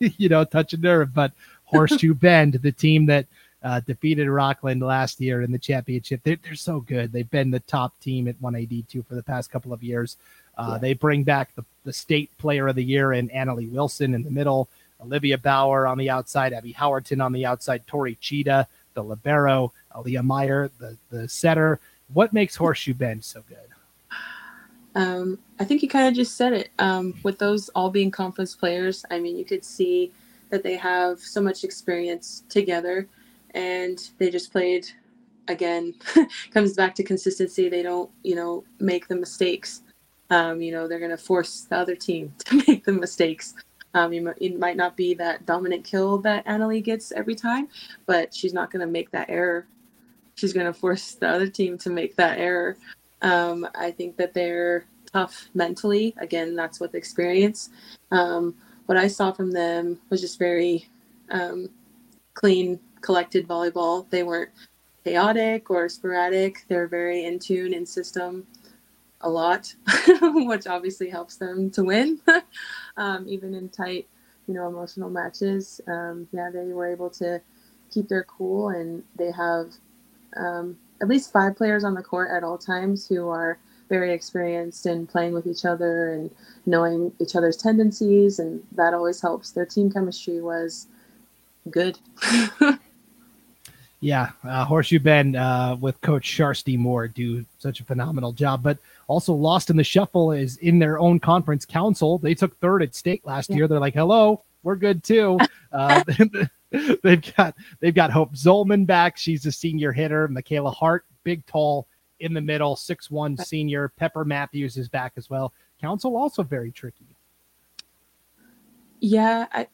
you 0.00 0.28
know 0.28 0.44
touch 0.44 0.72
a 0.72 0.76
nerve, 0.76 1.14
but 1.14 1.32
Horseshoe 1.64 2.14
Bend, 2.26 2.54
the 2.54 2.72
team 2.72 3.06
that 3.06 3.26
uh, 3.62 3.80
defeated 3.80 4.28
Rockland 4.28 4.82
last 4.82 5.20
year 5.20 5.42
in 5.42 5.52
the 5.52 5.58
championship. 5.58 6.20
They're, 6.22 6.38
they're 6.42 6.54
so 6.54 6.80
good. 6.80 7.12
They've 7.12 7.28
been 7.28 7.50
the 7.50 7.60
top 7.60 7.98
team 8.00 8.28
at 8.28 8.40
1AD2 8.40 9.06
for 9.06 9.14
the 9.14 9.22
past 9.22 9.50
couple 9.50 9.72
of 9.72 9.82
years. 9.82 10.16
Uh, 10.58 10.70
yeah. 10.72 10.78
They 10.78 10.94
bring 10.94 11.22
back 11.22 11.54
the, 11.54 11.64
the 11.84 11.92
state 11.92 12.36
player 12.38 12.68
of 12.68 12.76
the 12.76 12.84
year 12.84 13.12
and 13.12 13.30
Annalie 13.30 13.70
Wilson 13.70 14.14
in 14.14 14.22
the 14.22 14.30
middle, 14.30 14.68
Olivia 15.00 15.38
Bauer 15.38 15.86
on 15.86 15.96
the 15.96 16.10
outside, 16.10 16.52
Abby 16.52 16.74
Howerton 16.74 17.24
on 17.24 17.32
the 17.32 17.46
outside, 17.46 17.86
Tori 17.86 18.16
Cheetah, 18.20 18.66
the 18.94 19.02
libero, 19.02 19.72
Aaliyah 19.94 20.24
Meyer, 20.24 20.70
the, 20.78 20.96
the 21.10 21.28
setter. 21.28 21.78
What 22.12 22.32
makes 22.32 22.56
Horseshoe 22.56 22.94
Bend 22.94 23.24
so 23.24 23.42
good? 23.48 23.58
Um, 24.94 25.38
I 25.60 25.64
think 25.64 25.82
you 25.82 25.88
kind 25.88 26.08
of 26.08 26.14
just 26.14 26.36
said 26.36 26.52
it. 26.52 26.70
Um, 26.80 27.14
with 27.22 27.38
those 27.38 27.68
all 27.70 27.90
being 27.90 28.10
conference 28.10 28.56
players, 28.56 29.04
I 29.10 29.20
mean, 29.20 29.36
you 29.36 29.44
could 29.44 29.64
see 29.64 30.12
that 30.50 30.62
they 30.64 30.76
have 30.76 31.20
so 31.20 31.40
much 31.40 31.62
experience 31.62 32.42
together 32.48 33.06
and 33.52 34.10
they 34.18 34.30
just 34.30 34.52
played 34.52 34.86
again 35.48 35.94
comes 36.52 36.74
back 36.74 36.94
to 36.94 37.02
consistency 37.02 37.68
they 37.68 37.82
don't 37.82 38.10
you 38.22 38.34
know 38.34 38.62
make 38.78 39.08
the 39.08 39.16
mistakes 39.16 39.82
um, 40.30 40.60
you 40.60 40.72
know, 40.72 40.86
they're 40.86 40.98
going 40.98 41.10
to 41.10 41.16
force 41.16 41.62
the 41.62 41.76
other 41.76 41.96
team 41.96 42.34
to 42.46 42.62
make 42.66 42.84
the 42.84 42.92
mistakes. 42.92 43.54
Um, 43.94 44.12
it 44.12 44.58
might 44.58 44.76
not 44.76 44.96
be 44.96 45.14
that 45.14 45.46
dominant 45.46 45.84
kill 45.84 46.18
that 46.18 46.44
Annalie 46.46 46.84
gets 46.84 47.10
every 47.12 47.34
time, 47.34 47.68
but 48.06 48.34
she's 48.34 48.52
not 48.52 48.70
going 48.70 48.80
to 48.80 48.92
make 48.92 49.10
that 49.12 49.30
error. 49.30 49.66
She's 50.34 50.52
going 50.52 50.66
to 50.66 50.72
force 50.72 51.12
the 51.12 51.28
other 51.28 51.48
team 51.48 51.78
to 51.78 51.90
make 51.90 52.14
that 52.16 52.38
error. 52.38 52.76
Um, 53.22 53.66
I 53.74 53.90
think 53.90 54.16
that 54.18 54.34
they're 54.34 54.84
tough 55.12 55.48
mentally. 55.54 56.14
Again, 56.18 56.54
that's 56.54 56.78
the 56.78 56.90
experience. 56.92 57.70
Um, 58.10 58.54
what 58.86 58.98
I 58.98 59.08
saw 59.08 59.32
from 59.32 59.50
them 59.50 59.98
was 60.10 60.20
just 60.20 60.38
very 60.38 60.88
um, 61.30 61.68
clean, 62.34 62.78
collected 63.00 63.48
volleyball. 63.48 64.08
They 64.10 64.22
weren't 64.22 64.50
chaotic 65.02 65.70
or 65.70 65.88
sporadic. 65.88 66.64
They're 66.68 66.86
very 66.86 67.24
in 67.24 67.38
tune 67.38 67.72
in 67.72 67.86
system 67.86 68.46
a 69.20 69.28
lot, 69.28 69.74
which 70.22 70.66
obviously 70.66 71.08
helps 71.08 71.36
them 71.36 71.70
to 71.72 71.84
win. 71.84 72.20
um, 72.96 73.26
even 73.28 73.54
in 73.54 73.68
tight, 73.68 74.06
you 74.46 74.54
know, 74.54 74.68
emotional 74.68 75.10
matches. 75.10 75.80
Um, 75.86 76.28
yeah, 76.32 76.50
they 76.50 76.72
were 76.72 76.90
able 76.90 77.10
to 77.10 77.40
keep 77.90 78.08
their 78.08 78.24
cool, 78.24 78.68
and 78.68 79.02
they 79.16 79.30
have 79.32 79.72
um, 80.36 80.78
at 81.00 81.08
least 81.08 81.32
five 81.32 81.56
players 81.56 81.84
on 81.84 81.94
the 81.94 82.02
court 82.02 82.30
at 82.30 82.44
all 82.44 82.58
times 82.58 83.08
who 83.08 83.28
are 83.28 83.58
very 83.88 84.12
experienced 84.12 84.86
in 84.86 85.06
playing 85.06 85.32
with 85.32 85.46
each 85.46 85.64
other 85.64 86.12
and 86.12 86.30
knowing 86.66 87.12
each 87.20 87.34
other's 87.34 87.56
tendencies, 87.56 88.38
and 88.38 88.62
that 88.72 88.94
always 88.94 89.20
helps. 89.20 89.52
Their 89.52 89.66
team 89.66 89.90
chemistry 89.90 90.40
was 90.40 90.86
good. 91.70 91.98
yeah, 94.00 94.30
uh, 94.44 94.64
Horseshoe 94.64 94.98
Bend 94.98 95.36
uh, 95.36 95.76
with 95.80 96.00
Coach 96.02 96.24
Sharsty 96.24 96.78
Moore 96.78 97.08
do 97.08 97.44
such 97.58 97.80
a 97.80 97.84
phenomenal 97.84 98.32
job, 98.32 98.62
but 98.62 98.78
also 99.08 99.32
lost 99.32 99.70
in 99.70 99.76
the 99.76 99.84
shuffle 99.84 100.30
is 100.32 100.58
in 100.58 100.78
their 100.78 100.98
own 100.98 101.18
conference 101.18 101.64
council. 101.64 102.18
They 102.18 102.34
took 102.34 102.56
third 102.60 102.82
at 102.82 102.94
state 102.94 103.26
last 103.26 103.50
yeah. 103.50 103.56
year. 103.56 103.68
They're 103.68 103.80
like, 103.80 103.94
hello, 103.94 104.44
we're 104.62 104.76
good 104.76 105.02
too. 105.02 105.38
Uh, 105.70 106.02
they've 107.02 107.36
got 107.36 107.54
they've 107.80 107.94
got 107.94 108.10
Hope 108.10 108.34
Zolman 108.34 108.86
back. 108.86 109.18
She's 109.18 109.44
a 109.44 109.52
senior 109.52 109.92
hitter. 109.92 110.26
Michaela 110.28 110.70
Hart, 110.70 111.04
big, 111.22 111.44
tall, 111.44 111.86
in 112.20 112.32
the 112.32 112.40
middle, 112.40 112.74
six 112.74 113.10
one 113.10 113.36
senior. 113.36 113.88
Pepper 113.98 114.24
Matthews 114.24 114.78
is 114.78 114.88
back 114.88 115.12
as 115.16 115.28
well. 115.28 115.52
Council 115.78 116.16
also 116.16 116.42
very 116.42 116.72
tricky. 116.72 117.04
Yeah, 119.00 119.46
I, 119.52 119.66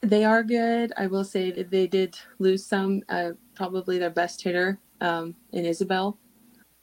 they 0.00 0.24
are 0.24 0.42
good. 0.42 0.94
I 0.96 1.08
will 1.08 1.24
say 1.24 1.50
that 1.50 1.70
they 1.70 1.86
did 1.86 2.16
lose 2.38 2.64
some. 2.64 3.02
Uh, 3.10 3.32
probably 3.54 3.98
their 3.98 4.08
best 4.08 4.42
hitter 4.42 4.78
um, 5.02 5.34
in 5.52 5.66
Isabel, 5.66 6.18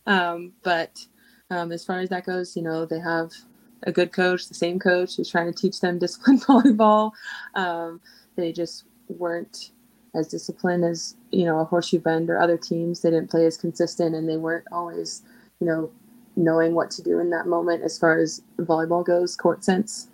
um, 0.05 0.53
but 0.61 0.99
um, 1.49 1.71
as 1.71 1.83
far 1.85 1.99
as 1.99 2.09
that 2.09 2.25
goes, 2.25 2.55
you 2.55 2.61
know 2.61 2.85
they 2.85 2.99
have 2.99 3.31
a 3.83 3.91
good 3.91 4.11
coach, 4.11 4.47
the 4.47 4.53
same 4.53 4.79
coach 4.79 5.15
who's 5.15 5.29
trying 5.29 5.51
to 5.51 5.59
teach 5.59 5.79
them 5.79 5.99
disciplined 5.99 6.41
volleyball. 6.41 7.11
Um, 7.55 8.01
they 8.35 8.51
just 8.51 8.83
weren't 9.07 9.71
as 10.15 10.27
disciplined 10.27 10.83
as 10.83 11.15
you 11.31 11.45
know 11.45 11.59
a 11.59 11.65
horseshoe 11.65 11.99
bend 11.99 12.29
or 12.29 12.39
other 12.39 12.57
teams. 12.57 13.01
They 13.01 13.11
didn't 13.11 13.29
play 13.29 13.45
as 13.45 13.57
consistent 13.57 14.15
and 14.15 14.27
they 14.27 14.37
weren't 14.37 14.65
always 14.71 15.23
you 15.59 15.67
know 15.67 15.91
knowing 16.35 16.73
what 16.73 16.89
to 16.91 17.03
do 17.03 17.19
in 17.19 17.29
that 17.31 17.47
moment 17.47 17.83
as 17.83 17.97
far 17.97 18.17
as 18.17 18.41
volleyball 18.57 19.05
goes 19.05 19.35
court 19.35 19.63
sense. 19.63 20.07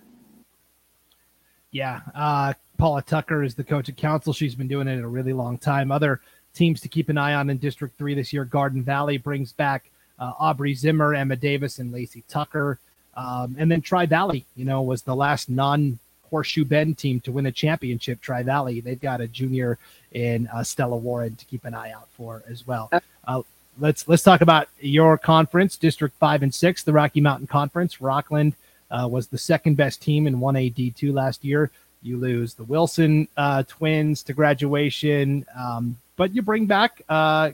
Yeah 1.71 2.01
uh, 2.13 2.53
paula 2.77 3.01
tucker 3.01 3.43
is 3.43 3.55
the 3.55 3.63
coach 3.63 3.89
at 3.89 3.97
council. 3.97 4.33
She's 4.33 4.55
been 4.55 4.67
doing 4.67 4.87
it 4.87 4.99
a 4.99 5.07
really 5.07 5.33
long 5.33 5.57
time. 5.57 5.91
Other 5.91 6.21
teams 6.53 6.81
to 6.81 6.87
keep 6.87 7.09
an 7.09 7.17
eye 7.17 7.33
on 7.33 7.49
in 7.49 7.57
district 7.57 7.97
3 7.97 8.15
this 8.15 8.31
year 8.31 8.45
garden 8.45 8.81
valley 8.81 9.17
brings 9.17 9.51
back 9.51 9.91
uh, 10.19 10.33
aubrey 10.39 10.73
zimmer 10.73 11.13
emma 11.13 11.35
davis 11.35 11.79
and 11.79 11.91
lacey 11.91 12.23
tucker 12.27 12.79
um, 13.15 13.55
and 13.57 13.71
then 13.71 13.81
tri 13.81 14.05
valley 14.05 14.45
you 14.55 14.65
know 14.65 14.81
was 14.81 15.01
the 15.03 15.15
last 15.15 15.49
non 15.49 15.99
Horseshoe 16.29 16.65
Bend 16.65 16.97
team 16.97 17.19
to 17.21 17.31
win 17.31 17.45
a 17.45 17.51
championship, 17.51 18.19
Tri 18.19 18.43
Valley. 18.43 18.81
They've 18.81 18.99
got 18.99 19.21
a 19.21 19.27
junior 19.27 19.77
in 20.11 20.47
uh, 20.47 20.63
Stella 20.63 20.97
Warren 20.97 21.35
to 21.35 21.45
keep 21.45 21.65
an 21.65 21.73
eye 21.73 21.91
out 21.91 22.09
for 22.09 22.43
as 22.49 22.67
well. 22.67 22.91
Uh, 23.25 23.41
let's 23.79 24.07
let's 24.07 24.23
talk 24.23 24.41
about 24.41 24.67
your 24.79 25.17
conference, 25.17 25.77
District 25.77 26.15
Five 26.17 26.43
and 26.43 26.53
Six, 26.53 26.83
the 26.83 26.93
Rocky 26.93 27.21
Mountain 27.21 27.47
Conference. 27.47 28.01
Rockland 28.01 28.53
uh, 28.91 29.07
was 29.09 29.27
the 29.27 29.37
second 29.37 29.75
best 29.75 30.01
team 30.01 30.27
in 30.27 30.39
one 30.39 30.55
A 30.55 30.69
D 30.69 30.91
two 30.91 31.13
last 31.13 31.43
year. 31.43 31.71
You 32.01 32.17
lose 32.17 32.53
the 32.53 32.63
Wilson 32.63 33.27
uh, 33.35 33.63
twins 33.67 34.21
to 34.23 34.33
graduation, 34.33 35.45
um, 35.57 35.97
but 36.17 36.35
you 36.35 36.41
bring 36.41 36.65
back 36.65 37.01
uh, 37.09 37.51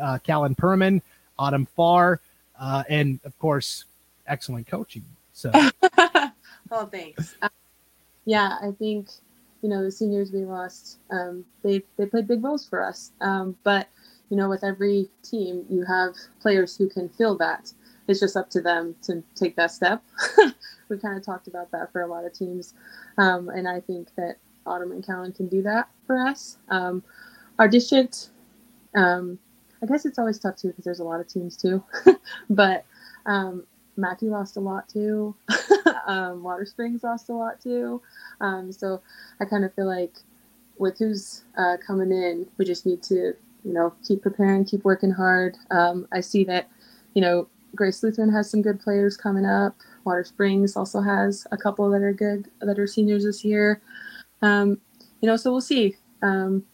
uh, 0.00 0.18
Callan 0.18 0.54
Perman, 0.54 1.02
Autumn 1.40 1.66
Farr, 1.74 2.20
uh, 2.60 2.84
and 2.88 3.18
of 3.24 3.36
course, 3.38 3.86
excellent 4.26 4.66
coaching. 4.66 5.04
So, 5.32 5.50
oh, 6.70 6.86
thanks 6.86 7.34
yeah, 8.24 8.58
I 8.62 8.70
think 8.72 9.08
you 9.62 9.68
know 9.68 9.82
the 9.82 9.90
seniors 9.90 10.32
we 10.32 10.44
lost, 10.44 10.98
um, 11.10 11.44
they 11.62 11.82
they 11.96 12.06
played 12.06 12.28
big 12.28 12.44
roles 12.44 12.68
for 12.68 12.82
us. 12.82 13.12
Um, 13.20 13.56
but 13.64 13.88
you 14.30 14.36
know, 14.36 14.48
with 14.48 14.62
every 14.62 15.08
team, 15.22 15.66
you 15.68 15.84
have 15.84 16.14
players 16.40 16.76
who 16.76 16.88
can 16.88 17.08
fill 17.08 17.36
that. 17.38 17.72
It's 18.06 18.20
just 18.20 18.36
up 18.36 18.48
to 18.50 18.60
them 18.60 18.94
to 19.02 19.22
take 19.34 19.56
that 19.56 19.70
step. 19.72 20.02
we 20.88 20.98
kind 20.98 21.16
of 21.16 21.24
talked 21.24 21.48
about 21.48 21.70
that 21.72 21.92
for 21.92 22.02
a 22.02 22.06
lot 22.06 22.24
of 22.24 22.32
teams, 22.32 22.74
um, 23.18 23.48
and 23.48 23.68
I 23.68 23.80
think 23.80 24.14
that 24.16 24.36
Autumn 24.66 24.92
and 24.92 25.04
Callan 25.04 25.32
can 25.32 25.48
do 25.48 25.62
that 25.62 25.88
for 26.06 26.18
us. 26.18 26.58
Um, 26.68 27.02
our 27.58 27.68
district, 27.68 28.30
um, 28.94 29.38
I 29.82 29.86
guess 29.86 30.04
it's 30.04 30.18
always 30.18 30.38
tough 30.38 30.56
too 30.56 30.68
because 30.68 30.84
there's 30.84 31.00
a 31.00 31.04
lot 31.04 31.20
of 31.20 31.28
teams 31.28 31.56
too, 31.56 31.82
but 32.50 32.84
um, 33.26 33.64
Mackay 33.96 34.26
lost 34.26 34.56
a 34.56 34.60
lot 34.60 34.88
too. 34.88 35.34
um, 36.06 36.42
Water 36.42 36.66
Springs 36.66 37.02
lost 37.02 37.28
a 37.28 37.34
lot 37.34 37.60
too. 37.60 38.02
Um, 38.40 38.72
so 38.72 39.00
I 39.40 39.44
kind 39.44 39.64
of 39.64 39.74
feel 39.74 39.86
like 39.86 40.14
with 40.78 40.98
who's 40.98 41.44
uh, 41.58 41.76
coming 41.86 42.10
in, 42.10 42.46
we 42.56 42.64
just 42.64 42.86
need 42.86 43.02
to, 43.04 43.34
you 43.64 43.72
know, 43.72 43.92
keep 44.06 44.22
preparing, 44.22 44.64
keep 44.64 44.84
working 44.84 45.10
hard. 45.10 45.56
Um, 45.70 46.08
I 46.12 46.20
see 46.20 46.44
that, 46.44 46.68
you 47.14 47.20
know, 47.20 47.48
Grace 47.74 48.02
Lutheran 48.02 48.32
has 48.32 48.50
some 48.50 48.62
good 48.62 48.80
players 48.80 49.16
coming 49.16 49.44
up. 49.44 49.76
Water 50.04 50.24
Springs 50.24 50.76
also 50.76 51.00
has 51.00 51.46
a 51.52 51.56
couple 51.56 51.88
that 51.90 52.02
are 52.02 52.12
good 52.12 52.50
that 52.60 52.78
are 52.78 52.86
seniors 52.86 53.24
this 53.24 53.44
year. 53.44 53.80
Um, 54.42 54.80
you 55.20 55.26
know, 55.26 55.36
so 55.36 55.52
we'll 55.52 55.60
see. 55.60 55.96
Um, 56.22 56.64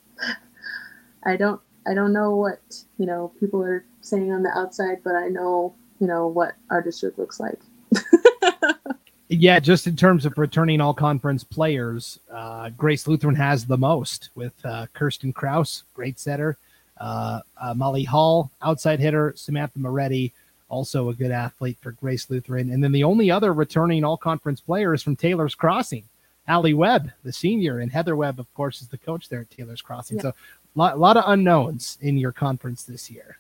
I 1.25 1.37
don't 1.37 1.61
I 1.87 1.95
don't 1.95 2.13
know 2.13 2.35
what 2.35 2.61
you 2.99 3.07
know 3.07 3.33
people 3.41 3.63
are 3.63 3.85
saying 4.01 4.33
on 4.33 4.43
the 4.43 4.51
outside, 4.51 4.99
but 5.05 5.15
I 5.15 5.29
know 5.29 5.75
you 6.01 6.07
know 6.07 6.27
what 6.27 6.55
our 6.71 6.83
district 6.83 7.19
looks 7.19 7.41
like. 7.41 7.61
yeah, 9.29 9.59
just 9.59 9.87
in 9.87 9.97
terms 9.97 10.27
of 10.27 10.37
returning 10.37 10.81
all 10.81 10.95
conference 10.95 11.45
players, 11.45 12.19
uh, 12.33 12.71
Grace 12.71 13.07
Lutheran 13.07 13.37
has 13.37 13.67
the 13.67 13.79
most 13.79 14.31
with 14.35 14.55
uh, 14.65 14.87
Kirsten 14.93 15.33
Kraus, 15.33 15.85
great 15.95 16.19
setter, 16.19 16.57
uh, 16.99 17.41
uh, 17.61 17.75
Molly 17.75 18.05
Hall, 18.05 18.51
outside 18.63 19.01
hitter, 19.01 19.33
Samantha 19.37 19.79
Moretti, 19.79 20.33
also 20.69 21.09
a 21.09 21.15
good 21.15 21.31
athlete 21.31 21.79
for 21.81 21.93
Grace 21.93 22.29
Lutheran, 22.31 22.71
and 22.71 22.83
then 22.83 22.93
the 22.93 23.05
only 23.05 23.31
other 23.31 23.53
returning 23.53 24.05
all 24.05 24.17
conference 24.17 24.61
player 24.61 24.93
is 24.93 25.03
from 25.03 25.17
Taylor's 25.17 25.55
Crossing. 25.55 26.05
Allie 26.49 26.75
Webb, 26.75 27.11
the 27.25 27.33
senior, 27.33 27.81
and 27.81 27.91
Heather 27.91 28.15
Webb, 28.15 28.39
of 28.39 28.53
course, 28.55 28.81
is 28.81 28.89
the 28.89 28.99
coach 28.99 29.29
there 29.29 29.41
at 29.41 29.51
Taylor's 29.51 29.83
Crossing. 29.83 30.19
Yeah. 30.19 30.23
So, 30.23 30.35
lot, 30.77 30.99
lot 30.99 31.17
of 31.17 31.25
unknowns 31.27 31.99
in 32.01 32.17
your 32.17 32.33
conference 32.33 32.85
this 32.85 33.11
year. 33.11 33.39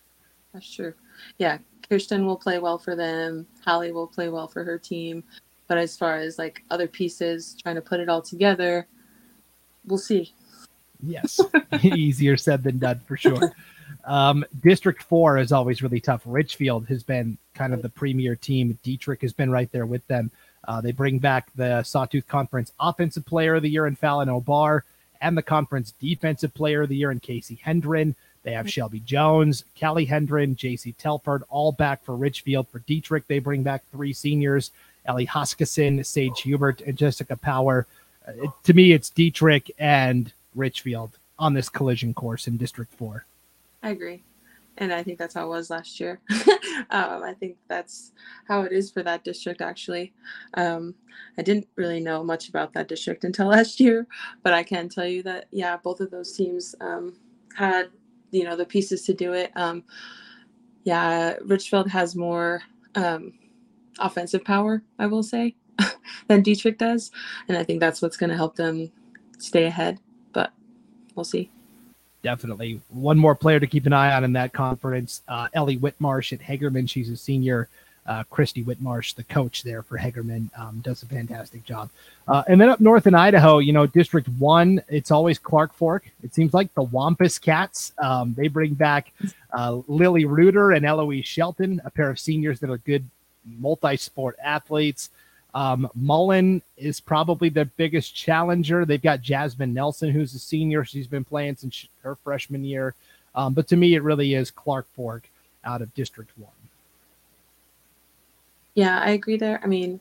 That's 0.53 0.73
true. 0.73 0.95
Yeah, 1.39 1.59
Kirsten 1.89 2.27
will 2.27 2.37
play 2.37 2.59
well 2.59 2.79
for 2.79 2.97
them. 2.97 3.47
Hallie 3.65 3.93
will 3.93 4.07
play 4.07 4.29
well 4.29 4.49
for 4.49 4.65
her 4.65 4.79
team. 4.79 5.23
But 5.69 5.79
as 5.79 5.97
far 5.97 6.17
as 6.17 6.39
like 6.39 6.63
other 6.71 6.89
pieces, 6.89 7.57
trying 7.61 7.75
to 7.75 7.81
put 7.81 8.01
it 8.01 8.09
all 8.09 8.23
together, 8.23 8.87
we'll 9.85 9.99
see. 9.99 10.33
Yes, 11.03 11.41
easier 11.83 12.37
said 12.37 12.63
than 12.63 12.79
done 12.79 13.01
for 13.07 13.17
sure. 13.17 13.55
Um, 14.05 14.45
District 14.63 15.03
four 15.03 15.37
is 15.37 15.51
always 15.51 15.83
really 15.83 16.01
tough. 16.01 16.23
Richfield 16.25 16.87
has 16.87 17.03
been 17.03 17.37
kind 17.55 17.75
of 17.75 17.83
the 17.83 17.89
premier 17.89 18.37
team. 18.37 18.79
Dietrich 18.85 19.21
has 19.23 19.33
been 19.33 19.51
right 19.51 19.71
there 19.73 19.85
with 19.85 20.07
them. 20.07 20.31
Uh, 20.69 20.81
they 20.81 20.93
bring 20.93 21.19
back 21.19 21.51
the 21.57 21.83
Sawtooth 21.83 22.27
Conference 22.29 22.73
Offensive 22.79 23.27
Player 23.27 23.57
of 23.57 23.63
the 23.63 23.69
Year 23.69 23.87
in 23.87 23.97
Fallon 23.97 24.29
O'Barr 24.29 24.85
and 25.27 25.37
the 25.37 25.43
Conference 25.43 25.93
Defensive 26.01 26.55
Player 26.55 26.83
of 26.83 26.89
the 26.89 26.97
Year 26.97 27.11
in 27.11 27.19
Casey 27.19 27.59
Hendren. 27.61 28.15
They 28.45 28.53
have 28.53 28.71
Shelby 28.71 29.01
Jones, 29.01 29.65
Callie 29.79 30.05
Hendren, 30.05 30.55
JC 30.55 30.97
Telford, 30.97 31.43
all 31.49 31.73
back 31.73 32.05
for 32.05 32.15
Richfield. 32.15 32.69
For 32.69 32.79
Dietrich, 32.79 33.27
they 33.27 33.41
bring 33.41 33.65
back 33.65 33.83
three 33.91 34.13
seniors 34.13 34.71
Ellie 35.05 35.27
Huskisson, 35.27 36.07
Sage 36.07 36.43
Hubert, 36.43 36.81
and 36.83 36.97
Jessica 36.97 37.37
Power. 37.37 37.89
Uh, 38.27 38.47
to 38.63 38.73
me, 38.73 38.93
it's 38.93 39.11
Dietrich 39.11 39.73
and 39.81 40.33
Richfield 40.55 41.19
on 41.41 41.55
this 41.55 41.69
collision 41.69 42.15
course 42.15 42.47
in 42.47 42.57
District 42.57 42.93
4. 42.95 43.25
I 43.83 43.91
agree. 43.91 44.23
And 44.79 44.93
I 44.93 45.03
think 45.03 45.19
that's 45.19 45.35
how 45.35 45.47
it 45.47 45.49
was 45.49 45.71
last 45.71 45.99
year. 46.01 46.21
um, 46.91 47.23
I 47.23 47.35
think 47.39 47.57
that's 47.69 48.13
how 48.47 48.63
it 48.63 48.73
is 48.73 48.91
for 48.91 49.03
that 49.03 49.25
district, 49.25 49.61
actually. 49.61 50.13
Um, 50.55 50.95
I 51.39 51.43
didn't 51.43 51.69
really 51.77 52.01
know 52.01 52.23
much 52.23 52.49
about 52.49 52.73
that 52.75 52.89
district 52.89 53.25
until 53.25 53.47
last 53.49 53.81
year, 53.81 54.07
but 54.43 54.53
I 54.53 54.63
can 54.63 54.89
tell 54.89 55.07
you 55.07 55.23
that, 55.23 55.47
yeah, 55.51 55.77
both 55.79 56.01
of 56.01 56.11
those 56.11 56.33
teams 56.33 56.75
um, 56.81 57.15
had, 57.57 57.89
you 58.31 58.45
know, 58.45 58.57
the 58.57 58.67
pieces 58.67 59.03
to 59.07 59.15
do 59.15 59.33
it. 59.33 59.51
Um, 59.57 59.85
yeah, 60.85 61.37
Richfield 61.45 61.89
has 61.89 62.15
more 62.15 62.63
um, 62.95 63.33
offensive 63.99 64.45
power, 64.45 64.83
I 64.99 65.07
will 65.07 65.23
say, 65.23 65.57
than 66.29 66.43
Dietrich 66.43 66.79
does. 66.79 67.11
And 67.49 67.57
I 67.57 67.65
think 67.65 67.81
that's 67.81 68.03
what's 68.03 68.17
going 68.17 68.31
to 68.31 68.37
help 68.37 68.57
them 68.57 68.93
stay 69.39 69.65
ahead. 69.65 69.99
But 70.33 70.53
we'll 71.15 71.25
see. 71.25 71.51
Definitely. 72.27 72.81
One 72.89 73.19
more 73.19 73.37
player 73.37 73.61
to 73.61 73.69
keep 73.69 73.87
an 73.87 73.93
eye 73.93 74.13
on 74.13 74.25
in 74.25 74.33
that 74.33 74.53
conference 74.53 75.23
uh, 75.29 75.47
Ellie 75.55 75.79
Whitmarsh 75.79 76.33
at 76.33 76.41
Hagerman. 76.41 76.91
She's 76.91 77.09
a 77.09 77.17
senior. 77.17 77.69
Uh, 78.05 78.25
Christy 78.31 78.65
Whitmarsh, 78.65 79.15
the 79.15 79.23
coach 79.23 79.63
there 79.63 79.81
for 79.81 79.97
Hagerman, 79.97 80.51
um, 80.59 80.81
does 80.81 81.05
a 81.05 81.07
fantastic 81.07 81.65
job. 81.65 81.89
Uh, 82.27 82.43
and 82.49 82.61
then 82.61 82.69
up 82.69 82.81
north 82.81 83.07
in 83.07 83.15
Idaho, 83.15 83.59
you 83.59 83.73
know, 83.73 83.87
District 83.87 84.29
One, 84.41 84.83
it's 84.89 85.13
always 85.13 85.39
Clark 85.39 85.73
Fork. 85.73 86.11
It 86.25 86.35
seems 86.35 86.53
like 86.53 86.75
the 86.75 86.83
Wampus 86.83 87.39
Cats. 87.39 87.93
Um, 87.99 88.35
they 88.37 88.49
bring 88.49 88.75
back 88.75 89.13
uh, 89.53 89.83
Lily 89.87 90.25
Reuter 90.25 90.73
and 90.73 90.85
Eloise 90.85 91.27
Shelton, 91.27 91.81
a 91.85 91.91
pair 91.91 92.11
of 92.11 92.19
seniors 92.19 92.59
that 92.59 92.71
are 92.71 92.79
good 92.79 93.09
multi-sport 93.45 94.37
athletes. 94.43 95.11
Um, 95.57 95.89
Mullan 95.99 96.61
is 96.77 97.01
probably 97.01 97.49
the 97.49 97.65
biggest 97.65 98.15
challenger. 98.15 98.85
They've 98.85 99.01
got 99.01 99.23
Jasmine 99.23 99.73
Nelson, 99.73 100.11
who's 100.11 100.35
a 100.35 100.39
senior. 100.39 100.85
She's 100.85 101.07
been 101.07 101.25
playing 101.25 101.57
since 101.57 101.89
her 102.03 102.15
freshman 102.15 102.63
year. 102.63 102.95
Um, 103.35 103.55
but 103.55 103.67
to 103.69 103.77
me, 103.77 103.95
it 103.95 104.03
really 104.03 104.35
is 104.35 104.51
Clark 104.51 104.87
Fork 104.93 105.31
out 105.65 105.81
of 105.81 105.95
District 105.95 106.31
1. 106.37 106.51
Yeah, 108.75 109.01
I 109.01 109.13
agree 109.13 109.39
there. 109.39 109.59
I 109.65 109.67
mean, 109.67 109.99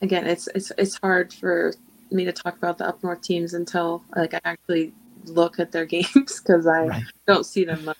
again, 0.00 0.26
it's 0.26 0.48
it's 0.54 0.72
it's 0.78 0.96
hard 0.96 1.34
for 1.34 1.74
me 2.10 2.24
to 2.24 2.32
talk 2.32 2.56
about 2.56 2.78
the 2.78 2.88
up 2.88 3.04
north 3.04 3.20
teams 3.20 3.52
until 3.52 4.02
like 4.16 4.32
I 4.32 4.40
actually 4.46 4.94
look 5.26 5.60
at 5.60 5.72
their 5.72 5.84
games 5.96 6.40
because 6.40 6.66
I 6.66 6.86
right. 6.86 7.02
don't 7.26 7.44
see 7.44 7.64
them 7.64 7.84
much. 7.84 7.98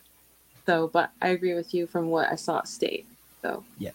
So, 0.64 0.88
but 0.88 1.10
I 1.20 1.28
agree 1.28 1.52
with 1.52 1.74
you 1.74 1.86
from 1.86 2.08
what 2.08 2.32
I 2.32 2.36
saw 2.36 2.60
at 2.60 2.68
state. 2.68 3.06
So 3.42 3.62
yeah, 3.78 3.90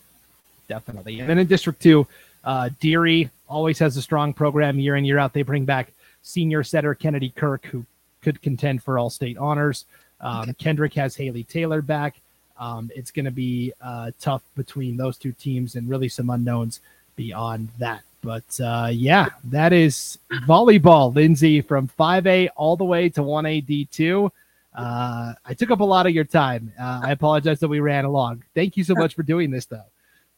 definitely. 0.68 1.20
And 1.20 1.28
then 1.28 1.40
in 1.40 1.48
District 1.48 1.82
Two, 1.82 2.06
uh, 2.44 2.70
Deary 2.80 3.30
always 3.48 3.80
has 3.80 3.98
a 3.98 4.02
strong 4.02 4.34
program 4.34 4.80
year 4.80 4.96
in 4.96 5.06
year 5.06 5.20
out. 5.20 5.34
They 5.34 5.44
bring 5.44 5.66
back 5.66 5.92
senior 6.22 6.64
setter 6.64 6.96
Kennedy 6.96 7.30
Kirk, 7.30 7.66
who 7.66 7.86
could 8.22 8.42
contend 8.42 8.84
for 8.84 8.98
all 8.98 9.10
state 9.10 9.38
honors. 9.38 9.86
Um, 10.22 10.44
okay. 10.44 10.54
Kendrick 10.54 10.94
has 10.94 11.16
Haley 11.16 11.44
Taylor 11.44 11.82
back. 11.82 12.16
Um, 12.58 12.92
it's 12.96 13.12
going 13.12 13.26
to 13.26 13.32
be 13.32 13.74
uh, 13.82 14.12
tough 14.20 14.44
between 14.56 14.96
those 14.96 15.18
two 15.18 15.34
teams 15.34 15.76
and 15.76 15.90
really 15.90 16.10
some 16.10 16.30
unknowns 16.30 16.80
beyond 17.16 17.70
that. 17.80 18.04
But 18.22 18.60
uh, 18.64 18.90
yeah, 18.92 19.30
that 19.46 19.74
is 19.74 20.18
volleyball, 20.48 21.14
Lynnsie, 21.14 21.66
from 21.66 21.90
5A 22.00 22.50
all 22.56 22.78
the 22.78 22.86
way 22.86 23.10
to 23.10 23.22
1A 23.22 23.66
D2. 23.66 24.32
Uh, 24.74 25.34
I 25.46 25.54
took 25.54 25.72
up 25.72 25.82
a 25.82 25.86
lot 25.86 26.08
of 26.08 26.14
your 26.14 26.24
time. 26.24 26.72
Uh, 26.80 27.02
I 27.04 27.12
apologize 27.12 27.60
that 27.60 27.68
we 27.68 27.80
ran 27.80 28.06
along. 28.06 28.44
Thank 28.56 28.78
you 28.78 28.84
so 28.84 28.96
much 28.96 29.14
for 29.14 29.24
doing 29.24 29.52
this, 29.52 29.66
though. 29.66 29.84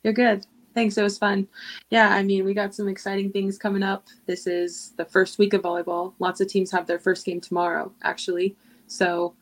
You're 0.04 0.14
good. 0.14 0.46
Thanks. 0.76 0.98
It 0.98 1.04
was 1.04 1.18
fun. 1.18 1.48
Yeah, 1.90 2.10
I 2.10 2.22
mean, 2.22 2.44
we 2.44 2.54
got 2.54 2.76
some 2.76 2.90
exciting 2.90 3.32
things 3.32 3.58
coming 3.58 3.82
up. 3.82 4.08
This 4.26 4.46
is 4.46 4.94
the 4.98 5.06
first 5.06 5.40
week 5.40 5.54
of 5.54 5.62
volleyball. 5.62 6.14
Lots 6.20 6.42
of 6.42 6.50
teams 6.50 6.70
have 6.72 6.86
their 6.86 7.00
first 7.00 7.26
game 7.26 7.40
tomorrow, 7.40 7.92
actually. 8.04 8.58
So 8.88 9.34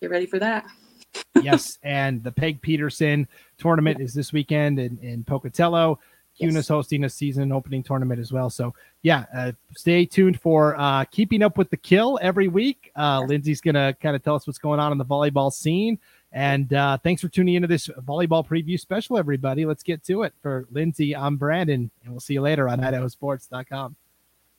get 0.00 0.10
ready 0.10 0.24
for 0.24 0.38
that. 0.38 0.66
yes, 1.42 1.78
and 1.82 2.22
the 2.22 2.30
Peg 2.30 2.62
Peterson 2.62 3.26
tournament 3.58 4.00
is 4.00 4.14
this 4.14 4.32
weekend 4.32 4.78
in, 4.78 4.98
in 5.02 5.24
Pocatello. 5.24 5.98
Kuna 6.36 6.52
yes. 6.52 6.68
hosting 6.68 7.02
a 7.02 7.10
season 7.10 7.50
opening 7.50 7.82
tournament 7.82 8.20
as 8.20 8.32
well. 8.32 8.48
So 8.48 8.72
yeah, 9.02 9.24
uh, 9.34 9.52
stay 9.76 10.06
tuned 10.06 10.40
for 10.40 10.78
uh, 10.78 11.04
keeping 11.10 11.42
up 11.42 11.58
with 11.58 11.70
the 11.70 11.76
kill 11.76 12.18
every 12.22 12.46
week. 12.46 12.92
Uh, 12.94 13.22
Lynnsie's 13.22 13.60
gonna 13.60 13.94
kind 14.00 14.14
of 14.14 14.22
tell 14.22 14.36
us 14.36 14.46
what's 14.46 14.58
going 14.58 14.78
on 14.78 14.92
in 14.92 14.98
the 14.98 15.04
volleyball 15.04 15.52
scene. 15.52 15.98
And 16.38 16.72
uh, 16.72 16.98
thanks 16.98 17.20
for 17.20 17.26
tuning 17.26 17.56
into 17.56 17.66
this 17.66 17.88
volleyball 17.88 18.46
preview 18.46 18.78
special, 18.78 19.18
everybody. 19.18 19.66
Let's 19.66 19.82
get 19.82 20.04
to 20.04 20.22
it. 20.22 20.32
For 20.40 20.68
Lynnsie, 20.72 21.18
I'm 21.18 21.36
Brandon, 21.36 21.90
and 22.04 22.12
we'll 22.12 22.20
see 22.20 22.34
you 22.34 22.40
later 22.42 22.68
on 22.68 22.78
IdahoSports.com. 22.78 23.96